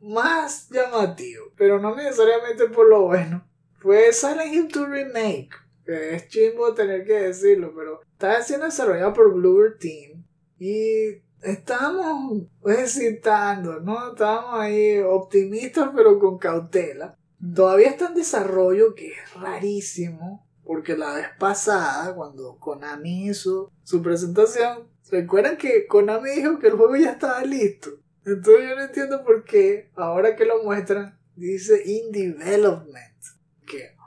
más 0.00 0.68
llamativo, 0.70 1.46
pero 1.56 1.80
no 1.80 1.96
necesariamente 1.96 2.66
por 2.68 2.88
lo 2.88 3.02
bueno, 3.02 3.44
fue 3.80 4.12
Silent 4.12 4.54
Hill 4.54 4.68
2 4.68 4.88
Remake 4.88 5.61
que 5.84 6.14
es 6.14 6.28
chimbo 6.28 6.74
tener 6.74 7.04
que 7.04 7.14
decirlo, 7.14 7.72
pero 7.76 8.00
está 8.12 8.42
siendo 8.42 8.66
desarrollado 8.66 9.12
por 9.12 9.32
Bluebird 9.34 9.78
Team 9.78 10.24
y 10.58 11.22
estábamos 11.42 12.44
hesitando, 12.64 13.80
¿no? 13.80 14.12
Estábamos 14.12 14.60
ahí 14.60 15.00
optimistas 15.00 15.90
pero 15.94 16.18
con 16.18 16.38
cautela. 16.38 17.18
Todavía 17.54 17.88
está 17.88 18.06
en 18.06 18.14
desarrollo, 18.14 18.94
que 18.94 19.08
es 19.08 19.34
rarísimo, 19.34 20.46
porque 20.64 20.96
la 20.96 21.14
vez 21.14 21.26
pasada, 21.38 22.14
cuando 22.14 22.56
Konami 22.58 23.28
hizo 23.28 23.72
su 23.82 24.00
presentación, 24.00 24.88
¿recuerdan 25.10 25.56
que 25.56 25.86
Konami 25.88 26.30
dijo 26.30 26.60
que 26.60 26.68
el 26.68 26.74
juego 26.74 26.96
ya 26.96 27.10
estaba 27.10 27.44
listo? 27.44 27.90
Entonces 28.24 28.68
yo 28.68 28.76
no 28.76 28.82
entiendo 28.82 29.24
por 29.24 29.42
qué, 29.42 29.90
ahora 29.96 30.36
que 30.36 30.44
lo 30.44 30.62
muestran, 30.62 31.18
dice 31.34 31.82
in 31.84 32.12
development. 32.12 33.11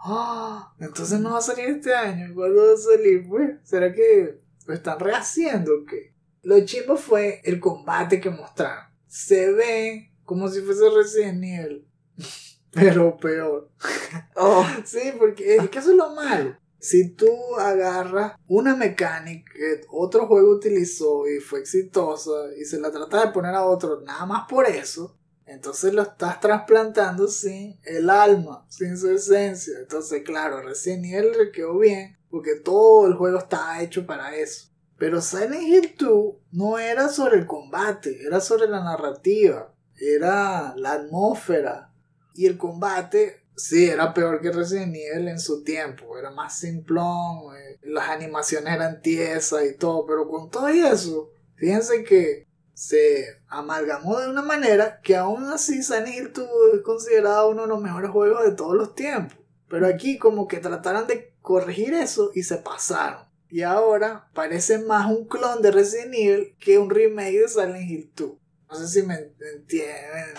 ¡Ah! 0.08 0.72
entonces 0.80 1.20
no 1.20 1.32
va 1.32 1.40
a 1.40 1.42
salir 1.42 1.66
este 1.66 1.94
año. 1.94 2.34
¿Cuándo 2.36 2.68
va 2.68 2.74
a 2.74 2.78
salir? 2.78 3.28
Pues, 3.28 3.56
¿será 3.64 3.92
que 3.92 4.38
lo 4.68 4.74
están 4.74 5.00
rehaciendo 5.00 5.72
o 5.74 5.86
qué? 5.86 6.14
Lo 6.44 6.64
chimbo 6.64 6.96
fue 6.96 7.42
el 7.44 7.60
combate 7.60 8.22
que 8.22 8.30
mostraron. 8.30 8.86
Se 9.08 9.52
ve 9.52 10.12
como 10.24 10.48
si 10.48 10.62
fuese 10.62 10.84
Resident 10.96 11.44
Evil. 11.44 11.88
Pero 12.72 13.18
peor. 13.18 13.70
Oh. 14.38 14.66
sí, 14.84 15.14
porque 15.18 15.56
es 15.56 15.70
que 15.70 15.80
eso 15.80 15.92
es 15.92 15.98
lo 15.98 16.14
malo. 16.14 16.56
Si 16.78 17.10
tú 17.16 17.28
agarras 17.58 18.34
una 18.48 18.76
mecánica 18.76 19.52
que 19.54 19.82
otro 19.90 20.28
juego 20.28 20.52
utilizó 20.52 21.28
y 21.28 21.40
fue 21.40 21.60
exitosa 21.60 22.32
y 22.60 22.66
se 22.66 22.80
la 22.80 22.92
trata 22.92 23.26
de 23.26 23.32
poner 23.32 23.56
a 23.56 23.66
otro 23.66 24.02
nada 24.02 24.26
más 24.26 24.48
por 24.48 24.68
eso, 24.68 25.18
entonces 25.46 25.94
lo 25.94 26.02
estás 26.02 26.40
trasplantando 26.40 27.28
sin 27.28 27.80
el 27.84 28.10
alma, 28.10 28.66
sin 28.70 28.98
su 28.98 29.12
esencia. 29.12 29.78
Entonces, 29.80 30.24
claro, 30.24 30.62
recién 30.62 31.06
Evil 31.06 31.38
le 31.38 31.52
quedó 31.52 31.78
bien 31.78 32.18
porque 32.30 32.56
todo 32.56 33.08
el 33.08 33.14
juego 33.14 33.38
estaba 33.38 33.82
hecho 33.82 34.06
para 34.06 34.36
eso. 34.36 34.70
Pero 34.98 35.22
Silent 35.22 35.62
Hill 35.62 35.96
2 35.98 36.36
no 36.52 36.80
era 36.80 37.10
sobre 37.10 37.38
el 37.38 37.46
combate, 37.46 38.26
era 38.26 38.40
sobre 38.40 38.68
la 38.68 38.84
narrativa, 38.84 39.74
era 40.00 40.74
la 40.78 40.94
atmósfera. 40.94 41.94
Y 42.34 42.48
el 42.48 42.58
combate, 42.58 43.44
sí, 43.56 43.88
era 43.88 44.14
peor 44.14 44.42
que 44.42 44.52
Resident 44.52 44.96
Evil 44.96 45.28
en 45.28 45.40
su 45.40 45.64
tiempo, 45.64 46.18
era 46.18 46.32
más 46.32 46.58
simplón, 46.60 47.56
eh, 47.56 47.80
las 47.84 48.10
animaciones 48.10 48.74
eran 48.74 49.02
tiesas 49.02 49.64
y 49.66 49.78
todo, 49.78 50.06
pero 50.06 50.28
con 50.28 50.50
todo 50.50 50.68
eso, 50.68 51.32
fíjense 51.56 52.04
que 52.04 52.48
se 52.76 53.42
amalgamó 53.48 54.20
de 54.20 54.30
una 54.30 54.42
manera 54.42 55.00
que 55.02 55.16
aún 55.16 55.46
así 55.46 55.82
Silent 55.82 56.10
Hill 56.10 56.32
es 56.74 56.82
considerado 56.82 57.50
uno 57.50 57.64
de 57.64 57.70
los 57.70 57.82
mejores 57.82 58.12
juegos 58.12 58.44
de 58.44 58.52
todos 58.52 58.76
los 58.76 58.94
tiempos. 58.94 59.38
Pero 59.70 59.88
aquí 59.88 60.20
como 60.20 60.48
que 60.48 60.60
trataron 60.60 61.08
de 61.08 61.34
corregir 61.42 61.94
eso 61.94 62.32
y 62.36 62.44
se 62.44 62.58
pasaron. 62.58 63.26
Y 63.50 63.62
ahora 63.62 64.30
parece 64.34 64.80
más 64.80 65.10
un 65.10 65.26
clon 65.26 65.62
de 65.62 65.72
Resident 65.72 66.14
Evil 66.14 66.56
que 66.60 66.78
un 66.78 66.90
remake 66.90 67.40
de 67.40 67.48
Silent 67.48 67.90
Hill 67.90 68.12
2. 68.16 68.32
No 68.70 68.76
sé 68.76 68.88
si 68.88 69.08
me, 69.08 69.32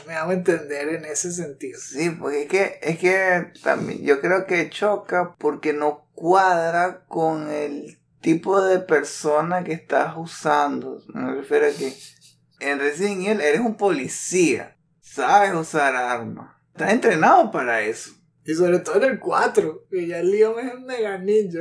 me 0.06 0.14
hago 0.14 0.32
entender 0.32 0.88
en 0.90 1.04
ese 1.06 1.32
sentido. 1.32 1.80
Sí, 1.80 2.10
porque 2.10 2.42
es 2.42 2.48
que, 2.48 2.78
es 2.82 2.98
que 2.98 3.52
también 3.62 4.02
yo 4.02 4.20
creo 4.20 4.46
que 4.46 4.68
choca 4.68 5.34
porque 5.38 5.72
no 5.72 6.06
cuadra 6.14 7.04
con 7.06 7.50
el 7.50 7.98
tipo 8.20 8.60
de 8.60 8.80
persona 8.80 9.62
que 9.62 9.72
estás 9.72 10.14
usando. 10.16 11.00
Me 11.14 11.36
refiero 11.36 11.66
a 11.66 11.70
que 11.70 11.94
en 12.60 12.78
Resident 12.78 13.22
Evil 13.22 13.40
eres 13.40 13.60
un 13.60 13.76
policía. 13.76 14.76
Sabes 15.00 15.54
usar 15.54 15.94
armas. 15.94 16.56
Estás 16.72 16.92
entrenado 16.92 17.50
para 17.50 17.82
eso. 17.82 18.12
Y 18.44 18.54
sobre 18.54 18.78
todo 18.78 19.02
en 19.02 19.10
el 19.10 19.18
4, 19.18 19.86
que 19.90 20.06
ya 20.06 20.20
el 20.20 20.30
Leon 20.30 20.58
es 20.60 20.74
un 20.74 20.84
mega 20.84 21.18
ninja, 21.18 21.58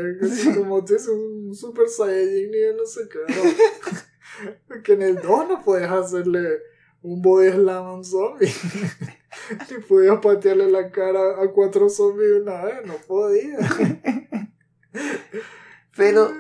como 0.55 0.85
tú 0.85 0.95
es 0.95 1.07
un 1.07 1.55
super 1.55 1.89
saiyajin 1.89 2.51
y 2.53 2.77
no 2.77 2.85
sé 2.85 3.09
qué. 3.09 4.51
Porque 4.67 4.93
en 4.93 5.01
el 5.01 5.15
2 5.15 5.47
no 5.49 5.63
puedes 5.63 5.89
hacerle 5.89 6.59
un 7.01 7.21
body 7.21 7.51
slam 7.51 7.85
a 7.85 7.93
un 7.93 8.03
zombie. 8.03 8.51
Ni 9.71 9.77
podías 9.83 10.19
patearle 10.19 10.69
la 10.69 10.91
cara 10.91 11.41
a 11.41 11.51
cuatro 11.51 11.89
zombies 11.89 12.41
una 12.41 12.63
vez, 12.63 12.85
no 12.85 12.95
podía. 13.07 13.57
Pero 15.95 16.31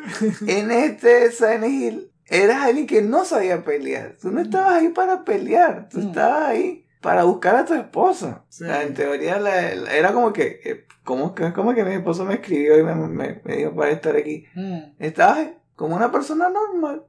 en 0.47 0.71
este 0.71 1.31
Silent 1.31 1.65
Hill 1.65 2.11
eras 2.27 2.63
alguien 2.63 2.87
que 2.87 3.01
no 3.01 3.25
sabía 3.25 3.63
pelear. 3.63 4.15
Tú 4.21 4.31
no 4.31 4.41
estabas 4.41 4.73
ahí 4.73 4.89
para 4.89 5.23
pelear, 5.23 5.89
tú 5.89 5.99
estabas 5.99 6.49
ahí 6.49 6.85
para 7.01 7.23
buscar 7.23 7.55
a 7.55 7.65
tu 7.65 7.73
esposa. 7.73 8.43
En 8.59 8.93
teoría 8.93 9.37
era 9.91 10.11
como 10.11 10.33
que, 10.33 10.85
como 11.03 11.35
que, 11.35 11.53
como 11.53 11.73
que 11.73 11.83
mi 11.83 11.93
esposo 11.93 12.25
me 12.25 12.35
escribió 12.35 12.79
y 12.79 12.83
me, 12.83 13.41
dijo 13.45 13.75
para 13.75 13.91
estar 13.91 14.15
aquí. 14.15 14.45
Estabas 14.99 15.49
como 15.75 15.95
una 15.95 16.11
persona 16.11 16.49
normal. 16.49 17.03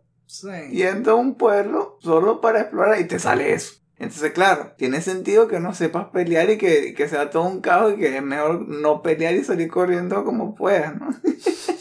Yendo 0.70 1.12
a 1.12 1.14
un 1.14 1.36
pueblo 1.36 1.98
solo 2.00 2.40
para 2.40 2.60
explorar 2.60 3.00
y 3.00 3.04
te 3.04 3.18
sale 3.18 3.52
eso. 3.52 3.76
Entonces, 3.98 4.32
claro, 4.32 4.72
tiene 4.76 5.00
sentido 5.00 5.48
que 5.48 5.60
no 5.60 5.72
sepas 5.72 6.08
pelear 6.08 6.50
y 6.50 6.58
que, 6.58 6.92
que 6.92 7.08
sea 7.08 7.30
todo 7.30 7.44
un 7.44 7.62
caos 7.62 7.94
y 7.94 7.96
que 7.96 8.14
es 8.14 8.22
mejor 8.22 8.68
no 8.68 9.00
pelear 9.00 9.34
y 9.34 9.44
salir 9.44 9.70
corriendo 9.70 10.24
como 10.24 10.54
puedas, 10.54 10.94
¿no? 11.00 11.08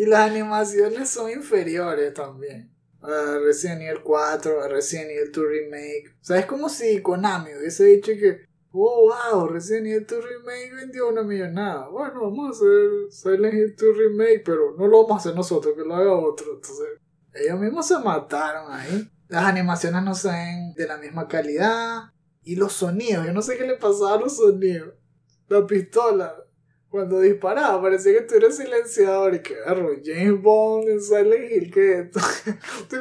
Y 0.00 0.06
las 0.06 0.30
animaciones 0.30 1.10
son 1.10 1.30
inferiores 1.30 2.14
también. 2.14 2.74
A 3.02 3.38
Resident 3.44 3.82
Evil 3.82 4.00
4, 4.02 4.62
a 4.62 4.68
Resident 4.68 5.10
Evil 5.10 5.30
2 5.30 5.44
Remake. 5.46 6.16
O 6.26 6.46
como 6.46 6.70
si 6.70 7.02
Konami 7.02 7.50
hubiese 7.54 7.84
dicho 7.84 8.12
que, 8.12 8.46
oh 8.72 9.12
wow, 9.12 9.46
Resident 9.48 9.88
Evil 9.88 10.06
2 10.06 10.24
Remake 10.24 10.74
vendió 10.74 11.10
una 11.10 11.22
millonada. 11.22 11.88
Bueno, 11.88 12.22
vamos 12.22 12.46
a 12.46 12.50
hacer 12.52 12.88
Silent 13.10 13.52
Hill 13.52 13.76
2 13.76 13.96
Remake, 13.98 14.42
pero 14.42 14.74
no 14.78 14.86
lo 14.86 15.02
vamos 15.02 15.18
a 15.18 15.28
hacer 15.28 15.36
nosotros, 15.36 15.74
que 15.76 15.84
lo 15.84 15.94
haga 15.94 16.14
otro. 16.14 16.54
Entonces, 16.54 16.86
ellos 17.34 17.60
mismos 17.60 17.86
se 17.86 17.98
mataron 17.98 18.72
ahí. 18.72 19.06
Las 19.28 19.44
animaciones 19.44 20.02
no 20.02 20.14
se 20.14 20.28
ven 20.28 20.72
de 20.76 20.86
la 20.86 20.96
misma 20.96 21.28
calidad. 21.28 22.04
Y 22.42 22.56
los 22.56 22.72
sonidos, 22.72 23.26
yo 23.26 23.34
no 23.34 23.42
sé 23.42 23.58
qué 23.58 23.66
le 23.66 23.76
pasaba 23.76 24.14
a 24.14 24.20
los 24.20 24.34
sonidos. 24.34 24.94
La 25.48 25.66
pistola, 25.66 26.34
cuando 26.90 27.20
disparaba, 27.20 27.80
parecía 27.80 28.12
que 28.12 28.18
estuviera 28.18 28.50
silenciador 28.50 29.34
y 29.36 29.42
que 29.42 29.54
agarro 29.54 29.90
James 30.04 30.42
Bond 30.42 30.88
en 30.88 31.00
Silent 31.00 31.50
Hill, 31.50 31.70
¿qué 31.72 31.92
es 31.92 32.06
esto? 32.06 32.20
Que, 32.88 32.96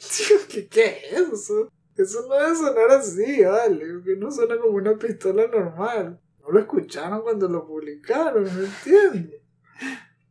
tiu, 0.00 0.38
¿qué, 0.48 0.68
¿qué 0.68 0.98
es 1.10 1.32
eso? 1.32 1.70
Eso 1.96 2.26
no 2.28 2.34
debe 2.34 2.56
sonar 2.56 2.90
así, 2.90 3.44
vale, 3.44 3.84
que 4.04 4.16
no 4.16 4.30
suena 4.30 4.58
como 4.58 4.76
una 4.76 4.96
pistola 4.96 5.46
normal. 5.46 6.20
No 6.40 6.50
lo 6.50 6.60
escucharon 6.60 7.22
cuando 7.22 7.48
lo 7.48 7.66
publicaron, 7.66 8.44
no 8.44 8.64
entiendo. 8.64 9.36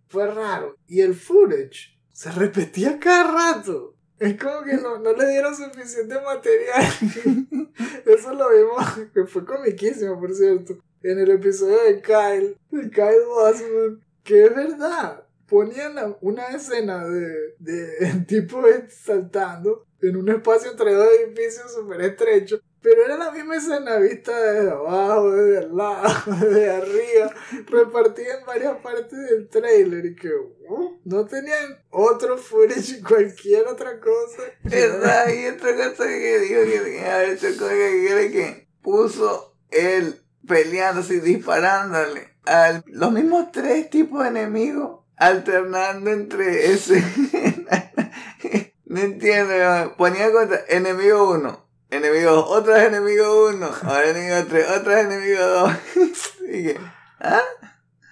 Fue 0.08 0.28
raro. 0.28 0.76
Y 0.88 1.02
el 1.02 1.16
footage 1.16 1.98
se 2.12 2.32
repetía 2.32 3.00
cada 3.00 3.32
rato. 3.32 3.96
Es 4.18 4.38
como 4.38 4.64
que 4.64 4.76
no, 4.76 5.00
no 5.00 5.14
le 5.14 5.30
dieron 5.30 5.56
suficiente 5.56 6.16
material. 6.20 7.72
Eso 8.06 8.34
lo 8.34 8.50
vimos, 8.50 9.10
que 9.14 9.26
fue 9.26 9.46
comiquísimo, 9.46 10.20
por 10.20 10.34
cierto. 10.34 10.78
En 11.02 11.20
el 11.20 11.32
episodio 11.32 11.82
de 11.84 12.02
Kyle, 12.02 12.58
de 12.72 12.90
Kyle 12.90 13.26
Wasman, 13.36 14.04
que 14.24 14.46
es 14.46 14.56
verdad. 14.56 15.24
Ponían 15.48 16.16
una 16.22 16.48
escena 16.48 17.08
de, 17.08 17.56
de 17.60 18.26
tipo 18.28 18.62
saltando 18.90 19.88
en 20.02 20.16
un 20.16 20.30
espacio 20.30 20.72
entre 20.72 20.94
dos 20.94 21.08
edificios 21.20 21.74
súper 21.74 22.02
estrechos. 22.02 22.62
Pero 22.82 23.04
era 23.04 23.18
la 23.18 23.32
misma 23.32 23.58
escena 23.58 23.98
vista 23.98 24.40
desde 24.40 24.72
abajo, 24.72 25.32
desde 25.32 25.58
al 25.58 25.76
lado, 25.76 26.32
desde 26.40 26.70
arriba, 26.70 27.36
repartida 27.66 28.40
en 28.40 28.46
varias 28.46 28.78
partes 28.78 29.20
del 29.20 29.50
trailer 29.50 30.06
y 30.06 30.16
que 30.16 30.30
uh, 30.30 31.00
no 31.04 31.26
tenían 31.26 31.84
otro 31.90 32.38
footage 32.38 33.00
y 33.00 33.02
cualquier 33.02 33.68
otra 33.68 34.00
cosa. 34.00 34.44
¿Verdad? 34.64 35.28
Y 35.34 35.48
otra 35.48 35.76
cosa 35.76 36.08
que 36.08 36.40
dijo 36.40 36.62
que 36.64 36.80
tenía 36.80 37.26
hecho 37.26 37.48
que 37.48 38.32
que 38.32 38.68
puso 38.82 39.58
él 39.72 40.22
peleando 40.48 41.02
así, 41.02 41.20
disparándole 41.20 42.30
a 42.46 42.82
los 42.88 43.12
mismos 43.12 43.52
tres 43.52 43.90
tipos 43.90 44.24
de 44.24 44.30
enemigos, 44.30 45.02
alternando 45.18 46.12
entre 46.12 46.72
ese. 46.72 47.04
no 48.86 49.00
entiendo, 49.00 49.96
ponía 49.98 50.32
contra 50.32 50.62
enemigo 50.68 51.32
uno, 51.34 51.68
enemigo 51.90 52.32
dos, 52.32 52.46
otro 52.50 52.76
es 52.76 52.88
enemigo 52.88 53.50
uno, 53.50 53.70
ahora 53.84 54.10
enemigo 54.10 54.46
tres, 54.50 54.66
otro 54.70 54.92
es 54.94 55.06
enemigo 55.06 55.46
dos. 55.46 55.74
y 56.50 56.64
que, 56.64 56.80
¿ah? 57.20 57.42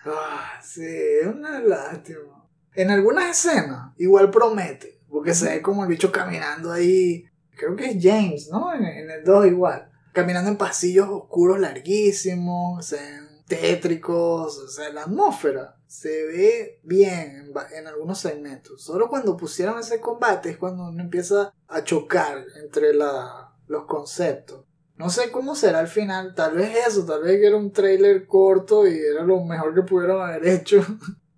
Ah, 0.06 0.60
sí, 0.62 0.86
es 0.86 1.28
una 1.28 1.60
lástima. 1.60 2.46
En 2.76 2.92
algunas 2.92 3.30
escenas, 3.32 3.94
igual 3.98 4.30
promete, 4.30 5.02
porque 5.10 5.34
se 5.34 5.50
ve 5.50 5.62
como 5.62 5.84
el 5.84 5.90
bicho 5.90 6.12
caminando 6.12 6.72
ahí. 6.72 7.26
Creo 7.58 7.76
que 7.76 7.90
es 7.90 7.98
James, 8.00 8.50
¿no? 8.52 8.72
En, 8.72 8.86
en 8.86 9.10
el 9.10 9.24
2 9.24 9.48
igual. 9.48 9.92
Caminando 10.18 10.50
en 10.50 10.58
pasillos 10.58 11.10
oscuros 11.10 11.60
larguísimos, 11.60 12.84
se 12.84 12.96
ven 12.96 13.44
tétricos, 13.48 14.58
o 14.58 14.68
sea, 14.68 14.90
la 14.90 15.04
atmósfera 15.04 15.78
se 15.86 16.10
ve 16.10 16.80
bien 16.82 17.36
en, 17.36 17.54
en 17.78 17.86
algunos 17.86 18.18
segmentos. 18.18 18.82
Solo 18.82 19.10
cuando 19.10 19.38
pusieron 19.38 19.78
ese 19.78 20.02
combate 20.02 20.50
es 20.50 20.58
cuando 20.58 20.88
uno 20.88 21.04
empieza 21.04 21.54
a 21.68 21.84
chocar 21.84 22.44
entre 22.64 22.96
la, 22.96 23.54
los 23.68 23.86
conceptos. 23.86 24.66
No 24.96 25.12
sé 25.12 25.30
cómo 25.30 25.54
será 25.54 25.78
al 25.78 25.88
final, 25.88 26.34
tal 26.34 26.56
vez 26.56 26.88
eso, 26.88 27.06
tal 27.06 27.22
vez 27.22 27.40
era 27.40 27.56
un 27.56 27.72
trailer 27.72 28.26
corto 28.26 28.88
y 28.88 28.98
era 28.98 29.22
lo 29.24 29.44
mejor 29.44 29.76
que 29.76 29.84
pudieron 29.84 30.20
haber 30.20 30.48
hecho. 30.48 30.84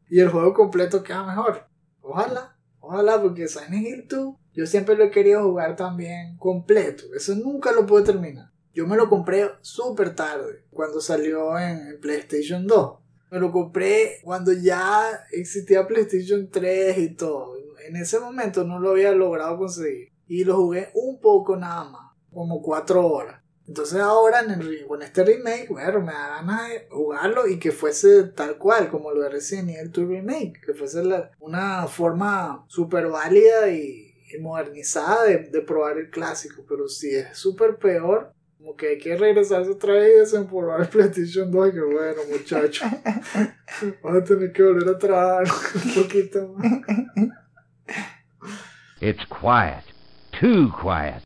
y 0.10 0.22
el 0.22 0.30
juego 0.30 0.54
completo 0.54 1.04
queda 1.04 1.26
mejor. 1.26 1.68
Ojalá, 2.00 2.56
ojalá, 2.80 3.22
porque 3.22 3.50
Silent 3.50 3.86
Hill 3.86 4.08
2 4.08 4.36
yo 4.54 4.66
siempre 4.66 4.96
lo 4.96 5.04
he 5.04 5.12
querido 5.12 5.44
jugar 5.44 5.76
también 5.76 6.38
completo. 6.38 7.04
Eso 7.14 7.36
nunca 7.36 7.74
lo 7.74 7.86
pude 7.86 8.04
terminar. 8.04 8.49
Yo 8.74 8.88
me 8.88 8.96
lo 8.96 9.10
compré 9.10 9.50
súper 9.62 10.16
tarde, 10.16 10.64
cuando 10.72 11.02
salió 11.02 11.58
en, 11.58 12.00
PlayStation 12.00 12.68
2. 12.68 13.00
Me 13.32 13.40
lo 13.40 13.52
compré 13.52 14.20
cuando 14.24 14.54
ya 14.54 15.26
existía 15.32 15.88
PlayStation 15.88 16.50
3 16.50 16.98
y 16.98 17.16
todo. 17.16 17.58
En 17.88 17.96
ese 17.96 18.20
momento 18.20 18.64
no 18.64 18.80
lo 18.80 18.92
había 18.92 19.12
logrado 19.12 19.58
conseguir. 19.58 20.12
Y 20.28 20.44
lo 20.44 20.58
jugué 20.58 20.90
un 20.94 21.20
poco 21.20 21.56
nada 21.56 21.84
más, 21.86 22.12
como 22.32 22.62
4 22.62 23.06
horas. 23.06 23.42
Entonces 23.68 24.00
ahora 24.00 24.40
en, 24.40 24.52
el, 24.52 24.88
con 24.88 25.04
este 25.04 25.24
remake, 25.24 25.70
bueno, 25.70 26.02
me 26.02 26.12
da 26.12 26.30
ganas 26.38 26.70
de 26.70 26.88
jugarlo 26.90 27.48
y 27.48 27.60
que 27.60 27.72
fuese 27.72 28.24
tal 28.24 28.58
cual 28.58 28.90
como 28.90 29.12
lo 29.12 29.22
de 29.22 29.30
Resident 29.30 29.70
Evil 29.70 29.92
2 29.92 30.08
Remake, 30.08 30.62
que 30.66 30.74
fuese 30.74 31.04
una 31.40 31.86
forma 31.86 32.66
súper 32.68 33.08
válida 33.10 33.70
y, 33.70 34.16
y 34.34 34.40
modernizada 34.40 35.26
de, 35.26 35.38
de 35.38 35.62
probar 35.62 36.00
el 36.00 36.10
clásico, 36.10 36.66
pero 36.68 36.88
si 36.88 37.14
es 37.14 37.38
súper 37.38 37.78
peor, 37.78 38.34
como 38.60 38.76
que 38.76 38.90
hay 38.90 38.98
que 38.98 39.16
regresarse 39.16 39.72
otra 39.72 39.94
vez 39.94 40.12
y 40.16 40.20
desempolvar 40.20 40.82
el 40.82 40.88
PlayStation 40.90 41.50
2, 41.50 41.72
que 41.72 41.80
bueno 41.80 42.22
muchachos, 42.30 42.90
vamos 44.04 44.22
a 44.22 44.24
tener 44.26 44.52
que 44.52 44.64
volver 44.64 44.90
a 44.90 45.00
trabajar 45.00 45.48
un 45.76 46.04
poquito 46.04 46.56
más. 46.58 46.82
It's 49.00 49.26
quiet. 49.28 49.86
Too 50.38 50.74
quiet. 50.78 51.24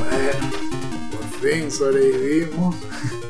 Bueno, 0.00 0.50
por 1.10 1.40
fin 1.40 1.70
sobrevivimos 1.70 2.74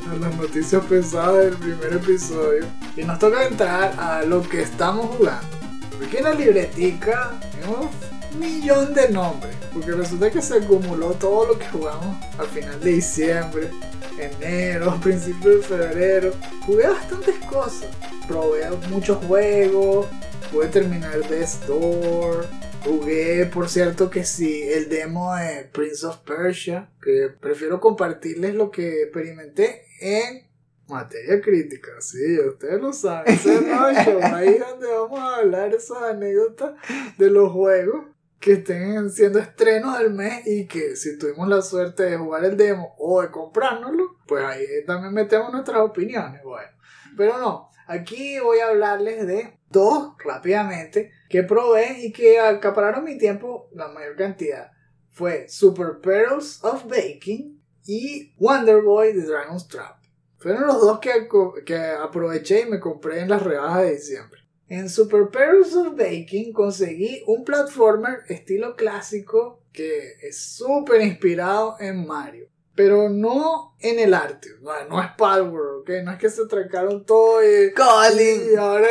a 0.08 0.14
las 0.14 0.36
noticias 0.36 0.84
pesadas 0.84 1.46
del 1.46 1.56
primer 1.56 1.94
episodio. 1.94 2.64
Y 2.96 3.02
nos 3.02 3.18
toca 3.18 3.44
entrar 3.44 3.92
a 3.98 4.22
lo 4.22 4.40
que 4.40 4.62
estamos 4.62 5.06
jugando. 5.16 5.59
Porque 6.00 6.16
en 6.16 6.24
la 6.24 6.32
libretica 6.32 7.38
tenemos 7.52 7.90
un 8.32 8.40
millón 8.40 8.94
de 8.94 9.10
nombres. 9.10 9.54
Porque 9.70 9.92
resulta 9.92 10.30
que 10.30 10.40
se 10.40 10.56
acumuló 10.56 11.10
todo 11.10 11.48
lo 11.48 11.58
que 11.58 11.68
jugamos 11.68 12.16
al 12.38 12.46
final 12.48 12.80
de 12.80 12.92
diciembre, 12.92 13.70
enero, 14.18 14.98
principio 15.02 15.58
de 15.58 15.62
febrero. 15.62 16.32
Jugué 16.64 16.88
bastantes 16.88 17.36
cosas. 17.44 17.90
Probé 18.26 18.68
muchos 18.88 19.22
juegos. 19.26 20.06
Pude 20.50 20.68
terminar 20.68 21.18
Best 21.28 21.66
Door. 21.66 22.46
Jugué, 22.82 23.44
por 23.44 23.68
cierto, 23.68 24.08
que 24.08 24.24
sí, 24.24 24.62
el 24.62 24.88
demo 24.88 25.36
de 25.36 25.64
Prince 25.70 26.06
of 26.06 26.16
Persia, 26.20 26.88
que 27.02 27.28
prefiero 27.28 27.78
compartirles 27.78 28.54
lo 28.54 28.70
que 28.70 29.02
experimenté 29.02 29.84
en 30.00 30.49
materia 30.90 31.40
crítica, 31.40 31.92
sí, 32.00 32.38
ustedes 32.38 32.80
lo 32.80 32.92
saben, 32.92 33.32
ese 33.34 33.62
show, 34.04 34.20
ahí 34.22 34.48
es 34.48 34.60
donde 34.60 34.88
vamos 34.88 35.20
a 35.20 35.36
hablar 35.36 35.74
esas 35.74 36.02
anécdotas 36.02 36.72
de 37.16 37.30
los 37.30 37.50
juegos 37.52 38.06
que 38.40 38.52
estén 38.54 39.10
siendo 39.10 39.38
estrenos 39.38 39.98
del 39.98 40.12
mes 40.12 40.46
y 40.46 40.66
que 40.66 40.96
si 40.96 41.18
tuvimos 41.18 41.46
la 41.46 41.60
suerte 41.60 42.04
de 42.04 42.16
jugar 42.16 42.44
el 42.44 42.56
demo 42.56 42.94
o 42.98 43.20
de 43.20 43.30
comprárnoslo, 43.30 44.16
pues 44.26 44.42
ahí 44.44 44.64
también 44.86 45.12
metemos 45.12 45.52
nuestras 45.52 45.80
opiniones, 45.80 46.42
bueno. 46.42 46.70
Pero 47.16 47.38
no, 47.38 47.70
aquí 47.86 48.38
voy 48.40 48.60
a 48.60 48.68
hablarles 48.68 49.26
de 49.26 49.58
dos 49.68 50.14
rápidamente 50.24 51.12
que 51.28 51.42
probé 51.42 52.00
y 52.00 52.12
que 52.12 52.40
acapararon 52.40 53.04
mi 53.04 53.18
tiempo 53.18 53.68
la 53.74 53.88
mayor 53.88 54.16
cantidad. 54.16 54.70
Fue 55.10 55.46
Super 55.48 56.00
Perils 56.00 56.64
of 56.64 56.84
Baking 56.86 57.62
y 57.86 58.34
Wonder 58.38 58.80
Boy 58.80 59.12
The 59.12 59.26
Dragon's 59.26 59.68
Trap. 59.68 59.99
Fueron 60.40 60.66
los 60.66 60.80
dos 60.80 61.00
que, 61.00 61.28
que 61.66 61.76
aproveché 61.76 62.62
y 62.62 62.70
me 62.70 62.80
compré 62.80 63.20
en 63.20 63.28
las 63.28 63.42
rebajas 63.42 63.82
de 63.82 63.92
diciembre. 63.92 64.40
En 64.68 64.88
Super 64.88 65.28
Perils 65.28 65.76
of 65.76 65.96
Baking 65.96 66.52
conseguí 66.52 67.22
un 67.26 67.44
platformer 67.44 68.20
estilo 68.28 68.74
clásico 68.74 69.62
que 69.72 70.14
es 70.22 70.40
súper 70.40 71.02
inspirado 71.02 71.76
en 71.78 72.06
Mario. 72.06 72.48
Pero 72.80 73.10
no 73.10 73.76
en 73.78 73.98
el 73.98 74.14
arte, 74.14 74.48
no, 74.62 74.70
no 74.88 75.02
es 75.02 75.08
Palworld, 75.18 75.82
¿ok? 75.82 75.90
No 76.02 76.12
es 76.12 76.18
que 76.18 76.30
se 76.30 76.46
trancaron 76.46 77.04
todo 77.04 77.42
y, 77.44 77.74
Colin. 77.74 78.54
y 78.54 78.56
ahora 78.56 78.86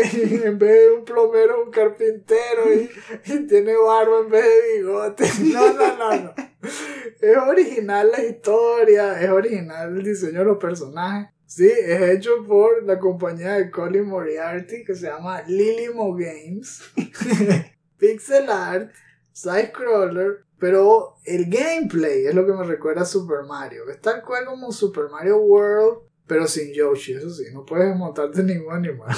es, 0.00 0.14
en 0.44 0.58
vez 0.58 0.72
de 0.72 0.90
un 0.90 1.04
plomero, 1.04 1.62
un 1.62 1.70
carpintero 1.70 2.74
y, 2.74 2.90
y 3.32 3.46
tiene 3.46 3.76
barba 3.76 4.22
en 4.24 4.30
vez 4.30 4.44
de 4.44 4.78
bigote. 4.78 5.24
No, 5.52 5.72
no, 5.74 5.96
no, 5.96 6.10
no. 6.24 6.34
Es 7.20 7.36
original 7.36 8.10
la 8.10 8.24
historia, 8.24 9.22
es 9.22 9.30
original 9.30 9.96
el 9.96 10.02
diseño 10.02 10.40
de 10.40 10.46
los 10.46 10.58
personajes. 10.58 11.32
Sí, 11.46 11.70
es 11.70 12.02
hecho 12.02 12.44
por 12.48 12.82
la 12.82 12.98
compañía 12.98 13.52
de 13.52 13.70
Colin 13.70 14.06
Moriarty 14.06 14.82
que 14.84 14.96
se 14.96 15.06
llama 15.06 15.42
Lilimo 15.46 16.16
Games. 16.16 16.82
Pixel 17.96 18.50
art, 18.50 18.90
side 19.32 19.68
scroller, 19.68 20.46
pero 20.60 21.16
el 21.24 21.46
gameplay 21.46 22.26
es 22.26 22.34
lo 22.34 22.46
que 22.46 22.52
me 22.52 22.64
recuerda 22.64 23.02
a 23.02 23.06
Super 23.06 23.44
Mario. 23.48 23.88
Es 23.88 24.00
tal 24.00 24.22
cual 24.22 24.44
como 24.44 24.70
Super 24.70 25.08
Mario 25.10 25.38
World, 25.38 26.00
pero 26.26 26.46
sin 26.46 26.72
Yoshi, 26.72 27.14
eso 27.14 27.30
sí, 27.30 27.44
no 27.52 27.64
puedes 27.64 27.96
montarte 27.96 28.42
ningún 28.44 28.74
animal. 28.74 29.16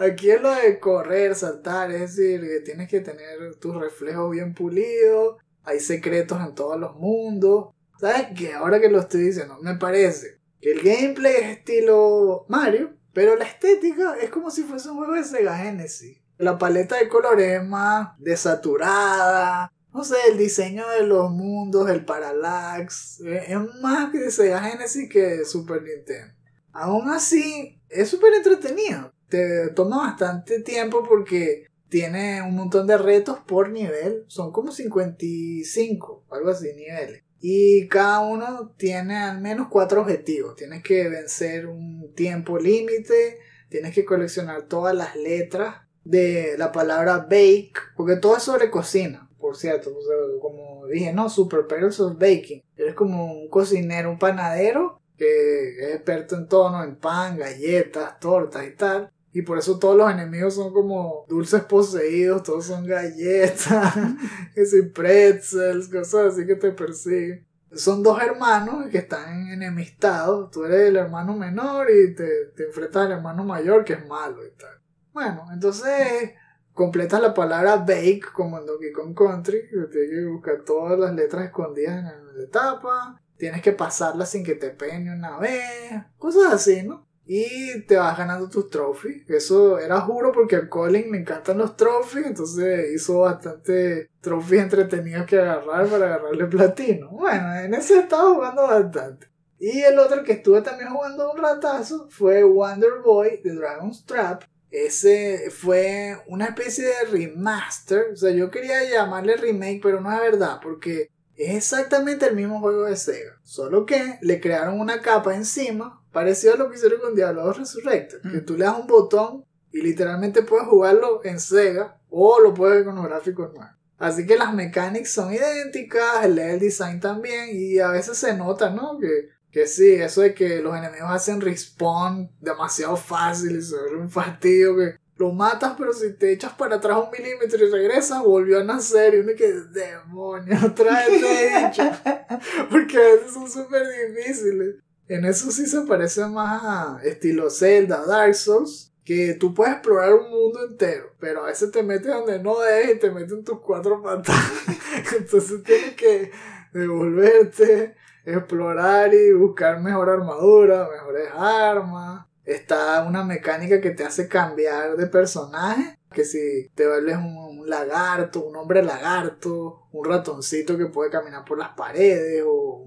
Aquí, 0.00 0.30
es 0.30 0.40
lo 0.40 0.52
de 0.52 0.80
correr, 0.80 1.34
saltar, 1.36 1.92
es 1.92 2.16
decir, 2.16 2.40
que 2.40 2.60
tienes 2.60 2.88
que 2.88 3.00
tener 3.00 3.54
tus 3.60 3.76
reflejos 3.76 4.30
bien 4.30 4.54
pulidos, 4.54 5.36
hay 5.62 5.80
secretos 5.80 6.40
en 6.40 6.54
todos 6.54 6.80
los 6.80 6.96
mundos. 6.96 7.68
¿Sabes 8.00 8.28
qué? 8.36 8.54
Ahora 8.54 8.80
que 8.80 8.88
lo 8.88 9.00
estoy 9.00 9.20
diciendo, 9.20 9.58
me 9.60 9.74
parece 9.76 10.40
que 10.60 10.72
el 10.72 10.80
gameplay 10.80 11.34
es 11.34 11.58
estilo 11.58 12.46
Mario, 12.48 12.94
pero 13.12 13.36
la 13.36 13.44
estética 13.44 14.16
es 14.18 14.30
como 14.30 14.50
si 14.50 14.62
fuese 14.62 14.88
un 14.88 14.96
juego 14.96 15.12
de 15.12 15.24
Sega 15.24 15.56
Genesis. 15.56 16.22
La 16.38 16.56
paleta 16.56 16.96
de 16.96 17.08
colores 17.08 17.60
es 17.60 17.68
más 17.68 18.18
desaturada. 18.18 19.70
No 19.98 20.04
sé, 20.04 20.14
el 20.30 20.38
diseño 20.38 20.88
de 20.90 21.04
los 21.04 21.28
mundos, 21.32 21.90
el 21.90 22.04
parallax, 22.04 23.20
eh, 23.22 23.46
es 23.48 23.58
más 23.82 24.12
que 24.12 24.30
Sega 24.30 24.60
Genesis 24.60 25.08
que 25.10 25.44
Super 25.44 25.82
Nintendo. 25.82 26.32
Aún 26.70 27.10
así, 27.10 27.80
es 27.88 28.08
súper 28.08 28.34
entretenido. 28.34 29.12
Te 29.28 29.70
toma 29.70 30.06
bastante 30.06 30.60
tiempo 30.60 31.02
porque 31.02 31.66
tiene 31.88 32.42
un 32.42 32.54
montón 32.54 32.86
de 32.86 32.96
retos 32.96 33.40
por 33.40 33.70
nivel. 33.70 34.24
Son 34.28 34.52
como 34.52 34.70
55, 34.70 36.26
algo 36.30 36.50
así, 36.50 36.68
niveles. 36.76 37.24
Y 37.40 37.88
cada 37.88 38.20
uno 38.20 38.72
tiene 38.78 39.16
al 39.16 39.40
menos 39.40 39.66
cuatro 39.68 40.02
objetivos. 40.02 40.54
Tienes 40.54 40.84
que 40.84 41.08
vencer 41.08 41.66
un 41.66 42.14
tiempo 42.14 42.56
límite. 42.56 43.40
Tienes 43.68 43.92
que 43.92 44.04
coleccionar 44.04 44.68
todas 44.68 44.94
las 44.94 45.16
letras 45.16 45.78
de 46.04 46.54
la 46.56 46.70
palabra 46.70 47.26
bake. 47.28 47.74
Porque 47.96 48.14
todo 48.14 48.36
es 48.36 48.44
sobre 48.44 48.70
cocina, 48.70 49.27
por 49.38 49.56
cierto. 49.56 49.90
O 49.90 50.02
sea, 50.02 50.16
como 50.40 50.86
dije, 50.86 51.12
no, 51.12 51.28
Super 51.28 51.66
Perils 51.66 52.00
of 52.00 52.18
Baking. 52.18 52.62
Eres 52.76 52.94
como 52.94 53.32
un 53.32 53.48
cocinero, 53.48 54.10
un 54.10 54.18
panadero 54.18 55.00
que 55.16 55.78
es 55.80 55.94
experto 55.96 56.36
en 56.36 56.48
todo, 56.48 56.70
¿no? 56.70 56.84
En 56.84 56.96
pan, 56.96 57.36
galletas, 57.36 58.18
tortas 58.20 58.66
y 58.66 58.76
tal. 58.76 59.10
Y 59.32 59.42
por 59.42 59.58
eso 59.58 59.78
todos 59.78 59.96
los 59.96 60.10
enemigos 60.10 60.54
son 60.54 60.72
como 60.72 61.26
dulces 61.28 61.62
poseídos, 61.62 62.42
todos 62.42 62.66
son 62.66 62.86
galletas, 62.86 63.94
que 64.54 64.64
si 64.64 64.82
pretzels, 64.82 65.88
cosas 65.88 66.32
así 66.32 66.46
que 66.46 66.54
te 66.54 66.72
persiguen. 66.72 67.46
Son 67.72 68.02
dos 68.02 68.22
hermanos 68.22 68.86
que 68.90 68.98
están 68.98 69.48
enemistados. 69.48 70.50
Tú 70.50 70.64
eres 70.64 70.88
el 70.88 70.96
hermano 70.96 71.36
menor 71.36 71.88
y 71.90 72.14
te, 72.14 72.46
te 72.56 72.64
enfrentas 72.64 73.06
al 73.06 73.12
hermano 73.12 73.44
mayor 73.44 73.84
que 73.84 73.92
es 73.92 74.06
malo 74.06 74.44
y 74.46 74.50
tal. 74.52 74.80
Bueno, 75.12 75.46
entonces 75.52 76.32
completas 76.78 77.20
la 77.20 77.34
palabra 77.34 77.76
bake 77.76 78.32
como 78.32 78.56
en 78.56 78.64
Donkey 78.66 78.92
Kong 78.92 79.14
Country. 79.14 79.68
Tienes 79.68 80.10
que 80.10 80.26
buscar 80.26 80.62
todas 80.64 80.96
las 80.96 81.12
letras 81.12 81.46
escondidas 81.46 81.98
en 81.98 82.38
la 82.38 82.44
etapa. 82.44 83.20
Tienes 83.36 83.62
que 83.62 83.72
pasarlas 83.72 84.30
sin 84.30 84.44
que 84.44 84.54
te 84.54 84.70
peguen 84.70 85.10
una 85.10 85.38
vez. 85.38 86.04
Cosas 86.18 86.52
así, 86.52 86.82
¿no? 86.84 87.08
y 87.30 87.82
te 87.82 87.96
vas 87.96 88.16
ganando 88.16 88.48
tus 88.48 88.70
trophies. 88.70 89.28
Eso 89.28 89.78
era 89.78 90.00
juro 90.00 90.32
porque 90.32 90.56
a 90.56 90.68
Colin 90.68 91.12
le 91.12 91.18
encantan 91.18 91.58
los 91.58 91.76
trophies, 91.76 92.26
entonces 92.26 92.94
hizo 92.94 93.20
bastante 93.20 94.08
trophies 94.22 94.62
entretenidos 94.62 95.26
que 95.26 95.38
agarrar 95.38 95.86
para 95.88 96.06
agarrarle 96.06 96.46
platino. 96.46 97.10
Bueno, 97.10 97.54
en 97.54 97.74
ese 97.74 97.98
estaba 97.98 98.32
jugando 98.32 98.62
bastante. 98.62 99.28
Y 99.58 99.80
el 99.80 99.98
otro 99.98 100.24
que 100.24 100.32
estuve 100.32 100.62
también 100.62 100.88
jugando 100.88 101.30
un 101.30 101.38
ratazo 101.38 102.08
fue 102.08 102.44
Wonder 102.44 103.00
Boy 103.04 103.42
de 103.44 103.54
Dragon's 103.54 104.06
Trap. 104.06 104.44
Ese 104.70 105.50
fue 105.50 106.16
una 106.26 106.46
especie 106.46 106.86
de 106.86 107.04
remaster. 107.10 108.12
O 108.12 108.16
sea, 108.16 108.30
yo 108.30 108.50
quería 108.50 108.84
llamarle 108.84 109.36
remake, 109.36 109.80
pero 109.82 110.00
no 110.00 110.12
es 110.12 110.20
verdad, 110.20 110.60
porque 110.62 111.10
es 111.36 111.56
exactamente 111.56 112.26
el 112.26 112.36
mismo 112.36 112.60
juego 112.60 112.84
de 112.84 112.96
Sega. 112.96 113.40
Solo 113.44 113.86
que 113.86 114.18
le 114.22 114.40
crearon 114.40 114.80
una 114.80 115.00
capa 115.00 115.34
encima 115.34 115.98
Parecido 116.12 116.54
a 116.54 116.56
lo 116.56 116.70
que 116.70 116.76
hicieron 116.76 117.00
con 117.00 117.14
Diablo 117.14 117.44
2 117.44 117.58
Resurrected, 117.58 118.22
que 118.22 118.40
tú 118.40 118.56
le 118.56 118.64
das 118.64 118.78
un 118.78 118.86
botón 118.86 119.44
y 119.70 119.82
literalmente 119.82 120.42
puedes 120.42 120.66
jugarlo 120.66 121.20
en 121.24 121.38
Sega 121.38 122.00
o 122.08 122.40
lo 122.40 122.54
puedes 122.54 122.76
ver 122.76 122.84
con 122.86 122.96
los 122.96 123.04
gráficos 123.04 123.52
nuevos. 123.52 123.76
Así 123.98 124.26
que 124.26 124.38
las 124.38 124.54
mecánicas 124.54 125.10
son 125.10 125.32
idénticas, 125.32 126.24
el 126.24 126.36
level 126.36 126.60
design 126.60 127.00
también, 127.00 127.50
y 127.52 127.78
a 127.78 127.90
veces 127.90 128.16
se 128.16 128.34
nota, 128.34 128.70
¿no? 128.70 128.98
Que, 128.98 129.28
que 129.58 129.66
sí, 129.66 129.94
eso 129.94 130.20
de 130.20 130.34
que 130.34 130.60
los 130.60 130.76
enemigos 130.76 131.10
hacen 131.10 131.40
respawn 131.40 132.30
demasiado 132.40 132.96
fácil 132.96 133.58
y 133.58 133.62
se 133.62 133.74
un 133.76 134.10
fastidio 134.10 134.76
que 134.76 134.96
lo 135.16 135.32
matas, 135.32 135.74
pero 135.76 135.92
si 135.92 136.12
te 136.12 136.32
echas 136.32 136.52
para 136.52 136.76
atrás 136.76 136.98
un 136.98 137.10
milímetro 137.10 137.66
y 137.66 137.70
regresas, 137.70 138.22
volvió 138.22 138.60
a 138.60 138.64
nacer. 138.64 139.14
Y 139.14 139.18
uno 139.18 139.32
que, 139.36 139.52
demonio, 139.52 140.72
trae 140.76 141.66
hecho. 141.66 141.82
Porque 142.70 142.96
a 142.96 143.14
veces 143.14 143.32
son 143.34 143.50
súper 143.50 143.82
difíciles. 144.14 144.76
En 145.08 145.24
eso 145.24 145.50
sí 145.50 145.66
se 145.66 145.80
parece 145.82 146.24
más 146.26 146.62
a 146.62 147.00
estilo 147.02 147.50
Zelda, 147.50 148.04
Dark 148.06 148.34
Souls, 148.34 148.92
que 149.04 149.34
tú 149.34 149.54
puedes 149.54 149.72
explorar 149.72 150.12
un 150.14 150.30
mundo 150.30 150.66
entero, 150.66 151.14
pero 151.18 151.42
a 151.42 151.46
veces 151.46 151.70
te 151.70 151.82
metes 151.82 152.12
donde 152.12 152.38
no 152.38 152.62
es 152.62 152.94
y 152.94 152.98
te 152.98 153.10
meten 153.10 153.42
tus 153.42 153.58
cuatro 153.60 154.02
patas. 154.02 154.36
Entonces 155.18 155.62
tienes 155.64 155.94
que 155.94 156.30
devolverte, 156.74 157.96
explorar 158.28 159.12
y 159.14 159.32
buscar 159.32 159.80
mejor 159.80 160.10
armadura, 160.10 160.88
mejores 160.90 161.28
armas. 161.34 162.26
Está 162.44 163.04
una 163.04 163.24
mecánica 163.24 163.80
que 163.80 163.90
te 163.90 164.04
hace 164.04 164.28
cambiar 164.28 164.96
de 164.96 165.06
personaje. 165.06 165.98
Que 166.12 166.24
si 166.24 166.70
te 166.74 166.86
vuelves 166.86 167.16
un, 167.16 167.68
lagarto, 167.68 168.46
un 168.46 168.56
hombre 168.56 168.82
lagarto, 168.82 169.88
un 169.92 170.04
ratoncito 170.04 170.78
que 170.78 170.86
puede 170.86 171.10
caminar 171.10 171.44
por 171.44 171.58
las 171.58 171.70
paredes 171.70 172.42
o 172.46 172.84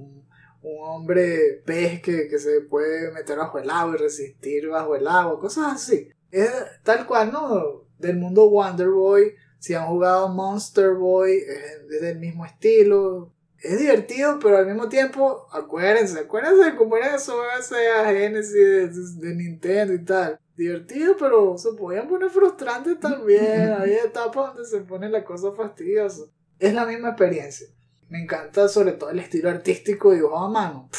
un 0.63 0.77
hombre 0.79 1.61
pez 1.65 2.01
que, 2.01 2.27
que, 2.27 2.39
se 2.39 2.61
puede 2.61 3.11
meter 3.11 3.37
bajo 3.37 3.59
el 3.59 3.69
agua 3.69 3.95
y 3.95 3.99
resistir 3.99 4.67
bajo 4.69 4.95
el 4.95 5.07
agua, 5.07 5.39
cosas 5.39 5.73
así. 5.73 6.09
Es 6.31 6.51
tal 6.83 7.05
cual, 7.05 7.31
¿no? 7.31 7.85
Del 7.99 8.17
mundo 8.17 8.49
Wonder 8.49 8.89
Boy, 8.89 9.35
si 9.59 9.75
han 9.75 9.85
jugado 9.85 10.29
Monster 10.29 10.93
Boy, 10.95 11.43
es 11.91 12.01
del 12.01 12.17
mismo 12.17 12.45
estilo. 12.45 13.31
Es 13.61 13.79
divertido, 13.79 14.39
pero 14.39 14.57
al 14.57 14.65
mismo 14.65 14.89
tiempo, 14.89 15.47
acuérdense, 15.51 16.19
acuérdense 16.19 16.71
de 16.71 16.75
cómo 16.75 16.97
era 16.97 17.15
eso, 17.15 17.39
a 17.43 18.05
Genesis 18.05 19.19
de, 19.19 19.35
Nintendo 19.35 19.93
y 19.93 20.03
tal. 20.03 20.39
Divertido, 20.57 21.15
pero 21.15 21.57
se 21.59 21.73
podían 21.73 22.07
poner 22.07 22.31
frustrantes 22.31 22.99
también. 22.99 23.71
Hay 23.79 23.93
etapas 23.93 24.55
donde 24.55 24.67
se 24.67 24.79
pone 24.81 25.09
la 25.09 25.23
cosa 25.23 25.51
fastidiosa. 25.51 26.23
Es 26.57 26.73
la 26.73 26.85
misma 26.85 27.09
experiencia. 27.09 27.67
Me 28.09 28.23
encanta 28.23 28.67
sobre 28.67 28.93
todo 28.93 29.11
el 29.11 29.19
estilo 29.19 29.49
artístico 29.49 30.11
dibujado 30.11 30.45
a 30.45 30.49
mano. 30.49 30.89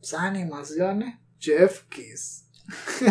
esas 0.00 0.20
animaciones. 0.20 1.18
Jeff 1.38 1.82
Kiss. 1.90 2.48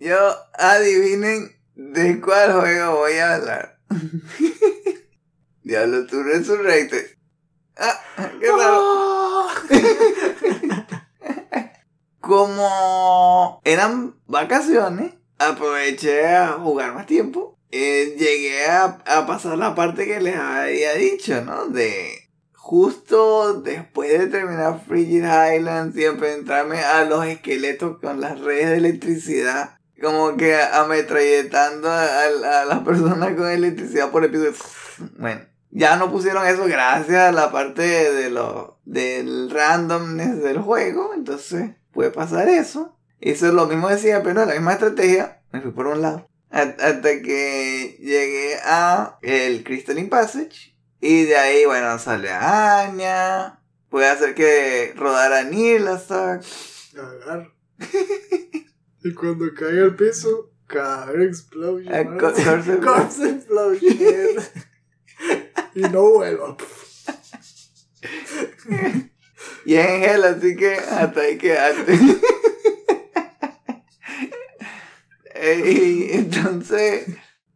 Yo 0.00 0.16
adivinen 0.54 1.50
de 1.74 2.20
cuál 2.20 2.52
juego 2.60 2.96
voy 2.96 3.12
a 3.12 3.34
hablar. 3.36 3.78
Diablo 5.70 6.04
tu 6.04 6.20
Resurrected. 6.24 7.16
Ah, 7.76 8.02
qué 8.40 8.50
raro. 8.50 9.46
Como 12.20 13.60
eran 13.64 14.16
vacaciones, 14.26 15.14
aproveché 15.38 16.26
a 16.26 16.54
jugar 16.54 16.92
más 16.92 17.06
tiempo 17.06 17.56
eh, 17.70 18.16
llegué 18.18 18.66
a, 18.66 18.98
pasar 19.28 19.58
la 19.58 19.76
parte 19.76 20.06
que 20.06 20.20
les 20.20 20.34
había 20.34 20.94
dicho, 20.94 21.40
¿no? 21.44 21.68
De 21.68 22.28
justo 22.52 23.62
después 23.62 24.10
de 24.10 24.26
terminar 24.26 24.82
Frigid 24.88 25.22
Island 25.22 25.94
siempre 25.94 26.34
entrarme 26.34 26.80
a 26.80 27.04
los 27.04 27.24
esqueletos 27.26 28.00
con 28.00 28.20
las 28.20 28.40
redes 28.40 28.70
de 28.70 28.76
electricidad. 28.78 29.78
Como 30.02 30.36
que 30.36 30.60
ametralletando 30.60 31.88
a, 31.88 32.24
a, 32.24 32.64
las 32.64 32.80
personas 32.80 33.36
con 33.36 33.48
electricidad 33.48 34.10
por 34.10 34.24
episodio. 34.24 34.54
Bueno, 35.16 35.42
ya 35.70 35.96
no 35.96 36.10
pusieron 36.10 36.46
eso 36.46 36.64
gracias 36.66 37.28
a 37.28 37.32
la 37.32 37.52
parte 37.52 37.82
de 37.82 38.30
lo, 38.30 38.80
del 38.84 39.50
randomness 39.50 40.42
del 40.42 40.58
juego. 40.58 41.12
Entonces 41.14 41.70
puede 41.92 42.10
pasar 42.10 42.48
eso. 42.48 42.96
Eso 43.20 43.46
es 43.46 43.52
lo 43.52 43.66
mismo 43.66 43.88
decía, 43.88 44.22
pero 44.22 44.44
la 44.46 44.54
misma 44.54 44.72
estrategia. 44.72 45.42
Me 45.52 45.60
fui 45.60 45.72
por 45.72 45.86
un 45.86 46.02
lado. 46.02 46.28
Hasta 46.50 47.22
que 47.22 47.96
llegué 48.00 48.56
a 48.64 49.18
el 49.22 49.62
Crystalline 49.62 50.08
Passage. 50.08 50.76
Y 51.00 51.24
de 51.24 51.36
ahí, 51.36 51.64
bueno, 51.64 51.98
sale 51.98 52.30
Anya. 52.30 53.60
Puede 53.88 54.08
hacer 54.08 54.34
que 54.34 54.92
rodara 54.96 55.44
Nilasak. 55.44 56.44
Cagar. 56.94 57.52
y 59.04 59.14
cuando 59.14 59.46
cae 59.54 59.80
al 59.80 59.96
piso, 59.96 60.50
Car 60.66 61.20
Explosion. 61.20 62.18
Corpse 62.82 63.30
Explosion. 63.30 63.96
y 65.80 65.90
no 65.90 66.56
y 69.64 69.74
es 69.74 69.86
Angel, 69.86 70.24
así 70.24 70.56
que 70.56 70.74
hasta 70.74 71.20
ahí 71.20 71.38
quedaste. 71.38 71.98
y 75.66 76.12
entonces, 76.12 77.06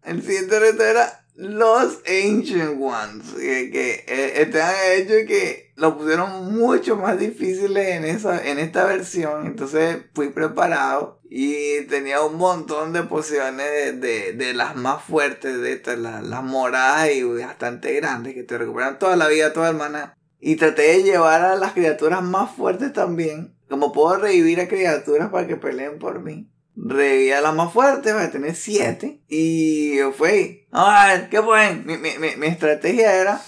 el 0.04 0.22
siguiente 0.22 0.58
reto 0.58 0.84
era 0.84 1.24
los 1.34 2.00
Ancient 2.06 2.80
Ones, 2.80 3.32
que, 3.34 3.70
que 3.70 4.04
eh, 4.06 4.42
este 4.42 4.60
hecho 4.96 5.26
que 5.26 5.72
lo 5.76 5.98
pusieron 5.98 6.54
mucho 6.54 6.96
más 6.96 7.18
difíciles 7.18 7.88
en, 7.88 8.04
esa, 8.04 8.46
en 8.46 8.58
esta 8.58 8.84
versión. 8.84 9.46
Entonces 9.46 10.04
fui 10.14 10.28
preparado 10.28 11.20
y 11.36 11.86
tenía 11.86 12.22
un 12.22 12.36
montón 12.36 12.92
de 12.92 13.02
pociones 13.02 14.00
de, 14.00 14.34
de, 14.34 14.54
las 14.54 14.76
más 14.76 15.02
fuertes, 15.02 15.60
de 15.60 15.72
estas, 15.72 15.98
las, 15.98 16.22
las 16.22 16.44
moradas 16.44 17.10
y 17.10 17.24
bastante 17.24 17.92
grandes, 17.94 18.34
que 18.34 18.44
te 18.44 18.56
recuperan 18.56 19.00
toda 19.00 19.16
la 19.16 19.26
vida, 19.26 19.52
toda 19.52 19.70
el 19.70 19.76
mana. 19.76 20.16
Y 20.38 20.54
traté 20.54 20.82
de 20.82 21.02
llevar 21.02 21.42
a 21.42 21.56
las 21.56 21.72
criaturas 21.72 22.22
más 22.22 22.54
fuertes 22.54 22.92
también. 22.92 23.52
Como 23.68 23.90
puedo 23.90 24.16
revivir 24.16 24.60
a 24.60 24.68
criaturas 24.68 25.30
para 25.30 25.48
que 25.48 25.56
peleen 25.56 25.98
por 25.98 26.22
mí. 26.22 26.52
reví 26.76 27.32
a 27.32 27.40
la 27.40 27.50
más 27.50 27.72
fuerte, 27.72 28.12
va 28.12 28.22
a 28.22 28.30
tener 28.30 28.54
7. 28.54 29.24
Y 29.26 29.98
fue, 30.16 30.68
a 30.70 31.08
ver, 31.08 31.30
¿qué 31.30 31.42
pueden? 31.42 31.84
Mi, 31.84 31.96
mi, 31.96 32.16
mi, 32.16 32.36
mi 32.36 32.46
estrategia 32.46 33.12
era 33.12 33.42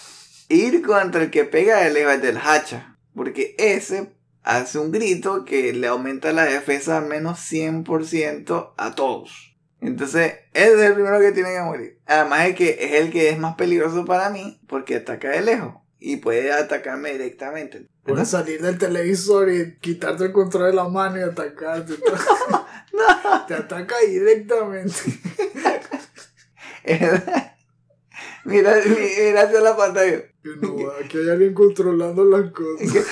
ir 0.48 0.82
contra 0.82 1.22
el 1.22 1.30
que 1.30 1.44
pega 1.44 1.86
el 1.86 1.94
del 2.20 2.38
hacha. 2.38 2.98
Porque 3.14 3.54
ese 3.58 4.15
hace 4.46 4.78
un 4.78 4.92
grito 4.92 5.44
que 5.44 5.72
le 5.72 5.88
aumenta 5.88 6.32
la 6.32 6.44
defensa 6.44 6.98
al 6.98 7.06
menos 7.06 7.40
100% 7.40 8.74
a 8.76 8.94
todos. 8.94 9.56
Entonces, 9.80 10.34
ese 10.54 10.74
es 10.74 10.80
el 10.80 10.94
primero 10.94 11.18
que 11.18 11.32
tiene 11.32 11.52
que 11.52 11.60
morir. 11.60 11.98
Además 12.06 12.48
es 12.48 12.54
que 12.54 12.78
es 12.80 12.92
el 12.94 13.10
que 13.10 13.28
es 13.28 13.38
más 13.38 13.56
peligroso 13.56 14.04
para 14.04 14.30
mí 14.30 14.60
porque 14.68 14.96
ataca 14.96 15.30
de 15.30 15.42
lejos 15.42 15.74
y 15.98 16.18
puede 16.18 16.52
atacarme 16.52 17.12
directamente. 17.12 17.88
Puedes 18.04 18.28
salir 18.28 18.62
del 18.62 18.78
televisor 18.78 19.50
y 19.50 19.78
quitarte 19.78 20.26
el 20.26 20.32
control 20.32 20.70
de 20.70 20.76
la 20.76 20.88
mano 20.88 21.18
y 21.18 21.22
atacarte. 21.22 21.94
Te 23.48 23.54
ataca 23.54 23.96
directamente. 24.08 24.94
mira, 28.44 28.80
mira 28.84 29.42
hacia 29.42 29.60
la 29.60 29.76
pantalla. 29.76 30.22
Que 30.40 30.50
no, 30.60 30.76
aquí 31.04 31.18
hay 31.18 31.30
alguien 31.30 31.52
controlando 31.52 32.24
las 32.24 32.52
cosas. 32.52 33.06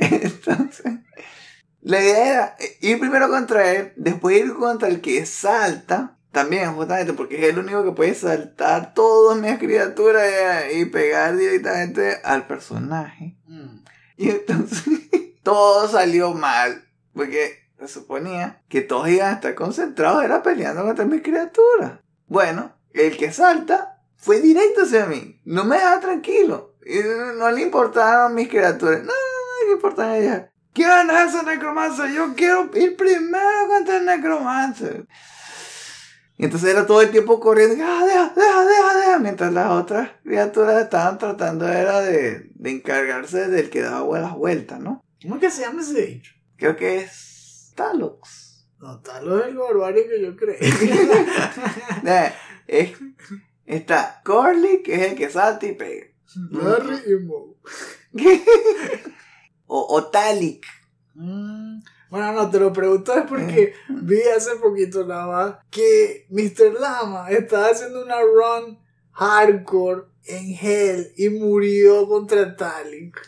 Entonces, 0.00 0.92
la 1.80 2.00
idea 2.00 2.30
era 2.30 2.56
ir 2.80 2.98
primero 2.98 3.28
contra 3.28 3.72
él, 3.72 3.92
después 3.96 4.38
ir 4.38 4.54
contra 4.54 4.88
el 4.88 5.00
que 5.00 5.24
salta. 5.26 6.18
También, 6.32 6.74
justamente, 6.74 7.14
porque 7.14 7.38
es 7.38 7.50
el 7.52 7.58
único 7.58 7.82
que 7.82 7.92
puede 7.92 8.14
saltar 8.14 8.92
todas 8.92 9.38
mis 9.38 9.58
criaturas 9.58 10.64
y 10.74 10.84
pegar 10.84 11.36
directamente 11.36 12.20
al 12.24 12.46
personaje. 12.46 13.38
Mm. 13.46 13.78
Y 14.18 14.30
entonces 14.30 14.82
todo 15.42 15.88
salió 15.88 16.34
mal. 16.34 16.84
Porque 17.14 17.70
se 17.78 17.88
suponía 17.88 18.62
que 18.68 18.82
todos 18.82 19.08
iban 19.08 19.28
a 19.28 19.32
estar 19.34 19.54
concentrados, 19.54 20.24
era 20.24 20.42
peleando 20.42 20.82
contra 20.82 21.04
mis 21.04 21.22
criaturas. 21.22 22.00
Bueno, 22.26 22.74
el 22.92 23.16
que 23.16 23.32
salta 23.32 24.02
fue 24.16 24.40
directo 24.40 24.82
hacia 24.82 25.06
mí. 25.06 25.40
No 25.44 25.64
me 25.64 25.76
dejaba 25.76 26.00
tranquilo. 26.00 26.65
No 27.38 27.50
le 27.50 27.62
importaron 27.62 28.34
mis 28.34 28.48
criaturas. 28.48 29.00
No, 29.00 29.06
no, 29.06 29.12
no 29.12 29.66
le 29.66 29.72
importan 29.72 30.08
a 30.10 30.16
ella. 30.18 30.52
¿Qué 30.72 30.86
van 30.86 31.10
a 31.10 31.22
hacer 31.24 31.44
necromancer? 31.44 32.10
Yo 32.12 32.34
quiero 32.36 32.70
ir 32.74 32.96
primero 32.96 33.66
contra 33.68 33.96
el 33.96 34.04
necromancer. 34.04 35.06
Y 36.38 36.44
entonces 36.44 36.68
era 36.70 36.86
todo 36.86 37.00
el 37.00 37.10
tiempo 37.10 37.40
corriendo, 37.40 37.82
ah, 37.82 38.04
deja, 38.06 38.32
deja, 38.36 38.64
deja, 38.66 38.98
deja, 38.98 39.18
mientras 39.20 39.52
las 39.54 39.70
otras 39.70 40.10
criaturas 40.22 40.82
estaban 40.82 41.16
tratando 41.16 41.66
era 41.66 42.02
de, 42.02 42.50
de 42.54 42.70
encargarse 42.70 43.48
del 43.48 43.70
que 43.70 43.80
daba 43.80 44.18
las 44.20 44.34
vueltas, 44.34 44.78
¿no? 44.78 45.02
¿Cómo 45.22 45.36
es 45.36 45.40
que 45.40 45.50
se 45.50 45.62
llama 45.62 45.80
ese 45.80 46.04
bicho? 46.04 46.32
Creo 46.58 46.76
que 46.76 46.98
es 46.98 47.72
Talox. 47.74 48.66
No, 48.78 49.00
tal 49.00 49.40
es 49.40 49.46
el 49.46 49.56
barbario 49.56 50.02
que 50.06 50.20
yo 50.22 50.36
creí. 50.36 50.58
Es- 52.66 52.92
está 53.64 54.20
Corley, 54.24 54.82
que 54.82 54.94
es 54.94 55.02
el 55.12 55.16
que 55.16 55.30
salta 55.30 55.64
y 55.66 55.72
pega. 55.72 56.06
Larry 56.50 56.98
y 57.06 57.24
Moe. 57.24 57.54
o, 59.66 59.86
o 59.96 60.04
Talik. 60.10 60.64
Mm, 61.14 61.80
Bueno, 62.10 62.32
no, 62.32 62.50
te 62.50 62.60
lo 62.60 62.72
pregunto 62.72 63.14
es 63.14 63.24
porque 63.26 63.74
vi 63.88 64.20
hace 64.22 64.56
poquito 64.56 65.04
nada 65.06 65.26
más 65.26 65.56
que 65.70 66.26
Mr. 66.30 66.80
Lama 66.80 67.30
estaba 67.30 67.66
haciendo 67.66 68.02
una 68.04 68.20
run 68.20 68.78
hardcore 69.12 70.04
en 70.24 70.56
Hell 70.60 71.12
y 71.16 71.28
murió 71.30 72.06
contra 72.08 72.56
Talik. 72.56 73.18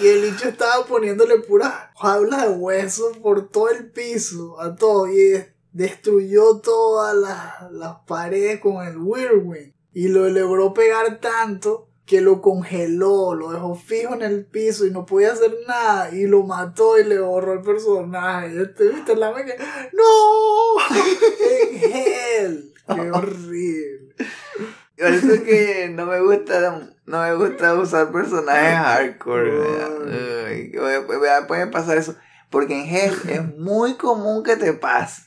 Y 0.00 0.06
el 0.06 0.22
bicho 0.30 0.48
estaba 0.48 0.86
poniéndole 0.86 1.38
puras 1.40 1.72
jaulas 1.96 2.42
de 2.42 2.48
hueso 2.54 3.12
por 3.20 3.48
todo 3.50 3.68
el 3.70 3.90
piso, 3.90 4.60
a 4.60 4.74
todo, 4.76 5.08
y 5.08 5.44
destruyó 5.72 6.58
todas 6.60 7.14
las, 7.16 7.72
las 7.72 7.96
paredes 8.06 8.60
con 8.60 8.86
el 8.86 8.96
Whirlwind. 8.96 9.74
Y 9.92 10.08
lo 10.08 10.28
logró 10.28 10.72
pegar 10.72 11.18
tanto 11.20 11.88
que 12.06 12.20
lo 12.20 12.42
congeló, 12.42 13.34
lo 13.34 13.50
dejó 13.52 13.74
fijo 13.74 14.14
en 14.14 14.22
el 14.22 14.44
piso 14.44 14.86
y 14.86 14.90
no 14.90 15.06
podía 15.06 15.32
hacer 15.32 15.54
nada 15.66 16.10
y 16.10 16.26
lo 16.26 16.42
mató 16.42 16.98
y 16.98 17.04
le 17.04 17.18
borró 17.18 17.54
el 17.54 17.62
personaje. 17.62 18.60
Este, 18.60 18.88
viste, 18.88 19.16
la 19.16 19.34
que 19.34 19.56
¡No! 19.92 20.96
en 21.40 21.92
hell. 21.92 22.74
Qué 22.86 23.10
horrible. 23.10 24.14
Por 24.96 25.08
eso 25.08 25.32
es 25.32 25.40
que 25.40 25.88
no 25.88 26.06
me 26.06 26.20
gusta, 26.20 26.88
no 27.06 27.22
me 27.22 27.34
gusta 27.34 27.74
usar 27.74 28.12
personajes 28.12 28.78
hardcore. 28.78 29.50
¿verdad? 31.08 31.46
Puede 31.46 31.66
pasar 31.66 31.98
eso. 31.98 32.14
Porque 32.50 32.80
en 32.80 32.86
Hell 32.86 33.14
es 33.28 33.56
muy 33.58 33.94
común 33.94 34.44
que 34.44 34.56
te 34.56 34.72
pase. 34.74 35.22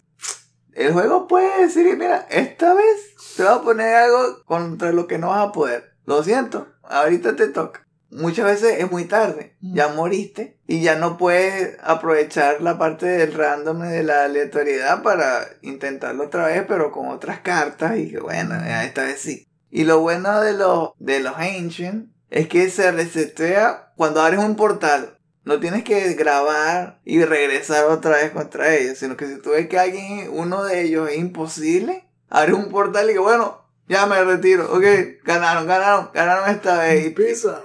El 0.71 0.93
juego 0.93 1.27
puede 1.27 1.63
decir, 1.63 1.97
mira, 1.97 2.25
esta 2.29 2.73
vez 2.73 3.15
te 3.35 3.43
va 3.43 3.55
a 3.55 3.61
poner 3.61 3.95
algo 3.95 4.43
contra 4.45 4.91
lo 4.91 5.07
que 5.07 5.17
no 5.17 5.29
vas 5.29 5.49
a 5.49 5.51
poder. 5.51 5.96
Lo 6.07 6.23
siento, 6.23 6.69
ahorita 6.83 7.35
te 7.35 7.49
toca. 7.49 7.85
Muchas 8.09 8.45
veces 8.45 8.79
es 8.79 8.89
muy 8.89 9.03
tarde, 9.03 9.57
ya 9.59 9.89
moriste 9.89 10.57
y 10.65 10.81
ya 10.81 10.95
no 10.95 11.17
puedes 11.17 11.77
aprovechar 11.83 12.61
la 12.61 12.77
parte 12.77 13.05
del 13.05 13.33
random 13.33 13.81
de 13.81 14.03
la 14.03 14.23
aleatoriedad 14.23 15.03
para 15.03 15.45
intentarlo 15.61 16.23
otra 16.23 16.47
vez, 16.47 16.63
pero 16.65 16.93
con 16.93 17.09
otras 17.09 17.41
cartas 17.41 17.97
y 17.97 18.09
que 18.09 18.21
bueno, 18.21 18.55
esta 18.55 19.03
vez 19.03 19.19
sí. 19.19 19.49
Y 19.69 19.83
lo 19.83 19.99
bueno 19.99 20.39
de 20.39 20.53
los, 20.53 20.91
de 20.97 21.19
los 21.19 21.35
Ancient 21.35 22.09
es 22.29 22.47
que 22.47 22.69
se 22.69 22.89
resetea 22.93 23.91
cuando 23.97 24.21
abres 24.21 24.39
un 24.39 24.55
portal. 24.55 25.19
No 25.43 25.59
tienes 25.59 25.83
que 25.83 26.13
grabar 26.13 27.01
y 27.03 27.21
regresar 27.25 27.83
otra 27.87 28.11
vez 28.11 28.31
contra 28.31 28.73
ellos, 28.73 28.97
sino 28.97 29.17
que 29.17 29.27
si 29.27 29.41
tú 29.41 29.49
ves 29.49 29.67
que 29.67 29.77
alguien, 29.77 30.29
uno 30.31 30.63
de 30.63 30.83
ellos 30.83 31.09
es 31.09 31.17
imposible, 31.17 32.07
abres 32.29 32.55
un 32.55 32.69
portal 32.69 33.09
y 33.09 33.13
que 33.13 33.19
bueno, 33.19 33.66
ya 33.87 34.05
me 34.05 34.23
retiro, 34.23 34.71
ok, 34.73 34.83
ganaron, 35.23 35.65
ganaron, 35.65 36.09
ganaron 36.13 36.49
esta 36.49 36.79
vez. 36.79 37.05
Y, 37.05 37.47
out. 37.47 37.63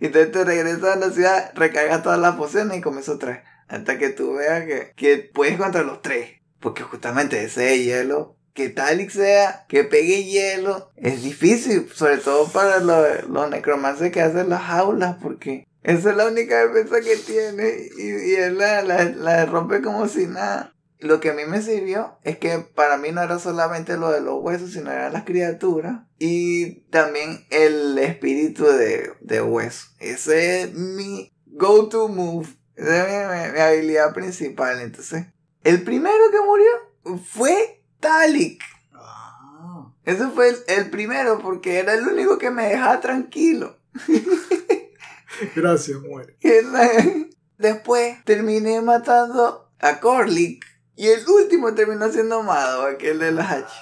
y 0.00 0.06
entonces 0.06 0.32
te 0.32 0.44
regresas 0.44 0.84
a 0.84 0.96
la 0.96 1.10
ciudad, 1.10 1.52
recargas 1.54 2.02
todas 2.02 2.18
las 2.18 2.36
pociones 2.36 2.78
y 2.78 2.80
comienzas 2.80 3.16
otra 3.16 3.32
vez. 3.32 3.40
Hasta 3.68 3.98
que 3.98 4.10
tú 4.10 4.34
veas 4.34 4.64
que, 4.66 4.92
que 4.94 5.30
puedes 5.32 5.56
contra 5.56 5.82
los 5.82 6.02
tres. 6.02 6.40
Porque 6.60 6.82
justamente 6.82 7.42
ese 7.42 7.82
hielo, 7.82 8.36
que 8.52 8.68
Talik 8.68 9.10
sea, 9.10 9.64
que 9.68 9.84
pegue 9.84 10.24
hielo, 10.24 10.92
es 10.96 11.22
difícil. 11.22 11.88
Sobre 11.92 12.18
todo 12.18 12.46
para 12.48 12.80
los, 12.80 13.28
los 13.28 13.50
necromances 13.50 14.12
que 14.12 14.20
hacen 14.20 14.50
las 14.50 14.62
jaulas, 14.62 15.16
porque 15.22 15.66
esa 15.82 16.10
es 16.10 16.16
la 16.16 16.26
única 16.26 16.66
defensa 16.66 17.00
que 17.00 17.16
tiene. 17.16 17.88
Y, 17.98 18.32
y 18.32 18.34
él 18.34 18.58
la, 18.58 18.82
la, 18.82 19.04
la 19.04 19.46
rompe 19.46 19.80
como 19.80 20.06
si 20.06 20.26
nada. 20.26 20.73
Lo 21.00 21.20
que 21.20 21.30
a 21.30 21.34
mí 21.34 21.42
me 21.46 21.60
sirvió 21.60 22.18
es 22.22 22.38
que 22.38 22.58
para 22.58 22.96
mí 22.96 23.10
no 23.12 23.22
era 23.22 23.38
solamente 23.38 23.96
lo 23.96 24.10
de 24.10 24.20
los 24.20 24.42
huesos, 24.42 24.72
sino 24.72 24.90
eran 24.90 25.12
las 25.12 25.24
criaturas. 25.24 26.02
Y 26.18 26.80
también 26.90 27.44
el 27.50 27.98
espíritu 27.98 28.64
de, 28.64 29.12
de 29.20 29.42
hueso. 29.42 29.88
Ese 29.98 30.62
es 30.62 30.74
mi 30.74 31.32
go-to 31.46 32.08
move. 32.08 32.48
Esa 32.76 33.06
es 33.06 33.48
mi, 33.48 33.52
mi 33.54 33.60
habilidad 33.60 34.14
principal. 34.14 34.80
Entonces, 34.80 35.26
el 35.62 35.82
primero 35.82 36.30
que 36.30 36.40
murió 36.40 37.18
fue 37.18 37.82
Talik. 38.00 38.62
Ah. 38.94 39.92
Ese 40.04 40.28
fue 40.28 40.50
el, 40.50 40.56
el 40.68 40.90
primero 40.90 41.38
porque 41.40 41.78
era 41.78 41.94
el 41.94 42.06
único 42.06 42.38
que 42.38 42.50
me 42.50 42.68
dejaba 42.68 43.00
tranquilo. 43.00 43.78
Gracias, 45.54 46.00
muere. 46.00 46.36
Después 47.58 48.22
terminé 48.24 48.80
matando 48.80 49.70
a 49.80 50.00
Corlick. 50.00 50.64
Y 50.96 51.08
el 51.08 51.28
último 51.28 51.74
terminó 51.74 52.10
siendo 52.10 52.42
Mado, 52.42 52.86
aquel 52.86 53.18
de 53.18 53.32
las 53.32 53.50
H. 53.50 53.72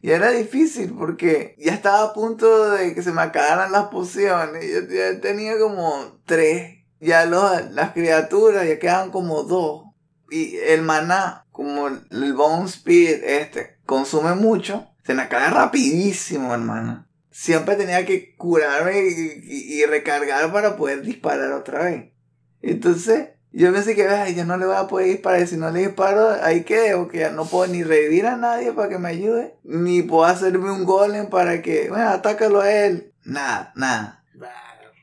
Y 0.00 0.10
era 0.10 0.32
difícil 0.32 0.94
porque 0.98 1.54
ya 1.58 1.72
estaba 1.72 2.02
a 2.02 2.12
punto 2.12 2.72
de 2.72 2.92
que 2.92 3.02
se 3.02 3.12
me 3.12 3.22
acabaran 3.22 3.70
las 3.70 3.86
pociones. 3.86 4.64
Yo 4.68 4.80
ya 4.92 5.20
tenía 5.20 5.56
como 5.58 6.20
tres. 6.26 6.80
Ya 7.00 7.24
los, 7.24 7.70
las 7.70 7.92
criaturas 7.92 8.66
ya 8.66 8.80
quedaban 8.80 9.12
como 9.12 9.44
dos. 9.44 9.84
Y 10.28 10.56
el 10.56 10.82
maná, 10.82 11.46
como 11.52 11.86
el 11.86 12.32
Bone 12.32 12.66
Spirit 12.66 13.22
este, 13.22 13.78
consume 13.86 14.34
mucho. 14.34 14.88
Se 15.04 15.14
me 15.14 15.22
acaba 15.22 15.50
rapidísimo, 15.50 16.52
hermano. 16.52 17.06
Siempre 17.30 17.76
tenía 17.76 18.04
que 18.04 18.34
curarme 18.36 19.04
y 19.04 19.84
recargar 19.86 20.52
para 20.52 20.76
poder 20.76 21.02
disparar 21.02 21.52
otra 21.52 21.84
vez. 21.84 22.12
Entonces, 22.60 23.30
yo 23.52 23.72
pensé 23.72 23.94
que 23.94 24.08
"Ay, 24.08 24.34
yo 24.34 24.44
no 24.44 24.56
le 24.56 24.66
voy 24.66 24.76
a 24.76 24.86
poder 24.86 25.08
disparar. 25.08 25.46
Si 25.46 25.56
no 25.56 25.70
le 25.70 25.80
disparo, 25.80 26.30
ahí 26.42 26.62
quedo. 26.64 27.08
Que 27.08 27.18
ya 27.18 27.30
no 27.30 27.44
puedo 27.44 27.66
ni 27.70 27.82
revivir 27.82 28.26
a 28.26 28.36
nadie 28.36 28.72
para 28.72 28.88
que 28.88 28.98
me 28.98 29.08
ayude. 29.10 29.56
Ni 29.64 30.02
puedo 30.02 30.24
hacerme 30.24 30.70
un 30.70 30.84
golem 30.84 31.28
para 31.28 31.60
que, 31.62 31.88
bueno, 31.88 32.08
atácalo 32.08 32.60
a 32.60 32.72
él. 32.72 33.12
Nada, 33.24 33.72
nada. 33.76 34.24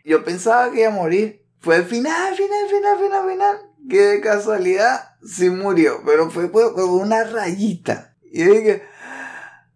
Yo 0.03 0.23
pensaba 0.23 0.71
que 0.71 0.81
iba 0.81 0.89
a 0.89 0.91
morir. 0.91 1.43
Fue 1.59 1.75
el 1.75 1.83
final, 1.85 2.35
final, 2.35 2.69
final, 2.69 2.97
final, 2.99 3.29
final. 3.29 3.57
Que 3.89 4.01
de 4.01 4.21
casualidad 4.21 5.15
sí 5.23 5.49
murió. 5.49 6.01
Pero 6.05 6.31
fue 6.31 6.49
por, 6.49 6.73
por 6.73 6.85
una 6.85 7.23
rayita. 7.25 8.15
Y 8.31 8.45
yo 8.45 8.53
dije, 8.53 8.83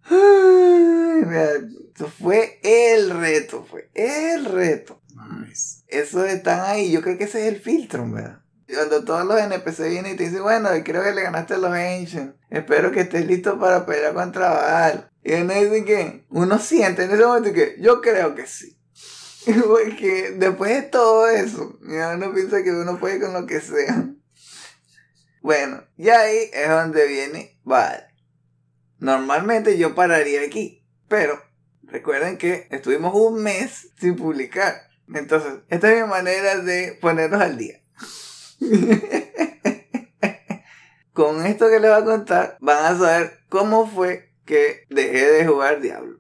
"Ay, 0.06 1.24
mira, 1.26 1.50
eso 1.96 2.08
fue 2.08 2.60
el 2.64 3.10
reto. 3.12 3.66
Fue 3.70 3.90
el 3.94 4.46
reto. 4.46 5.02
Nice. 5.16 5.84
Esos 5.88 6.28
están 6.28 6.62
ahí. 6.62 6.92
Yo 6.92 7.02
creo 7.02 7.18
que 7.18 7.26
ese 7.26 7.48
es 7.48 7.54
el 7.54 7.62
filtro, 7.62 8.10
¿verdad? 8.10 8.40
Cuando 8.68 9.04
todos 9.04 9.26
los 9.26 9.40
NPC 9.40 9.90
vienen 9.90 10.14
y 10.14 10.16
te 10.16 10.24
dicen, 10.24 10.44
bueno, 10.44 10.70
creo 10.84 11.04
que 11.04 11.14
le 11.14 11.24
ganaste 11.24 11.56
a 11.56 11.58
los 11.58 11.72
Ancients. 11.72 12.36
Espero 12.50 12.92
que 12.92 13.02
estés 13.02 13.26
listo 13.26 13.60
para 13.60 13.86
pelear 13.86 14.14
contra 14.14 14.50
Baal. 14.50 15.12
Y 15.24 15.34
uno 15.34 15.54
dice 15.54 15.86
que 15.86 16.26
uno 16.30 16.60
siente 16.60 17.04
en 17.04 17.12
ese 17.12 17.26
momento 17.26 17.54
que 17.54 17.76
yo 17.80 18.02
creo 18.02 18.36
que 18.36 18.48
sí. 18.48 18.78
Porque 19.68 20.32
después 20.38 20.74
de 20.74 20.82
todo 20.84 21.28
eso, 21.28 21.78
uno 21.82 22.34
piensa 22.34 22.64
que 22.64 22.72
uno 22.72 23.00
puede 23.00 23.20
con 23.20 23.34
lo 23.34 23.46
que 23.46 23.60
sea. 23.60 24.10
Bueno, 25.42 25.84
y 25.98 26.10
ahí 26.10 26.50
es 26.54 26.70
donde 26.70 27.06
viene 27.08 27.60
Baal. 27.64 28.08
Normalmente 29.00 29.78
yo 29.78 29.94
pararía 29.94 30.42
aquí, 30.42 30.86
pero 31.10 31.42
recuerden 31.84 32.38
que 32.38 32.68
estuvimos 32.72 33.14
un 33.14 33.44
mes 33.44 33.90
sin 34.00 34.16
publicar. 34.16 34.88
Entonces, 35.14 35.56
esta 35.68 35.92
es 35.92 36.02
mi 36.02 36.10
manera 36.10 36.58
de 36.60 36.98
ponernos 37.02 37.42
al 37.42 37.58
día. 37.58 37.83
Con 41.14 41.46
esto 41.46 41.70
que 41.70 41.80
les 41.80 41.92
voy 41.92 42.02
a 42.02 42.06
contar, 42.06 42.58
van 42.60 42.86
a 42.86 42.98
saber 42.98 43.40
cómo 43.50 43.88
fue 43.88 44.34
que 44.46 44.86
dejé 44.90 45.32
de 45.32 45.46
jugar 45.46 45.80
Diablo. 45.82 46.20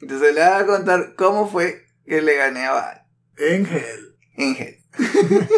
Entonces 0.00 0.34
les 0.34 0.44
voy 0.44 0.62
a 0.62 0.66
contar 0.66 1.14
cómo 1.16 1.48
fue 1.48 1.86
que 2.04 2.20
le 2.20 2.36
gané 2.36 2.66
a 2.66 2.72
Baal. 2.72 3.06
En 3.38 3.66
Hell. 3.66 4.18
En. 4.36 4.84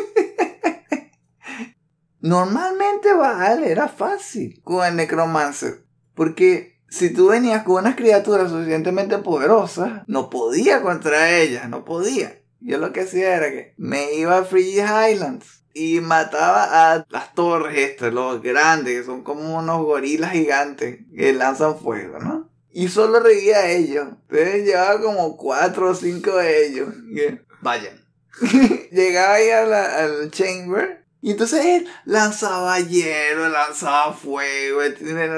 Normalmente 2.21 3.13
Baal 3.13 3.65
era 3.65 3.89
fácil 3.89 4.61
con 4.63 4.87
el 4.87 4.95
Necromancer. 4.97 5.85
Porque 6.15 6.81
si 6.89 7.13
tú 7.13 7.29
venías 7.29 7.65
con 7.65 7.83
unas 7.83 7.97
criaturas 7.97 8.51
suficientemente 8.51 9.19
poderosas, 9.19 10.03
no 10.07 10.31
podía 10.31 10.81
contra 10.83 11.37
ellas, 11.39 11.69
no 11.69 11.85
podía. 11.85 12.41
Yo 12.61 12.79
lo 12.79 12.93
que 12.93 13.01
hacía 13.01 13.37
era 13.37 13.51
que 13.51 13.75
me 13.77 14.15
iba 14.15 14.39
a 14.39 14.45
Free 14.45 14.81
Highlands 14.81 15.66
y 15.79 16.01
mataba 16.01 16.95
a 16.95 17.07
las 17.11 17.35
torres 17.35 17.77
estas, 17.77 18.11
los 18.15 18.41
grandes, 18.41 18.99
que 19.01 19.05
son 19.05 19.23
como 19.23 19.59
unos 19.59 19.83
gorilas 19.85 20.33
gigantes 20.33 21.01
que 21.15 21.35
lanzan 21.35 21.79
fuego, 21.79 22.19
¿no? 22.19 22.49
Y 22.73 22.89
solo 22.89 23.21
reía 23.21 23.59
a 23.59 23.71
ellos. 23.71 24.09
Entonces 24.31 24.65
llevaba 24.65 25.03
como 25.03 25.37
cuatro 25.37 25.91
o 25.91 25.95
cinco 25.95 26.35
de 26.37 26.67
ellos. 26.67 26.89
Y, 27.11 27.39
Vayan. 27.61 28.03
Llegaba 28.91 29.35
ahí 29.35 29.51
a 29.51 29.67
la- 29.67 29.97
al 30.05 30.31
chamber. 30.31 31.05
Y 31.21 31.33
entonces 31.33 31.63
él 31.65 31.87
lanzaba 32.07 32.79
hielo, 32.81 33.49
lanzaba 33.51 34.15
fuego, 34.15 34.81
él 34.83 34.97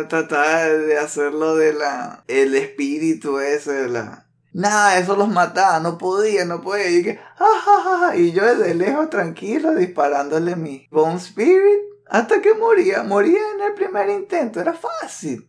trataba 0.08 0.66
de 0.68 0.98
hacerlo 0.98 1.56
de 1.56 1.72
la... 1.72 2.22
El 2.28 2.54
espíritu 2.54 3.40
ese 3.40 3.72
de 3.72 3.88
la... 3.88 4.27
Nada, 4.58 4.98
eso 4.98 5.14
los 5.14 5.28
mataba, 5.28 5.78
no 5.78 5.98
podía, 5.98 6.44
no 6.44 6.60
podía. 6.60 6.90
Y, 6.90 7.04
que, 7.04 7.20
"Ah, 7.38 7.60
ja, 7.64 7.98
ja", 8.10 8.16
y 8.16 8.32
yo 8.32 8.44
desde 8.44 8.74
lejos 8.74 9.08
tranquilo 9.08 9.72
disparándole 9.76 10.56
mi 10.56 10.88
Bone 10.90 11.14
Spirit 11.14 11.78
hasta 12.10 12.40
que 12.42 12.54
moría. 12.54 13.04
Moría 13.04 13.38
en 13.54 13.60
el 13.68 13.74
primer 13.74 14.08
intento, 14.10 14.60
era 14.60 14.72
fácil. 14.74 15.48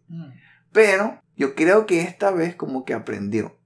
Pero 0.72 1.20
yo 1.36 1.56
creo 1.56 1.88
que 1.88 2.02
esta 2.02 2.30
vez 2.30 2.56
como 2.56 2.86
que 2.86 2.94
aprendió. 2.94 3.58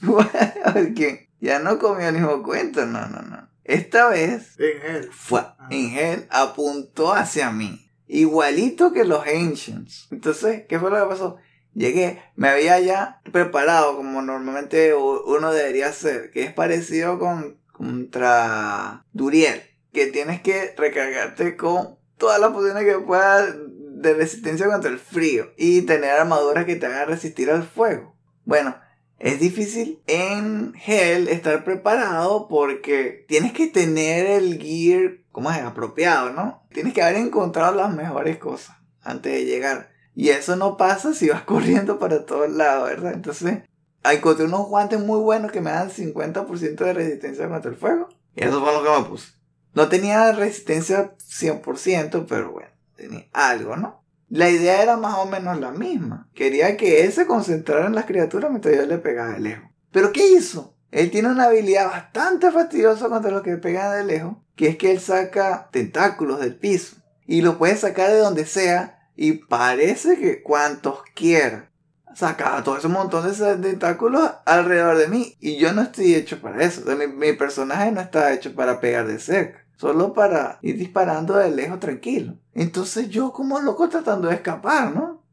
Porque 0.00 1.28
ya 1.38 1.58
no 1.58 1.78
comió 1.78 2.08
el 2.08 2.14
mismo 2.14 2.42
cuento, 2.42 2.86
no, 2.86 3.06
no, 3.08 3.20
no. 3.20 3.46
Esta 3.64 4.08
vez 4.08 4.56
En 4.58 4.96
Hell. 4.96 5.10
fue 5.12 5.44
en 5.68 5.96
él, 5.98 6.26
apuntó 6.30 7.12
hacia 7.12 7.50
mí. 7.50 7.90
Igualito 8.06 8.92
que 8.94 9.04
los 9.04 9.22
Ancients. 9.26 10.08
Entonces, 10.10 10.62
¿qué 10.66 10.78
fue 10.80 10.90
lo 10.90 10.96
que 10.96 11.10
pasó? 11.10 11.36
Llegué, 11.78 12.20
me 12.34 12.48
había 12.48 12.80
ya 12.80 13.20
preparado 13.30 13.96
como 13.96 14.20
normalmente 14.20 14.94
uno 14.94 15.52
debería 15.52 15.86
hacer, 15.86 16.32
que 16.32 16.42
es 16.42 16.52
parecido 16.52 17.20
con 17.20 17.56
contra 17.70 19.04
Duriel, 19.12 19.62
que 19.92 20.08
tienes 20.08 20.40
que 20.42 20.74
recargarte 20.76 21.56
con 21.56 21.96
todas 22.16 22.40
las 22.40 22.50
pociones 22.50 22.82
que 22.82 22.98
puedas 22.98 23.54
de 23.56 24.12
resistencia 24.14 24.66
contra 24.66 24.90
el 24.90 24.98
frío 24.98 25.52
y 25.56 25.82
tener 25.82 26.10
armaduras 26.10 26.64
que 26.64 26.74
te 26.74 26.86
hagan 26.86 27.06
resistir 27.06 27.48
al 27.48 27.62
fuego. 27.62 28.16
Bueno, 28.44 28.76
es 29.20 29.38
difícil 29.38 30.02
en 30.08 30.74
Hell 30.84 31.28
estar 31.28 31.62
preparado 31.62 32.48
porque 32.48 33.24
tienes 33.28 33.52
que 33.52 33.68
tener 33.68 34.26
el 34.26 34.60
gear, 34.60 35.18
¿cómo 35.30 35.52
es? 35.52 35.58
Apropiado, 35.58 36.30
¿no? 36.30 36.66
Tienes 36.72 36.92
que 36.92 37.02
haber 37.02 37.18
encontrado 37.18 37.76
las 37.76 37.94
mejores 37.94 38.36
cosas 38.38 38.76
antes 39.00 39.32
de 39.32 39.44
llegar. 39.44 39.96
Y 40.18 40.30
eso 40.30 40.56
no 40.56 40.76
pasa 40.76 41.14
si 41.14 41.28
vas 41.28 41.42
corriendo 41.44 42.00
para 42.00 42.26
todos 42.26 42.50
lados, 42.50 42.88
¿verdad? 42.88 43.12
Entonces, 43.14 43.60
encontré 44.02 44.46
unos 44.46 44.66
guantes 44.66 44.98
muy 44.98 45.20
buenos 45.20 45.52
que 45.52 45.60
me 45.60 45.70
dan 45.70 45.90
50% 45.92 46.74
de 46.74 46.92
resistencia 46.92 47.48
contra 47.48 47.70
el 47.70 47.76
fuego. 47.76 48.08
Y 48.34 48.42
eso 48.42 48.60
fue 48.60 48.72
lo 48.72 48.82
que 48.82 48.98
me 48.98 49.08
puse. 49.08 49.28
No 49.74 49.88
tenía 49.88 50.32
resistencia 50.32 51.14
100%, 51.18 52.26
pero 52.28 52.50
bueno, 52.50 52.68
tenía 52.96 53.26
algo, 53.32 53.76
¿no? 53.76 54.02
La 54.28 54.50
idea 54.50 54.82
era 54.82 54.96
más 54.96 55.18
o 55.18 55.26
menos 55.26 55.60
la 55.60 55.70
misma. 55.70 56.28
Quería 56.34 56.76
que 56.76 57.04
él 57.04 57.12
se 57.12 57.28
concentrara 57.28 57.86
en 57.86 57.94
las 57.94 58.06
criaturas 58.06 58.50
mientras 58.50 58.74
yo 58.74 58.86
le 58.86 58.98
pegaba 58.98 59.34
de 59.34 59.38
lejos. 59.38 59.70
¿Pero 59.92 60.10
qué 60.10 60.32
hizo? 60.32 60.74
Él 60.90 61.12
tiene 61.12 61.28
una 61.28 61.44
habilidad 61.44 61.86
bastante 61.86 62.50
fastidiosa 62.50 63.08
contra 63.08 63.30
los 63.30 63.42
que 63.42 63.56
pegan 63.56 63.96
de 63.96 64.12
lejos, 64.12 64.34
que 64.56 64.66
es 64.66 64.78
que 64.78 64.90
él 64.90 64.98
saca 64.98 65.68
tentáculos 65.70 66.40
del 66.40 66.56
piso 66.56 66.96
y 67.24 67.42
lo 67.42 67.56
puede 67.56 67.76
sacar 67.76 68.10
de 68.10 68.18
donde 68.18 68.46
sea 68.46 68.97
y 69.20 69.32
parece 69.32 70.16
que 70.16 70.44
cuantos 70.44 71.02
quiera. 71.12 71.72
Sacaba 72.14 72.62
todo 72.62 72.78
ese 72.78 72.86
montón 72.86 73.28
de 73.28 73.56
tentáculos 73.56 74.30
alrededor 74.46 74.96
de 74.96 75.08
mí 75.08 75.36
y 75.40 75.56
yo 75.56 75.72
no 75.72 75.82
estoy 75.82 76.14
hecho 76.14 76.40
para 76.40 76.62
eso. 76.62 76.82
Mi, 76.96 77.08
mi 77.08 77.32
personaje 77.32 77.90
no 77.90 78.00
está 78.00 78.32
hecho 78.32 78.54
para 78.54 78.78
pegar 78.78 79.08
de 79.08 79.18
cerca, 79.18 79.66
solo 79.76 80.12
para 80.12 80.60
ir 80.62 80.78
disparando 80.78 81.36
de 81.36 81.50
lejos 81.50 81.80
tranquilo. 81.80 82.38
Entonces 82.54 83.08
yo 83.08 83.32
como 83.32 83.58
loco 83.58 83.88
tratando 83.88 84.28
de 84.28 84.36
escapar, 84.36 84.94
¿no? 84.94 85.24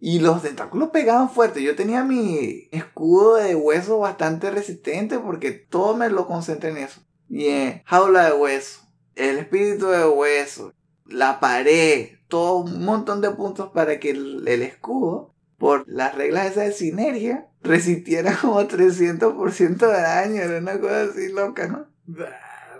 Y 0.00 0.18
los 0.18 0.42
tentáculos 0.42 0.90
pegaban 0.90 1.30
fuerte. 1.30 1.62
Yo 1.62 1.76
tenía 1.76 2.02
mi 2.02 2.68
escudo 2.72 3.36
de 3.36 3.54
hueso 3.54 4.00
bastante 4.00 4.50
resistente 4.50 5.20
porque 5.20 5.52
todo 5.52 5.96
me 5.96 6.10
lo 6.10 6.26
concentré 6.26 6.70
en 6.70 6.78
eso. 6.78 7.00
Y 7.28 7.46
en 7.46 7.82
jaula 7.84 8.24
de 8.24 8.32
hueso, 8.32 8.80
el 9.14 9.38
espíritu 9.38 9.86
de 9.86 10.04
hueso, 10.04 10.72
la 11.06 11.38
pared, 11.38 12.08
un 12.34 12.84
montón 12.84 13.20
de 13.20 13.30
puntos 13.30 13.70
para 13.70 13.98
que 13.98 14.10
el, 14.10 14.46
el 14.46 14.62
escudo, 14.62 15.34
por 15.58 15.84
las 15.88 16.14
reglas 16.14 16.46
esas 16.46 16.66
de 16.66 16.72
sinergia, 16.72 17.48
resistiera 17.62 18.36
como 18.40 18.60
300% 18.60 19.76
de 19.78 19.86
daño. 19.86 20.42
Era 20.42 20.58
una 20.58 20.78
cosa 20.78 21.02
así 21.02 21.32
loca, 21.32 21.66
¿no? 21.68 21.86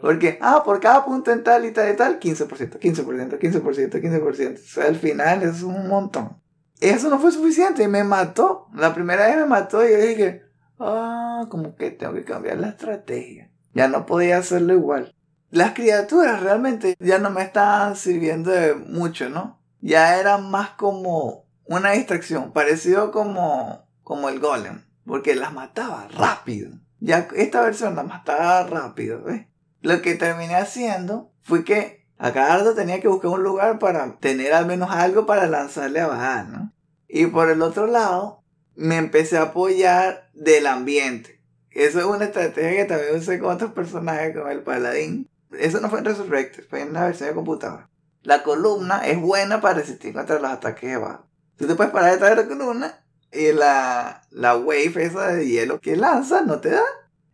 Porque, 0.01 0.39
ah, 0.43 0.63
por 0.65 0.81
cada 0.81 1.05
punto 1.05 1.33
en 1.33 1.43
tal 1.43 1.65
y 1.65 1.71
tal 1.71 1.93
y 1.93 1.97
tal, 1.97 2.21
15%, 2.21 2.79
15%, 2.79 3.39
15%, 3.39 4.01
15%. 4.03 4.55
O 4.55 4.59
sea, 4.59 4.85
al 4.85 4.97
final 4.97 5.43
es 5.43 5.63
un 5.63 5.89
montón. 5.89 6.37
Eso 6.81 7.09
no 7.09 7.19
fue 7.19 7.33
suficiente 7.33 7.83
y 7.83 7.89
me 7.89 8.05
mató. 8.05 8.69
La 8.75 8.95
primera 8.95 9.27
vez 9.27 9.37
me 9.37 9.47
mató 9.47 9.87
y 9.87 9.93
yo 9.93 9.99
dije, 9.99 10.43
ah, 10.79 11.47
como 11.49 11.75
que 11.75 11.91
tengo 11.91 12.13
que 12.13 12.25
cambiar 12.25 12.59
la 12.59 12.69
estrategia. 12.69 13.51
Ya 13.73 13.89
no 13.89 14.05
podía 14.05 14.39
hacerlo 14.39 14.75
igual. 14.75 15.14
Las 15.55 15.73
criaturas 15.73 16.41
realmente 16.41 16.97
ya 16.99 17.21
no 17.21 17.31
me 17.31 17.43
estaban 17.43 17.95
sirviendo 17.95 18.51
de 18.51 18.75
mucho, 18.75 19.29
¿no? 19.29 19.61
Ya 19.81 20.19
era 20.19 20.37
más 20.37 20.71
como 20.71 21.47
una 21.65 21.93
distracción, 21.93 22.53
parecido 22.53 23.13
como, 23.13 23.87
como 24.03 24.29
el 24.29 24.41
golem, 24.41 24.83
porque 25.07 25.37
las 25.37 25.53
mataba 25.53 26.09
rápido. 26.09 26.73
Ya 26.99 27.29
esta 27.37 27.61
versión 27.61 27.95
la 27.95 28.03
mataba 28.03 28.65
rápido, 28.65 29.23
¿ves? 29.23 29.47
Lo 29.81 30.03
que 30.03 30.17
terminé 30.17 30.57
haciendo 30.57 31.31
fue 31.43 31.63
que 31.65 32.05
a 32.19 32.33
cada 32.33 32.57
rato 32.59 32.75
tenía 32.75 33.01
que 33.01 33.07
buscar 33.07 33.31
un 33.31 33.45
lugar 33.45 33.79
para 33.79 34.17
tener 34.17 34.55
al 34.55 34.67
menos 34.67 34.91
algo 34.91 35.25
para 35.25 35.47
lanzarle 35.47 36.01
a 36.01 36.09
bajar, 36.09 36.49
¿no? 36.49 36.73
Y 37.07 37.27
por 37.27 37.49
el 37.49 37.63
otro 37.63 37.87
lado, 37.87 38.43
me 38.75 38.97
empecé 38.97 39.39
a 39.39 39.43
apoyar 39.43 40.31
del 40.35 40.67
ambiente. 40.67 41.41
Eso 41.71 42.01
es 42.01 42.07
una 42.07 42.25
estrategia 42.25 42.83
que 42.83 42.85
también 42.87 43.17
usé 43.17 43.39
con 43.39 43.55
otros 43.55 43.71
personajes, 43.71 44.35
como 44.35 44.49
el 44.49 44.65
paladín. 44.65 45.31
Eso 45.59 45.81
no 45.81 45.91
fue 45.91 46.01
en 46.01 46.05
Resurrected, 46.05 46.65
fue 46.69 46.81
en 46.81 46.93
la 46.93 47.07
versión 47.07 47.29
de 47.29 47.35
computadora. 47.35 47.91
La 48.23 48.43
columna 48.43 49.07
es 49.07 49.21
buena 49.21 49.61
para 49.61 49.81
resistir 49.81 50.15
contra 50.15 50.39
los 50.39 50.51
ataques 50.51 50.91
de 50.91 50.97
bajo. 50.97 51.27
Tú 51.57 51.67
te 51.67 51.75
puedes 51.75 51.93
parar 51.93 52.13
detrás 52.13 52.31
de 52.31 52.43
la 52.43 52.49
columna 52.49 53.05
y 53.31 53.53
la, 53.53 54.23
la 54.31 54.57
wave 54.57 55.05
esa 55.05 55.29
de 55.29 55.47
hielo 55.47 55.81
que 55.81 55.97
lanza 55.97 56.43
no 56.43 56.61
te 56.61 56.71
da. 56.71 56.83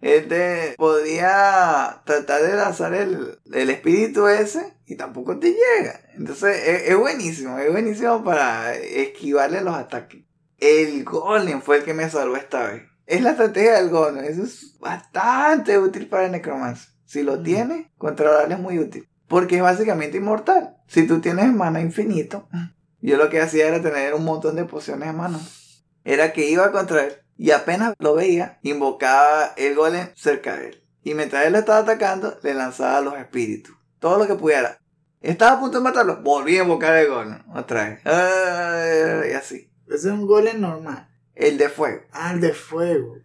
Este 0.00 0.74
podía 0.78 2.02
tratar 2.04 2.42
de 2.42 2.54
lanzar 2.54 2.94
el, 2.94 3.38
el 3.52 3.70
espíritu 3.70 4.26
ese 4.28 4.74
y 4.86 4.96
tampoco 4.96 5.38
te 5.38 5.52
llega. 5.52 6.00
Entonces 6.14 6.56
es, 6.66 6.88
es 6.88 6.96
buenísimo, 6.96 7.58
es 7.58 7.70
buenísimo 7.70 8.24
para 8.24 8.74
esquivarle 8.74 9.60
los 9.60 9.74
ataques. 9.74 10.24
El 10.58 11.04
golem 11.04 11.62
fue 11.62 11.78
el 11.78 11.84
que 11.84 11.94
me 11.94 12.08
salvó 12.10 12.36
esta 12.36 12.66
vez. 12.68 12.82
Es 13.06 13.22
la 13.22 13.30
estrategia 13.30 13.74
del 13.74 13.90
golem, 13.90 14.24
eso 14.24 14.42
es 14.42 14.78
bastante 14.78 15.78
útil 15.78 16.08
para 16.08 16.26
el 16.26 16.32
necromancer. 16.32 16.88
Si 17.10 17.24
lo 17.24 17.42
tienes, 17.42 17.88
controlarle 17.98 18.54
es 18.54 18.60
muy 18.60 18.78
útil. 18.78 19.08
Porque 19.26 19.56
es 19.56 19.62
básicamente 19.62 20.18
inmortal. 20.18 20.76
Si 20.86 21.08
tú 21.08 21.20
tienes 21.20 21.52
mana 21.52 21.80
infinito, 21.80 22.48
yo 23.00 23.16
lo 23.16 23.28
que 23.28 23.40
hacía 23.40 23.66
era 23.66 23.82
tener 23.82 24.14
un 24.14 24.24
montón 24.24 24.54
de 24.54 24.64
pociones 24.64 25.08
de 25.08 25.12
mana. 25.12 25.40
Era 26.04 26.32
que 26.32 26.48
iba 26.48 26.70
contra 26.70 27.02
él 27.02 27.14
y 27.36 27.50
apenas 27.50 27.94
lo 27.98 28.14
veía, 28.14 28.60
invocaba 28.62 29.54
el 29.56 29.74
golem 29.74 30.06
cerca 30.14 30.54
de 30.54 30.68
él. 30.68 30.84
Y 31.02 31.14
mientras 31.14 31.46
él 31.46 31.52
lo 31.54 31.58
estaba 31.58 31.78
atacando, 31.78 32.38
le 32.44 32.54
lanzaba 32.54 33.00
los 33.00 33.16
espíritus. 33.18 33.74
Todo 33.98 34.16
lo 34.16 34.28
que 34.28 34.36
pudiera. 34.36 34.78
Estaba 35.20 35.56
a 35.56 35.60
punto 35.60 35.78
de 35.78 35.84
matarlo, 35.84 36.22
volví 36.22 36.58
a 36.58 36.62
invocar 36.62 36.94
el 36.94 37.08
golem. 37.08 37.42
Otra 37.52 37.88
vez. 37.88 39.32
Y 39.32 39.34
así. 39.34 39.68
Ese 39.88 39.96
es 39.96 40.04
un 40.14 40.28
golem 40.28 40.60
normal. 40.60 41.08
El 41.34 41.58
de 41.58 41.70
fuego. 41.70 42.02
Ah, 42.12 42.30
el 42.32 42.40
de 42.40 42.52
fuego. 42.52 43.16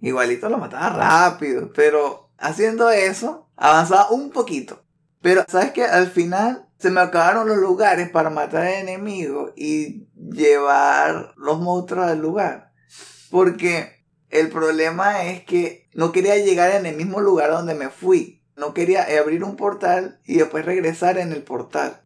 Igualito 0.00 0.48
lo 0.48 0.58
mataba 0.58 0.88
rápido, 0.88 1.72
pero 1.72 2.21
haciendo 2.42 2.90
eso, 2.90 3.48
avanzaba 3.56 4.10
un 4.10 4.30
poquito. 4.30 4.84
Pero, 5.22 5.44
¿sabes 5.48 5.70
qué? 5.70 5.84
Al 5.84 6.08
final 6.08 6.68
se 6.78 6.90
me 6.90 7.00
acabaron 7.00 7.48
los 7.48 7.58
lugares 7.58 8.10
para 8.10 8.28
matar 8.28 8.66
enemigos 8.66 9.52
y 9.56 10.08
llevar 10.16 11.32
los 11.36 11.60
monstruos 11.60 12.06
al 12.06 12.20
lugar. 12.20 12.72
Porque 13.30 14.04
el 14.28 14.48
problema 14.48 15.24
es 15.24 15.44
que 15.44 15.88
no 15.94 16.10
quería 16.10 16.36
llegar 16.36 16.72
en 16.72 16.86
el 16.86 16.96
mismo 16.96 17.20
lugar 17.20 17.50
donde 17.50 17.74
me 17.74 17.88
fui. 17.88 18.42
No 18.56 18.74
quería 18.74 19.06
abrir 19.18 19.44
un 19.44 19.56
portal 19.56 20.20
y 20.24 20.38
después 20.38 20.64
regresar 20.64 21.18
en 21.18 21.32
el 21.32 21.42
portal. 21.42 22.02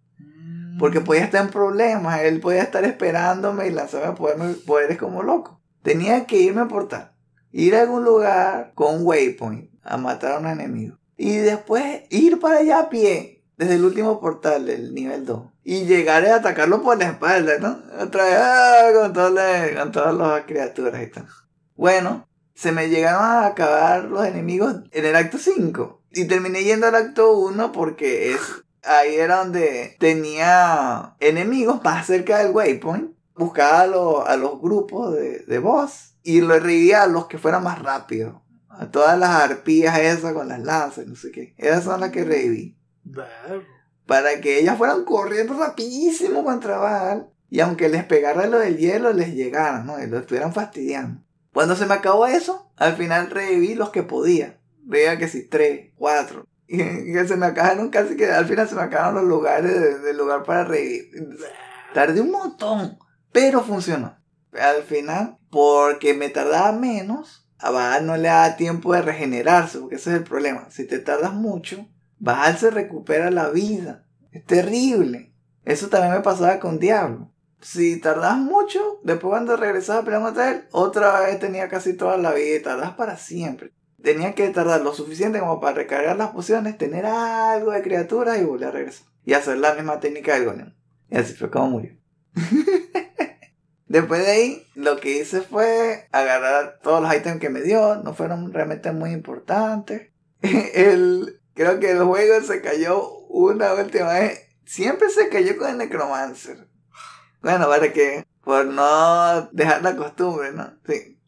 Porque 0.78 1.00
podía 1.00 1.24
estar 1.24 1.42
en 1.42 1.50
problemas, 1.50 2.20
él 2.20 2.40
podía 2.40 2.62
estar 2.62 2.84
esperándome 2.84 3.66
y 3.66 3.70
lanzarme 3.70 4.14
poderes, 4.14 4.58
poderes 4.58 4.98
como 4.98 5.22
loco. 5.22 5.62
Tenía 5.82 6.26
que 6.26 6.36
irme 6.36 6.60
a 6.60 6.68
portal, 6.68 7.12
ir 7.50 7.74
a 7.74 7.80
algún 7.80 8.04
lugar 8.04 8.72
con 8.74 8.96
un 8.96 9.06
waypoint 9.06 9.75
a 9.86 9.96
matar 9.96 10.32
a 10.32 10.38
un 10.38 10.46
enemigo. 10.46 10.96
Y 11.16 11.36
después 11.36 12.02
ir 12.10 12.38
para 12.40 12.58
allá 12.58 12.80
a 12.80 12.88
pie, 12.90 13.44
desde 13.56 13.74
el 13.76 13.84
último 13.84 14.20
portal 14.20 14.66
del 14.66 14.92
nivel 14.94 15.24
2. 15.24 15.42
Y 15.64 15.84
llegar 15.86 16.24
a 16.26 16.36
atacarlo 16.36 16.82
por 16.82 16.98
la 16.98 17.06
espalda, 17.06 17.58
¿no? 17.58 17.78
Otra 18.02 18.24
vez, 18.24 18.34
ah, 18.38 18.88
con, 18.94 19.12
todas 19.12 19.70
con 19.78 19.92
todas 19.92 20.14
las 20.14 20.42
criaturas 20.44 21.02
y 21.02 21.10
tal. 21.10 21.26
Bueno, 21.74 22.28
se 22.54 22.72
me 22.72 22.88
llegaron 22.88 23.22
a 23.22 23.46
acabar 23.46 24.04
los 24.04 24.26
enemigos 24.26 24.76
en 24.92 25.04
el 25.06 25.16
acto 25.16 25.38
5. 25.38 26.02
Y 26.12 26.26
terminé 26.26 26.62
yendo 26.64 26.86
al 26.86 26.94
acto 26.94 27.32
1 27.38 27.72
porque 27.72 28.32
es 28.32 28.40
ahí 28.82 29.16
era 29.16 29.38
donde 29.38 29.96
tenía 29.98 31.14
enemigos 31.20 31.82
más 31.82 32.06
cerca 32.06 32.38
del 32.38 32.52
waypoint. 32.54 33.12
Buscaba 33.34 33.80
a, 33.82 33.86
los- 33.86 34.26
a 34.26 34.36
los 34.36 34.60
grupos 34.60 35.14
de, 35.14 35.40
de 35.40 35.58
boss 35.58 36.14
y 36.22 36.40
lo 36.40 36.58
revivía 36.58 37.02
a 37.02 37.06
los 37.06 37.26
que 37.26 37.38
fueran 37.38 37.64
más 37.64 37.82
rápidos. 37.82 38.34
A 38.78 38.90
todas 38.90 39.18
las 39.18 39.30
arpías 39.30 39.98
esas 39.98 40.32
con 40.32 40.48
las 40.48 40.60
lanzas, 40.60 41.06
no 41.06 41.16
sé 41.16 41.30
qué. 41.30 41.54
Esas 41.56 41.84
son 41.84 42.00
las 42.00 42.10
que 42.10 42.24
reviví. 42.24 42.76
Para 44.06 44.40
que 44.40 44.58
ellas 44.60 44.78
fueran 44.78 45.04
corriendo 45.04 45.54
rapidísimo 45.58 46.44
contra 46.44 46.78
Baal. 46.78 47.28
Y 47.48 47.60
aunque 47.60 47.88
les 47.88 48.04
pegara 48.04 48.46
lo 48.46 48.58
del 48.58 48.76
hielo, 48.76 49.12
les 49.12 49.34
llegara, 49.34 49.82
¿no? 49.82 50.02
Y 50.02 50.06
lo 50.08 50.18
estuvieran 50.18 50.52
fastidiando. 50.52 51.22
Cuando 51.52 51.74
se 51.76 51.86
me 51.86 51.94
acabó 51.94 52.26
eso, 52.26 52.70
al 52.76 52.96
final 52.96 53.30
reviví 53.30 53.74
los 53.74 53.90
que 53.90 54.02
podía. 54.02 54.58
Veía 54.82 55.16
que 55.18 55.28
si 55.28 55.48
tres, 55.48 55.92
cuatro. 55.96 56.46
Y 56.68 56.78
que 57.12 57.24
se 57.28 57.36
me 57.36 57.46
acabaron 57.46 57.90
casi 57.90 58.16
que 58.16 58.26
al 58.30 58.46
final 58.46 58.68
se 58.68 58.74
me 58.74 58.82
acabaron 58.82 59.14
los 59.14 59.24
lugares 59.24 59.72
de- 59.72 59.98
del 60.00 60.16
lugar 60.16 60.42
para 60.42 60.64
revivir. 60.64 61.08
Tardé 61.94 62.20
un 62.20 62.32
montón, 62.32 62.98
pero 63.32 63.62
funcionó. 63.62 64.18
Al 64.52 64.82
final, 64.82 65.38
porque 65.50 66.12
me 66.14 66.28
tardaba 66.28 66.72
menos, 66.72 67.45
Baal 67.60 68.06
no 68.06 68.16
le 68.16 68.28
da 68.28 68.56
tiempo 68.56 68.92
de 68.92 69.02
regenerarse, 69.02 69.78
porque 69.78 69.96
ese 69.96 70.10
es 70.10 70.16
el 70.16 70.24
problema. 70.24 70.68
Si 70.70 70.86
te 70.86 70.98
tardas 70.98 71.32
mucho, 71.32 71.88
Baal 72.18 72.56
se 72.58 72.70
recupera 72.70 73.30
la 73.30 73.50
vida. 73.50 74.04
Es 74.32 74.44
terrible. 74.44 75.32
Eso 75.64 75.88
también 75.88 76.14
me 76.14 76.20
pasaba 76.20 76.58
con 76.60 76.78
Diablo. 76.78 77.32
Si 77.60 78.00
tardabas 78.00 78.38
mucho, 78.38 79.00
después 79.02 79.30
cuando 79.30 79.56
regresabas 79.56 80.02
a 80.02 80.04
pelear 80.04 80.22
contra 80.22 80.50
él, 80.50 80.64
otra 80.70 81.20
vez 81.20 81.38
tenía 81.40 81.68
casi 81.68 81.94
toda 81.94 82.16
la 82.18 82.32
vida 82.32 82.56
y 82.56 82.62
tardabas 82.62 82.94
para 82.94 83.16
siempre. 83.16 83.72
Tenía 84.02 84.34
que 84.34 84.48
tardar 84.50 84.82
lo 84.82 84.94
suficiente 84.94 85.40
como 85.40 85.58
para 85.58 85.74
recargar 85.74 86.16
las 86.16 86.30
pociones, 86.30 86.78
tener 86.78 87.06
algo 87.06 87.72
de 87.72 87.82
criaturas 87.82 88.38
y 88.38 88.44
volver 88.44 88.68
a 88.68 88.72
regresar. 88.72 89.06
Y 89.24 89.32
hacer 89.32 89.58
la 89.58 89.74
misma 89.74 89.98
técnica 89.98 90.34
del 90.34 90.44
golem. 90.44 90.74
Y 91.10 91.16
así 91.16 91.34
fue 91.34 91.50
como 91.50 91.70
murió. 91.70 91.96
Después 93.88 94.24
de 94.24 94.30
ahí, 94.30 94.66
lo 94.74 94.98
que 94.98 95.18
hice 95.18 95.42
fue 95.42 96.08
agarrar 96.10 96.80
todos 96.82 97.00
los 97.00 97.14
ítems 97.14 97.40
que 97.40 97.50
me 97.50 97.62
dio. 97.62 97.96
No 97.96 98.14
fueron 98.14 98.52
realmente 98.52 98.90
muy 98.92 99.12
importantes. 99.12 100.10
El, 100.42 101.40
creo 101.54 101.78
que 101.78 101.92
el 101.92 102.02
juego 102.02 102.40
se 102.42 102.60
cayó 102.60 103.08
una 103.28 103.74
última 103.74 104.12
vez. 104.14 104.40
Siempre 104.64 105.08
se 105.10 105.28
cayó 105.28 105.56
con 105.56 105.70
el 105.70 105.78
Necromancer. 105.78 106.68
Bueno, 107.40 107.68
para 107.68 107.92
que, 107.92 108.26
por 108.42 108.66
no 108.66 109.48
dejar 109.52 109.82
la 109.82 109.94
costumbre, 109.94 110.52
¿no? 110.52 110.72
Sí. 110.86 111.20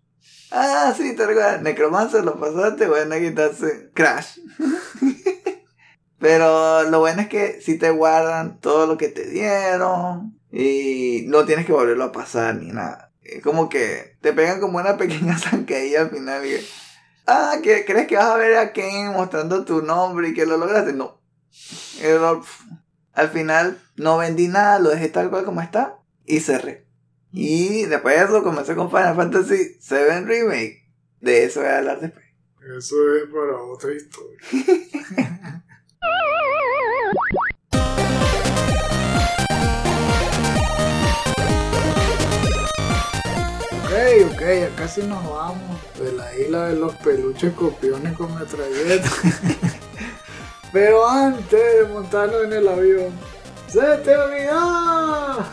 Ah, 0.51 0.93
sí, 0.97 1.14
te 1.14 1.26
recuerdas. 1.26 1.62
Necromancer 1.62 2.24
lo 2.24 2.40
pasaste, 2.40 2.89
bueno, 2.89 3.16
quitarse 3.16 3.90
Crash. 3.94 4.40
Pero 6.18 6.82
lo 6.90 6.98
bueno 6.98 7.22
es 7.22 7.28
que 7.28 7.60
si 7.60 7.78
te 7.78 7.90
guardan 7.90 8.59
todo 8.59 8.89
lo 8.89 8.98
que 8.98 9.09
te 9.09 9.24
dieron 9.28 10.38
y 10.51 11.25
no 11.27 11.45
tienes 11.45 11.66
que 11.66 11.73
volverlo 11.73 12.05
a 12.05 12.12
pasar 12.12 12.57
ni 12.57 12.73
nada. 12.73 13.12
Es 13.23 13.43
como 13.43 13.69
que 13.69 14.16
te 14.20 14.33
pegan 14.33 14.61
como 14.61 14.79
una 14.79 14.97
pequeña 14.97 15.39
zancadilla 15.39 16.03
al 16.03 16.11
final. 16.11 16.47
Y, 16.47 16.66
ah, 17.27 17.57
¿que, 17.62 17.85
¿crees 17.85 18.07
que 18.07 18.16
vas 18.16 18.27
a 18.27 18.37
ver 18.37 18.57
a 18.57 18.73
Ken 18.73 19.12
mostrando 19.12 19.65
tu 19.65 19.83
nombre 19.83 20.29
y 20.29 20.35
que 20.35 20.47
lo 20.47 20.57
lograste? 20.57 20.93
No. 20.93 21.20
Error. 22.01 22.43
Al 23.12 23.29
final 23.31 23.81
no 23.97 24.19
vendí 24.19 24.49
nada, 24.49 24.79
lo 24.79 24.91
dejé 24.91 25.09
tal 25.09 25.29
cual 25.29 25.45
como 25.45 25.61
está 25.61 25.99
y 26.25 26.41
cerré. 26.41 26.87
Y 27.33 27.85
después 27.85 28.16
de 28.16 28.25
eso 28.25 28.43
comencé 28.43 28.75
con 28.75 28.91
Final 28.91 29.16
Fantasy 29.16 29.77
VII 29.89 30.25
Remake. 30.25 30.89
De 31.20 31.45
eso 31.45 31.61
voy 31.61 31.69
a 31.69 31.79
hablar 31.79 32.01
después. 32.01 32.25
Eso 32.77 32.97
es 33.16 33.25
para 33.31 33.61
otra 33.62 33.93
historia. 33.93 34.39
Ok, 44.39 44.44
ya 44.44 44.70
casi 44.77 45.02
nos 45.02 45.28
vamos 45.28 45.81
de 45.98 46.12
la 46.12 46.32
isla 46.36 46.69
de 46.69 46.77
los 46.77 46.94
peluches 46.94 47.52
copiones 47.55 48.16
con 48.16 48.32
metralleta. 48.39 49.10
Pero 50.73 51.09
antes 51.09 51.51
de 51.51 51.93
montarnos 51.93 52.44
en 52.44 52.52
el 52.52 52.69
avión, 52.69 53.10
¡se 53.66 53.81
te 53.81 54.16
olvidó! 54.16 55.44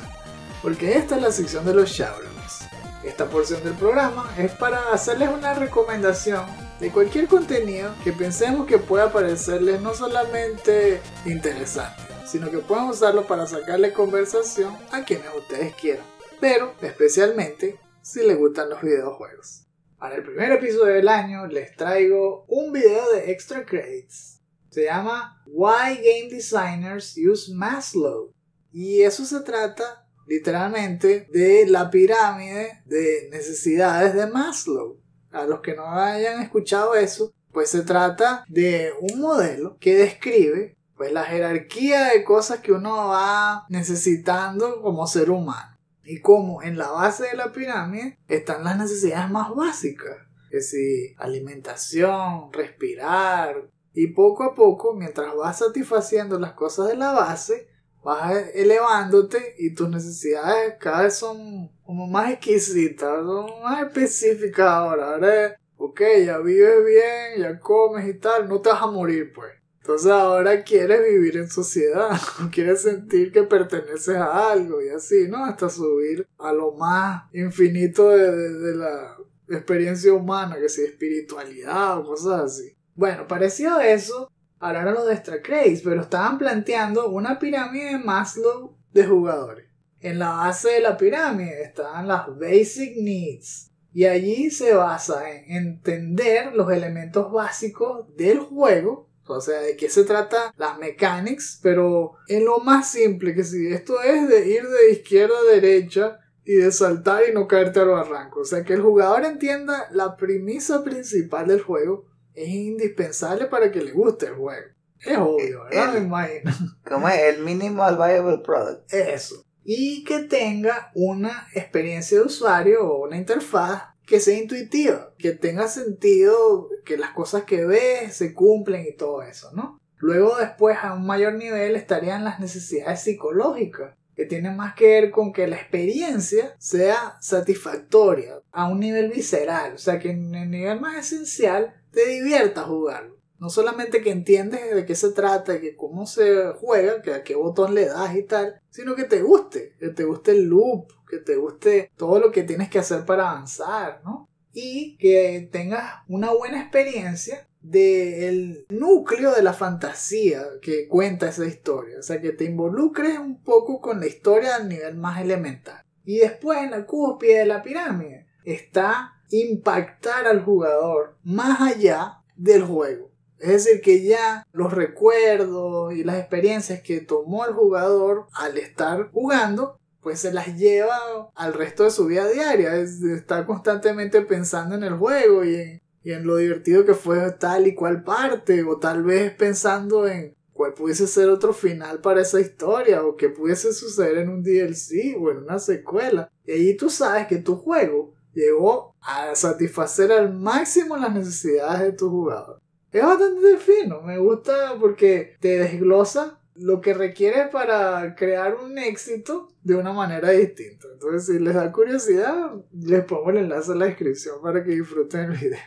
Porque 0.62 0.99
esta 0.99 1.16
es 1.16 1.22
la 1.24 1.32
sección 1.32 1.66
de 1.66 1.74
los 1.74 1.90
shoutouts. 1.90 2.66
Esta 3.03 3.26
porción 3.26 3.64
del 3.64 3.74
programa 3.74 4.32
es 4.38 4.52
para 4.52 4.91
hacerles 4.94 5.30
una 5.30 5.56
recomendación 5.56 6.45
de 6.80 6.91
cualquier 6.91 7.26
contenido 7.28 7.90
que 8.03 8.14
pensemos 8.14 8.68
que 8.68 8.78
pueda 8.78 9.12
parecerles 9.12 9.82
no 9.82 9.95
solamente 9.95 11.02
interesante, 11.26 12.03
sino 12.28 12.52
que 12.52 12.60
puedan 12.60 12.86
usarlo 12.86 13.26
para 13.26 13.48
sacarle 13.48 13.94
conversación 13.94 14.78
a 14.91 15.03
quienes 15.03 15.34
ustedes 15.36 15.74
quieran. 15.74 16.06
Pero 16.40 16.76
especialmente 16.82 17.80
si 18.06 18.22
les 18.22 18.38
gustan 18.38 18.69
los 18.69 18.84
videojuegos. 18.84 19.65
Para 19.98 20.18
el 20.18 20.23
primer 20.23 20.52
episodio 20.52 20.94
del 20.94 21.07
año 21.07 21.48
les 21.48 21.76
traigo 21.76 22.45
un 22.48 22.72
video 22.72 23.11
de 23.11 23.32
extra 23.32 23.65
credits. 23.65 24.44
Se 24.69 24.84
llama 24.84 25.41
Why 25.48 25.95
Game 25.95 26.30
Designers 26.30 27.18
Use 27.18 27.52
Maslow. 27.52 28.32
Y 28.72 29.02
eso 29.02 29.26
se 29.26 29.40
trata 29.40 30.07
literalmente 30.27 31.27
de 31.32 31.65
la 31.65 31.90
pirámide 31.90 32.84
de 32.86 33.27
necesidades 33.32 34.14
de 34.14 34.27
Maslow. 34.27 35.02
A 35.32 35.45
los 35.45 35.61
que 35.61 35.76
no 35.76 35.90
hayan 35.90 36.44
escuchado 36.44 36.94
eso, 36.94 37.34
pues 37.52 37.72
se 37.72 37.82
trata 37.82 38.45
de 38.48 38.91
un 39.02 39.19
modelo 39.19 39.77
que 39.80 39.95
describe 39.95 40.77
pues 40.95 41.11
la 41.11 41.23
jerarquía 41.23 42.10
de 42.10 42.23
cosas 42.23 42.60
que 42.60 42.72
uno 42.72 43.07
va 43.07 43.65
necesitando 43.69 44.84
como 44.84 45.07
ser 45.07 45.32
humano. 45.32 45.75
Y 46.06 46.22
como 46.22 46.61
en 46.61 46.77
la 46.77 46.91
base 46.91 47.27
de 47.27 47.36
la 47.36 47.52
pirámide 47.52 48.18
están 48.27 48.64
las 48.64 48.77
necesidades 48.77 49.30
más 49.30 49.53
básicas. 49.56 50.18
Que 50.49 50.61
si 50.61 51.14
alimentación, 51.18 52.53
respirar. 52.53 53.69
Y 53.94 54.07
poco 54.07 54.44
a 54.44 54.56
poco, 54.56 54.94
mientras 54.94 55.36
vas 55.36 55.60
satisfaciendo 55.60 56.40
las 56.40 56.53
cosas 56.53 56.90
de 56.90 56.98
la 56.98 57.11
base, 57.11 57.68
vas 58.03 58.36
elevándote 58.53 59.56
y 59.57 59.73
tus 59.73 59.90
necesidades 59.90 60.76
cada 60.80 61.03
vez 61.03 61.15
son 61.15 61.72
como 61.84 62.07
más 62.07 62.32
exquisitas, 62.32 63.23
son 63.26 63.64
más 63.64 63.84
específicas 63.84 64.68
ahora. 64.68 65.14
Ahora 65.14 65.57
ok, 65.77 66.02
ya 66.26 66.38
vives 66.40 66.86
bien, 66.86 67.41
ya 67.41 67.60
comes 67.60 68.07
y 68.07 68.14
tal, 68.15 68.48
no 68.48 68.61
te 68.61 68.69
vas 68.69 68.82
a 68.82 68.88
morir 68.88 69.32
pues. 69.34 69.52
Entonces 69.86 70.12
ahora 70.12 70.64
quieres 70.64 70.99
vivir 71.07 71.38
en 71.38 71.48
sociedad, 71.48 72.10
quieres 72.52 72.82
sentir 72.82 73.32
que 73.32 73.44
perteneces 73.44 74.16
a 74.16 74.52
algo 74.52 74.82
y 74.82 74.90
así, 74.90 75.28
¿no? 75.30 75.45
Hasta 75.45 75.70
subir 75.70 76.28
a 76.40 76.52
lo 76.52 76.72
más 76.72 77.26
infinito 77.34 78.10
de, 78.10 78.32
de- 78.32 78.76
la 78.78 79.16
experiencia 79.48 80.12
humana, 80.12 80.56
que 80.60 80.70
sea 80.70 80.86
espiritualidad 80.86 81.99
o 81.99 82.03
cosas 82.03 82.41
así. 82.41 82.76
Bueno, 82.95 83.28
parecido 83.28 83.76
a 83.76 83.88
eso, 83.88 84.32
hablaron 84.57 84.95
los 84.95 85.06
de 85.06 85.14
Extra 85.14 85.40
pero 85.84 86.02
estaban 86.02 86.40
planteando 86.40 87.12
una 87.12 87.38
pirámide 87.38 87.91
de 87.91 87.99
Maslow 87.99 88.76
de 88.91 89.06
jugadores. 89.06 89.68
En 89.99 90.18
la 90.18 90.30
base 90.32 90.70
de 90.72 90.80
la 90.82 90.98
pirámide 90.98 91.62
están 91.62 92.07
las 92.07 92.26
Basic 92.40 92.98
Needs. 92.98 93.70
Y 93.94 94.06
allí 94.06 94.49
se 94.49 94.74
basa 94.74 95.30
en 95.30 95.52
entender 95.64 96.56
los 96.56 96.72
elementos 96.72 97.32
básicos 97.32 98.07
del 98.18 98.40
juego 98.40 99.14
O 99.28 99.42
sea, 99.42 99.60
de 99.60 99.76
qué 99.76 99.90
se 99.90 100.04
trata 100.04 100.54
las 100.58 100.78
mechanics, 100.78 101.60
pero 101.62 102.14
en 102.28 102.46
lo 102.46 102.60
más 102.60 102.92
simple, 102.92 103.34
que 103.34 103.44
si 103.44 103.68
esto 103.68 104.02
es 104.02 104.28
de 104.28 104.48
ir 104.48 104.68
de 104.68 104.92
izquierda 104.92 105.36
a 105.40 105.52
derecha 105.52 106.20
y 106.44 106.56
de 106.56 106.72
saltar 106.72 107.24
y 107.28 107.34
no 107.34 107.48
caerte 107.48 107.80
al 107.80 107.90
barranco. 107.90 108.42
O 108.42 108.46
sea, 108.46 108.64
que 108.64 108.74
el 108.74 108.82
jugador 108.82 109.26
entienda 109.26 109.88
la 109.92 110.16
premisa 110.16 110.84
principal 110.84 111.48
del 111.48 111.62
juego 111.62 112.06
es 112.34 112.50
indispensable 112.50 113.46
para 113.46 113.72
que 113.72 113.82
le 113.82 113.92
guste 113.92 114.28
el 114.28 114.36
juego. 114.36 114.68
Es 115.00 115.18
obvio, 115.18 115.64
¿verdad? 115.66 115.94
Me 115.94 116.00
imagino. 116.00 116.52
Como 116.84 117.10
es 117.10 117.36
el 117.36 117.44
minimal 117.44 117.96
viable 117.96 118.40
product. 118.40 118.94
Eso. 118.94 119.44
Y 119.64 120.04
que 120.04 120.20
tenga 120.20 120.92
una 120.94 121.48
experiencia 121.54 122.20
de 122.20 122.26
usuario 122.26 122.88
o 122.88 123.06
una 123.06 123.18
interfaz 123.18 123.95
que 124.06 124.19
sea 124.19 124.38
intuitiva, 124.38 125.14
que 125.18 125.32
tenga 125.32 125.68
sentido, 125.68 126.69
que 126.86 126.98
las 126.98 127.11
cosas 127.11 127.44
que 127.44 127.65
ves 127.65 128.15
se 128.15 128.34
cumplen 128.34 128.86
y 128.88 128.95
todo 128.95 129.23
eso, 129.23 129.52
¿no? 129.53 129.80
Luego 129.98 130.38
después 130.38 130.77
a 130.82 130.94
un 130.94 131.06
mayor 131.06 131.34
nivel 131.34 131.76
estarían 131.76 132.23
las 132.23 132.40
necesidades 132.40 133.02
psicológicas, 133.02 133.95
que 134.15 134.26
tienen 134.26 134.56
más 134.56 134.76
que 134.76 134.88
ver 134.88 135.11
con 135.11 135.34
que 135.34 135.48
la 135.48 135.57
experiencia 135.57 136.56
sea 136.57 137.18
satisfactoria 137.19 138.40
a 138.52 138.68
un 138.68 138.80
nivel 138.80 139.10
visceral, 139.11 139.73
o 139.73 139.77
sea 139.77 139.99
que 139.99 140.11
en 140.11 140.34
el 140.36 140.49
nivel 140.49 140.80
más 140.80 140.98
esencial 140.98 141.73
te 141.91 142.06
divierta 142.07 142.64
jugarlo. 142.64 143.15
No 143.38 143.49
solamente 143.49 144.02
que 144.02 144.11
entiendes 144.11 144.73
de 144.73 144.86
qué 144.86 144.95
se 144.95 145.11
trata, 145.11 145.60
que 145.60 145.76
cómo 145.76 146.06
se 146.06 146.53
juega, 146.53 147.02
que 147.02 147.14
a 147.14 147.23
qué 147.23 147.36
botón 147.36 147.76
le 147.76 147.86
das 147.86 148.15
y 148.15 148.23
tal, 148.23 148.61
sino 148.69 148.95
que 148.95 149.03
te 149.03 149.22
guste, 149.22 149.73
que 149.77 149.90
te 149.90 150.06
guste 150.06 150.32
el 150.32 150.45
loop, 150.45 150.90
que 151.10 151.18
te 151.18 151.36
guste 151.36 151.91
todo 151.95 152.19
lo 152.19 152.32
que 152.32 152.44
tienes 152.44 152.69
que 152.69 152.80
hacer 152.80 153.06
para 153.06 153.32
avanzar, 153.32 154.02
¿no? 154.03 154.30
Y 154.53 154.98
que 154.98 155.49
tengas 155.52 156.03
una 156.07 156.32
buena 156.32 156.61
experiencia 156.61 157.48
del 157.61 158.65
núcleo 158.69 159.34
de 159.34 159.41
la 159.41 159.53
fantasía 159.53 160.44
que 160.61 160.88
cuenta 160.88 161.30
esa 161.30 161.45
historia. 161.45 161.99
O 161.99 162.03
sea, 162.03 162.22
que 162.22 162.32
te 162.32 162.45
involucres 162.45 163.18
un 163.18 163.41
poco 163.44 163.82
con 163.82 163.99
la 163.99 164.07
historia 164.07 164.56
al 164.56 164.69
nivel 164.69 164.95
más 164.95 165.19
elemental. 165.22 165.84
Y 166.06 166.18
después 166.19 166.60
en 166.60 166.72
la 166.72 166.86
cúspide 166.86 167.40
de 167.40 167.45
la 167.45 167.64
pirámide 167.64 168.27
está 168.44 169.15
impactar 169.32 170.27
al 170.27 170.44
jugador 170.44 171.18
más 171.23 171.60
allá 171.61 172.22
del 172.36 172.64
juego. 172.64 173.11
Es 173.40 173.65
decir, 173.65 173.82
que 173.82 174.03
ya 174.03 174.45
los 174.53 174.72
recuerdos 174.72 175.94
y 175.94 176.03
las 176.03 176.18
experiencias 176.18 176.82
que 176.82 177.02
tomó 177.02 177.45
el 177.45 177.53
jugador 177.53 178.27
al 178.34 178.57
estar 178.57 179.11
jugando, 179.11 179.77
pues 180.06 180.19
se 180.19 180.32
las 180.32 180.56
lleva 180.56 181.32
al 181.34 181.53
resto 181.56 181.84
de 181.84 181.90
su 181.90 182.06
vida 182.06 182.27
diaria. 182.27 182.76
Es 182.76 183.02
estar 183.02 183.48
constantemente 183.48 184.22
pensando 184.22 184.76
en 184.76 184.84
el 184.84 184.94
juego 184.94 185.44
y 185.44 185.56
en, 185.56 185.82
y 186.03 186.11
en 186.11 186.27
lo 186.27 186.36
divertido 186.36 186.86
que 186.86 186.94
fue 186.94 187.32
tal 187.32 187.65
y 187.65 187.73
cual 187.73 188.03
parte, 188.03 188.61
o 188.61 188.77
tal 188.77 189.02
vez 189.02 189.34
pensando 189.34 190.07
en 190.07 190.36
cuál 190.53 190.76
pudiese 190.76 191.07
ser 191.07 191.27
otro 191.30 191.53
final 191.53 192.02
para 192.02 192.22
esa 192.22 192.40
historia, 192.40 193.03
o 193.03 193.15
qué 193.15 193.30
pudiese 193.30 193.73
suceder 193.73 194.19
en 194.19 194.30
un 194.30 194.44
DLC 194.44 195.18
o 195.19 195.32
en 195.32 195.38
una 195.38 195.57
secuela. 195.57 196.30
Y 196.45 196.52
ahí 196.52 196.77
tú 196.77 196.88
sabes 196.91 197.26
que 197.26 197.38
tu 197.38 197.56
juego 197.56 198.14
llegó 198.32 198.94
a 199.02 199.34
satisfacer 199.34 200.11
al 200.11 200.32
máximo 200.36 200.98
las 200.98 201.15
necesidades 201.15 201.82
de 201.82 201.94
tu 201.94 202.11
jugador. 202.11 202.61
Es 202.91 203.03
bastante 203.03 203.57
fino, 203.57 204.03
me 204.03 204.19
gusta 204.19 204.77
porque 204.80 205.36
te 205.40 205.57
desglosa 205.57 206.40
lo 206.56 206.82
que 206.82 206.94
requiere 206.94 207.48
para 207.48 208.15
crear 208.15 208.56
un 208.56 208.77
éxito 208.77 209.49
de 209.61 209.76
una 209.76 209.94
manera 209.94 210.30
distinta. 210.32 210.88
Entonces, 210.94 211.26
si 211.26 211.40
les 211.40 211.53
da 211.53 211.72
curiosidad, 211.72 212.52
les 212.72 213.03
pongo 213.03 213.30
el 213.30 213.38
enlace 213.38 213.73
en 213.73 213.80
la 213.80 213.86
descripción 213.86 214.41
para 214.41 214.64
que 214.64 214.72
disfruten 214.72 215.32
el 215.32 215.38
video. 215.38 215.60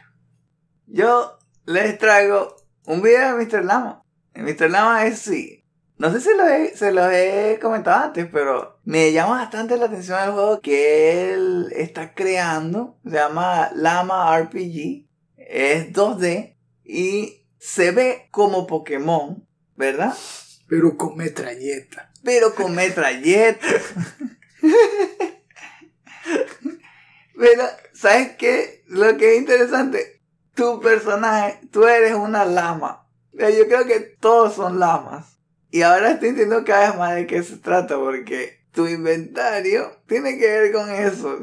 Yo 0.87 1.39
les 1.67 1.99
traigo 1.99 2.57
un 2.87 3.03
video 3.03 3.37
de 3.37 3.45
Mr. 3.45 3.65
Lama. 3.65 4.03
Mr. 4.35 4.71
Lama 4.71 5.07
es 5.07 5.19
sí. 5.19 5.65
No 5.99 6.13
sé 6.13 6.21
si 6.21 6.31
se 6.77 6.93
los 6.93 7.13
he 7.13 7.59
comentado 7.61 8.05
antes, 8.05 8.29
pero 8.33 8.79
me 8.85 9.13
llama 9.13 9.39
bastante 9.39 9.77
la 9.77 9.87
atención 9.87 10.21
el 10.23 10.31
juego 10.31 10.61
que 10.61 11.33
él 11.33 11.67
está 11.75 12.15
creando. 12.15 12.97
Se 13.05 13.17
llama 13.17 13.71
Lama 13.75 14.39
RPG. 14.39 15.07
Es 15.37 15.93
2D 15.93 16.57
y 16.85 17.45
se 17.59 17.91
ve 17.91 18.29
como 18.31 18.67
Pokémon, 18.67 19.47
¿verdad? 19.75 20.15
Pero 20.69 20.97
con 20.97 21.17
metralleta. 21.17 22.13
Pero 22.23 22.55
con 22.55 22.75
metralletas. 22.75 23.83
Pero, 27.39 27.63
¿sabes 27.93 28.33
qué? 28.37 28.83
Lo 28.89 29.17
que 29.17 29.35
es 29.35 29.39
interesante, 29.39 30.21
tu 30.55 30.81
personaje, 30.81 31.61
tú 31.71 31.87
eres 31.87 32.15
una 32.15 32.45
lama. 32.45 33.07
Yo 33.33 33.69
creo 33.69 33.87
que 33.87 34.01
todos 34.01 34.55
son 34.55 34.81
lamas. 34.81 35.39
Y 35.71 35.83
ahora 35.83 36.13
estoy 36.13 36.31
entendiendo 36.31 36.65
cada 36.65 36.89
vez 36.91 36.99
más 36.99 37.15
de 37.15 37.27
qué 37.27 37.43
se 37.43 37.57
trata, 37.59 37.97
porque 37.97 38.65
tu 38.73 38.87
inventario 38.89 39.93
tiene 40.07 40.39
que 40.39 40.47
ver 40.47 40.73
con 40.73 40.91
eso. 40.91 41.39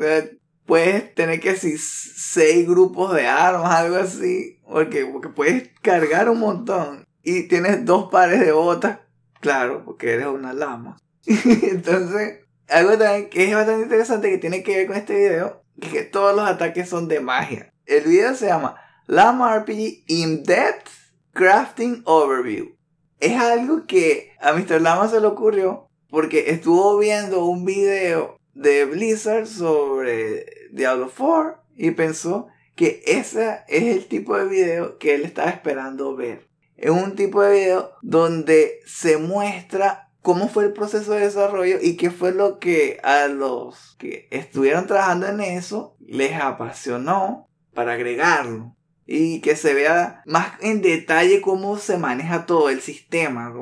Puedes 0.66 1.14
tener 1.16 1.40
que 1.40 1.52
decir 1.52 1.80
seis 1.80 2.68
grupos 2.68 3.14
de 3.14 3.28
armas, 3.28 3.72
algo 3.72 3.98
así, 3.98 4.60
porque, 4.68 5.06
porque 5.06 5.30
puedes 5.30 5.70
cargar 5.82 6.30
un 6.30 6.40
montón. 6.40 7.06
Y 7.24 7.48
tienes 7.48 7.86
dos 7.86 8.10
pares 8.12 8.40
de 8.40 8.52
botas, 8.52 9.00
claro, 9.46 9.84
porque 9.86 10.14
eres 10.14 10.26
una 10.26 10.54
lama. 10.54 10.98
Entonces, 11.26 12.40
algo 12.68 12.98
también 12.98 13.30
que 13.30 13.48
es 13.48 13.54
bastante 13.54 13.84
interesante 13.84 14.32
que 14.32 14.40
tiene 14.40 14.64
que 14.64 14.76
ver 14.76 14.88
con 14.88 14.96
este 14.96 15.16
video, 15.16 15.62
es 15.80 15.90
que 15.90 16.02
todos 16.02 16.36
los 16.36 16.50
ataques 16.50 16.90
son 16.90 17.08
de 17.08 17.20
magia. 17.20 17.72
El 17.86 18.06
video 18.06 18.34
se 18.34 18.48
llama 18.48 18.76
Lama 19.06 19.56
RPG 19.60 20.06
In-Depth 20.08 20.90
Crafting 21.34 22.02
Overview. 22.06 22.76
Es 23.20 23.40
algo 23.40 23.86
que 23.86 24.32
a 24.42 24.54
Mr. 24.54 24.82
Lama 24.82 25.08
se 25.10 25.22
le 25.22 25.28
ocurrió 25.28 25.90
porque 26.10 26.50
estuvo 26.50 26.98
viendo 26.98 27.46
un 27.46 27.66
video 27.66 28.40
de 28.56 28.86
Blizzard 28.86 29.46
sobre 29.46 30.48
Diablo 30.72 31.12
4 31.16 31.56
y 31.76 31.92
pensó 31.92 32.48
que 32.76 33.04
ese 33.06 33.60
es 33.68 33.84
el 33.84 34.08
tipo 34.08 34.36
de 34.36 34.46
video 34.46 34.98
que 34.98 35.14
él 35.14 35.24
estaba 35.24 35.52
esperando 35.52 36.16
ver. 36.16 36.48
Es 36.78 36.92
un 36.92 37.16
tipo 37.16 37.42
de 37.42 37.54
video 37.54 37.92
donde 38.02 38.80
se 38.86 39.18
muestra 39.18 40.10
cómo 40.22 40.50
fue 40.50 40.66
el 40.66 40.74
proceso 40.74 41.14
de 41.14 41.22
desarrollo 41.22 41.78
y 41.82 41.98
qué 41.98 42.10
fue 42.10 42.34
lo 42.34 42.60
que 42.60 43.00
a 43.04 43.28
los 43.28 43.96
que 44.00 44.28
estuvieron 44.32 44.88
trabajando 44.88 45.28
en 45.28 45.40
eso 45.40 45.96
les 46.00 46.34
apasionó 46.34 47.48
para 47.74 47.94
agregarlo 47.94 48.76
y 49.06 49.40
que 49.42 49.56
se 49.56 49.74
vea 49.74 50.24
más 50.26 50.54
en 50.62 50.82
detalle 50.82 51.42
cómo 51.42 51.78
se 51.78 51.98
maneja 51.98 52.46
todo 52.46 52.70
el 52.70 52.82
sistema, 52.82 53.54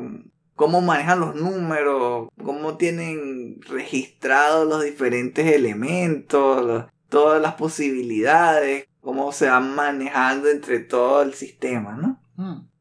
cómo, 0.56 0.81
manejan 0.81 1.19
los 1.19 1.35
números, 1.35 2.30
cómo 2.44 2.77
tienen 2.77 3.61
registrados 3.64 4.68
los 4.68 4.84
diferentes 4.84 5.45
elementos, 5.45 6.85
todas 7.10 7.41
las 7.41 7.56
posibilidades, 7.56 8.88
cómo 9.02 9.34
se 9.34 9.49
van 9.49 9.76
manejando 9.76 10.49
entre 10.49 10.80
todo 10.80 11.23
el 11.23 11.34
sistema, 11.34 11.98
¿no? 11.98 12.22
Hmm. 12.38 12.73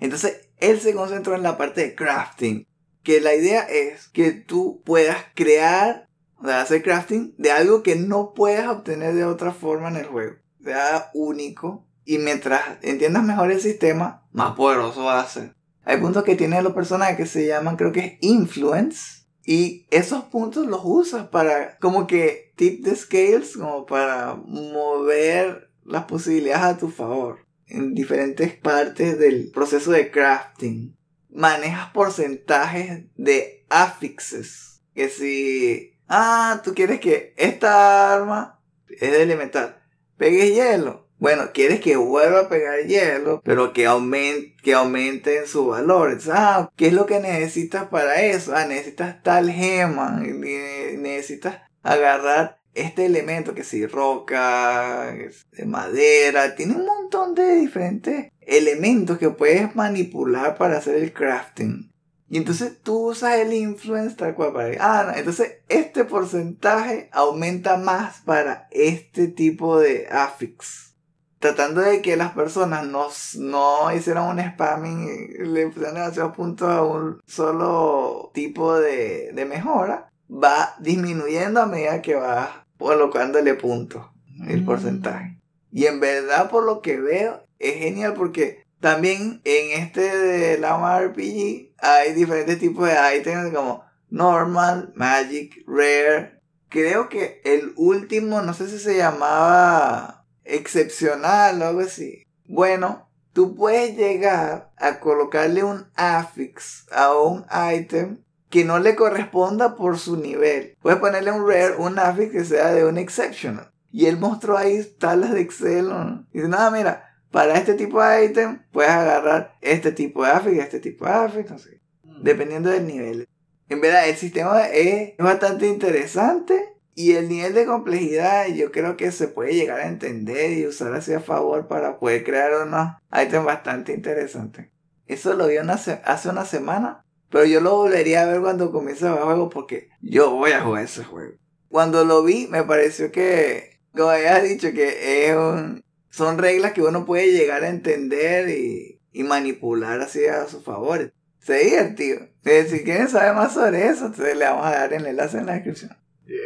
Entonces, 0.00 0.48
él 0.56 0.80
se 0.80 0.94
concentró 0.94 1.34
en 1.34 1.42
la 1.42 1.56
parte 1.56 1.82
de 1.82 1.94
crafting. 1.94 2.66
Que 3.02 3.20
la 3.20 3.34
idea 3.34 3.62
es 3.62 4.08
que 4.08 4.32
tú 4.32 4.82
puedas 4.84 5.18
crear, 5.34 6.08
o 6.36 6.46
sea, 6.46 6.62
hacer 6.62 6.82
crafting 6.82 7.34
de 7.38 7.50
algo 7.50 7.82
que 7.82 7.96
no 7.96 8.34
puedes 8.34 8.66
obtener 8.66 9.14
de 9.14 9.24
otra 9.24 9.52
forma 9.52 9.88
en 9.88 9.96
el 9.96 10.06
juego. 10.06 10.36
Sea 10.62 11.10
único. 11.14 11.86
Y 12.04 12.18
mientras 12.18 12.62
entiendas 12.82 13.22
mejor 13.22 13.52
el 13.52 13.60
sistema, 13.60 14.26
más 14.32 14.54
poderoso 14.54 15.04
va 15.04 15.20
a 15.20 15.28
ser. 15.28 15.54
Hay 15.84 15.98
puntos 15.98 16.24
que 16.24 16.36
tienen 16.36 16.64
los 16.64 16.74
personajes 16.74 17.16
que 17.16 17.26
se 17.26 17.46
llaman, 17.46 17.76
creo 17.76 17.92
que 17.92 18.00
es 18.00 18.12
influence. 18.20 19.26
Y 19.44 19.86
esos 19.90 20.24
puntos 20.24 20.66
los 20.66 20.80
usas 20.84 21.28
para, 21.28 21.78
como 21.78 22.06
que, 22.06 22.52
tip 22.56 22.84
the 22.84 22.94
scales, 22.94 23.56
como 23.56 23.86
para 23.86 24.34
mover 24.34 25.70
las 25.84 26.04
posibilidades 26.04 26.64
a 26.64 26.78
tu 26.78 26.90
favor 26.90 27.49
en 27.70 27.94
diferentes 27.94 28.54
partes 28.54 29.18
del 29.18 29.50
proceso 29.50 29.90
de 29.92 30.10
crafting. 30.10 30.96
Manejas 31.30 31.90
porcentajes 31.90 33.04
de 33.16 33.64
affixes. 33.68 34.82
Que 34.94 35.08
si, 35.08 35.98
ah, 36.08 36.60
tú 36.64 36.74
quieres 36.74 37.00
que 37.00 37.34
esta 37.36 38.12
arma 38.14 38.60
es 38.88 39.12
de 39.12 39.22
elemental, 39.22 39.82
pegue 40.16 40.52
hielo. 40.52 41.08
Bueno, 41.18 41.50
quieres 41.52 41.80
que 41.80 41.96
vuelva 41.96 42.40
a 42.40 42.48
pegar 42.48 42.86
hielo, 42.86 43.42
pero 43.44 43.74
que 43.74 43.86
aumente, 43.86 44.56
que 44.62 44.72
aumente 44.72 45.38
en 45.38 45.46
su 45.46 45.66
valor. 45.66 46.08
Entonces, 46.08 46.32
ah, 46.34 46.70
¿qué 46.76 46.86
es 46.86 46.94
lo 46.94 47.04
que 47.04 47.20
necesitas 47.20 47.88
para 47.88 48.22
eso? 48.22 48.56
Ah, 48.56 48.64
necesitas 48.64 49.22
tal 49.22 49.50
gema, 49.50 50.18
necesitas 50.18 51.58
agarrar 51.82 52.59
este 52.74 53.06
elemento 53.06 53.54
que 53.54 53.64
si 53.64 53.86
roca, 53.86 55.12
de 55.52 55.66
madera, 55.66 56.54
tiene 56.54 56.74
un 56.74 56.86
montón 56.86 57.34
de 57.34 57.56
diferentes 57.56 58.32
elementos 58.40 59.18
que 59.18 59.30
puedes 59.30 59.74
manipular 59.74 60.56
para 60.56 60.78
hacer 60.78 60.96
el 60.96 61.12
crafting. 61.12 61.90
Y 62.28 62.36
entonces 62.36 62.80
tú 62.80 63.08
usas 63.10 63.38
el 63.38 63.52
influence 63.52 64.14
tal 64.14 64.34
cual 64.36 64.52
para... 64.52 64.76
Ah, 64.78 65.04
no, 65.04 65.18
entonces 65.18 65.58
este 65.68 66.04
porcentaje 66.04 67.08
aumenta 67.12 67.76
más 67.76 68.20
para 68.20 68.68
este 68.70 69.26
tipo 69.26 69.80
de 69.80 70.06
affix. 70.08 70.94
tratando 71.40 71.80
de 71.80 72.02
que 72.02 72.16
las 72.16 72.32
personas 72.32 72.86
no, 72.86 73.08
no 73.38 73.92
hicieran 73.92 74.28
un 74.28 74.52
spamming 74.52 75.52
le 75.52 75.66
pusieran 75.68 75.94
demasiados 75.94 76.36
puntos 76.36 76.68
a 76.68 76.82
un 76.82 77.20
solo 77.26 78.30
tipo 78.32 78.78
de 78.78 79.44
mejora, 79.48 80.09
va 80.30 80.74
disminuyendo 80.78 81.60
a 81.60 81.66
medida 81.66 82.02
que 82.02 82.14
va 82.14 82.66
colocándole 82.78 83.54
puntos 83.54 84.06
el 84.48 84.62
Mm. 84.62 84.66
porcentaje. 84.66 85.38
Y 85.72 85.86
en 85.86 86.00
verdad, 86.00 86.50
por 86.50 86.64
lo 86.64 86.80
que 86.82 86.98
veo, 86.98 87.44
es 87.58 87.74
genial 87.78 88.14
porque 88.14 88.64
también 88.80 89.40
en 89.44 89.82
este 89.82 90.00
de 90.16 90.58
la 90.58 90.78
RPG 90.98 91.72
hay 91.78 92.14
diferentes 92.14 92.58
tipos 92.58 92.88
de 92.88 93.16
items 93.16 93.54
como 93.54 93.84
normal, 94.08 94.92
magic, 94.96 95.62
rare. 95.66 96.40
Creo 96.68 97.08
que 97.08 97.40
el 97.44 97.72
último, 97.76 98.42
no 98.42 98.54
sé 98.54 98.68
si 98.68 98.78
se 98.78 98.96
llamaba 98.96 100.24
excepcional 100.44 101.60
o 101.62 101.66
algo 101.66 101.80
así. 101.80 102.24
Bueno, 102.46 103.08
tú 103.32 103.54
puedes 103.54 103.96
llegar 103.96 104.70
a 104.76 105.00
colocarle 105.00 105.62
un 105.62 105.86
affix 105.94 106.86
a 106.90 107.14
un 107.14 107.44
item 107.74 108.22
que 108.50 108.64
no 108.64 108.78
le 108.80 108.96
corresponda 108.96 109.76
por 109.76 109.98
su 109.98 110.16
nivel. 110.16 110.76
Puedes 110.82 110.98
ponerle 110.98 111.30
un 111.30 111.48
rare, 111.48 111.76
un 111.78 111.98
affix 111.98 112.32
que 112.32 112.44
sea 112.44 112.72
de 112.72 112.84
un 112.84 112.98
exceptional. 112.98 113.70
Y 113.92 114.06
él 114.06 114.18
mostró 114.18 114.56
ahí 114.56 114.84
tablas 114.98 115.32
de 115.32 115.40
Excel. 115.40 115.88
¿no? 115.88 116.26
Y 116.32 116.38
dice, 116.38 116.48
nada, 116.48 116.70
mira, 116.70 117.16
para 117.30 117.56
este 117.56 117.74
tipo 117.74 118.02
de 118.02 118.24
item 118.24 118.62
puedes 118.72 118.90
agarrar 118.90 119.56
este 119.60 119.92
tipo 119.92 120.24
de 120.24 120.30
affix, 120.32 120.58
este 120.58 120.80
tipo 120.80 121.06
de 121.06 121.12
affix, 121.12 121.50
no 121.50 121.58
sé. 121.58 121.80
Dependiendo 122.22 122.70
del 122.70 122.86
nivel. 122.86 123.28
En 123.68 123.80
verdad, 123.80 124.08
el 124.08 124.16
sistema 124.16 124.66
es 124.66 125.16
bastante 125.16 125.66
interesante. 125.68 126.74
Y 126.96 127.12
el 127.12 127.28
nivel 127.28 127.54
de 127.54 127.66
complejidad 127.66 128.48
yo 128.48 128.72
creo 128.72 128.96
que 128.96 129.12
se 129.12 129.28
puede 129.28 129.54
llegar 129.54 129.80
a 129.80 129.86
entender 129.86 130.52
y 130.52 130.66
usar 130.66 130.92
así 130.92 131.14
a 131.14 131.20
favor 131.20 131.68
para 131.68 131.98
poder 131.98 132.24
crear 132.24 132.66
unos 132.66 132.96
items 133.12 133.46
bastante 133.46 133.94
interesantes. 133.94 134.68
Eso 135.06 135.34
lo 135.34 135.46
vi 135.46 135.56
una 135.58 135.74
hace 135.74 136.28
una 136.28 136.44
semana. 136.44 137.04
Pero 137.30 137.44
yo 137.44 137.60
lo 137.60 137.76
volvería 137.76 138.22
a 138.22 138.26
ver 138.26 138.40
cuando 138.40 138.72
comience 138.72 139.06
el 139.06 139.12
juego 139.14 139.48
porque 139.48 139.88
yo 140.00 140.30
voy 140.32 140.52
a 140.52 140.62
jugar 140.62 140.84
ese 140.84 141.04
juego. 141.04 141.34
Cuando 141.68 142.04
lo 142.04 142.24
vi 142.24 142.48
me 142.48 142.64
pareció 142.64 143.12
que, 143.12 143.80
como 143.92 144.10
habías 144.10 144.42
dicho, 144.42 144.72
que 144.72 145.28
es 145.28 145.36
un, 145.36 145.84
son 146.10 146.38
reglas 146.38 146.72
que 146.72 146.82
uno 146.82 147.06
puede 147.06 147.32
llegar 147.32 147.62
a 147.62 147.68
entender 147.68 148.48
y, 148.48 149.00
y 149.12 149.22
manipular 149.22 150.00
así 150.00 150.26
a 150.26 150.48
su 150.48 150.60
favor. 150.60 151.12
Se 151.38 151.52
ve 151.52 151.64
divertido. 151.64 152.20
Eh, 152.44 152.66
Si 152.68 152.82
quieren 152.84 153.08
saber 153.08 153.34
más 153.34 153.54
sobre 153.54 153.86
eso, 153.86 154.06
entonces 154.06 154.36
le 154.36 154.44
vamos 154.44 154.66
a 154.66 154.70
dar 154.70 154.92
el 154.92 155.06
enlace 155.06 155.38
en 155.38 155.46
la 155.46 155.54
descripción. 155.54 155.96
Yeah. 156.26 156.36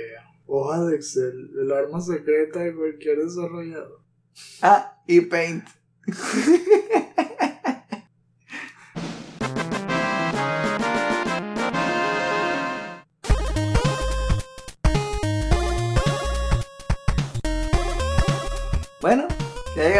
Hoja 0.47 0.85
de 0.85 0.97
Excel, 0.97 1.51
el 1.61 1.73
arma 1.73 2.01
secreta 2.01 2.61
de 2.61 2.74
cualquier 2.74 3.19
desarrollador. 3.19 4.01
Ah, 4.61 5.02
y 5.06 5.23
Paint. 5.23 5.65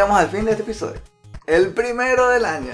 llegamos 0.05 0.23
al 0.23 0.29
fin 0.29 0.45
de 0.45 0.51
este 0.51 0.61
episodio. 0.61 1.01
El 1.47 1.69
primero 1.73 2.29
del 2.29 2.45
año. 2.45 2.71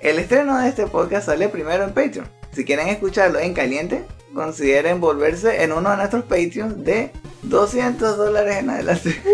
El 0.00 0.18
estreno 0.18 0.58
de 0.58 0.68
este 0.68 0.86
podcast 0.86 1.26
sale 1.26 1.48
primero 1.48 1.82
en 1.82 1.94
Patreon. 1.94 2.28
Si 2.52 2.66
quieren 2.66 2.88
escucharlo 2.88 3.38
en 3.38 3.54
caliente, 3.54 4.04
consideren 4.34 5.00
volverse 5.00 5.62
en 5.62 5.72
uno 5.72 5.90
de 5.90 5.96
nuestros 5.96 6.24
Patreons 6.24 6.84
de 6.84 7.10
200 7.42 8.18
dólares 8.18 8.56
en 8.56 8.70
adelante. 8.70 9.22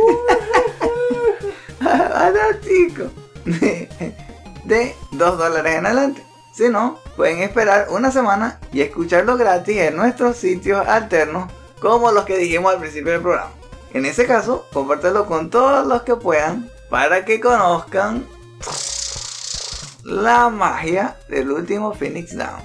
Ah, 1.81 2.32
chico. 2.61 3.05
De 4.65 4.95
2 5.12 5.39
dólares 5.39 5.77
en 5.77 5.86
adelante. 5.86 6.23
Si 6.53 6.69
no, 6.69 6.99
pueden 7.16 7.39
esperar 7.39 7.86
una 7.90 8.11
semana 8.11 8.59
y 8.73 8.82
escucharlo 8.82 9.36
gratis 9.36 9.78
en 9.78 9.97
nuestros 9.97 10.36
sitios 10.36 10.86
alternos, 10.86 11.51
como 11.81 12.11
los 12.11 12.24
que 12.24 12.36
dijimos 12.36 12.74
al 12.74 12.81
principio 12.81 13.12
del 13.12 13.23
programa. 13.23 13.53
En 13.95 14.05
ese 14.05 14.27
caso, 14.27 14.66
compártelo 14.73 15.27
con 15.27 15.51
todos 15.51 15.86
los 15.86 16.03
que 16.03 16.16
puedan 16.16 16.69
para 16.90 17.24
que 17.24 17.40
conozcan 17.40 18.27
la 20.05 20.48
magia 20.48 21.16
del 21.28 21.51
último 21.51 21.93
Phoenix 21.93 22.36
Down. 22.36 22.62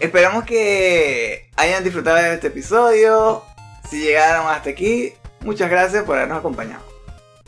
Esperamos 0.00 0.44
que 0.44 1.48
hayan 1.56 1.84
disfrutado 1.84 2.16
de 2.16 2.34
este 2.34 2.48
episodio. 2.48 3.42
Si 3.88 4.00
llegaron 4.00 4.46
hasta 4.48 4.70
aquí, 4.70 5.12
muchas 5.40 5.70
gracias 5.70 6.04
por 6.04 6.16
habernos 6.16 6.38
acompañado. 6.38 6.82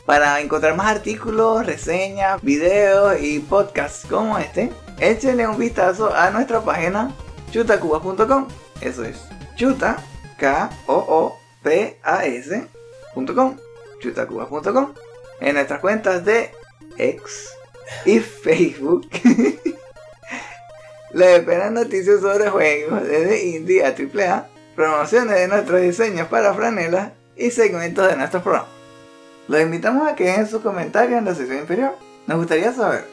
Para 0.05 0.39
encontrar 0.41 0.75
más 0.75 0.87
artículos, 0.87 1.65
reseñas, 1.65 2.41
videos 2.41 3.19
y 3.21 3.39
podcasts 3.39 4.05
como 4.07 4.37
este, 4.37 4.71
échenle 4.99 5.47
un 5.47 5.57
vistazo 5.57 6.13
a 6.13 6.29
nuestra 6.29 6.61
página 6.61 7.11
chutacubas.com. 7.51 8.47
Eso 8.81 9.03
es 9.03 9.21
chuta, 9.55 9.97
k 10.37 10.69
o 10.87 10.95
o 10.95 11.39
p 11.63 11.99
a 12.03 12.25
s.com, 12.25 13.57
chutacubas.com. 14.01 14.93
En 15.43 15.55
nuestras 15.55 15.81
cuentas 15.81 16.23
de 16.23 16.51
X 16.97 17.49
y 18.05 18.19
Facebook. 18.19 19.09
Les 21.11 21.39
esperan 21.39 21.73
noticias 21.73 22.21
sobre 22.21 22.49
juegos 22.49 23.03
desde 23.03 23.43
indie 23.43 23.85
a 23.85 23.89
AAA, 23.89 24.47
promociones 24.75 25.35
de 25.35 25.47
nuestros 25.49 25.81
diseños 25.81 26.29
para 26.29 26.53
franelas 26.53 27.11
y 27.35 27.51
segmentos 27.51 28.07
de 28.07 28.15
nuestros 28.15 28.41
programas. 28.41 28.69
Los 29.49 29.61
invitamos 29.61 30.07
a 30.07 30.15
que 30.15 30.23
dejen 30.23 30.47
sus 30.47 30.61
comentarios 30.61 31.19
en 31.19 31.25
la 31.25 31.35
sección 31.35 31.59
inferior. 31.59 31.95
Nos 32.25 32.37
gustaría 32.37 32.73
saber. 32.73 33.05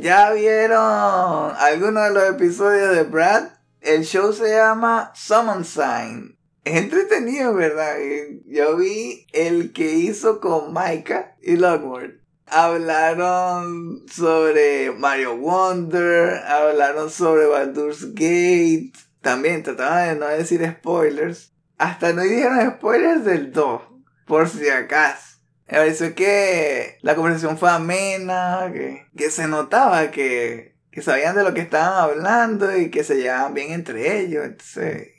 ¿Ya 0.00 0.32
vieron 0.32 1.52
alguno 1.58 2.00
de 2.04 2.10
los 2.10 2.24
episodios 2.24 2.96
de 2.96 3.02
Brad? 3.02 3.48
El 3.82 4.04
show 4.04 4.32
se 4.32 4.48
llama 4.48 5.12
Summon 5.14 5.62
Sign. 5.66 6.33
Es 6.64 6.76
entretenido, 6.76 7.54
¿verdad? 7.54 7.98
Y 8.00 8.42
Yo 8.46 8.76
vi 8.76 9.26
el 9.32 9.74
que 9.74 9.92
hizo 9.92 10.40
con 10.40 10.72
Micah 10.72 11.36
y 11.42 11.56
Lockwood. 11.56 12.12
Hablaron 12.46 14.06
sobre 14.10 14.90
Mario 14.92 15.36
Wonder, 15.36 16.38
hablaron 16.46 17.10
sobre 17.10 17.46
Baldur's 17.46 18.14
Gate. 18.14 18.92
También 19.20 19.62
trataban 19.62 20.08
de 20.08 20.20
no 20.20 20.28
decir 20.28 20.66
spoilers. 20.78 21.52
Hasta 21.76 22.14
no 22.14 22.22
dijeron 22.22 22.76
spoilers 22.76 23.24
del 23.24 23.52
2, 23.52 23.82
por 24.26 24.48
si 24.48 24.68
acaso. 24.70 25.38
Me 25.66 25.78
pareció 25.78 26.14
que 26.14 26.98
la 27.02 27.14
conversación 27.14 27.58
fue 27.58 27.70
amena, 27.70 28.72
que, 28.72 29.30
se 29.30 29.48
notaba 29.48 30.10
que, 30.10 30.76
que 30.90 31.02
sabían 31.02 31.36
de 31.36 31.42
lo 31.42 31.52
que 31.52 31.60
estaban 31.60 31.98
hablando 31.98 32.74
y 32.76 32.90
que 32.90 33.04
se 33.04 33.16
llevaban 33.16 33.52
bien 33.52 33.72
entre 33.72 34.20
ellos. 34.20 34.44
Entonces, 34.44 35.13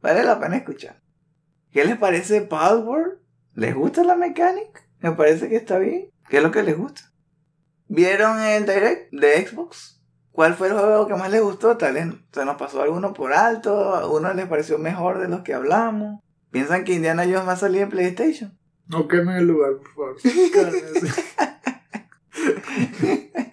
vale 0.00 0.24
la 0.24 0.40
pena 0.40 0.56
escuchar. 0.56 1.02
¿Qué 1.70 1.84
les 1.84 1.98
parece 1.98 2.40
Palworld? 2.42 3.18
¿Les 3.54 3.74
gusta 3.74 4.04
la 4.04 4.16
mecánica? 4.16 4.82
Me 5.00 5.12
parece 5.12 5.48
que 5.48 5.56
está 5.56 5.78
bien. 5.78 6.10
¿Qué 6.28 6.38
es 6.38 6.42
lo 6.42 6.50
que 6.50 6.62
les 6.62 6.76
gusta? 6.76 7.12
¿Vieron 7.88 8.40
el 8.40 8.66
direct 8.66 9.12
de 9.12 9.46
Xbox? 9.46 10.02
¿Cuál 10.32 10.54
fue 10.54 10.68
el 10.68 10.74
juego 10.74 11.06
que 11.06 11.14
más 11.14 11.30
les 11.30 11.40
gustó? 11.40 11.76
Tal 11.76 11.94
vez 11.94 12.06
se 12.32 12.44
nos 12.44 12.56
pasó 12.56 12.82
alguno 12.82 13.14
por 13.14 13.32
alto, 13.32 13.94
a 13.94 14.10
uno 14.10 14.34
les 14.34 14.46
pareció 14.46 14.78
mejor 14.78 15.18
de 15.18 15.28
los 15.28 15.42
que 15.42 15.54
hablamos. 15.54 16.20
¿Piensan 16.50 16.84
que 16.84 16.94
Indiana 16.94 17.24
Jones 17.24 17.48
va 17.48 17.52
a 17.52 17.56
salir 17.56 17.82
en 17.82 17.90
PlayStation? 17.90 18.58
No 18.86 19.08
quemen 19.08 19.36
el 19.36 19.46
lugar, 19.46 19.72
por 19.78 19.94
favor. 19.94 20.16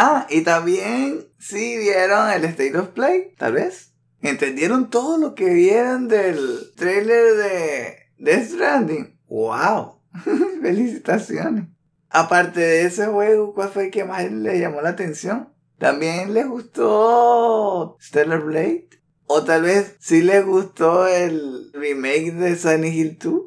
Ah, 0.00 0.28
y 0.30 0.42
también 0.42 1.26
si 1.38 1.76
vieron 1.76 2.30
el 2.30 2.44
State 2.44 2.78
of 2.78 2.90
Play, 2.90 3.34
tal 3.36 3.54
vez. 3.54 3.87
¿Entendieron 4.20 4.90
todo 4.90 5.16
lo 5.16 5.34
que 5.34 5.48
vieron 5.50 6.08
del 6.08 6.72
trailer 6.74 7.36
de 7.36 7.96
Death 8.18 8.48
Stranding? 8.48 9.18
¡Wow! 9.28 10.00
Felicitaciones. 10.62 11.66
Aparte 12.10 12.60
de 12.60 12.82
ese 12.82 13.06
juego, 13.06 13.54
¿cuál 13.54 13.68
fue 13.68 13.86
el 13.86 13.90
que 13.90 14.04
más 14.04 14.30
les 14.30 14.60
llamó 14.60 14.80
la 14.80 14.90
atención? 14.90 15.52
¿También 15.78 16.34
les 16.34 16.48
gustó 16.48 17.96
Stellar 18.00 18.40
Blade? 18.40 18.88
¿O 19.26 19.44
tal 19.44 19.62
vez 19.62 19.96
sí 20.00 20.22
les 20.22 20.44
gustó 20.44 21.06
el 21.06 21.70
remake 21.74 22.32
de 22.32 22.56
Silent 22.56 22.86
Hill 22.86 23.18
2? 23.22 23.42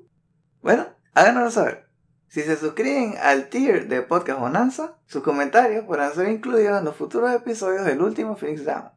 Bueno, 0.61 0.88
háganoslo 1.14 1.52
saber. 1.52 1.88
Si 2.27 2.43
se 2.43 2.56
suscriben 2.56 3.15
al 3.22 3.49
tier 3.49 3.89
de 3.89 4.03
Podcast 4.03 4.39
Bonanza, 4.39 4.95
sus 5.06 5.22
comentarios 5.22 5.84
podrán 5.84 6.14
ser 6.14 6.30
incluidos 6.30 6.80
en 6.80 6.85
los 6.85 6.95
futuros 6.95 7.34
episodios 7.34 7.84
del 7.84 8.02
último 8.02 8.38
Phoenix 8.38 8.64
Down. 8.64 8.91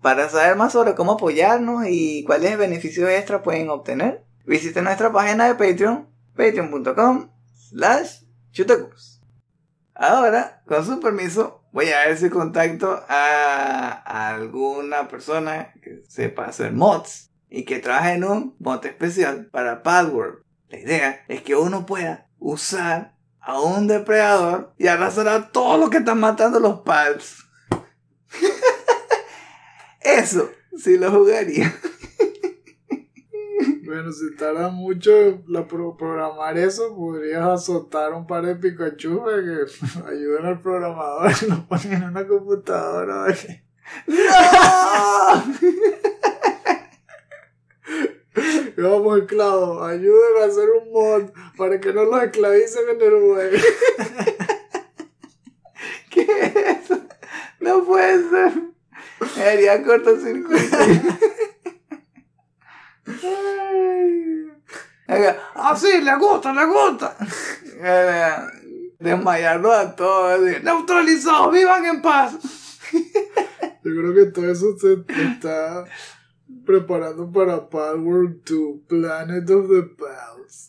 Para 0.00 0.28
saber 0.28 0.56
más 0.56 0.72
sobre 0.72 0.94
cómo 0.94 1.12
apoyarnos 1.12 1.84
y 1.88 2.24
cuáles 2.24 2.56
beneficios 2.56 3.08
extra 3.10 3.42
pueden 3.42 3.68
obtener, 3.70 4.24
visiten 4.44 4.84
nuestra 4.84 5.12
página 5.12 5.46
de 5.46 5.54
Patreon, 5.54 6.08
patreon.com 6.36 7.30
slash. 7.70 8.22
Ahora, 9.94 10.62
con 10.66 10.84
su 10.84 11.00
permiso, 11.00 11.64
voy 11.72 11.90
a 11.90 12.06
ver 12.06 12.16
si 12.16 12.30
contacto 12.30 13.04
a 13.08 14.28
alguna 14.30 15.08
persona 15.08 15.72
que 15.82 16.02
sepa 16.08 16.46
hacer 16.46 16.72
mods 16.72 17.30
y 17.50 17.64
que 17.64 17.78
trabaje 17.78 18.14
en 18.14 18.24
un 18.24 18.56
mod 18.58 18.84
especial 18.84 19.46
para 19.46 19.82
Padworld. 19.82 20.42
La 20.68 20.78
idea 20.78 21.24
es 21.28 21.42
que 21.42 21.56
uno 21.56 21.86
pueda 21.86 22.28
usar 22.38 23.14
a 23.40 23.60
un 23.60 23.86
depredador 23.86 24.74
y 24.76 24.86
arrasar 24.86 25.28
a 25.28 25.48
todos 25.50 25.80
los 25.80 25.90
que 25.90 25.98
están 25.98 26.20
matando 26.20 26.60
los 26.60 26.80
pals. 26.80 27.47
Eso 30.16 30.50
sí 30.76 30.96
lo 30.98 31.10
jugaría. 31.10 31.74
Bueno, 33.84 34.12
si 34.12 34.36
tarda 34.36 34.68
mucho 34.68 35.42
la 35.48 35.66
pro- 35.66 35.96
programar 35.96 36.56
eso, 36.58 36.94
podrías 36.94 37.42
azotar 37.42 38.12
un 38.12 38.26
par 38.26 38.44
de 38.44 38.54
Pikachu 38.56 39.22
para 39.24 39.38
que 39.38 39.64
ayuden 40.08 40.44
al 40.46 40.60
programador 40.60 41.32
y 41.42 41.46
lo 41.46 41.66
ponen 41.66 41.92
en 41.94 42.04
una 42.04 42.26
computadora. 42.26 43.24
para 43.24 43.34
que- 43.34 43.62
¡No! 44.06 44.18
Vamos, 48.76 49.18
esclavos, 49.18 49.82
ayuden 49.90 50.42
a 50.42 50.44
hacer 50.46 50.68
un 50.70 50.92
mod 50.92 51.30
para 51.56 51.80
que 51.80 51.92
no 51.92 52.04
los 52.04 52.22
esclavicen 52.22 52.82
en 52.90 53.00
el 53.02 53.10
juego. 53.20 53.56
¿Qué 56.10 56.20
es 56.22 56.56
eso? 56.84 57.00
No 57.60 57.84
puede 57.84 58.28
ser. 58.30 58.52
Me 59.36 59.42
haría 59.42 59.82
cortocircuito. 59.82 60.76
Ah, 65.54 65.74
sí, 65.76 66.00
le 66.00 66.16
gusta, 66.16 66.52
le 66.52 66.64
gusta. 66.66 67.16
Haga, 67.82 68.52
Desmayarlo 68.98 69.72
a 69.72 69.94
todos. 69.94 70.40
así, 70.40 70.56
Neutralizados, 70.62 71.52
vivan 71.52 71.84
en 71.86 72.02
paz. 72.02 72.34
Yo 73.84 73.92
creo 73.94 74.14
que 74.14 74.26
todo 74.26 74.50
eso 74.50 74.76
se 74.78 75.04
está 75.22 75.84
preparando 76.68 77.32
para 77.32 77.66
Palworld 77.70 78.44
2, 78.44 78.80
Planet 78.86 79.48
of 79.48 79.70
the 79.70 79.82
Pals. 79.96 80.68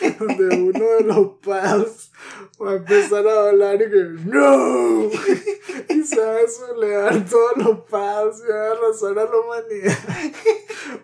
Donde 0.18 0.56
uno 0.56 0.84
de 0.96 1.04
los 1.04 1.32
Pals 1.44 2.10
va 2.58 2.70
a 2.70 2.76
empezar 2.76 3.28
a 3.28 3.50
hablar 3.50 3.74
y 3.74 3.90
que 3.90 4.04
¡No! 4.24 5.10
Y 5.90 6.02
se 6.02 6.18
va 6.18 6.38
a 6.38 6.48
solear 6.48 7.26
todos 7.28 7.58
los 7.58 7.80
Pals 7.80 8.42
y 8.42 8.50
va 8.50 8.68
a 8.68 8.72
arrasar 8.72 9.18
a 9.18 9.24
la 9.24 9.38
humanidad 9.38 9.98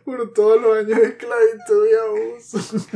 por 0.07 0.33
todos 0.33 0.63
los 0.63 0.79
años 0.79 0.99
de 0.99 1.07
esclavitud 1.07 1.87
y 1.87 1.95
abuso. 1.95 2.87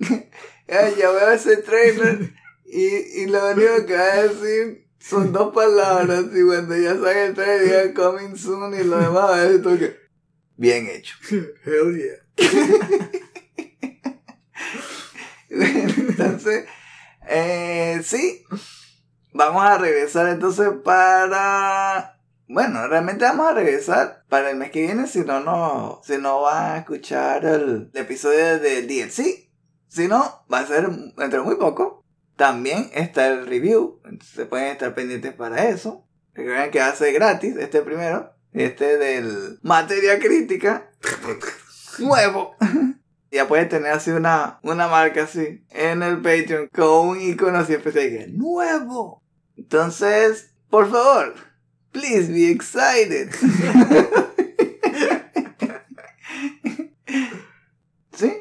Ya 0.66 1.10
veo 1.10 1.32
ese 1.32 1.58
trailer 1.58 2.32
y, 2.64 2.86
y 2.86 3.26
lo 3.26 3.50
único 3.50 3.84
que 3.86 3.94
va 3.94 4.12
a 4.12 4.22
decir 4.22 4.86
son 4.98 5.34
dos 5.34 5.52
palabras 5.54 6.24
y 6.34 6.42
cuando 6.42 6.74
ya 6.74 6.94
salga 6.94 7.26
el 7.26 7.34
trailer 7.34 7.92
diga 7.92 7.94
coming 7.94 8.34
soon 8.34 8.72
y 8.74 8.82
lo 8.84 8.98
demás 8.98 9.42
decir 9.42 9.62
todo 9.62 9.78
que 9.78 10.03
bien 10.56 10.88
hecho. 10.88 11.14
Hell 11.64 11.96
yeah. 11.96 12.16
entonces, 15.48 16.66
eh, 17.28 18.00
sí, 18.02 18.44
vamos 19.32 19.64
a 19.64 19.78
regresar 19.78 20.28
entonces 20.28 20.68
para... 20.84 22.18
Bueno, 22.46 22.86
realmente 22.88 23.24
vamos 23.24 23.48
a 23.48 23.54
regresar 23.54 24.24
para 24.28 24.50
el 24.50 24.56
mes 24.56 24.70
que 24.70 24.82
viene 24.82 25.06
si 25.06 25.20
no, 25.20 25.40
no, 25.40 26.02
si 26.04 26.18
no 26.18 26.42
van 26.42 26.72
a 26.72 26.78
escuchar 26.78 27.44
el, 27.44 27.90
el 27.92 28.00
episodio 28.00 28.58
del 28.58 28.86
DLC. 28.86 29.48
Si 29.88 30.08
no, 30.08 30.44
va 30.52 30.58
a 30.58 30.66
ser 30.66 30.90
dentro 30.90 31.40
de 31.40 31.46
muy 31.46 31.56
poco. 31.56 32.04
También 32.36 32.90
está 32.92 33.28
el 33.28 33.46
review, 33.46 34.00
entonces 34.04 34.46
pueden 34.46 34.72
estar 34.72 34.94
pendientes 34.94 35.32
para 35.32 35.68
eso. 35.68 36.04
Recuerden 36.34 36.72
que 36.72 36.80
va 36.80 36.88
a 36.88 36.96
ser 36.96 37.12
gratis, 37.12 37.56
este 37.56 37.80
primero, 37.80 38.33
este 38.54 38.96
del 38.96 39.58
materia 39.62 40.18
crítica, 40.18 40.90
nuevo. 41.98 42.56
Ya 43.30 43.46
pueden 43.48 43.68
tener 43.68 43.92
así 43.92 44.10
una, 44.10 44.60
una 44.62 44.86
marca 44.86 45.24
así 45.24 45.64
en 45.70 46.04
el 46.04 46.22
Patreon 46.22 46.68
con 46.68 47.08
un 47.08 47.20
icono 47.20 47.58
así 47.58 47.74
especial 47.74 48.08
que 48.10 48.28
nuevo. 48.28 49.20
Entonces, 49.56 50.54
por 50.70 50.88
favor, 50.88 51.34
please 51.90 52.32
be 52.32 52.48
excited. 52.50 53.30
¿Sí? 58.16 58.32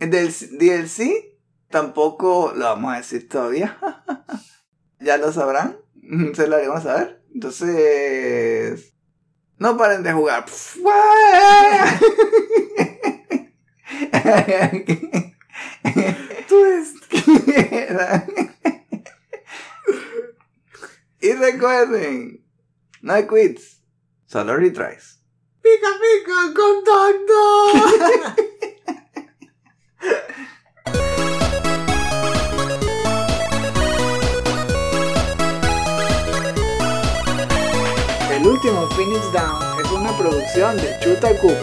Del 0.00 0.28
DLC 0.28 1.38
tampoco 1.70 2.52
lo 2.56 2.64
vamos 2.64 2.94
a 2.94 2.96
decir 2.96 3.28
todavía. 3.28 3.78
ya 5.00 5.18
lo 5.18 5.32
sabrán. 5.32 5.78
Se 6.34 6.48
lo 6.48 6.56
haremos 6.56 6.82
saber. 6.82 7.22
Entonces, 7.32 8.92
no 9.62 9.76
paren 9.76 10.02
de 10.02 10.12
jugar. 10.12 10.44
Twist. 16.48 16.96
y 21.20 21.32
recuerden, 21.34 22.44
no 23.02 23.12
hay 23.12 23.28
quits, 23.28 23.80
solo 24.26 24.56
retries. 24.56 25.20
¡Pica, 25.62 25.90
pica! 26.00 26.52
¡Contacto! 26.56 28.48
Último 38.62 38.86
Phoenix 38.90 39.32
Down 39.32 39.80
es 39.84 39.90
una 39.90 40.16
producción 40.16 40.76
de 40.76 40.96
Chuta 41.00 41.30
Cupas, 41.40 41.58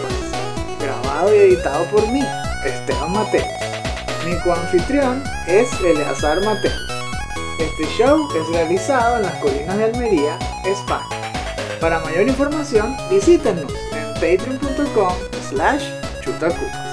grabado 0.78 1.34
y 1.34 1.38
editado 1.38 1.86
por 1.86 2.06
mí, 2.08 2.22
Esteban 2.66 3.12
Mateos. 3.12 3.46
Mi 4.26 4.38
coanfitrión 4.40 5.24
es 5.46 5.72
Eleazar 5.80 6.44
Mateos. 6.44 6.90
Este 7.58 7.86
show 7.96 8.28
es 8.36 8.46
realizado 8.48 9.16
en 9.16 9.22
las 9.22 9.34
colinas 9.36 9.78
de 9.78 9.84
Almería, 9.84 10.38
España. 10.66 11.08
Para 11.80 12.00
mayor 12.00 12.28
información, 12.28 12.94
visítenos 13.08 13.72
en 13.92 14.14
patreon.com 14.14 15.14
slash 15.48 15.84
chutacupas. 16.20 16.89